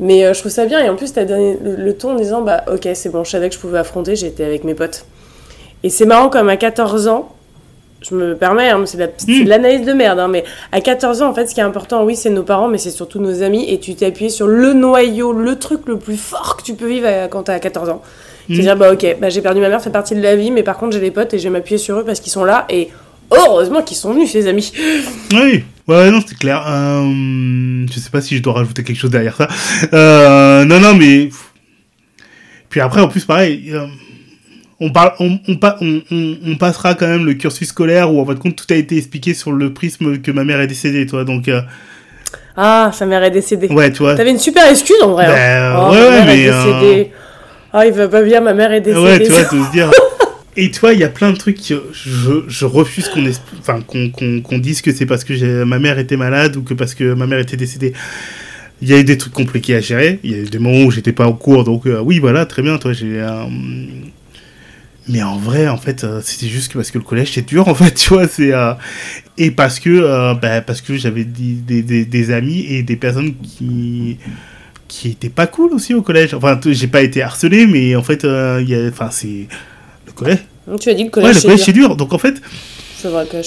Mais 0.00 0.24
euh, 0.24 0.34
je 0.34 0.40
trouve 0.40 0.50
ça 0.50 0.66
bien. 0.66 0.80
Et 0.80 0.88
en 0.88 0.96
plus, 0.96 1.12
tu 1.12 1.18
as 1.18 1.24
donné 1.24 1.56
le, 1.62 1.96
ton 1.96 2.12
en 2.12 2.14
disant 2.16 2.42
Bah, 2.42 2.64
ok, 2.72 2.88
c'est 2.94 3.10
bon, 3.10 3.24
je 3.24 3.30
savais 3.30 3.48
que 3.48 3.54
je 3.54 3.60
pouvais 3.60 3.78
affronter, 3.78 4.16
j'étais 4.16 4.44
avec 4.44 4.64
mes 4.64 4.74
potes. 4.74 5.06
Et 5.84 5.90
c'est 5.90 6.06
marrant, 6.06 6.30
comme 6.30 6.48
à 6.48 6.56
14 6.56 7.06
ans, 7.08 7.34
je 8.00 8.14
me 8.14 8.34
permets, 8.34 8.70
hein, 8.70 8.82
c'est 8.86 8.98
de 8.98 9.48
l'analyse 9.48 9.86
de 9.86 9.92
merde, 9.92 10.18
hein, 10.18 10.28
mais 10.28 10.44
à 10.72 10.80
14 10.80 11.22
ans, 11.22 11.28
en 11.28 11.34
fait, 11.34 11.46
ce 11.46 11.54
qui 11.54 11.60
est 11.60 11.64
important, 11.64 12.04
oui, 12.04 12.16
c'est 12.16 12.30
nos 12.30 12.42
parents, 12.42 12.68
mais 12.68 12.78
c'est 12.78 12.90
surtout 12.90 13.20
nos 13.20 13.42
amis. 13.42 13.66
Et 13.68 13.78
tu 13.78 13.94
t'es 13.94 14.06
appuyé 14.06 14.30
sur 14.30 14.46
le 14.46 14.72
noyau, 14.72 15.32
le 15.32 15.56
truc 15.56 15.82
le 15.86 15.98
plus 15.98 16.16
fort 16.16 16.56
que 16.56 16.62
tu 16.62 16.74
peux 16.74 16.88
vivre 16.88 17.28
quand 17.30 17.44
t'as 17.44 17.58
14 17.58 17.90
ans. 17.90 18.02
Mmh. 18.48 18.54
C'est-à-dire, 18.54 18.76
bah, 18.76 18.92
ok, 18.92 19.16
bah, 19.20 19.28
j'ai 19.28 19.42
perdu 19.42 19.60
ma 19.60 19.68
mère, 19.68 19.80
c'est 19.80 19.92
partie 19.92 20.14
de 20.14 20.22
la 20.22 20.36
vie, 20.36 20.50
mais 20.50 20.62
par 20.62 20.78
contre, 20.78 20.92
j'ai 20.92 21.00
des 21.00 21.10
potes 21.10 21.32
et 21.34 21.38
je 21.38 21.44
vais 21.44 21.50
m'appuyer 21.50 21.78
sur 21.78 21.98
eux 21.98 22.04
parce 22.04 22.20
qu'ils 22.20 22.32
sont 22.32 22.44
là. 22.44 22.66
Et 22.70 22.88
heureusement 23.30 23.82
qu'ils 23.82 23.96
sont 23.96 24.12
venus, 24.12 24.30
ces 24.30 24.46
amis. 24.48 24.72
Oui. 25.32 25.64
Ouais, 25.86 26.10
non, 26.10 26.20
c'est 26.26 26.38
clair. 26.38 26.64
Euh, 26.66 27.86
je 27.92 27.98
sais 27.98 28.08
pas 28.08 28.22
si 28.22 28.38
je 28.38 28.42
dois 28.42 28.54
rajouter 28.54 28.82
quelque 28.82 28.96
chose 28.96 29.10
derrière 29.10 29.36
ça. 29.36 29.48
Euh, 29.92 30.64
non, 30.64 30.80
non, 30.80 30.94
mais. 30.94 31.28
Puis 32.70 32.80
après, 32.80 33.02
en 33.02 33.08
plus, 33.08 33.26
pareil. 33.26 33.70
Euh, 33.70 33.86
on, 34.80 34.90
parle, 34.90 35.12
on, 35.20 35.38
on, 35.48 36.36
on, 36.46 36.56
passera 36.56 36.94
quand 36.94 37.06
même 37.06 37.24
le 37.24 37.34
cursus 37.34 37.68
scolaire 37.68 38.12
où 38.12 38.20
en 38.20 38.26
fin 38.26 38.34
de 38.34 38.38
compte 38.38 38.56
tout 38.56 38.72
a 38.72 38.76
été 38.76 38.96
expliqué 38.96 39.34
sur 39.34 39.52
le 39.52 39.72
prisme 39.72 40.18
que 40.18 40.30
ma 40.30 40.44
mère 40.44 40.60
est 40.60 40.66
décédée, 40.66 41.06
toi. 41.06 41.24
Donc. 41.24 41.50
Ah, 42.56 42.90
sa 42.92 43.06
mère 43.06 43.22
est 43.24 43.30
décédée. 43.30 43.68
Ouais, 43.68 43.90
tu 43.90 43.98
vois. 43.98 44.14
T'avais 44.14 44.30
une 44.30 44.38
super 44.38 44.68
excuse 44.68 45.02
en 45.02 45.12
vrai. 45.12 45.26
Hein. 45.26 45.76
Oh, 45.76 45.92
ouais, 45.92 46.24
mais. 46.24 46.44
Décédée. 46.44 47.10
Ah, 47.72 47.86
il 47.86 47.92
va 47.92 48.06
pas 48.08 48.22
bien, 48.22 48.40
ma 48.40 48.54
mère 48.54 48.72
est 48.72 48.80
décédée. 48.80 49.04
Ouais, 49.04 49.20
tu 49.20 49.30
vois, 49.30 49.44
tu 49.44 49.60
se 49.60 49.72
dire. 49.72 49.90
Et 50.56 50.70
toi, 50.70 50.92
il 50.92 51.00
y 51.00 51.04
a 51.04 51.08
plein 51.08 51.32
de 51.32 51.36
trucs 51.36 51.56
que 51.56 51.82
je, 51.92 52.44
je 52.46 52.64
refuse 52.64 53.08
qu'on 53.08 53.24
enfin, 53.58 53.80
qu'on 53.80 54.58
dise 54.58 54.82
que 54.82 54.92
c'est 54.92 55.06
parce 55.06 55.24
que 55.24 55.64
ma 55.64 55.80
mère 55.80 55.98
était 55.98 56.16
malade 56.16 56.56
ou 56.56 56.62
que 56.62 56.74
parce 56.74 56.94
que 56.94 57.12
ma 57.14 57.26
mère 57.26 57.40
était 57.40 57.56
décédée. 57.56 57.92
Il 58.80 58.88
y 58.88 58.94
a 58.94 58.98
eu 58.98 59.04
des 59.04 59.18
trucs 59.18 59.32
compliqués 59.32 59.74
à 59.74 59.80
gérer. 59.80 60.20
Il 60.22 60.30
y 60.30 60.34
a 60.34 60.38
eu 60.38 60.44
des 60.44 60.58
moments 60.58 60.84
où 60.84 60.90
j'étais 60.90 61.12
pas 61.12 61.26
au 61.26 61.34
cours, 61.34 61.64
donc 61.64 61.86
euh, 61.86 62.00
oui, 62.00 62.18
voilà, 62.18 62.46
très 62.46 62.62
bien. 62.62 62.78
Toi, 62.78 62.92
j'ai. 62.92 63.20
Euh, 63.20 63.46
mais 65.08 65.22
en 65.22 65.36
vrai, 65.36 65.68
en 65.68 65.76
fait, 65.76 66.04
euh, 66.04 66.20
c'était 66.22 66.48
juste 66.48 66.72
parce 66.72 66.90
que 66.90 66.98
le 66.98 67.04
collège 67.04 67.32
c'est 67.32 67.46
dur, 67.46 67.68
en 67.68 67.74
fait, 67.74 67.92
tu 67.92 68.10
vois. 68.10 68.28
C'est 68.28 68.52
et 69.36 69.50
parce 69.50 69.80
que 69.80 70.34
bah, 70.40 70.60
parce 70.60 70.80
que 70.80 70.96
j'avais 70.96 71.24
des, 71.24 71.82
des, 71.82 72.04
des, 72.04 72.30
amis 72.30 72.66
et 72.68 72.82
des 72.82 72.96
personnes 72.96 73.34
qui 73.36 74.18
qui 74.86 75.08
étaient 75.10 75.28
pas 75.28 75.46
cool 75.46 75.72
aussi 75.72 75.94
au 75.94 76.02
collège. 76.02 76.34
Enfin, 76.34 76.58
j'ai 76.64 76.86
pas 76.86 77.02
été 77.02 77.22
harcelé, 77.22 77.66
mais 77.66 77.96
en 77.96 78.02
fait, 78.02 78.24
a, 78.24 78.60
enfin, 78.88 79.10
c'est 79.10 79.48
collège. 80.14 80.38
Tu 80.80 80.88
as 80.88 80.94
dit 80.94 81.04
le 81.04 81.10
collège. 81.10 81.28
Ouais, 81.28 81.34
le 81.34 81.42
collège 81.42 81.60
c'est 81.60 81.72
dur. 81.72 81.96
Donc 81.96 82.12
en 82.12 82.18
fait. 82.18 82.40
C'est 82.96 83.08
vrai, 83.08 83.26
le. 83.30 83.40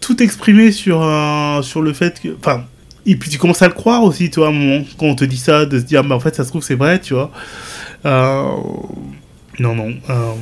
Tout 0.00 0.22
exprimé 0.22 0.70
sur, 0.70 1.02
euh, 1.02 1.62
sur 1.62 1.82
le 1.82 1.92
fait 1.92 2.20
que. 2.20 2.28
Enfin. 2.38 2.64
Et 3.06 3.16
puis 3.16 3.28
tu 3.28 3.36
commences 3.36 3.60
à 3.60 3.68
le 3.68 3.74
croire 3.74 4.02
aussi, 4.02 4.30
toi, 4.30 4.50
quand 4.98 5.06
on 5.06 5.14
te 5.14 5.26
dit 5.26 5.36
ça, 5.36 5.66
de 5.66 5.78
se 5.78 5.84
dire, 5.84 6.02
bah 6.04 6.14
en 6.14 6.20
fait, 6.20 6.34
ça 6.34 6.42
se 6.42 6.48
trouve, 6.48 6.62
c'est 6.62 6.74
vrai, 6.74 6.98
tu 7.02 7.12
vois. 7.12 7.30
Euh, 8.06 8.46
non, 9.58 9.74
non. 9.74 9.94
Euh, 10.10 10.32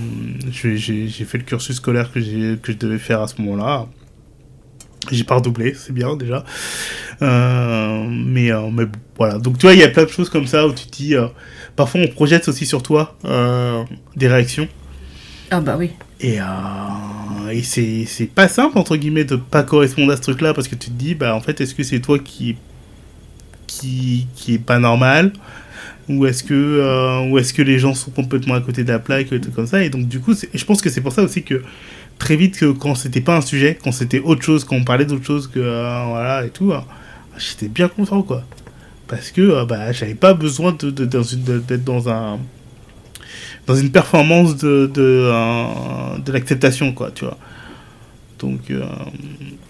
j'ai 0.51 1.25
fait 1.25 1.39
le 1.39 1.45
cursus 1.45 1.77
scolaire 1.77 2.13
que, 2.13 2.55
que 2.57 2.73
je 2.73 2.79
devais 2.79 2.99
faire 2.99 3.21
à 3.21 3.29
ce 3.29 3.41
moment-là. 3.43 3.87
J'ai 5.11 5.25
pas 5.25 5.35
redoublé, 5.35 5.75
c'est 5.75 5.93
bien 5.93 6.17
déjà. 6.17 6.45
mais, 7.21 8.51
mais 8.73 8.85
voilà. 9.17 9.39
Donc 9.39 9.59
tu 9.59 9.67
vois, 9.67 9.75
il 9.75 9.81
y 9.81 9.85
a 9.85 9.89
plein 9.89 10.05
de 10.05 10.09
choses 10.11 10.31
comme 10.31 10.47
ça 10.47 10.67
où 10.67 10.73
tu 10.73 10.87
te 10.87 10.97
dis. 10.97 11.15
parfois, 11.77 12.01
on 12.01 12.09
projette 12.09 12.49
aussi 12.49 12.67
sur 12.67 12.83
toi 12.83 13.17
des 14.17 14.29
réactions. 14.29 14.69
Ah 15.55 15.61
bah 15.61 15.77
oui. 15.79 15.91
Et, 16.23 16.41
euh, 16.41 17.61
c'est 17.63 18.31
pas 18.35 18.49
simple, 18.49 18.79
entre 18.79 18.97
guillemets, 18.97 19.25
de 19.25 19.37
pas 19.37 19.63
correspondre 19.65 20.13
à 20.13 20.17
ce 20.17 20.23
truc-là, 20.23 20.55
parce 20.55 20.67
que 20.67 20.77
tu 20.77 20.89
te 20.89 20.95
dis, 20.95 21.15
bah 21.15 21.35
en 21.35 21.41
fait, 21.41 21.61
est-ce 21.61 21.75
que 21.75 21.83
c'est 21.83 22.01
toi 22.01 22.19
qui, 22.19 22.57
qui, 23.67 24.29
qui 24.35 24.55
est 24.55 24.59
pas 24.59 24.79
normal? 24.79 25.33
Ou 26.09 26.27
est-ce 26.27 26.43
que 26.43 26.55
euh, 26.55 27.29
ou 27.29 27.39
est-ce 27.39 27.55
que 27.55 27.63
les 27.63 27.79
gens 27.79 27.95
sont 27.95 28.11
complètement 28.11 28.55
à 28.55 28.61
côté 28.61 28.85
de 28.85 28.93
la 28.93 28.99
plaque 28.99 29.33
et 29.33 29.41
tout 29.41 29.51
comme 29.51 29.67
ça 29.67 29.85
et 29.85 29.91
donc 29.91 30.09
du 30.09 30.21
coup 30.21 30.35
je 30.35 30.65
pense 30.65 30.83
que 30.83 30.91
c'est 30.91 31.01
pour 31.01 31.13
ça 31.13 31.23
aussi 31.23 31.43
que 31.43 31.63
très 32.19 32.37
vite 32.37 32.59
que 32.59 32.73
quand 32.73 32.95
c'était 32.95 33.21
pas 33.21 33.37
un 33.37 33.41
sujet 33.41 33.79
quand 33.83 33.93
c'était 33.93 34.21
autre 34.21 34.43
chose 34.43 34.65
quand 34.65 34.77
on 34.77 34.85
parlait 34.85 35.05
d'autre 35.05 35.25
chose 35.25 35.47
que 35.47 35.61
euh, 35.61 36.05
voilà 36.09 36.45
et 36.45 36.51
tout 36.51 36.73
hein, 36.73 36.85
j'étais 37.39 37.69
bien 37.69 37.89
content 37.89 38.23
quoi 38.23 38.45
parce 39.07 39.31
que 39.31 39.65
bah 39.65 39.93
j'avais 39.93 40.15
pas 40.15 40.35
besoin 40.35 40.73
de, 40.73 40.91
d'être 40.91 41.85
dans 41.85 42.09
un 42.09 42.39
dans 43.67 43.75
une 43.75 43.91
performance 43.91 44.57
de, 44.57 44.91
de, 44.93 45.03
euh, 45.03 46.19
de 46.19 46.33
l'acceptation, 46.33 46.93
quoi, 46.93 47.11
tu 47.11 47.25
vois. 47.25 47.39
Donc, 48.39 48.71
euh, 48.71 48.85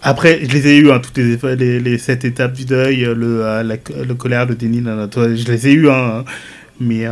après, 0.03 0.45
je 0.45 0.51
les 0.51 0.67
ai 0.67 0.77
eu, 0.77 0.91
hein, 0.91 0.99
toutes 0.99 1.17
les, 1.17 1.37
les, 1.55 1.79
les, 1.79 1.97
sept 1.97 2.25
étapes 2.25 2.53
du 2.53 2.65
deuil, 2.65 3.01
le, 3.01 3.45
euh, 3.45 3.63
la, 3.63 3.75
le 4.03 4.15
colère, 4.15 4.45
le 4.45 4.55
déni, 4.55 4.83
je 4.83 5.51
les 5.51 5.67
ai 5.67 5.71
eu, 5.71 5.89
hein, 5.89 6.25
mais, 6.79 7.05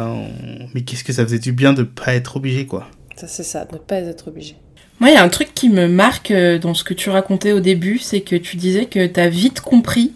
mais 0.74 0.82
qu'est-ce 0.82 1.04
que 1.04 1.14
ça 1.14 1.24
faisait 1.24 1.40
du 1.40 1.52
bien 1.52 1.74
de 1.74 1.84
pas 1.84 2.14
être 2.14 2.38
obligé, 2.38 2.66
quoi. 2.66 2.88
Ça, 3.16 3.28
c'est 3.28 3.44
ça, 3.44 3.66
de 3.66 3.74
ne 3.74 3.80
pas 3.80 3.96
être 3.98 4.28
obligé. 4.28 4.56
Moi, 5.00 5.10
il 5.10 5.14
y 5.14 5.18
a 5.18 5.24
un 5.24 5.30
truc 5.30 5.54
qui 5.54 5.70
me 5.70 5.88
marque 5.88 6.32
dans 6.62 6.74
ce 6.74 6.84
que 6.84 6.94
tu 6.94 7.10
racontais 7.10 7.54
au 7.54 7.60
début, 7.60 7.98
c'est 7.98 8.22
que 8.22 8.36
tu 8.36 8.58
disais 8.58 8.86
que 8.86 9.06
tu 9.08 9.20
as 9.20 9.30
vite 9.30 9.62
compris 9.62 10.14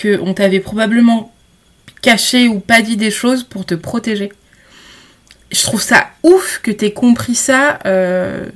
qu'on 0.00 0.34
t'avait 0.34 0.60
probablement 0.60 1.32
caché 2.02 2.48
ou 2.48 2.60
pas 2.60 2.82
dit 2.82 2.96
des 2.96 3.10
choses 3.10 3.44
pour 3.44 3.64
te 3.64 3.74
protéger 3.74 4.30
je 5.50 5.62
trouve 5.62 5.82
ça 5.82 6.08
ouf 6.22 6.60
que 6.62 6.70
t'aies 6.70 6.92
compris 6.92 7.34
ça 7.34 7.78
euh, 7.86 8.46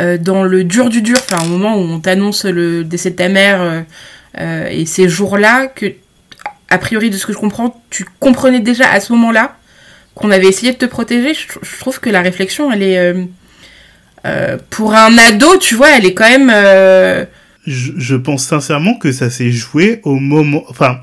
euh, 0.00 0.18
dans 0.18 0.42
le 0.42 0.64
dur 0.64 0.88
du 0.88 1.02
dur, 1.02 1.16
enfin 1.18 1.44
au 1.44 1.48
moment 1.48 1.76
où 1.76 1.80
on 1.80 2.00
t'annonce 2.00 2.44
le 2.44 2.84
décès 2.84 3.10
de 3.10 3.16
ta 3.16 3.28
mère 3.28 3.84
euh, 4.38 4.68
et 4.68 4.86
ces 4.86 5.08
jours-là, 5.08 5.66
que 5.68 5.86
a 6.68 6.78
priori 6.78 7.10
de 7.10 7.16
ce 7.16 7.26
que 7.26 7.32
je 7.32 7.38
comprends, 7.38 7.82
tu 7.90 8.04
comprenais 8.20 8.60
déjà 8.60 8.90
à 8.90 9.00
ce 9.00 9.12
moment-là 9.12 9.56
qu'on 10.14 10.30
avait 10.30 10.48
essayé 10.48 10.72
de 10.72 10.78
te 10.78 10.86
protéger. 10.86 11.34
Je, 11.34 11.78
trouve 11.78 12.00
que 12.00 12.10
la 12.10 12.22
réflexion, 12.22 12.72
elle 12.72 12.82
est 12.82 13.14
pour 14.70 14.94
un 14.94 15.16
ado, 15.18 15.56
tu 15.58 15.76
vois, 15.76 15.96
elle 15.96 16.06
est 16.06 16.14
quand 16.14 16.28
même. 16.28 16.50
Je, 17.66 18.16
pense 18.16 18.44
sincèrement 18.44 18.94
que 18.94 19.12
ça 19.12 19.30
s'est 19.30 19.50
joué 19.50 20.00
au 20.04 20.16
moment, 20.16 20.64
enfin. 20.68 21.00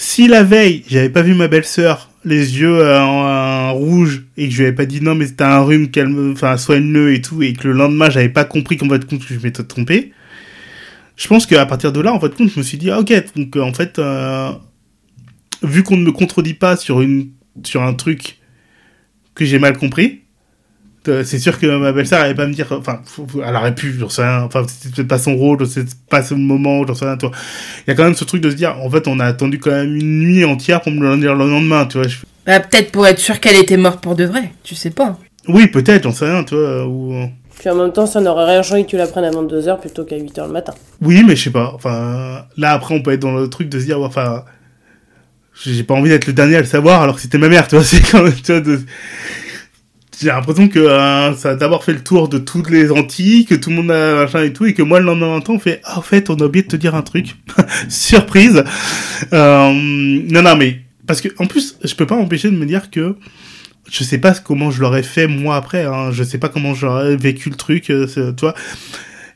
Si 0.00 0.28
la 0.28 0.44
veille, 0.44 0.84
j'avais 0.88 1.08
pas 1.08 1.22
vu 1.22 1.34
ma 1.34 1.48
belle-sœur 1.48 2.08
les 2.24 2.60
yeux 2.60 2.80
euh, 2.80 3.00
rouge 3.78 4.24
et 4.36 4.48
que 4.48 4.52
je 4.52 4.58
lui 4.58 4.66
avais 4.66 4.74
pas 4.74 4.86
dit 4.86 5.00
non 5.00 5.14
mais 5.14 5.26
c'était 5.26 5.44
un 5.44 5.60
rhume 5.60 5.90
calme 5.90 6.32
enfin 6.32 6.56
soigne-le 6.56 7.14
et 7.14 7.22
tout 7.22 7.42
et 7.42 7.52
que 7.52 7.68
le 7.68 7.74
lendemain 7.74 8.10
j'avais 8.10 8.28
pas 8.28 8.44
compris 8.44 8.76
qu'en 8.76 8.88
fait 8.88 9.04
compte 9.06 9.26
que 9.26 9.34
je 9.34 9.40
m'étais 9.40 9.64
trompé. 9.64 10.12
Je 11.16 11.26
pense 11.26 11.46
qu'à 11.46 11.66
partir 11.66 11.92
de 11.92 12.00
là 12.00 12.12
en 12.12 12.20
fait 12.20 12.34
compte 12.34 12.50
je 12.50 12.58
me 12.58 12.64
suis 12.64 12.78
dit 12.78 12.90
ah, 12.90 13.00
ok 13.00 13.12
donc 13.36 13.56
en 13.56 13.72
fait 13.72 13.98
euh, 13.98 14.50
vu 15.62 15.82
qu'on 15.82 15.96
ne 15.96 16.04
me 16.04 16.12
contredit 16.12 16.54
pas 16.54 16.76
sur 16.76 17.00
une 17.00 17.30
sur 17.64 17.82
un 17.82 17.94
truc 17.94 18.38
que 19.34 19.44
j'ai 19.44 19.58
mal 19.58 19.76
compris 19.76 20.22
euh, 21.08 21.24
c'est 21.24 21.38
sûr 21.38 21.58
que 21.58 21.66
ma 21.78 21.92
belle-sœur 21.92 22.20
allait 22.20 22.34
pas 22.34 22.46
me 22.46 22.52
dire 22.52 22.66
enfin 22.70 23.00
elle 23.46 23.56
aurait 23.56 23.74
pu 23.74 23.94
j'en 23.98 24.08
sais 24.10 24.26
enfin 24.26 24.64
c'était 24.68 24.94
peut-être 24.94 25.08
pas 25.08 25.18
son 25.18 25.36
rôle 25.36 25.66
c'est 25.66 25.86
pas 26.10 26.22
ce 26.22 26.34
moment 26.34 26.86
j'en 26.86 26.94
sais 26.94 27.06
rien 27.06 27.16
il 27.22 27.88
y 27.88 27.90
a 27.90 27.94
quand 27.94 28.04
même 28.04 28.14
ce 28.14 28.24
truc 28.24 28.42
de 28.42 28.50
se 28.50 28.56
dire 28.56 28.76
en 28.78 28.90
fait 28.90 29.08
on 29.08 29.18
a 29.18 29.24
attendu 29.24 29.58
quand 29.58 29.70
même 29.70 29.96
une 29.96 30.20
nuit 30.20 30.44
entière 30.44 30.82
pour 30.82 30.92
me 30.92 31.00
le 31.00 31.16
dire 31.18 31.34
le 31.34 31.48
lendemain 31.48 31.86
tu 31.86 31.98
vois 31.98 32.08
bah, 32.48 32.60
peut-être 32.60 32.90
pour 32.90 33.06
être 33.06 33.20
sûr 33.20 33.38
qu'elle 33.38 33.56
était 33.56 33.76
morte 33.76 34.02
pour 34.02 34.16
de 34.16 34.24
vrai 34.24 34.50
tu 34.64 34.74
sais 34.74 34.90
pas 34.90 35.16
oui 35.46 35.68
peut-être 35.68 36.02
j'en 36.02 36.12
sais 36.12 36.24
rien 36.24 36.42
tu 36.42 36.56
vois 36.56 36.84
ou 36.86 37.30
Puis 37.58 37.68
en 37.70 37.74
même 37.74 37.92
temps, 37.92 38.06
ça 38.06 38.20
n'aurait 38.20 38.44
rien 38.44 38.62
changé 38.62 38.84
que 38.84 38.90
tu 38.90 38.96
l'apprennes 38.96 39.24
à 39.24 39.30
22h 39.30 39.80
plutôt 39.80 40.04
qu'à 40.04 40.16
8h 40.16 40.46
le 40.46 40.52
matin. 40.52 40.74
Oui, 41.00 41.24
mais 41.26 41.34
je 41.34 41.44
sais 41.44 41.50
pas. 41.50 41.72
Enfin, 41.74 42.44
là, 42.56 42.72
après, 42.72 42.94
on 42.94 43.02
peut 43.02 43.12
être 43.12 43.20
dans 43.20 43.34
le 43.34 43.48
truc 43.50 43.68
de 43.68 43.80
se 43.80 43.84
dire, 43.86 44.00
enfin, 44.00 44.44
j'ai 45.64 45.82
pas 45.82 45.94
envie 45.94 46.10
d'être 46.10 46.26
le 46.26 46.32
dernier 46.32 46.56
à 46.56 46.60
le 46.60 46.66
savoir 46.66 47.02
alors 47.02 47.16
que 47.16 47.20
c'était 47.20 47.38
ma 47.38 47.48
mère, 47.48 47.66
tu 47.66 47.74
vois. 47.74 47.84
C'est 47.84 48.00
quand 48.00 48.22
même, 48.22 48.34
tu 48.34 48.52
vois, 48.52 48.60
de... 48.60 48.80
J'ai 50.20 50.28
l'impression 50.28 50.68
que 50.68 50.80
euh, 50.80 51.32
ça 51.34 51.50
a 51.50 51.54
d'abord 51.54 51.84
fait 51.84 51.92
le 51.92 52.02
tour 52.02 52.28
de 52.28 52.38
toutes 52.38 52.70
les 52.70 52.90
Antilles, 52.90 53.44
que 53.44 53.54
tout 53.54 53.70
le 53.70 53.76
monde 53.76 53.90
a 53.92 54.14
machin 54.24 54.42
et 54.42 54.52
tout, 54.52 54.66
et 54.66 54.74
que 54.74 54.82
moi, 54.82 54.98
le 54.98 55.06
lendemain 55.06 55.36
matin, 55.36 55.52
on 55.54 55.58
fait, 55.60 55.80
ah, 55.84 55.98
en 55.98 56.02
fait, 56.02 56.28
on 56.28 56.34
a 56.36 56.44
oublié 56.44 56.64
de 56.64 56.68
te 56.68 56.76
dire 56.76 56.96
un 56.96 57.02
truc. 57.02 57.36
Surprise. 57.88 58.64
Euh, 59.32 59.72
non, 59.72 60.42
non, 60.42 60.56
mais, 60.56 60.80
parce 61.08 61.22
que, 61.22 61.28
en 61.38 61.46
plus, 61.46 61.78
je 61.82 61.94
peux 61.94 62.06
pas 62.06 62.16
m'empêcher 62.16 62.50
de 62.50 62.56
me 62.56 62.66
dire 62.66 62.90
que, 62.90 63.16
je 63.90 64.04
sais 64.04 64.18
pas 64.18 64.34
comment 64.34 64.70
je 64.70 64.82
l'aurais 64.82 65.02
fait 65.02 65.26
moi 65.26 65.56
après, 65.56 65.86
hein. 65.86 66.10
je 66.12 66.22
sais 66.22 66.36
pas 66.36 66.50
comment 66.50 66.74
j'aurais 66.74 67.16
vécu 67.16 67.48
le 67.48 67.56
truc, 67.56 67.88
euh. 67.88 68.06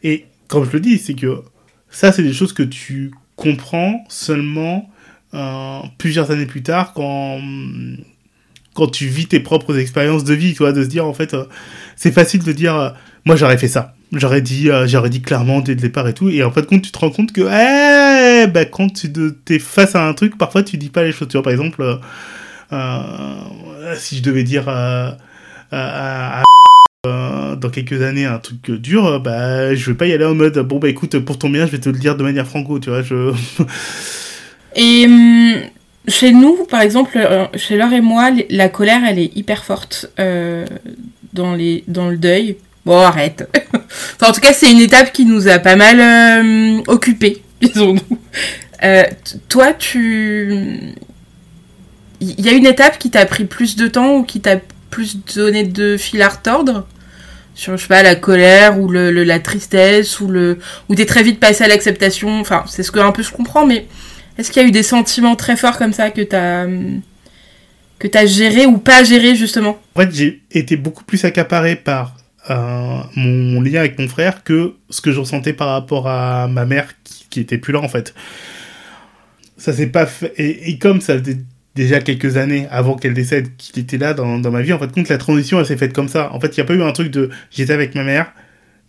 Et 0.02 0.26
comme 0.48 0.66
je 0.66 0.72
le 0.72 0.80
dis, 0.80 0.98
c'est 0.98 1.14
que 1.14 1.42
ça, 1.88 2.12
c'est 2.12 2.22
des 2.22 2.34
choses 2.34 2.52
que 2.52 2.62
tu 2.62 3.12
comprends 3.36 4.04
seulement 4.10 4.90
euh, 5.32 5.80
plusieurs 5.96 6.30
années 6.30 6.44
plus 6.44 6.62
tard 6.62 6.92
quand 6.92 7.40
tu 8.92 9.06
vis 9.06 9.26
tes 9.26 9.40
propres 9.40 9.78
expériences 9.78 10.24
de 10.24 10.34
vie, 10.34 10.52
tu 10.52 10.62
de 10.62 10.82
se 10.82 10.88
dire 10.88 11.06
en 11.06 11.14
fait, 11.14 11.32
euh, 11.32 11.46
c'est 11.96 12.12
facile 12.12 12.42
de 12.44 12.52
dire, 12.52 12.94
moi 13.24 13.34
j'aurais 13.34 13.56
fait 13.56 13.68
ça, 13.68 13.94
j'aurais 14.12 14.42
dit, 14.42 14.68
j'aurais 14.86 15.10
dit 15.10 15.22
clairement 15.22 15.60
dès 15.60 15.74
le 15.74 15.80
départ 15.80 16.06
et 16.08 16.14
tout, 16.14 16.28
et 16.28 16.42
en 16.42 16.50
fait, 16.50 16.66
quand 16.66 16.80
tu 16.80 16.90
te 16.90 16.98
rends 16.98 17.10
compte 17.10 17.32
que, 17.32 17.40
eh, 17.42 18.46
bah, 18.46 18.64
quand 18.64 18.88
tu 18.92 19.10
es 19.48 19.58
face 19.58 19.94
à 19.94 20.06
un 20.06 20.14
truc, 20.14 20.38
parfois 20.38 20.62
tu 20.62 20.76
dis 20.76 20.90
pas 20.90 21.02
les 21.04 21.12
choses, 21.12 21.28
tu 21.28 21.36
vois, 21.36 21.42
par 21.42 21.52
exemple, 21.52 21.98
si 23.96 24.16
je 24.16 24.22
devais 24.22 24.44
dire 24.44 24.68
à, 24.68 25.16
dans 27.04 27.70
quelques 27.72 28.02
années 28.02 28.26
un 28.26 28.38
truc 28.38 28.70
dur, 28.70 29.20
bah 29.20 29.74
je 29.74 29.90
vais 29.90 29.96
pas 29.96 30.06
y 30.06 30.12
aller 30.12 30.24
en 30.24 30.34
mode 30.34 30.58
bon 30.60 30.78
bah 30.78 30.88
écoute 30.88 31.18
pour 31.18 31.38
ton 31.38 31.50
bien 31.50 31.66
je 31.66 31.72
vais 31.72 31.80
te 31.80 31.88
le 31.88 31.98
dire 31.98 32.16
de 32.16 32.22
manière 32.22 32.46
franco, 32.46 32.78
tu 32.78 32.90
vois, 32.90 33.02
je 33.02 33.32
Et 34.74 35.04
hum, 35.06 35.54
chez 36.08 36.32
nous, 36.32 36.64
par 36.68 36.80
exemple, 36.80 37.12
euh, 37.16 37.46
chez 37.54 37.76
Laure 37.76 37.92
et 37.92 38.00
moi, 38.00 38.30
la 38.50 38.68
colère, 38.68 39.02
elle 39.06 39.18
est 39.18 39.36
hyper 39.36 39.64
forte 39.64 40.10
euh, 40.18 40.66
dans, 41.32 41.54
les, 41.54 41.84
dans 41.88 42.08
le 42.08 42.16
deuil. 42.16 42.56
Bon, 42.84 42.98
arrête. 42.98 43.48
enfin, 43.74 44.30
en 44.30 44.32
tout 44.32 44.40
cas, 44.40 44.52
c'est 44.52 44.70
une 44.70 44.80
étape 44.80 45.12
qui 45.12 45.24
nous 45.24 45.48
a 45.48 45.58
pas 45.58 45.76
mal 45.76 46.00
euh, 46.00 46.82
occupés, 46.88 47.42
disons-nous. 47.62 48.18
Euh, 48.82 49.04
toi, 49.48 49.72
tu... 49.72 50.94
Il 52.20 52.40
y 52.40 52.48
a 52.48 52.52
une 52.52 52.66
étape 52.66 52.98
qui 52.98 53.10
t'a 53.10 53.26
pris 53.26 53.44
plus 53.44 53.76
de 53.76 53.88
temps 53.88 54.16
ou 54.16 54.22
qui 54.22 54.40
t'a 54.40 54.56
plus 54.90 55.18
donné 55.34 55.64
de 55.64 55.96
fil 55.96 56.22
à 56.22 56.28
retordre? 56.28 56.86
Sur 57.54 57.76
je 57.76 57.82
sais 57.82 57.88
pas 57.88 58.02
la 58.02 58.14
colère 58.14 58.80
ou 58.80 58.88
le, 58.88 59.10
la 59.10 59.38
tristesse 59.38 60.20
ou 60.20 60.28
le 60.28 60.58
ou 60.88 60.94
t'es 60.94 61.04
très 61.04 61.22
vite 61.22 61.38
passé 61.38 61.64
à 61.64 61.68
l'acceptation 61.68 62.40
enfin 62.40 62.64
c'est 62.66 62.82
ce 62.82 62.90
que 62.90 62.98
un 62.98 63.12
peu 63.12 63.22
je 63.22 63.30
comprends 63.30 63.66
mais 63.66 63.86
est-ce 64.38 64.50
qu'il 64.50 64.62
y 64.62 64.64
a 64.64 64.68
eu 64.68 64.72
des 64.72 64.82
sentiments 64.82 65.36
très 65.36 65.54
forts 65.56 65.76
comme 65.76 65.92
ça 65.92 66.10
que 66.10 66.22
t'as 66.22 66.66
que 68.02 68.08
t'as 68.08 68.26
géré 68.26 68.66
ou 68.66 68.78
pas 68.78 69.04
géré 69.04 69.36
justement? 69.36 69.78
En 69.94 70.00
fait, 70.00 70.12
j'ai 70.12 70.42
été 70.50 70.76
beaucoup 70.76 71.04
plus 71.04 71.24
accaparé 71.24 71.76
par 71.76 72.16
euh, 72.50 72.98
mon 73.14 73.60
lien 73.60 73.80
avec 73.80 73.98
mon 73.98 74.08
frère 74.08 74.42
que 74.42 74.74
ce 74.90 75.00
que 75.00 75.12
je 75.12 75.20
ressentais 75.20 75.52
par 75.52 75.68
rapport 75.68 76.08
à 76.08 76.48
ma 76.48 76.64
mère 76.64 76.88
qui, 77.30 77.40
était 77.40 77.58
plus 77.58 77.72
là 77.72 77.80
en 77.80 77.88
fait. 77.88 78.14
Ça 79.56 79.72
s'est 79.72 79.86
pas 79.86 80.06
fait 80.06 80.32
et, 80.36 80.78
comme 80.78 81.00
ça 81.00 81.18
faisait 81.18 81.38
déjà 81.74 82.00
quelques 82.00 82.36
années 82.36 82.66
avant 82.70 82.96
qu'elle 82.96 83.14
décède 83.14 83.56
qu'il 83.56 83.82
était 83.82 83.96
là 83.96 84.12
dans, 84.12 84.38
ma 84.50 84.60
vie, 84.60 84.72
en 84.72 84.78
fait, 84.78 84.90
compte 84.92 85.08
la 85.08 85.18
transition 85.18 85.60
elle 85.60 85.66
s'est 85.66 85.76
faite 85.76 85.92
comme 85.92 86.08
ça. 86.08 86.32
En 86.32 86.40
fait, 86.40 86.48
il 86.48 86.60
n'y 86.60 86.62
a 86.62 86.64
pas 86.64 86.74
eu 86.74 86.82
un 86.82 86.92
truc 86.92 87.10
de 87.10 87.30
j'étais 87.50 87.72
avec 87.72 87.94
ma 87.94 88.02
mère, 88.02 88.32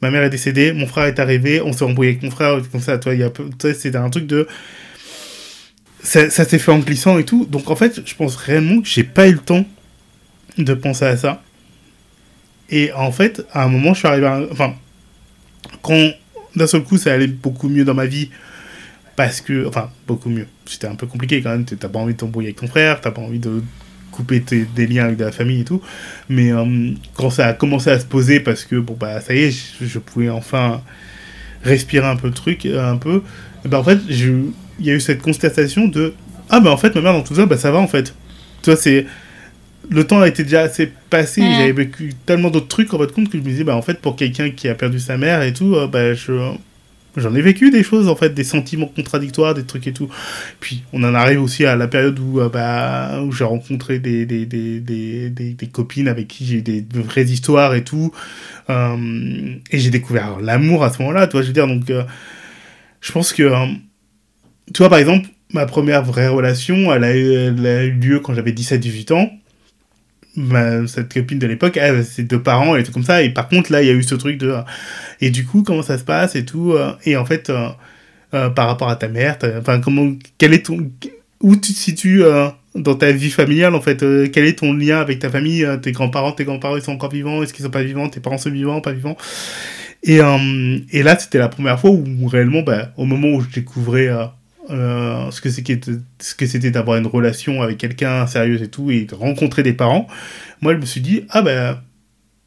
ma 0.02 0.10
mère 0.10 0.24
est 0.24 0.30
décédée, 0.30 0.74
mon 0.74 0.88
frère 0.88 1.06
est 1.06 1.20
arrivé, 1.20 1.62
on 1.62 1.74
s'est 1.74 1.86
embrouillé 1.86 2.12
avec 2.12 2.24
mon 2.24 2.32
frère, 2.32 2.60
comme 2.72 2.82
ça, 2.82 2.98
toi, 2.98 3.14
y 3.14 3.24
a 3.24 3.32
c'est 3.60 3.96
un 3.96 4.10
truc 4.10 4.26
de 4.26 4.48
ça, 6.02 6.30
ça 6.30 6.44
s'est 6.44 6.60
fait 6.60 6.72
en 6.72 6.80
glissant 6.80 7.18
et 7.20 7.24
tout. 7.24 7.46
Donc 7.46 7.70
en 7.70 7.76
fait, 7.76 8.02
je 8.06 8.16
pense 8.16 8.36
réellement 8.36 8.82
que 8.82 8.88
j'ai 8.88 9.04
pas 9.04 9.28
eu 9.28 9.34
le 9.34 9.40
temps 9.40 9.66
de 10.58 10.74
penser 10.74 11.06
à 11.06 11.18
ça. 11.18 11.42
Et 12.74 12.92
en 12.94 13.12
fait, 13.12 13.46
à 13.54 13.64
un 13.64 13.68
moment, 13.68 13.94
je 13.94 14.00
suis 14.00 14.08
arrivé 14.08 14.26
à... 14.26 14.42
Enfin, 14.52 14.74
quand 15.84 16.12
d'un 16.56 16.66
seul 16.66 16.84
coup, 16.84 16.98
ça 16.98 17.14
allait 17.14 17.28
beaucoup 17.28 17.70
mieux 17.70 17.86
dans 17.86 17.94
ma 17.94 18.08
vie, 18.08 18.30
parce 19.16 19.42
que... 19.42 19.68
Enfin, 19.68 19.92
beaucoup 20.08 20.30
mieux. 20.30 20.48
C'était 20.66 20.88
un 20.88 20.96
peu 20.96 21.06
compliqué 21.06 21.42
quand 21.44 21.52
même. 21.52 21.66
T'as 21.66 21.88
pas 21.88 22.00
envie 22.00 22.14
de 22.14 22.18
t'embrouiller 22.18 22.48
avec 22.48 22.60
ton 22.60 22.68
frère, 22.68 23.00
t'as 23.00 23.12
pas 23.12 23.22
envie 23.22 23.38
de 23.38 23.62
couper 24.12 24.42
tes, 24.42 24.66
des 24.66 24.88
liens 24.88 25.06
avec 25.06 25.18
de 25.18 25.24
la 25.24 25.32
famille 25.32 25.62
et 25.62 25.66
tout. 25.66 25.82
Mais 26.30 26.52
euh, 26.52 26.92
quand 27.14 27.30
ça 27.30 27.46
a 27.46 27.54
commencé 27.54 27.92
à 27.92 28.00
se 28.00 28.06
poser, 28.06 28.40
parce 28.40 28.66
que, 28.66 28.78
bon, 28.78 28.98
bah, 29.00 29.22
ça 29.22 29.36
y 29.36 29.44
est, 29.44 29.76
je, 29.82 30.00
pouvais 30.00 30.30
enfin 30.30 30.82
respirer 31.62 32.08
un 32.08 32.16
peu 32.16 32.28
le 32.28 32.34
truc, 32.34 32.66
un 32.66 32.98
peu, 32.98 33.22
ben, 33.66 33.78
en 33.78 33.84
fait, 33.84 34.00
il 34.10 34.54
y 34.80 34.90
a 34.90 34.96
eu 34.96 35.00
cette 35.00 35.22
constatation 35.22 35.88
de 35.88 36.16
ah 36.50 36.60
bah 36.60 36.72
en 36.72 36.78
fait 36.78 36.94
ma 36.96 37.02
mère 37.02 37.14
dans 37.14 37.22
tout 37.22 37.36
ça 37.36 37.46
bah 37.46 37.58
ça 37.58 37.72
va 37.72 37.80
en 37.80 37.88
fait 37.88 38.14
tu 38.62 38.70
vois 38.70 38.76
c'est 38.76 39.06
le 39.90 40.04
temps 40.06 40.22
a 40.22 40.28
été 40.28 40.44
déjà 40.44 40.62
assez 40.62 40.92
passé 41.10 41.42
j'avais 41.42 41.72
vécu 41.72 42.14
tellement 42.26 42.50
d'autres 42.50 42.68
trucs 42.68 42.94
en 42.94 43.00
fait 43.00 43.12
compte 43.12 43.30
que 43.30 43.38
je 43.38 43.44
me 43.44 43.50
disais 43.50 43.64
bah 43.64 43.76
en 43.76 43.82
fait 43.82 44.00
pour 44.00 44.16
quelqu'un 44.16 44.50
qui 44.50 44.68
a 44.70 44.76
perdu 44.76 45.00
sa 45.00 45.18
mère 45.18 45.42
et 45.42 45.54
tout 45.54 45.76
euh, 45.76 45.88
bah 45.88 46.14
je 46.14 46.34
j'en 47.16 47.36
ai 47.36 47.42
vécu 47.42 47.70
des 47.70 47.84
choses 47.84 48.08
en 48.08 48.16
fait 48.16 48.34
des 48.34 48.44
sentiments 48.44 48.88
contradictoires 48.88 49.54
des 49.54 49.64
trucs 49.64 49.86
et 49.88 49.94
tout 49.94 50.10
puis 50.60 50.84
on 50.94 51.04
en 51.04 51.14
arrive 51.14 51.42
aussi 51.42 51.66
à 51.66 51.76
la 51.76 51.88
période 51.88 52.18
où 52.20 52.40
euh, 52.40 52.50
bah 52.50 53.22
où 53.22 53.32
j'ai 53.32 53.44
rencontré 53.44 54.00
des 54.00 54.26
des, 54.26 54.46
des, 54.46 54.80
des, 54.80 55.30
des, 55.30 55.68
copines 55.68 56.08
avec 56.08 56.28
qui 56.28 56.46
j'ai 56.46 56.58
eu 56.58 56.62
des 56.62 56.84
vraies 56.94 57.26
histoires 57.26 57.76
et 57.76 57.84
tout 57.84 58.12
euh, 58.70 59.56
et 59.70 59.80
j'ai 59.80 59.90
découvert 59.90 60.40
l'amour 60.40 60.84
à 60.84 60.92
ce 60.92 61.00
moment-là 61.00 61.28
tu 61.28 61.34
vois 61.34 61.42
je 61.42 61.48
veux 61.48 61.54
dire 61.54 61.68
donc 61.68 61.84
je 63.02 63.12
pense 63.12 63.34
que 63.34 63.52
tu 64.72 64.80
vois, 64.80 64.90
par 64.90 65.00
exemple, 65.00 65.28
ma 65.52 65.66
première 65.66 66.04
vraie 66.04 66.28
relation, 66.28 66.94
elle 66.94 67.04
a 67.04 67.16
eu, 67.16 67.92
lieu 67.92 68.20
quand 68.20 68.34
j'avais 68.34 68.52
17-18 68.52 69.14
ans. 69.14 69.32
Ma, 70.36 70.88
cette 70.88 71.14
copine 71.14 71.38
de 71.38 71.46
l'époque, 71.46 71.78
elle, 71.78 72.04
c'est 72.04 72.24
deux 72.24 72.42
parents 72.42 72.76
et 72.76 72.84
tout 72.84 72.92
comme 72.92 73.04
ça. 73.04 73.22
Et 73.22 73.30
par 73.30 73.48
contre, 73.48 73.72
là, 73.72 73.84
il 73.84 73.88
y 73.88 73.92
a 73.92 73.94
eu 73.94 74.02
ce 74.02 74.16
truc 74.16 74.38
de. 74.38 74.56
Et 75.22 75.30
du 75.30 75.46
coup, 75.46 75.62
comment 75.62 75.84
ça 75.84 75.98
se 75.98 76.04
passe 76.04 76.36
et 76.36 76.44
tout. 76.44 76.74
Euh, 76.74 76.94
et 77.06 77.16
en 77.18 77.26
fait, 77.26 77.50
euh, 77.50 77.70
euh, 78.34 78.50
par 78.50 78.68
rapport 78.68 78.90
à 78.90 78.96
ta 78.96 79.08
mère, 79.08 79.38
enfin, 79.60 79.80
comment. 79.80 80.14
Quel 80.38 80.54
est 80.54 80.66
ton. 80.66 80.92
Où 81.42 81.56
tu 81.56 81.74
te 81.74 81.78
situes 81.78 82.24
dans 82.74 82.96
ta 82.96 83.12
vie 83.12 83.30
familiale, 83.30 83.76
en 83.76 83.82
fait 83.82 84.00
Quel 84.32 84.46
est 84.46 84.60
ton 84.60 84.74
lien 84.74 85.02
avec 85.02 85.20
ta 85.20 85.30
famille 85.30 85.68
Tes 85.82 85.92
grands-parents, 85.92 86.32
tes 86.32 86.46
grands-parents, 86.46 86.78
ils 86.78 86.82
sont 86.82 86.94
encore 86.94 87.12
vivants 87.12 87.44
Est-ce 87.44 87.54
qu'ils 87.54 87.66
sont 87.66 87.72
pas 87.72 87.84
vivants 87.84 88.08
Tes 88.08 88.22
parents 88.22 88.38
sont 88.38 88.50
vivants, 88.50 88.80
pas 88.80 88.94
vivants? 88.94 89.18
Et, 90.04 90.20
et 90.92 91.04
là, 91.04 91.20
c'était 91.20 91.38
la 91.38 91.50
première 91.50 91.78
fois 91.78 91.92
où 91.92 92.28
réellement, 92.28 92.62
bah, 92.62 92.94
au 92.96 93.04
moment 93.04 93.28
où 93.28 93.42
je 93.42 93.50
découvrais 93.50 94.10
euh, 94.70 95.30
ce 95.32 95.42
que 96.36 96.46
c'était 96.46 96.72
d'avoir 96.72 96.98
une 96.98 97.08
relation 97.08 97.62
avec 97.62 97.78
quelqu'un 97.78 98.28
sérieuse 98.28 98.62
et 98.62 98.70
tout 98.70 98.92
et 98.92 99.06
de 99.06 99.16
rencontrer 99.16 99.62
des 99.62 99.74
parents 99.74 100.08
moi 100.62 100.74
je 100.74 100.80
me 100.80 100.86
suis 100.86 101.02
dit 101.02 101.26
ah 101.30 101.42
ben 101.42 101.80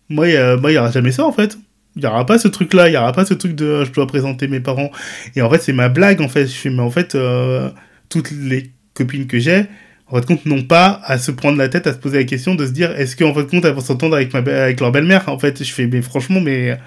moi 0.08 0.28
il 0.28 0.60
n'y 0.62 0.78
aura 0.78 0.90
jamais 0.90 1.12
ça 1.12 1.24
en 1.24 1.32
fait. 1.32 1.56
Il 1.94 2.00
n'y 2.00 2.06
aura 2.06 2.26
pas 2.26 2.38
ce 2.38 2.48
truc 2.48 2.74
là 2.74 2.88
il 2.88 2.92
n'y 2.92 2.96
aura 2.96 3.12
pas 3.12 3.24
ce 3.24 3.34
truc 3.34 3.54
de 3.54 3.84
je 3.84 3.92
dois 3.92 4.06
présenter 4.06 4.48
mes 4.48 4.60
parents. 4.60 4.90
Et 5.36 5.42
en 5.42 5.50
fait 5.50 5.62
c'est 5.62 5.72
ma 5.72 5.88
blague 5.88 6.20
en 6.20 6.28
fait. 6.28 6.46
Je 6.46 6.54
fais 6.54 6.70
mais 6.70 6.82
en 6.82 6.90
fait 6.90 7.14
euh, 7.14 7.70
toutes 8.08 8.30
les 8.30 8.70
copines 8.94 9.26
que 9.26 9.38
j'ai 9.38 9.66
en 10.08 10.16
fait 10.16 10.26
compte 10.26 10.46
n'ont 10.46 10.62
pas 10.62 11.00
à 11.04 11.18
se 11.18 11.30
prendre 11.30 11.58
la 11.58 11.68
tête 11.68 11.86
à 11.86 11.92
se 11.92 11.98
poser 11.98 12.18
la 12.18 12.24
question 12.24 12.54
de 12.54 12.64
se 12.66 12.70
dire 12.70 12.92
est-ce 12.92 13.16
qu'en 13.16 13.34
fait 13.34 13.46
compte 13.46 13.64
elles 13.64 13.74
vont 13.74 13.80
s'entendre 13.80 14.16
avec 14.16 14.32
ma 14.32 14.38
avec 14.38 14.80
leur 14.80 14.92
belle-mère 14.92 15.28
en 15.28 15.38
fait. 15.38 15.62
Je 15.62 15.72
fais 15.72 15.86
mais 15.86 16.02
franchement 16.02 16.40
mais 16.40 16.78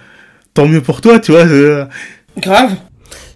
tant 0.54 0.68
mieux 0.68 0.82
pour 0.82 1.02
toi 1.02 1.20
tu 1.20 1.32
vois 1.32 1.46
grave 2.38 2.76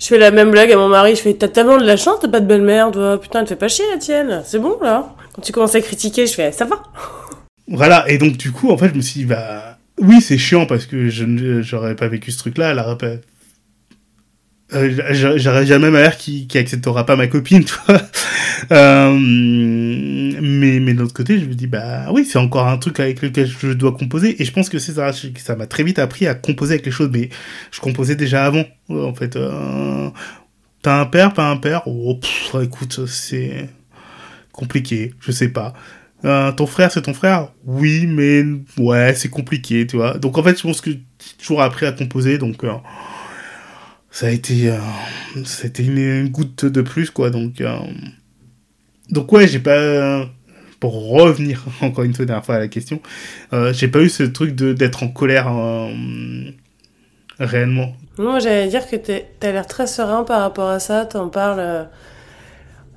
je 0.04 0.10
fais 0.10 0.18
la 0.18 0.32
même 0.32 0.52
blague 0.52 0.70
à 0.70 0.76
mon 0.76 0.90
mari, 0.90 1.16
je 1.16 1.22
fais 1.22 1.34
T'as 1.34 1.48
tellement 1.48 1.78
de 1.78 1.86
la 1.86 1.96
chance, 1.96 2.18
t'as 2.22 2.28
pas 2.28 2.42
de 2.42 2.46
belle-mère, 2.46 2.92
toi. 2.92 3.18
Putain, 3.20 3.40
elle 3.40 3.46
te 3.46 3.50
fait 3.50 3.56
pas 3.56 3.70
chier 3.70 3.86
la 3.90 3.98
tienne. 3.98 4.42
C'est 4.46 4.60
bon, 4.60 4.78
là. 4.82 5.16
Quand 5.34 5.42
tu 5.42 5.54
commences 5.54 5.76
à 5.76 5.82
critiquer, 5.82 6.28
je 6.28 6.34
fais 6.34 6.52
Ça 6.52 6.66
va. 6.66 6.84
Voilà, 7.70 8.04
et 8.10 8.18
donc 8.18 8.36
du 8.36 8.52
coup, 8.52 8.70
en 8.70 8.78
fait, 8.78 8.90
je 8.90 8.96
me 8.96 9.02
suis 9.02 9.22
dit 9.22 9.26
Bah. 9.26 9.78
Oui, 10.02 10.20
c'est 10.20 10.38
chiant 10.38 10.66
parce 10.66 10.86
que 10.86 11.08
je 11.08 11.62
j'aurais 11.62 11.96
pas 11.96 12.10
vécu 12.10 12.32
ce 12.32 12.40
truc-là. 12.40 12.72
Elle 12.72 12.80
aurait 12.80 12.98
pas 12.98 13.12
euh, 14.74 15.38
j'aurais 15.38 15.66
jamais 15.66 15.90
ma 15.90 16.00
mère 16.02 16.18
qui, 16.18 16.48
acceptera 16.56 17.06
pas 17.06 17.16
ma 17.16 17.28
copine, 17.28 17.64
tu 17.66 17.76
vois. 17.88 18.02
Euh, 18.72 19.16
mais, 19.20 20.80
mais 20.80 20.94
de 20.94 21.00
l'autre 21.00 21.14
côté, 21.14 21.40
je 21.40 21.46
me 21.46 21.54
dis, 21.54 21.68
bah 21.68 22.12
oui, 22.12 22.26
c'est 22.26 22.40
encore 22.40 22.68
un 22.68 22.78
truc 22.78 23.00
avec 23.00 23.22
lequel 23.22 23.48
je 23.48 23.70
dois 23.70 23.92
composer. 23.92 24.42
Et 24.42 24.46
je 24.46 24.52
pense 24.52 24.70
que 24.70 24.80
c'est 24.80 24.94
ça, 24.94 25.12
ça 25.12 25.56
m'a 25.56 25.68
très 25.68 25.84
vite 25.84 26.00
appris 26.00 26.28
à 26.28 26.36
composer 26.36 26.76
avec 26.76 26.86
les 26.86 26.92
choses, 26.92 27.10
mais 27.12 27.30
je 27.72 27.80
composais 27.80 28.16
déjà 28.16 28.46
avant, 28.46 28.66
en 28.90 29.14
fait. 29.14 29.36
Euh, 29.36 30.10
T'as 30.84 31.00
un 31.00 31.06
père, 31.06 31.34
pas 31.34 31.50
un 31.50 31.56
père? 31.56 31.84
Oh, 31.86 32.20
écoute, 32.62 33.06
c'est 33.08 33.70
compliqué, 34.52 35.14
je 35.22 35.32
sais 35.32 35.48
pas. 35.48 35.74
Euh, 36.26 36.52
ton 36.52 36.68
frère, 36.68 36.92
c'est 36.92 37.04
ton 37.04 37.14
frère? 37.14 37.54
Oui, 37.66 38.06
mais 38.06 38.44
ouais, 38.78 39.14
c'est 39.16 39.30
compliqué, 39.30 39.88
tu 39.88 39.96
vois. 39.96 40.18
Donc 40.18 40.38
en 40.38 40.44
fait, 40.44 40.58
je 40.58 40.64
pense 40.64 40.82
que 40.82 40.92
j'ai 40.92 41.02
toujours 41.38 41.62
appris 41.62 41.86
à 41.86 41.94
composer, 41.94 42.38
donc... 42.38 42.64
Euh, 42.66 42.74
ça 44.14 44.28
a 44.28 44.30
été 44.30 44.70
euh, 44.70 44.78
une, 45.80 46.30
goutte 46.30 46.66
de 46.66 46.82
plus 46.84 47.10
quoi 47.10 47.32
donc 47.32 47.60
euh, 47.62 47.76
donc 49.10 49.32
ouais 49.32 49.48
j'ai 49.48 49.58
pas 49.58 50.28
pour 50.80 51.10
revenir 51.10 51.66
encore 51.82 52.04
une 52.04 52.14
fois 52.14 52.26
à 52.50 52.60
la 52.60 52.68
question, 52.68 53.02
euh, 53.54 53.74
j'ai 53.74 53.88
pas 53.88 54.02
eu 54.02 54.10
ce 54.10 54.22
truc 54.24 54.54
d'être 54.54 55.02
en 55.02 55.08
colère 55.08 55.52
réellement. 57.40 57.94
Non, 58.20 58.40
j'allais 58.40 58.68
dire 58.68 58.88
que 58.88 58.98
t'as 58.98 59.52
l'air 59.52 59.66
très 59.66 59.88
serein 59.88 60.24
par 60.24 60.42
rapport 60.42 60.70
à 60.70 60.80
ça. 60.80 61.06
T'en 61.06 61.30
parles. 61.30 61.88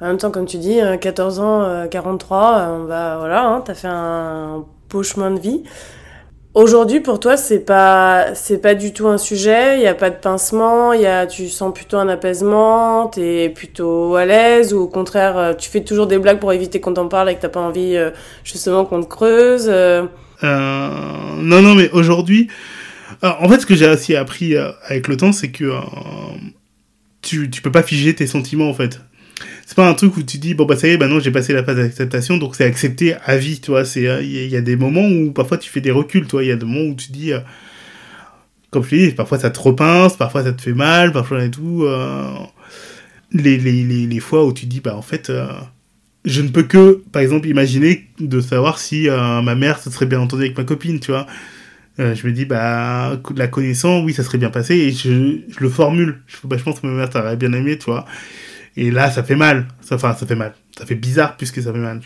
En 0.00 0.08
même 0.08 0.18
temps, 0.18 0.30
comme 0.30 0.46
tu 0.46 0.58
dis, 0.58 0.78
14 1.00 1.38
ans, 1.38 1.86
43, 1.88 2.68
on 2.70 2.84
va, 2.84 3.18
voilà, 3.18 3.46
hein, 3.46 3.62
t'as 3.64 3.74
fait 3.74 3.88
un 3.88 4.64
beau 4.90 5.02
chemin 5.02 5.30
de 5.30 5.38
vie. 5.38 5.62
Aujourd'hui, 6.56 7.00
pour 7.00 7.20
toi, 7.20 7.36
c'est 7.36 7.60
pas, 7.60 8.34
c'est 8.34 8.62
pas 8.62 8.74
du 8.74 8.94
tout 8.94 9.08
un 9.08 9.18
sujet. 9.18 9.76
Il 9.76 9.82
y 9.82 9.86
a 9.86 9.94
pas 9.94 10.08
de 10.08 10.16
pincement. 10.16 10.94
Il 10.94 11.02
y 11.02 11.06
a, 11.06 11.26
tu 11.26 11.50
sens 11.50 11.70
plutôt 11.74 11.98
un 11.98 12.08
apaisement. 12.08 13.08
T'es 13.08 13.50
plutôt 13.50 14.14
à 14.14 14.24
l'aise 14.24 14.72
ou 14.72 14.78
au 14.78 14.88
contraire, 14.88 15.36
euh, 15.36 15.52
tu 15.52 15.68
fais 15.68 15.84
toujours 15.84 16.06
des 16.06 16.18
blagues 16.18 16.40
pour 16.40 16.54
éviter 16.54 16.80
qu'on 16.80 16.94
t'en 16.94 17.08
parle 17.08 17.28
et 17.28 17.34
que 17.34 17.42
t'as 17.42 17.50
pas 17.50 17.60
envie 17.60 17.94
euh, 17.94 18.08
justement 18.42 18.86
qu'on 18.86 19.02
te 19.02 19.06
creuse. 19.06 19.66
Euh. 19.68 20.06
non, 20.42 21.60
non, 21.60 21.74
mais 21.74 21.90
aujourd'hui, 21.90 22.48
en 23.22 23.46
fait, 23.50 23.60
ce 23.60 23.66
que 23.66 23.74
j'ai 23.74 23.90
aussi 23.90 24.16
appris 24.16 24.56
avec 24.56 25.08
le 25.08 25.18
temps, 25.18 25.32
c'est 25.32 25.50
que 25.50 25.70
tu, 27.20 27.50
tu 27.50 27.60
peux 27.60 27.70
pas 27.70 27.82
figer 27.82 28.14
tes 28.14 28.26
sentiments 28.26 28.70
en 28.70 28.74
fait 28.74 28.98
c'est 29.66 29.74
pas 29.74 29.88
un 29.88 29.94
truc 29.94 30.16
où 30.16 30.22
tu 30.22 30.38
dis 30.38 30.54
bon 30.54 30.64
bah 30.64 30.76
ça 30.76 30.86
y 30.86 30.92
est 30.92 30.96
bah 30.96 31.08
non 31.08 31.18
j'ai 31.18 31.32
passé 31.32 31.52
la 31.52 31.64
phase 31.64 31.76
d'acceptation 31.76 32.36
donc 32.36 32.54
c'est 32.54 32.64
accepté 32.64 33.16
à 33.24 33.36
vie 33.36 33.60
tu 33.60 33.72
vois 33.72 33.84
c'est 33.84 34.02
il 34.02 34.08
euh, 34.08 34.22
y, 34.22 34.56
a 34.56 34.60
des 34.60 34.76
moments 34.76 35.06
où 35.08 35.32
parfois 35.32 35.58
tu 35.58 35.68
fais 35.68 35.80
des 35.80 35.90
reculs 35.90 36.28
toi 36.28 36.44
il 36.44 36.46
y 36.46 36.52
a 36.52 36.56
des 36.56 36.64
moments 36.64 36.88
où 36.88 36.94
tu 36.94 37.10
dis 37.10 37.32
euh, 37.32 37.40
comme 38.70 38.84
je 38.84 38.94
dis 38.94 39.10
parfois 39.10 39.40
ça 39.40 39.50
te 39.50 39.58
repince 39.58 40.16
parfois 40.16 40.44
ça 40.44 40.52
te 40.52 40.62
fait 40.62 40.72
mal 40.72 41.10
parfois 41.10 41.44
et 41.44 41.50
tout 41.50 41.82
euh, 41.82 42.28
les, 43.32 43.58
les, 43.58 43.82
les, 43.82 44.06
les, 44.06 44.20
fois 44.20 44.44
où 44.46 44.52
tu 44.52 44.66
dis 44.66 44.78
bah 44.78 44.94
en 44.96 45.02
fait 45.02 45.32
je 46.24 46.42
ne 46.42 46.48
peux 46.48 46.62
que 46.62 47.02
par 47.10 47.20
exemple 47.20 47.48
imaginer 47.48 48.06
de 48.20 48.40
savoir 48.40 48.78
si 48.78 49.08
ma 49.08 49.54
mère 49.56 49.80
se 49.80 49.90
serait 49.90 50.06
bien 50.06 50.20
entendue 50.20 50.44
avec 50.44 50.56
ma 50.56 50.64
copine 50.64 51.00
tu 51.00 51.10
vois 51.10 51.26
je 51.98 52.26
me 52.26 52.32
dis, 52.32 52.44
bah, 52.44 53.18
la 53.34 53.48
connaissant, 53.48 54.04
oui, 54.04 54.12
ça 54.12 54.22
serait 54.22 54.36
bien 54.36 54.50
passé, 54.50 54.74
et 54.74 54.92
je, 54.92 55.38
je 55.48 55.60
le 55.60 55.70
formule. 55.70 56.20
Je, 56.26 56.36
bah, 56.44 56.58
je 56.58 56.62
pense 56.62 56.78
que 56.80 56.86
ma 56.86 56.92
mère 56.92 57.08
t'aurait 57.08 57.38
bien 57.38 57.54
aimé, 57.54 57.78
tu 57.78 57.86
vois. 57.86 58.04
Et 58.76 58.90
là, 58.90 59.10
ça 59.10 59.22
fait 59.22 59.36
mal. 59.36 59.66
Enfin, 59.90 60.14
ça 60.14 60.26
fait 60.26 60.34
mal. 60.34 60.54
Ça 60.76 60.84
fait 60.84 60.94
bizarre 60.94 61.36
puisque 61.36 61.62
ça 61.62 61.72
fait 61.72 61.78
mal. 61.78 62.00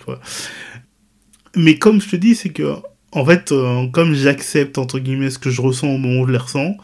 Mais 1.57 1.79
comme 1.79 2.01
je 2.01 2.09
te 2.09 2.17
dis, 2.17 2.35
c'est 2.35 2.51
que, 2.51 2.77
en 3.13 3.25
fait, 3.25 3.51
euh, 3.53 3.89
comme 3.89 4.15
j'accepte, 4.15 4.79
entre 4.79 4.99
guillemets, 5.01 5.31
ce 5.31 5.39
que 5.39 5.51
je 5.51 5.61
ressens 5.61 5.89
au 5.89 5.99
moment 5.99 6.21
où 6.23 6.27
je 6.27 6.33
les 6.33 6.39
ressens, 6.39 6.77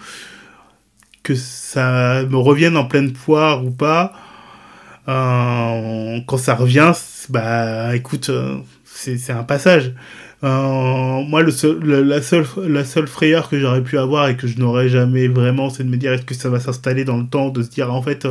que 1.23 1.35
ça 1.35 2.25
me 2.29 2.37
revienne 2.37 2.77
en 2.77 2.85
pleine 2.85 3.13
poire 3.13 3.65
ou 3.65 3.71
pas, 3.71 4.13
euh, 5.09 6.21
quand 6.27 6.39
ça 6.39 6.55
revient, 6.57 6.93
bah, 7.29 7.95
écoute, 7.95 8.31
euh, 8.31 8.57
c'est 8.85 9.31
un 9.31 9.45
passage. 9.45 9.93
moi, 10.43 11.43
le 11.43 12.03
la 12.69 12.85
seule 12.85 13.07
frayeur 13.07 13.49
que 13.49 13.59
j'aurais 13.61 13.83
pu 13.83 13.99
avoir 13.99 14.29
et 14.29 14.37
que 14.37 14.47
je 14.49 14.59
n'aurais 14.59 14.89
jamais 14.89 15.29
vraiment, 15.29 15.71
c'est 15.71 15.85
de 15.85 15.89
me 15.89 15.97
dire 15.97 16.13
est-ce 16.13 16.23
que 16.23 16.35
ça 16.35 16.49
va 16.49 16.61
s'installer 16.61 17.05
dans 17.05 17.19
le 17.19 17.27
temps, 17.27 17.51
de 17.51 17.63
se 17.63 17.71
dire 17.71 17.93
en 17.93 18.03
fait, 18.03 18.27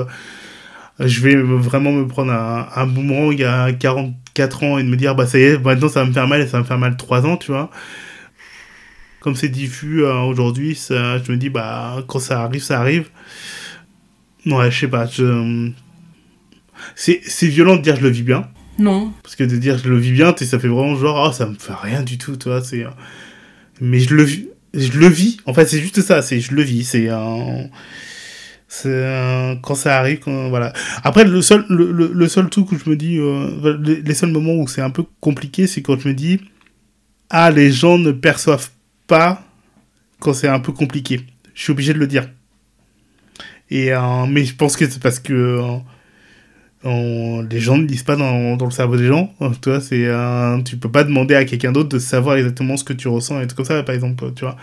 je 0.99 1.21
vais 1.21 1.35
vraiment 1.35 1.91
me 1.91 2.07
prendre 2.07 2.31
un, 2.31 2.67
un 2.73 2.87
boomerang 2.87 3.33
il 3.33 3.39
y 3.39 3.43
a 3.43 3.71
44 3.73 4.63
ans 4.63 4.77
et 4.77 4.83
de 4.83 4.87
me 4.87 4.95
dire, 4.95 5.15
bah 5.15 5.27
ça 5.27 5.37
y 5.37 5.43
est, 5.43 5.57
maintenant 5.57 5.89
ça 5.89 6.01
va 6.01 6.07
me 6.07 6.13
faire 6.13 6.27
mal 6.27 6.41
et 6.41 6.45
ça 6.45 6.53
va 6.53 6.59
me 6.59 6.63
faire 6.63 6.77
mal 6.77 6.95
3 6.95 7.25
ans, 7.25 7.37
tu 7.37 7.51
vois. 7.51 7.69
Comme 9.19 9.35
c'est 9.35 9.49
diffus 9.49 10.03
euh, 10.03 10.19
aujourd'hui, 10.21 10.79
je 10.89 11.31
me 11.31 11.37
dis, 11.37 11.49
bah 11.49 12.03
quand 12.07 12.19
ça 12.19 12.41
arrive, 12.43 12.61
ça 12.61 12.79
arrive. 12.79 13.09
Ouais, 14.45 14.69
je 14.71 14.79
sais 14.79 14.87
pas, 14.87 15.07
je... 15.07 15.71
c'est 16.95 17.47
violent 17.47 17.75
de 17.75 17.81
dire 17.81 17.95
je 17.95 18.03
le 18.03 18.09
vis 18.09 18.23
bien. 18.23 18.47
Non. 18.77 19.11
Parce 19.23 19.35
que 19.35 19.43
de 19.43 19.57
dire 19.57 19.77
je 19.77 19.89
le 19.89 19.97
vis 19.97 20.11
bien, 20.11 20.33
ça 20.37 20.59
fait 20.59 20.67
vraiment 20.67 20.95
genre, 20.95 21.27
oh, 21.29 21.33
ça 21.33 21.45
me 21.45 21.55
fait 21.55 21.73
rien 21.73 22.03
du 22.03 22.17
tout, 22.17 22.37
tu 22.37 22.47
vois, 22.47 22.63
c'est... 22.63 22.85
Mais 23.81 23.99
je 23.99 24.13
le, 24.13 24.25
je 24.25 24.97
le 24.97 25.07
vis, 25.07 25.39
en 25.45 25.53
fait 25.53 25.65
c'est 25.65 25.79
juste 25.79 26.01
ça, 26.01 26.21
c'est 26.21 26.39
je 26.39 26.53
le 26.53 26.61
vis, 26.61 26.85
c'est 26.85 27.09
un... 27.09 27.69
C'est 28.81 29.57
quand 29.61 29.75
ça 29.75 29.97
arrive, 29.97 30.19
voilà. 30.25 30.73
Après, 31.03 31.23
le 31.23 31.41
seul, 31.41 31.65
le, 31.69 31.91
le, 31.91 32.27
seul 32.27 32.49
truc 32.49 32.73
où 32.73 32.77
je 32.77 32.89
me 32.89 32.97
dis, 32.97 33.17
euh, 33.17 33.77
les, 33.81 34.13
seuls 34.13 34.31
moments 34.31 34.55
où 34.55 34.67
c'est 34.67 34.81
un 34.81 34.89
peu 34.89 35.03
compliqué, 35.21 35.65
c'est 35.65 35.81
quand 35.81 35.97
je 35.97 36.09
me 36.09 36.13
dis, 36.13 36.41
ah, 37.29 37.51
les 37.51 37.71
gens 37.71 37.97
ne 37.97 38.11
perçoivent 38.11 38.69
pas 39.07 39.41
quand 40.19 40.33
c'est 40.33 40.49
un 40.49 40.59
peu 40.59 40.73
compliqué. 40.73 41.21
Je 41.53 41.63
suis 41.63 41.71
obligé 41.71 41.93
de 41.93 41.99
le 41.99 42.07
dire. 42.07 42.29
Et, 43.69 43.93
euh, 43.93 44.25
mais 44.27 44.43
je 44.43 44.53
pense 44.55 44.75
que 44.75 44.89
c'est 44.89 45.01
parce 45.01 45.19
que 45.19 45.61
euh, 46.83 47.47
les 47.49 47.59
gens 47.61 47.77
ne 47.77 47.87
lisent 47.87 48.03
pas 48.03 48.17
dans, 48.17 48.57
dans 48.57 48.65
le 48.65 48.71
cerveau 48.71 48.97
des 48.97 49.07
gens. 49.07 49.33
Tu 49.61 49.69
vois, 49.69 49.79
c'est, 49.79 50.09
tu 50.65 50.75
peux 50.75 50.91
pas 50.91 51.05
demander 51.05 51.35
à 51.35 51.45
quelqu'un 51.45 51.71
d'autre 51.71 51.89
de 51.89 51.99
savoir 51.99 52.35
exactement 52.35 52.75
ce 52.75 52.83
que 52.83 52.93
tu 52.93 53.07
ressens 53.07 53.39
et 53.39 53.47
tout 53.47 53.55
comme 53.55 53.63
ça, 53.63 53.81
par 53.83 53.95
exemple, 53.95 54.33
tu 54.35 54.43
vois. 54.43 54.57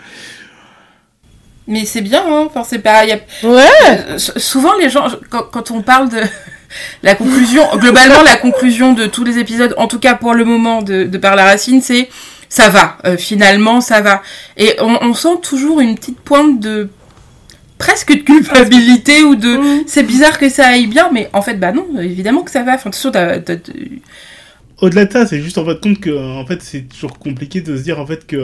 Mais 1.67 1.85
c'est 1.85 2.01
bien, 2.01 2.23
hein. 2.27 2.43
Enfin, 2.45 2.63
c'est 2.63 2.79
pas. 2.79 3.05
Ouais. 3.05 3.19
Euh, 3.43 4.17
souvent, 4.17 4.73
les 4.77 4.89
gens, 4.89 5.07
quand, 5.29 5.71
on 5.71 5.81
parle 5.81 6.09
de 6.09 6.19
la 7.03 7.15
conclusion, 7.15 7.63
globalement, 7.77 8.21
la 8.23 8.37
conclusion 8.37 8.93
de 8.93 9.05
tous 9.05 9.23
les 9.23 9.39
épisodes, 9.39 9.73
en 9.77 9.87
tout 9.87 9.99
cas 9.99 10.15
pour 10.15 10.33
le 10.33 10.43
moment 10.43 10.81
de, 10.81 11.03
de 11.03 11.17
Par 11.17 11.35
la 11.35 11.45
Racine, 11.45 11.81
c'est 11.81 12.09
ça 12.49 12.69
va. 12.69 12.97
Euh, 13.05 13.17
finalement, 13.17 13.81
ça 13.81 14.01
va. 14.01 14.21
Et 14.57 14.75
on, 14.79 15.13
sent 15.13 15.39
toujours 15.41 15.79
une 15.79 15.95
petite 15.95 16.19
pointe 16.19 16.59
de 16.59 16.89
presque 17.79 18.13
de 18.13 18.21
culpabilité 18.21 19.23
ou 19.23 19.35
de 19.35 19.57
mm. 19.57 19.83
c'est 19.87 20.03
bizarre 20.03 20.37
que 20.37 20.49
ça 20.49 20.67
aille 20.67 20.87
bien, 20.87 21.09
mais 21.11 21.29
en 21.33 21.41
fait, 21.41 21.55
bah 21.55 21.71
non, 21.71 21.87
évidemment 21.99 22.43
que 22.43 22.51
ça 22.51 22.63
va. 22.63 22.75
Enfin, 22.75 22.91
sûr, 22.91 23.11
Au-delà 24.81 25.05
de 25.05 25.11
ça, 25.11 25.25
c'est 25.25 25.41
juste 25.41 25.57
en 25.57 25.65
fait 25.65 25.81
compte 25.81 25.99
que 25.99 26.39
en 26.39 26.45
fait 26.45 26.61
c'est 26.61 26.81
toujours 26.81 27.17
compliqué 27.17 27.61
de 27.61 27.75
se 27.77 27.81
dire 27.81 27.99
en 27.99 28.05
fait 28.05 28.27
que 28.27 28.35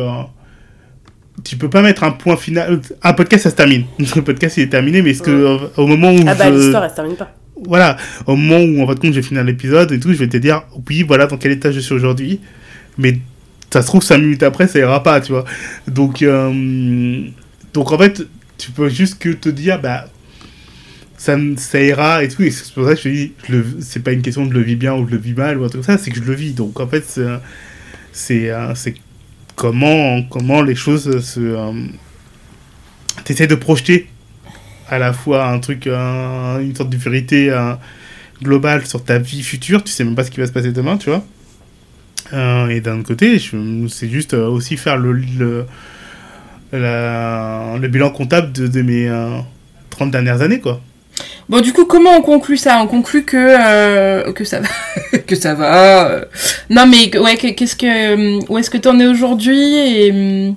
tu 1.43 1.57
peux 1.57 1.69
pas 1.69 1.81
mettre 1.81 2.03
un 2.03 2.11
point 2.11 2.37
final. 2.37 2.81
Un 3.03 3.13
podcast, 3.13 3.43
ça 3.43 3.49
se 3.49 3.55
termine. 3.55 3.85
Le 4.15 4.21
podcast, 4.21 4.57
il 4.57 4.63
est 4.63 4.69
terminé, 4.69 5.01
mais 5.01 5.11
est-ce 5.11 5.23
que 5.23 5.59
au 5.77 5.87
moment 5.87 6.11
où. 6.11 6.19
Ah 6.27 6.35
bah, 6.35 6.49
l'histoire, 6.49 6.83
elle 6.83 6.89
se 6.89 6.95
termine 6.95 7.15
pas. 7.15 7.33
Voilà, 7.65 7.97
au 8.25 8.37
moment 8.37 8.63
où 8.63 8.81
en 8.81 8.87
fait 8.87 8.99
compte 8.99 9.13
j'ai 9.13 9.21
fini 9.21 9.43
l'épisode 9.43 9.91
et 9.91 9.99
tout, 9.99 10.13
je 10.13 10.17
vais 10.17 10.29
te 10.29 10.37
dire, 10.37 10.63
oui, 10.87 11.03
voilà 11.03 11.27
dans 11.27 11.37
quel 11.37 11.51
état 11.51 11.71
je 11.71 11.79
suis 11.79 11.93
aujourd'hui. 11.93 12.39
Mais 12.97 13.19
ça 13.71 13.81
se 13.81 13.87
trouve, 13.87 14.01
5 14.01 14.17
minutes 14.17 14.43
après, 14.43 14.67
ça 14.67 14.79
ira 14.79 15.03
pas, 15.03 15.19
tu 15.21 15.33
vois. 15.33 15.45
Donc, 15.87 16.21
euh, 16.21 17.21
donc 17.73 17.91
en 17.91 17.97
fait, 17.97 18.23
tu 18.57 18.71
peux 18.71 18.89
juste 18.89 19.19
que 19.19 19.29
te 19.29 19.49
dire, 19.49 19.79
bah, 19.81 20.05
ça, 21.17 21.37
ça 21.57 21.81
ira 21.81 22.23
et 22.23 22.29
tout. 22.29 22.43
Et 22.43 22.51
c'est 22.51 22.73
pour 22.73 22.85
ça 22.85 22.95
que 22.95 22.99
je 22.99 23.03
te 23.03 23.09
dis, 23.09 23.33
c'est 23.81 24.03
pas 24.03 24.11
une 24.11 24.21
question 24.21 24.45
de 24.45 24.53
le 24.53 24.61
vis 24.61 24.75
bien 24.75 24.95
ou 24.95 25.05
de 25.05 25.11
le 25.11 25.17
vis 25.17 25.33
mal 25.33 25.59
ou 25.59 25.65
un 25.65 25.67
truc 25.67 25.85
comme 25.85 25.97
ça, 25.97 26.01
c'est 26.01 26.11
que 26.11 26.17
je 26.17 26.23
le 26.23 26.33
vis. 26.33 26.53
Donc 26.53 26.79
en 26.79 26.87
fait, 26.87 27.03
c'est 28.11 28.93
comment, 29.59 30.23
comment 30.23 30.61
les 30.61 30.75
choses 30.75 31.19
se. 31.19 31.39
Euh, 31.41 31.73
T'essaies 33.25 33.47
de 33.47 33.55
projeter 33.55 34.07
à 34.87 34.97
la 34.97 35.11
fois 35.11 35.47
un 35.47 35.59
truc, 35.59 35.85
une 35.85 36.73
sorte 36.75 36.89
de 36.89 36.97
vérité 36.97 37.51
euh, 37.51 37.73
globale 38.41 38.85
sur 38.87 39.03
ta 39.03 39.19
vie 39.19 39.43
future, 39.43 39.83
tu 39.83 39.91
sais 39.91 40.05
même 40.05 40.15
pas 40.15 40.23
ce 40.23 40.31
qui 40.31 40.39
va 40.39 40.47
se 40.47 40.51
passer 40.51 40.71
demain, 40.71 40.97
tu 40.97 41.09
vois. 41.09 41.23
Euh, 42.33 42.69
et 42.69 42.79
d'un 42.79 43.03
côté, 43.03 43.37
c'est 43.89 44.09
juste 44.09 44.33
aussi 44.33 44.77
faire 44.77 44.97
le, 44.97 45.11
le, 46.71 47.87
bilan 47.87 48.09
comptable 48.09 48.53
de, 48.53 48.67
de 48.67 48.81
mes 48.81 49.11
30 49.89 50.09
dernières 50.09 50.41
années, 50.41 50.61
quoi. 50.61 50.81
Bon, 51.49 51.61
du 51.61 51.73
coup, 51.73 51.85
comment 51.85 52.11
on 52.15 52.21
conclut 52.21 52.57
ça? 52.57 52.79
On 52.79 52.85
conclut 52.85 53.23
que 53.23 53.35
euh, 53.37 54.31
que 54.33 54.43
ça 54.43 54.59
va, 54.59 55.17
que 55.27 55.35
ça 55.35 55.55
va. 55.55 56.11
Euh. 56.11 56.25
Non, 56.69 56.85
mais 56.85 57.17
ouais, 57.17 57.37
qu'est-ce 57.37 57.75
que 57.75 58.47
où 58.51 58.57
est-ce 58.59 58.69
que 58.69 58.77
t'en 58.77 58.99
es 58.99 59.07
aujourd'hui 59.07 59.57
et 59.57 60.11
euh, 60.13 60.51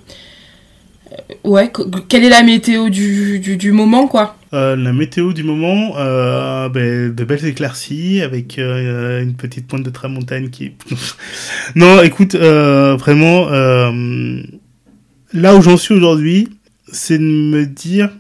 ouais, 1.44 1.72
quelle 2.08 2.24
est 2.24 2.28
la 2.28 2.42
météo 2.42 2.90
du, 2.90 3.38
du, 3.40 3.72
moment, 3.72 4.06
quoi? 4.06 4.36
La 4.52 4.76
météo 4.76 5.32
du 5.32 5.44
moment, 5.44 5.94
ben, 5.94 7.14
de 7.14 7.24
belles 7.24 7.46
éclaircies 7.46 8.20
avec 8.20 8.58
une 8.58 9.34
petite 9.34 9.66
pointe 9.66 9.84
de 9.84 9.90
tramontagne 9.90 10.50
qui. 10.50 10.72
non, 11.74 12.02
écoute, 12.02 12.34
vraiment, 12.36 13.46
là 15.32 15.56
où 15.56 15.62
j'en 15.62 15.78
suis 15.78 15.94
aujourd'hui, 15.94 16.50
c'est 16.92 17.16
de 17.16 17.24
me 17.24 17.64
dire 17.64 18.10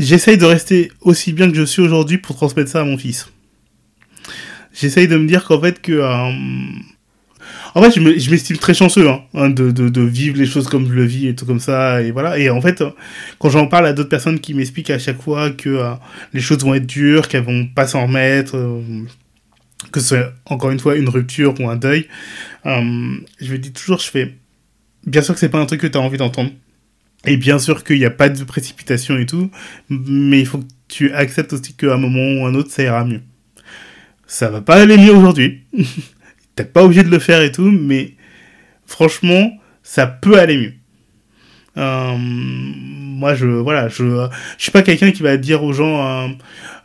j'essaye 0.00 0.38
de 0.38 0.44
rester 0.44 0.90
aussi 1.00 1.32
bien 1.32 1.50
que 1.50 1.56
je 1.56 1.62
suis 1.62 1.82
aujourd'hui 1.82 2.18
pour 2.18 2.36
transmettre 2.36 2.70
ça 2.70 2.80
à 2.80 2.84
mon 2.84 2.98
fils. 2.98 3.30
J'essaye 4.72 5.08
de 5.08 5.16
me 5.16 5.26
dire 5.26 5.44
qu'en 5.44 5.60
fait 5.60 5.80
que... 5.80 5.92
Euh, 5.92 6.30
en 7.74 7.82
fait, 7.82 7.92
je 7.92 8.30
m'estime 8.30 8.56
très 8.56 8.74
chanceux 8.74 9.08
hein, 9.08 9.22
hein, 9.34 9.48
de, 9.48 9.70
de, 9.70 10.00
vivre 10.00 10.36
les 10.36 10.46
choses 10.46 10.68
comme 10.68 10.88
je 10.88 10.92
le 10.92 11.04
vis 11.04 11.28
et 11.28 11.34
tout 11.34 11.46
comme 11.46 11.60
ça. 11.60 12.02
Et 12.02 12.10
voilà. 12.10 12.38
Et 12.38 12.50
en 12.50 12.60
fait, 12.60 12.82
quand 13.38 13.48
j'en 13.48 13.66
parle 13.66 13.86
à 13.86 13.92
d'autres 13.92 14.08
personnes 14.08 14.40
qui 14.40 14.54
m'expliquent 14.54 14.90
à 14.90 14.98
chaque 14.98 15.20
fois 15.20 15.50
que 15.50 15.68
euh, 15.68 15.92
les 16.32 16.40
choses 16.40 16.58
vont 16.64 16.74
être 16.74 16.86
dures, 16.86 17.28
qu'elles 17.28 17.44
vont 17.44 17.66
pas 17.66 17.86
s'en 17.86 18.06
remettre, 18.06 18.56
euh, 18.56 18.80
que 19.92 20.00
c'est 20.00 20.24
encore 20.46 20.70
une 20.70 20.80
fois 20.80 20.96
une 20.96 21.08
rupture 21.08 21.54
ou 21.60 21.68
un 21.68 21.76
deuil, 21.76 22.08
je 22.64 23.52
me 23.52 23.56
dis 23.56 23.72
toujours, 23.72 24.00
je 24.00 24.10
fais... 24.10 24.34
Bien 25.06 25.22
sûr 25.22 25.34
que 25.34 25.40
c'est 25.40 25.48
pas 25.48 25.58
un 25.58 25.66
truc 25.66 25.80
que 25.80 25.86
tu 25.86 25.96
as 25.96 26.00
envie 26.00 26.18
d'entendre. 26.18 26.50
Et 27.26 27.36
bien 27.36 27.58
sûr 27.58 27.84
qu'il 27.84 27.98
n'y 27.98 28.06
a 28.06 28.10
pas 28.10 28.28
de 28.28 28.44
précipitation 28.44 29.18
et 29.18 29.26
tout, 29.26 29.50
mais 29.88 30.40
il 30.40 30.46
faut 30.46 30.58
que 30.58 30.66
tu 30.88 31.12
acceptes 31.12 31.52
aussi 31.52 31.74
qu'à 31.74 31.94
un 31.94 31.98
moment 31.98 32.40
ou 32.40 32.46
un 32.46 32.54
autre, 32.54 32.70
ça 32.70 32.82
ira 32.82 33.04
mieux. 33.04 33.20
Ça 34.26 34.48
va 34.48 34.60
pas 34.60 34.76
aller 34.76 34.96
mieux 34.96 35.12
aujourd'hui. 35.12 35.64
T'es 36.56 36.64
pas 36.64 36.84
obligé 36.84 37.02
de 37.02 37.10
le 37.10 37.18
faire 37.18 37.42
et 37.42 37.52
tout, 37.52 37.70
mais 37.70 38.14
franchement, 38.86 39.52
ça 39.82 40.06
peut 40.06 40.38
aller 40.38 40.56
mieux. 40.56 40.74
Euh, 41.76 42.16
moi, 42.18 43.34
je 43.34 43.46
voilà, 43.46 43.88
je 43.88 44.28
je 44.58 44.62
suis 44.62 44.72
pas 44.72 44.82
quelqu'un 44.82 45.12
qui 45.12 45.22
va 45.22 45.36
dire 45.36 45.62
aux 45.62 45.72
gens, 45.72 46.24
euh, 46.24 46.28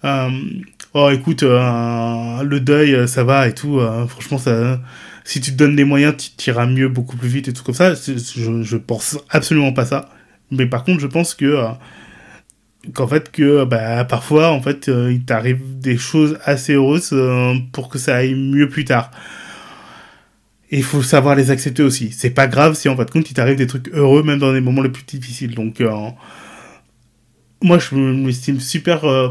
euh, 0.03 0.29
oh 0.93 1.09
écoute, 1.11 1.43
le 1.43 2.57
deuil, 2.59 3.07
ça 3.07 3.23
va 3.23 3.47
et 3.47 3.53
tout. 3.53 3.79
franchement, 4.07 4.37
ça, 4.37 4.79
si 5.23 5.41
tu 5.41 5.51
te 5.51 5.57
donnes 5.57 5.75
les 5.75 5.85
moyens, 5.85 6.15
tu 6.37 6.49
iras 6.49 6.65
mieux, 6.67 6.87
beaucoup 6.87 7.17
plus 7.17 7.29
vite 7.29 7.47
et 7.47 7.53
tout 7.53 7.63
comme 7.63 7.75
ça. 7.75 7.93
Je, 7.95 8.63
je 8.63 8.77
pense 8.77 9.17
absolument 9.29 9.73
pas 9.73 9.85
ça. 9.85 10.09
Mais 10.51 10.65
par 10.65 10.83
contre, 10.83 10.99
je 10.99 11.07
pense 11.07 11.33
que 11.33 11.65
qu'en 12.93 13.07
fait 13.07 13.31
que 13.31 13.63
bah, 13.65 14.05
parfois 14.05 14.51
en 14.51 14.61
fait 14.61 14.87
il 14.87 15.25
t'arrive 15.25 15.79
des 15.79 15.97
choses 15.97 16.37
assez 16.45 16.73
heureuses 16.73 17.15
pour 17.71 17.89
que 17.89 17.97
ça 17.97 18.15
aille 18.17 18.35
mieux 18.35 18.69
plus 18.69 18.85
tard 18.85 19.09
il 20.71 20.83
faut 20.83 21.01
savoir 21.03 21.35
les 21.35 21.51
accepter 21.51 21.83
aussi. 21.83 22.11
C'est 22.11 22.31
pas 22.31 22.47
grave 22.47 22.75
si 22.75 22.89
en 22.89 22.95
fin 22.95 23.05
de 23.05 23.11
compte 23.11 23.29
il 23.29 23.33
t'arrive 23.33 23.57
des 23.57 23.67
trucs 23.67 23.89
heureux 23.89 24.23
même 24.23 24.39
dans 24.39 24.51
les 24.51 24.61
moments 24.61 24.81
les 24.81 24.89
plus 24.89 25.03
difficiles. 25.03 25.55
Donc 25.55 25.81
euh, 25.81 26.09
moi 27.61 27.79
je 27.79 27.95
m'estime 27.95 28.59
super 28.59 29.05
euh, 29.05 29.29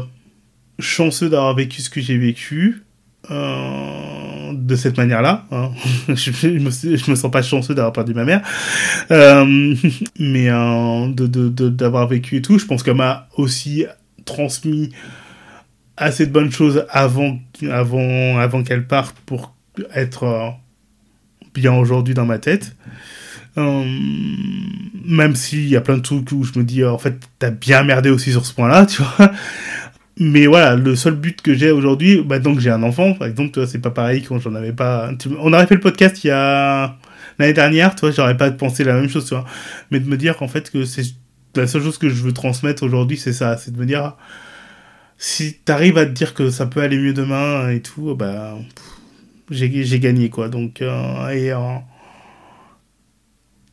chanceux 0.79 1.29
d'avoir 1.29 1.55
vécu 1.55 1.81
ce 1.81 1.89
que 1.89 2.01
j'ai 2.01 2.17
vécu 2.17 2.83
euh, 3.31 4.51
de 4.53 4.75
cette 4.75 4.97
manière-là. 4.97 5.45
Hein. 5.51 5.71
je, 6.07 6.59
me, 6.59 7.15
sens 7.15 7.31
pas 7.31 7.41
chanceux 7.41 7.75
d'avoir 7.75 7.93
perdu 7.93 8.13
ma 8.13 8.25
mère, 8.25 8.41
mais 10.19 10.47
d'avoir 10.47 11.07
de, 11.09 11.27
de, 11.27 12.09
vécu 12.09 12.37
et 12.37 12.41
tout. 12.41 12.59
Je 12.59 12.65
pense 12.65 12.83
qu'elle 12.83 12.95
m'a 12.95 13.27
aussi 13.37 13.85
transmis 14.25 14.91
assez 15.97 16.25
de 16.25 16.31
bonnes 16.31 16.51
choses 16.51 16.85
avant, 16.89 17.39
avant, 17.71 18.37
avant 18.37 18.63
qu'elle 18.63 18.85
parte 18.85 19.15
pour 19.25 19.53
être 19.93 20.55
bien 21.53 21.73
aujourd'hui 21.73 22.13
dans 22.13 22.25
ma 22.25 22.37
tête. 22.37 22.75
Euh, 23.57 23.85
même 25.05 25.35
s'il 25.35 25.67
y 25.67 25.77
a 25.77 25.81
plein 25.81 25.97
de 25.97 26.01
trucs 26.01 26.31
où 26.31 26.43
je 26.43 26.59
me 26.59 26.63
dis, 26.63 26.83
en 26.83 26.97
fait, 26.97 27.17
t'as 27.39 27.51
bien 27.51 27.83
merdé 27.83 28.09
aussi 28.09 28.31
sur 28.31 28.45
ce 28.45 28.53
point-là, 28.53 28.85
tu 28.87 29.01
vois. 29.01 29.31
Mais 30.17 30.45
voilà, 30.47 30.75
le 30.75 30.95
seul 30.95 31.15
but 31.15 31.41
que 31.41 31.53
j'ai 31.53 31.71
aujourd'hui, 31.71 32.23
maintenant 32.23 32.55
que 32.55 32.61
j'ai 32.61 32.69
un 32.69 32.83
enfant, 32.83 33.13
par 33.13 33.27
exemple, 33.27 33.67
c'est 33.67 33.79
pas 33.79 33.91
pareil 33.91 34.23
quand 34.23 34.39
j'en 34.39 34.55
avais 34.55 34.71
pas. 34.71 35.11
On 35.39 35.51
aurait 35.51 35.67
fait 35.67 35.75
le 35.75 35.81
podcast 35.81 36.23
il 36.23 36.27
y 36.27 36.31
a 36.31 36.97
l'année 37.37 37.53
dernière, 37.53 37.95
tu 37.95 38.01
vois, 38.01 38.11
j'aurais 38.11 38.37
pas 38.37 38.49
pensé 38.51 38.83
la 38.85 38.93
même 38.93 39.09
chose, 39.09 39.25
tu 39.25 39.33
vois. 39.33 39.45
Mais 39.91 39.99
de 39.99 40.07
me 40.07 40.15
dire 40.17 40.37
qu'en 40.37 40.47
fait, 40.47 40.71
que 40.71 40.85
c'est 40.85 41.03
la 41.55 41.67
seule 41.67 41.83
chose 41.83 41.97
que 41.97 42.09
je 42.09 42.23
veux 42.23 42.33
transmettre 42.33 42.83
aujourd'hui, 42.83 43.17
c'est 43.17 43.33
ça, 43.33 43.57
c'est 43.57 43.71
de 43.71 43.77
me 43.77 43.85
dire, 43.85 44.15
si 45.17 45.55
t'arrives 45.55 45.97
à 45.97 46.05
te 46.05 46.11
dire 46.11 46.33
que 46.33 46.49
ça 46.49 46.65
peut 46.65 46.81
aller 46.81 46.97
mieux 46.97 47.13
demain 47.13 47.69
et 47.69 47.81
tout, 47.81 48.15
bah 48.15 48.57
j'ai 49.49 49.99
gagné 49.99 50.29
quoi. 50.29 50.49
Donc 50.49 50.81
euh, 50.81 51.29
et 51.29 51.51
euh, 51.51 51.57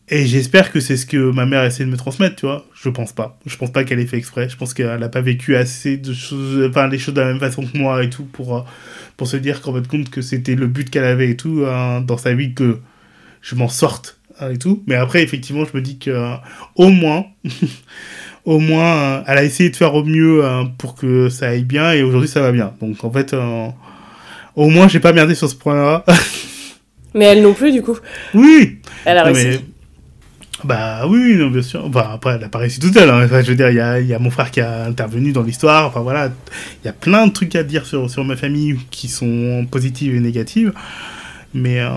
et 0.08 0.26
j'espère 0.26 0.72
que 0.72 0.80
c'est 0.80 0.96
ce 0.96 1.06
que 1.06 1.30
ma 1.30 1.46
mère 1.46 1.64
essaie 1.64 1.84
de 1.84 1.90
me 1.90 1.96
transmettre, 1.96 2.36
tu 2.36 2.46
vois. 2.46 2.66
Je 2.74 2.88
pense 2.88 3.12
pas. 3.12 3.38
Je 3.46 3.56
pense 3.56 3.70
pas 3.70 3.84
qu'elle 3.84 4.00
ait 4.00 4.06
fait 4.06 4.18
exprès. 4.18 4.48
Je 4.48 4.56
pense 4.56 4.74
qu'elle 4.74 5.02
a 5.02 5.08
pas 5.08 5.20
vécu 5.20 5.56
assez 5.56 5.96
de 5.96 6.12
choses, 6.12 6.68
enfin, 6.68 6.88
les 6.88 6.98
choses 6.98 7.14
de 7.14 7.20
la 7.20 7.28
même 7.28 7.40
façon 7.40 7.62
que 7.62 7.78
moi 7.78 8.02
et 8.02 8.10
tout 8.10 8.24
pour, 8.24 8.56
euh, 8.56 8.60
pour 9.16 9.28
se 9.28 9.36
dire 9.36 9.62
qu'en 9.62 9.72
fait 9.74 9.86
compte 9.86 10.10
que 10.10 10.20
c'était 10.20 10.54
le 10.54 10.66
but 10.66 10.90
qu'elle 10.90 11.04
avait 11.04 11.30
et 11.30 11.36
tout 11.36 11.62
dans 11.62 12.16
sa 12.18 12.34
vie 12.34 12.52
que 12.52 12.78
je 13.40 13.54
m'en 13.54 13.68
sorte 13.68 14.18
et 14.50 14.58
tout. 14.58 14.82
Mais 14.86 14.96
après, 14.96 15.22
effectivement, 15.22 15.64
je 15.64 15.76
me 15.76 15.82
dis 15.82 15.98
que 15.98 16.34
au 16.74 16.88
moins, 16.88 17.24
au 18.44 18.58
moins, 18.58 19.22
elle 19.26 19.38
a 19.38 19.44
essayé 19.44 19.70
de 19.70 19.76
faire 19.76 19.94
au 19.94 20.04
mieux 20.04 20.42
pour 20.78 20.94
que 20.96 21.28
ça 21.28 21.48
aille 21.48 21.64
bien 21.64 21.92
et 21.92 22.02
aujourd'hui 22.02 22.28
ça 22.28 22.40
va 22.40 22.50
bien. 22.50 22.74
Donc 22.80 23.04
en 23.04 23.10
fait, 23.10 23.34
au 24.56 24.68
moins, 24.68 24.88
j'ai 24.88 25.00
pas 25.00 25.12
merdé 25.12 25.34
sur 25.34 25.48
ce 25.48 25.54
point-là. 25.54 26.04
mais 27.14 27.26
elle 27.26 27.42
non 27.42 27.54
plus, 27.54 27.72
du 27.72 27.82
coup. 27.82 27.96
Oui. 28.34 28.80
Elle 29.04 29.18
a 29.18 29.24
réussi. 29.24 29.60
Bah 30.64 31.06
oui, 31.08 31.36
non, 31.36 31.50
bien 31.50 31.62
sûr. 31.62 31.84
Enfin, 31.84 32.10
après, 32.14 32.34
elle 32.34 32.44
a 32.44 32.48
pas 32.48 32.58
réussi 32.58 32.78
toute 32.78 32.94
seule. 32.94 33.10
Hein. 33.10 33.24
Enfin, 33.24 33.42
je 33.42 33.48
veux 33.48 33.56
dire, 33.56 33.70
il 33.70 33.76
y 33.76 33.80
a, 33.80 34.00
y 34.00 34.14
a, 34.14 34.18
mon 34.18 34.30
frère 34.30 34.50
qui 34.50 34.60
a 34.60 34.84
intervenu 34.84 35.32
dans 35.32 35.42
l'histoire. 35.42 35.86
Enfin 35.86 36.00
voilà, 36.00 36.30
il 36.82 36.86
y 36.86 36.88
a 36.88 36.92
plein 36.92 37.26
de 37.26 37.32
trucs 37.32 37.56
à 37.56 37.62
dire 37.62 37.86
sur, 37.86 38.08
sur 38.10 38.24
ma 38.24 38.36
famille 38.36 38.78
qui 38.90 39.08
sont 39.08 39.66
positives 39.70 40.14
et 40.14 40.20
négatives. 40.20 40.72
Mais, 41.54 41.80
euh, 41.80 41.88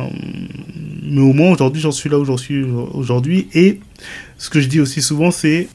mais 1.03 1.21
au 1.21 1.33
moins, 1.33 1.51
aujourd'hui, 1.51 1.81
j'en 1.81 1.91
suis 1.91 2.09
là 2.09 2.19
où 2.19 2.25
j'en 2.25 2.37
suis 2.37 2.63
aujourd'hui. 2.63 3.47
Et 3.53 3.79
ce 4.37 4.49
que 4.49 4.59
je 4.59 4.67
dis 4.67 4.79
aussi 4.79 5.01
souvent, 5.01 5.31
c'est 5.31 5.67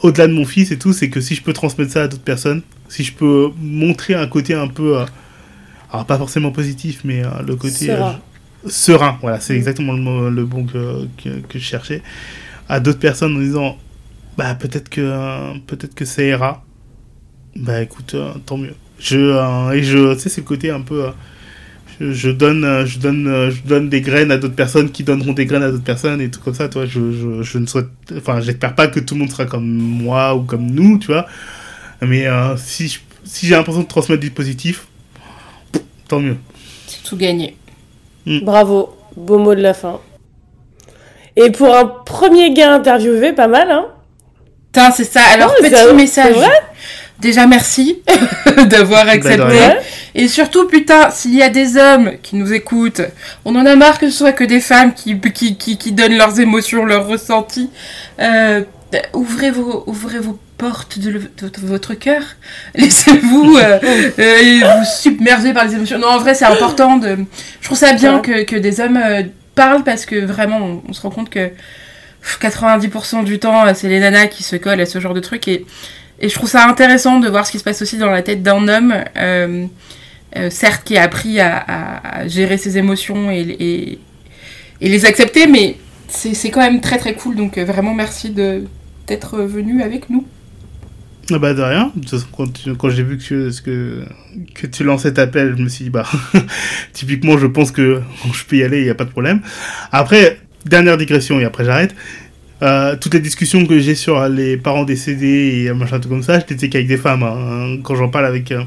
au-delà 0.00 0.26
de 0.26 0.32
mon 0.32 0.44
fils 0.44 0.70
et 0.72 0.78
tout, 0.78 0.92
c'est 0.92 1.08
que 1.08 1.20
si 1.20 1.34
je 1.34 1.42
peux 1.42 1.52
transmettre 1.52 1.92
ça 1.92 2.02
à 2.04 2.08
d'autres 2.08 2.22
personnes, 2.22 2.62
si 2.88 3.04
je 3.04 3.12
peux 3.12 3.50
montrer 3.58 4.14
un 4.14 4.26
côté 4.26 4.54
un 4.54 4.68
peu. 4.68 4.98
Euh, 4.98 5.04
alors 5.92 6.06
pas 6.06 6.18
forcément 6.18 6.52
positif, 6.52 7.00
mais 7.04 7.24
euh, 7.24 7.28
le 7.44 7.56
côté 7.56 7.90
serein. 8.66 9.18
Voilà, 9.20 9.40
c'est 9.40 9.54
exactement 9.54 9.92
le, 9.92 10.44
bon 10.44 10.64
que, 10.66 11.06
que, 11.22 11.58
je 11.58 11.64
cherchais. 11.64 12.02
À 12.68 12.80
d'autres 12.80 12.98
personnes 12.98 13.36
en 13.36 13.40
disant, 13.40 13.78
bah 14.36 14.54
peut-être 14.54 14.88
que 14.88 15.58
peut-être 15.66 15.94
que 15.94 16.04
ça 16.04 16.22
ira. 16.22 16.64
Bah 17.56 17.82
écoute, 17.82 18.14
euh, 18.14 18.32
tant 18.46 18.56
mieux. 18.56 18.74
Je 18.98 19.72
et 19.74 19.82
je, 19.82 20.14
tu 20.14 20.20
sais, 20.20 20.28
c'est 20.28 20.40
le 20.40 20.46
côté 20.46 20.70
un 20.70 20.82
peu. 20.82 21.06
Je, 22.00 22.30
donne, 22.30 22.86
je 22.86 22.98
donne, 22.98 23.50
je 23.50 23.62
donne 23.62 23.90
des 23.90 24.00
graines 24.00 24.30
à 24.30 24.38
d'autres 24.38 24.54
personnes 24.54 24.90
qui 24.90 25.04
donneront 25.04 25.34
des 25.34 25.44
graines 25.44 25.62
à 25.62 25.70
d'autres 25.70 25.84
personnes 25.84 26.22
et 26.22 26.30
tout 26.30 26.40
comme 26.40 26.54
ça. 26.54 26.68
Toi, 26.68 26.86
je, 26.86 27.12
je, 27.12 27.42
je 27.42 27.58
ne 27.58 27.66
souhaite, 27.66 27.88
enfin, 28.16 28.40
j'espère 28.40 28.74
pas 28.74 28.88
que 28.88 29.00
tout 29.00 29.14
le 29.14 29.20
monde 29.20 29.30
sera 29.30 29.44
comme 29.44 29.66
moi 29.66 30.34
ou 30.34 30.42
comme 30.44 30.70
nous, 30.70 30.98
tu 30.98 31.08
vois. 31.08 31.26
Mais 32.00 32.26
si 32.56 32.98
si 33.24 33.46
j'ai 33.46 33.54
l'impression 33.54 33.82
de 33.82 33.86
transmettre 33.86 34.22
du 34.22 34.30
positif, 34.30 34.86
Tant 36.10 36.18
mieux. 36.18 36.38
C'est 36.88 37.04
tout 37.04 37.16
gagné. 37.16 37.54
Mm. 38.26 38.40
Bravo. 38.40 38.96
Beau 39.16 39.38
mot 39.38 39.54
de 39.54 39.62
la 39.62 39.74
fin. 39.74 40.00
Et 41.36 41.50
pour 41.50 41.74
un 41.74 41.86
premier 41.86 42.52
gars 42.52 42.72
interviewé, 42.74 43.32
pas 43.32 43.48
mal, 43.48 43.70
hein 43.70 43.86
Putain, 44.66 44.90
c'est 44.92 45.04
ça. 45.04 45.22
Alors, 45.32 45.52
petit 45.56 45.94
message. 45.94 46.36
Déjà, 47.18 47.46
merci 47.46 48.02
d'avoir 48.66 49.04
bah, 49.04 49.12
accepté. 49.12 49.58
Et 50.14 50.26
surtout, 50.28 50.66
putain, 50.66 51.10
s'il 51.10 51.34
y 51.34 51.42
a 51.42 51.50
des 51.50 51.76
hommes 51.76 52.12
qui 52.22 52.36
nous 52.36 52.52
écoutent, 52.52 53.02
on 53.44 53.54
en 53.56 53.66
a 53.66 53.76
marre 53.76 53.98
que 53.98 54.08
ce 54.08 54.16
soit 54.16 54.32
que 54.32 54.44
des 54.44 54.60
femmes 54.60 54.94
qui, 54.94 55.18
qui, 55.20 55.56
qui, 55.56 55.92
donnent 55.92 56.16
leurs 56.16 56.40
émotions, 56.40 56.84
leurs 56.84 57.06
ressentis. 57.06 57.70
Euh, 58.20 58.62
ouvrez 59.12 59.50
vos, 59.50 59.84
ouvrez 59.86 60.18
vos 60.18 60.38
portes 60.60 60.98
de, 60.98 61.20
votre 61.62 61.94
cœur. 61.94 62.22
Laissez-vous 62.74 63.56
euh, 63.56 63.78
euh, 64.18 64.60
vous 64.78 64.84
submerger 64.84 65.52
par 65.52 65.64
les 65.64 65.74
émotions. 65.74 65.98
Non, 65.98 66.08
en 66.08 66.18
vrai, 66.18 66.34
c'est 66.34 66.44
important 66.44 66.98
de. 66.98 67.18
Je 67.60 67.66
trouve 67.66 67.78
ça 67.78 67.94
bien 67.94 68.20
que, 68.20 68.44
que 68.44 68.56
des 68.56 68.80
hommes 68.80 68.98
euh, 68.98 69.22
parlent 69.54 69.82
parce 69.82 70.04
que 70.04 70.16
vraiment, 70.16 70.82
on, 70.86 70.92
se 70.92 71.00
rend 71.00 71.10
compte 71.10 71.30
que 71.30 71.50
90% 72.42 73.24
du 73.24 73.38
temps, 73.38 73.74
c'est 73.74 73.88
les 73.88 74.00
nanas 74.00 74.26
qui 74.26 74.42
se 74.42 74.56
collent 74.56 74.80
à 74.80 74.86
ce 74.86 75.00
genre 75.00 75.14
de 75.14 75.20
trucs. 75.20 75.48
Et, 75.48 75.64
et 76.20 76.28
je 76.28 76.34
trouve 76.34 76.50
ça 76.50 76.66
intéressant 76.68 77.18
de 77.18 77.28
voir 77.28 77.46
ce 77.46 77.52
qui 77.52 77.58
se 77.58 77.64
passe 77.64 77.80
aussi 77.80 77.96
dans 77.96 78.10
la 78.10 78.22
tête 78.22 78.42
d'un 78.42 78.68
homme. 78.68 78.94
certes, 80.50 80.82
qui 80.84 80.98
a 80.98 81.02
appris 81.02 81.40
à, 81.40 81.64
à, 81.66 82.28
gérer 82.28 82.58
ses 82.58 82.76
émotions 82.76 83.30
et, 83.30 83.40
et, 83.40 83.98
et 84.82 84.88
les 84.88 85.06
accepter, 85.06 85.46
mais 85.46 85.76
c'est 86.08 86.50
quand 86.50 86.60
même 86.60 86.82
très 86.82 86.98
très 86.98 87.14
cool. 87.14 87.36
Donc 87.36 87.58
vraiment 87.58 87.94
merci 87.94 88.28
de 88.28 88.64
d'être 89.06 89.38
venu 89.38 89.82
avec 89.82 90.10
nous. 90.10 90.24
Ah 91.32 91.38
bah 91.38 91.54
de 91.54 91.62
rien. 91.62 91.92
quand, 92.36 92.50
quand 92.76 92.90
j'ai 92.90 93.02
vu 93.02 93.18
que, 93.18 93.50
que, 93.62 94.04
que 94.54 94.66
tu 94.66 94.84
lançais 94.84 95.12
ta 95.12 95.26
pelle, 95.26 95.54
je 95.56 95.62
me 95.62 95.68
suis 95.68 95.84
dit, 95.84 95.90
bah, 95.90 96.06
typiquement, 96.92 97.38
je 97.38 97.46
pense 97.46 97.70
que 97.70 98.00
je 98.32 98.44
peux 98.44 98.56
y 98.56 98.62
aller, 98.62 98.78
il 98.78 98.84
n'y 98.84 98.90
a 98.90 98.94
pas 98.94 99.04
de 99.04 99.10
problème. 99.10 99.40
Après, 99.92 100.40
dernière 100.64 100.96
digression 100.96 101.40
et 101.40 101.44
après 101.44 101.64
j'arrête. 101.64 101.94
Euh, 102.62 102.96
toutes 103.00 103.14
les 103.14 103.20
discussions 103.20 103.66
que 103.66 103.78
j'ai 103.78 103.94
sur 103.94 104.28
les 104.28 104.56
parents 104.56 104.84
décédés 104.84 105.64
et 105.64 105.72
machin 105.72 105.98
tout 105.98 106.08
comme 106.08 106.22
ça, 106.22 106.40
je 106.40 106.52
n'étais 106.52 106.68
qu'avec 106.68 106.86
des 106.86 106.96
femmes. 106.96 107.22
Hein, 107.22 107.78
quand 107.82 107.94
j'en 107.94 108.08
parle 108.08 108.26
avec, 108.26 108.52
euh, 108.52 108.62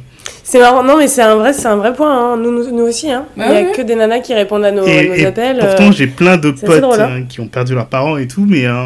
c'est 0.46 0.60
marrant, 0.60 0.84
non 0.84 0.98
mais 0.98 1.08
c'est 1.08 1.22
un 1.22 1.36
vrai, 1.36 1.54
c'est 1.54 1.68
un 1.68 1.78
vrai 1.78 1.94
point. 1.94 2.34
Hein. 2.34 2.38
Nous, 2.38 2.52
nous, 2.52 2.84
aussi, 2.84 3.10
hein. 3.10 3.26
Bah 3.38 3.46
il 3.48 3.52
n'y 3.52 3.72
a 3.72 3.74
que 3.74 3.82
des 3.82 3.96
nanas 3.96 4.20
qui 4.20 4.34
répondent 4.34 4.66
à 4.66 4.72
nos, 4.72 4.84
appels. 4.84 5.58
Pourtant, 5.60 5.88
euh, 5.88 5.92
j'ai 5.94 6.08
plein 6.08 6.36
de 6.36 6.52
potes. 6.52 6.84
Hein, 7.00 7.24
qui 7.30 7.40
ont 7.40 7.48
perdu 7.48 7.74
leurs 7.74 7.88
parents 7.88 8.18
et 8.18 8.28
tout, 8.28 8.46
mais 8.48 8.66
euh, 8.66 8.84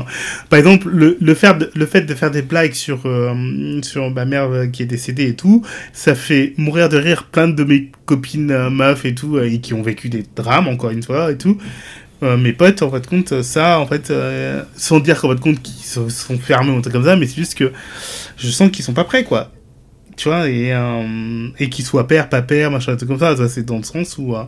par 0.49 0.59
exemple, 0.59 0.88
le, 0.89 1.17
le, 1.19 1.34
faire 1.34 1.57
le 1.73 1.85
fait 1.88 2.01
de 2.01 2.13
faire 2.13 2.29
des 2.29 2.43
blagues 2.43 2.73
sur 2.73 2.99
euh, 3.05 3.34
sur 3.81 4.11
ma 4.11 4.25
mère 4.25 4.49
qui 4.71 4.84
est 4.84 4.85
décédée 4.88 5.29
et 5.29 5.34
tout, 5.34 5.63
ça 5.93 6.13
fait 6.13 6.53
mourir 6.57 6.89
de 6.89 6.97
rire 6.97 7.27
plein 7.31 7.47
de 7.47 7.63
mes 7.63 7.89
copines 8.05 8.69
meufs 8.69 9.05
et 9.05 9.15
tout 9.15 9.39
et 9.39 9.59
qui 9.59 9.73
ont 9.73 9.81
vécu 9.81 10.09
des 10.09 10.23
drames 10.35 10.67
encore 10.67 10.91
une 10.91 11.03
fois 11.03 11.31
et 11.31 11.38
tout. 11.38 11.57
Mes 12.22 12.53
potes, 12.53 12.81
en 12.81 12.91
fait, 12.91 13.07
compte, 13.07 13.41
ça, 13.41 13.80
en 13.80 13.85
fait, 13.85 14.11
sans 14.76 14.99
dire 14.99 15.22
qu'en 15.22 15.30
fait, 15.30 15.39
compte 15.39 15.61
qu'ils 15.61 15.85
sont, 15.85 16.10
sont 16.10 16.38
fermés 16.38 16.72
ou 16.72 16.77
un 16.77 16.81
truc 16.81 16.94
comme 16.94 17.06
ça, 17.06 17.15
mais 17.15 17.27
c'est 17.27 17.35
juste 17.35 17.56
que 17.56 17.72
je 18.38 18.49
sens 18.49 18.72
qu'ils 18.72 18.84
sont 18.84 18.94
pas 18.94 19.03
prêts, 19.03 19.23
quoi 19.23 19.52
tu 20.18 20.30
vois, 20.30 20.49
et, 20.49 20.73
euh, 20.73 21.49
et 21.60 21.69
qu'il 21.69 21.85
soit 21.85 22.07
père, 22.07 22.27
pas 22.27 22.41
père, 22.41 22.72
machin, 22.72 22.98
tout 22.98 23.06
comme 23.06 23.19
ça, 23.19 23.38
ça 23.38 23.48
c'est 23.48 23.64
dans 23.64 23.77
le 23.77 23.84
sens 23.84 24.18
où, 24.18 24.35
euh, 24.35 24.44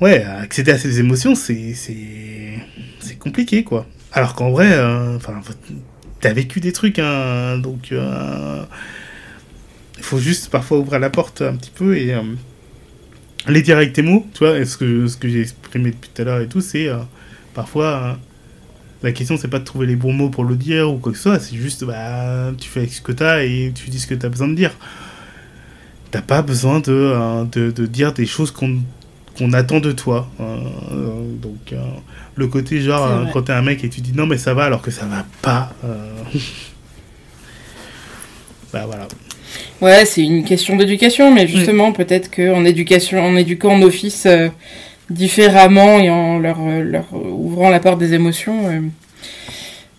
ouais, 0.00 0.22
accéder 0.22 0.72
à 0.72 0.78
ses 0.78 1.00
émotions, 1.00 1.34
c'est, 1.34 1.74
c'est, 1.74 3.16
compliqué, 3.18 3.64
quoi. 3.64 3.86
Alors 4.12 4.34
qu'en 4.34 4.50
vrai, 4.50 4.72
euh, 4.72 5.16
enfin, 5.16 5.40
t'as 6.20 6.32
vécu 6.32 6.60
des 6.60 6.72
trucs, 6.72 6.98
hein, 6.98 7.58
donc, 7.58 7.92
il 7.92 8.66
faut 10.04 10.18
juste 10.18 10.50
parfois 10.50 10.78
ouvrir 10.78 11.00
la 11.00 11.10
porte 11.10 11.42
un 11.42 11.56
petit 11.56 11.72
peu 11.74 11.96
et, 11.96 12.14
les 13.48 13.62
dire 13.62 13.76
avec 13.76 13.92
tes 13.92 14.02
mots, 14.02 14.26
tu 14.34 14.40
vois, 14.40 14.64
ce 14.64 14.76
que, 14.76 15.06
ce 15.06 15.16
que 15.16 15.28
j'ai 15.28 15.40
exprimé 15.40 15.90
depuis 15.90 16.10
tout 16.14 16.22
à 16.22 16.24
l'heure 16.24 16.40
et 16.40 16.48
tout, 16.48 16.60
c'est 16.60 16.88
parfois 17.54 18.18
la 19.02 19.12
question, 19.12 19.36
c'est 19.36 19.48
pas 19.48 19.58
de 19.58 19.64
trouver 19.64 19.86
les 19.86 19.96
bons 19.96 20.12
mots 20.12 20.30
pour 20.30 20.44
le 20.44 20.54
dire 20.54 20.90
ou 20.90 20.98
quoi 20.98 21.10
que 21.12 21.18
ce 21.18 21.24
soit, 21.24 21.40
c'est 21.40 21.56
juste, 21.56 21.84
bah, 21.84 22.52
tu 22.58 22.68
fais 22.68 22.86
ce 22.86 23.00
que 23.00 23.12
t'as 23.12 23.42
et 23.42 23.72
tu 23.74 23.90
dis 23.90 23.98
ce 23.98 24.06
que 24.06 24.14
t'as 24.14 24.28
besoin 24.28 24.48
de 24.48 24.54
dire. 24.54 24.70
T'as 26.12 26.22
pas 26.22 26.42
besoin 26.42 26.80
de, 26.80 26.92
euh, 26.92 27.44
de, 27.44 27.70
de, 27.70 27.86
dire 27.86 28.12
des 28.12 28.26
choses 28.26 28.50
qu'on 28.50 28.80
qu'on 29.36 29.54
attend 29.54 29.80
de 29.80 29.92
toi. 29.92 30.28
Euh, 30.40 30.58
donc, 31.40 31.72
euh, 31.72 31.82
le 32.36 32.46
côté 32.48 32.82
genre, 32.82 33.26
quand 33.32 33.42
t'es 33.42 33.54
un 33.54 33.62
mec 33.62 33.82
et 33.82 33.88
tu 33.88 34.02
dis 34.02 34.12
non, 34.12 34.26
mais 34.26 34.36
ça 34.36 34.52
va 34.52 34.64
alors 34.64 34.82
que 34.82 34.90
ça 34.90 35.06
va 35.06 35.24
pas. 35.40 35.72
bah 38.72 38.84
voilà. 38.86 39.08
Ouais, 39.80 40.04
c'est 40.04 40.22
une 40.22 40.44
question 40.44 40.76
d'éducation, 40.76 41.32
mais 41.32 41.46
justement, 41.46 41.92
peut-être 41.92 42.30
qu'en 42.30 42.64
éducation, 42.64 43.24
en 43.24 43.36
éduquant 43.36 43.76
nos 43.76 43.90
fils 43.90 44.26
différemment 45.12 45.98
et 45.98 46.10
en 46.10 46.38
leur, 46.38 46.58
euh, 46.60 46.82
leur 46.82 47.04
ouvrant 47.12 47.70
la 47.70 47.80
porte 47.80 47.98
des 47.98 48.14
émotions. 48.14 48.68
Euh, 48.68 48.80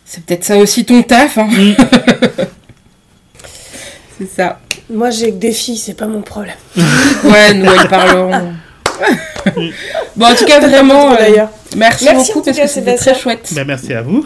c'est 0.05 0.25
peut-être 0.25 0.43
ça 0.43 0.57
aussi 0.57 0.85
ton 0.85 1.01
taf. 1.01 1.37
Hein. 1.37 1.47
Mm. 1.51 1.75
c'est 4.19 4.29
ça. 4.29 4.59
Moi, 4.89 5.09
j'ai 5.09 5.31
que 5.31 5.37
des 5.37 5.53
filles, 5.53 5.77
c'est 5.77 5.97
pas 5.97 6.07
mon 6.07 6.21
problème. 6.21 6.55
ouais, 6.75 7.53
nous, 7.53 7.65
elles 7.65 7.87
parleront. 7.87 8.53
bon, 10.15 10.25
en 10.25 10.35
tout 10.35 10.45
cas, 10.45 10.59
vraiment, 10.59 11.13
euh, 11.13 11.45
merci, 11.75 12.05
merci, 12.05 12.31
beaucoup 12.33 12.45
parce 12.45 12.59
que 12.59 12.67
c'était 12.67 12.95
très 12.95 13.15
chouette. 13.15 13.51
Ben, 13.53 13.65
merci 13.65 13.93
à 13.93 14.01
vous. 14.01 14.25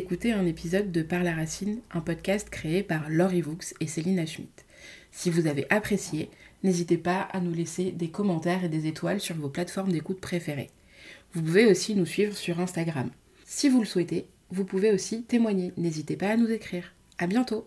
D'écouter 0.00 0.32
un 0.32 0.46
épisode 0.46 0.92
de 0.92 1.02
Par 1.02 1.22
la 1.22 1.34
Racine, 1.34 1.82
un 1.92 2.00
podcast 2.00 2.48
créé 2.48 2.82
par 2.82 3.10
Laurie 3.10 3.42
Vaux 3.42 3.58
et 3.80 3.86
Céline 3.86 4.26
Schmidt. 4.26 4.64
Si 5.12 5.28
vous 5.28 5.46
avez 5.46 5.66
apprécié, 5.68 6.30
n'hésitez 6.62 6.96
pas 6.96 7.20
à 7.20 7.38
nous 7.38 7.52
laisser 7.52 7.92
des 7.92 8.08
commentaires 8.08 8.64
et 8.64 8.70
des 8.70 8.86
étoiles 8.86 9.20
sur 9.20 9.34
vos 9.34 9.50
plateformes 9.50 9.92
d'écoute 9.92 10.18
préférées. 10.18 10.70
Vous 11.34 11.42
pouvez 11.42 11.66
aussi 11.66 11.94
nous 11.94 12.06
suivre 12.06 12.34
sur 12.34 12.60
Instagram. 12.60 13.10
Si 13.44 13.68
vous 13.68 13.80
le 13.80 13.86
souhaitez, 13.86 14.24
vous 14.50 14.64
pouvez 14.64 14.90
aussi 14.90 15.24
témoigner. 15.24 15.74
N'hésitez 15.76 16.16
pas 16.16 16.30
à 16.30 16.38
nous 16.38 16.50
écrire. 16.50 16.94
À 17.18 17.26
bientôt! 17.26 17.66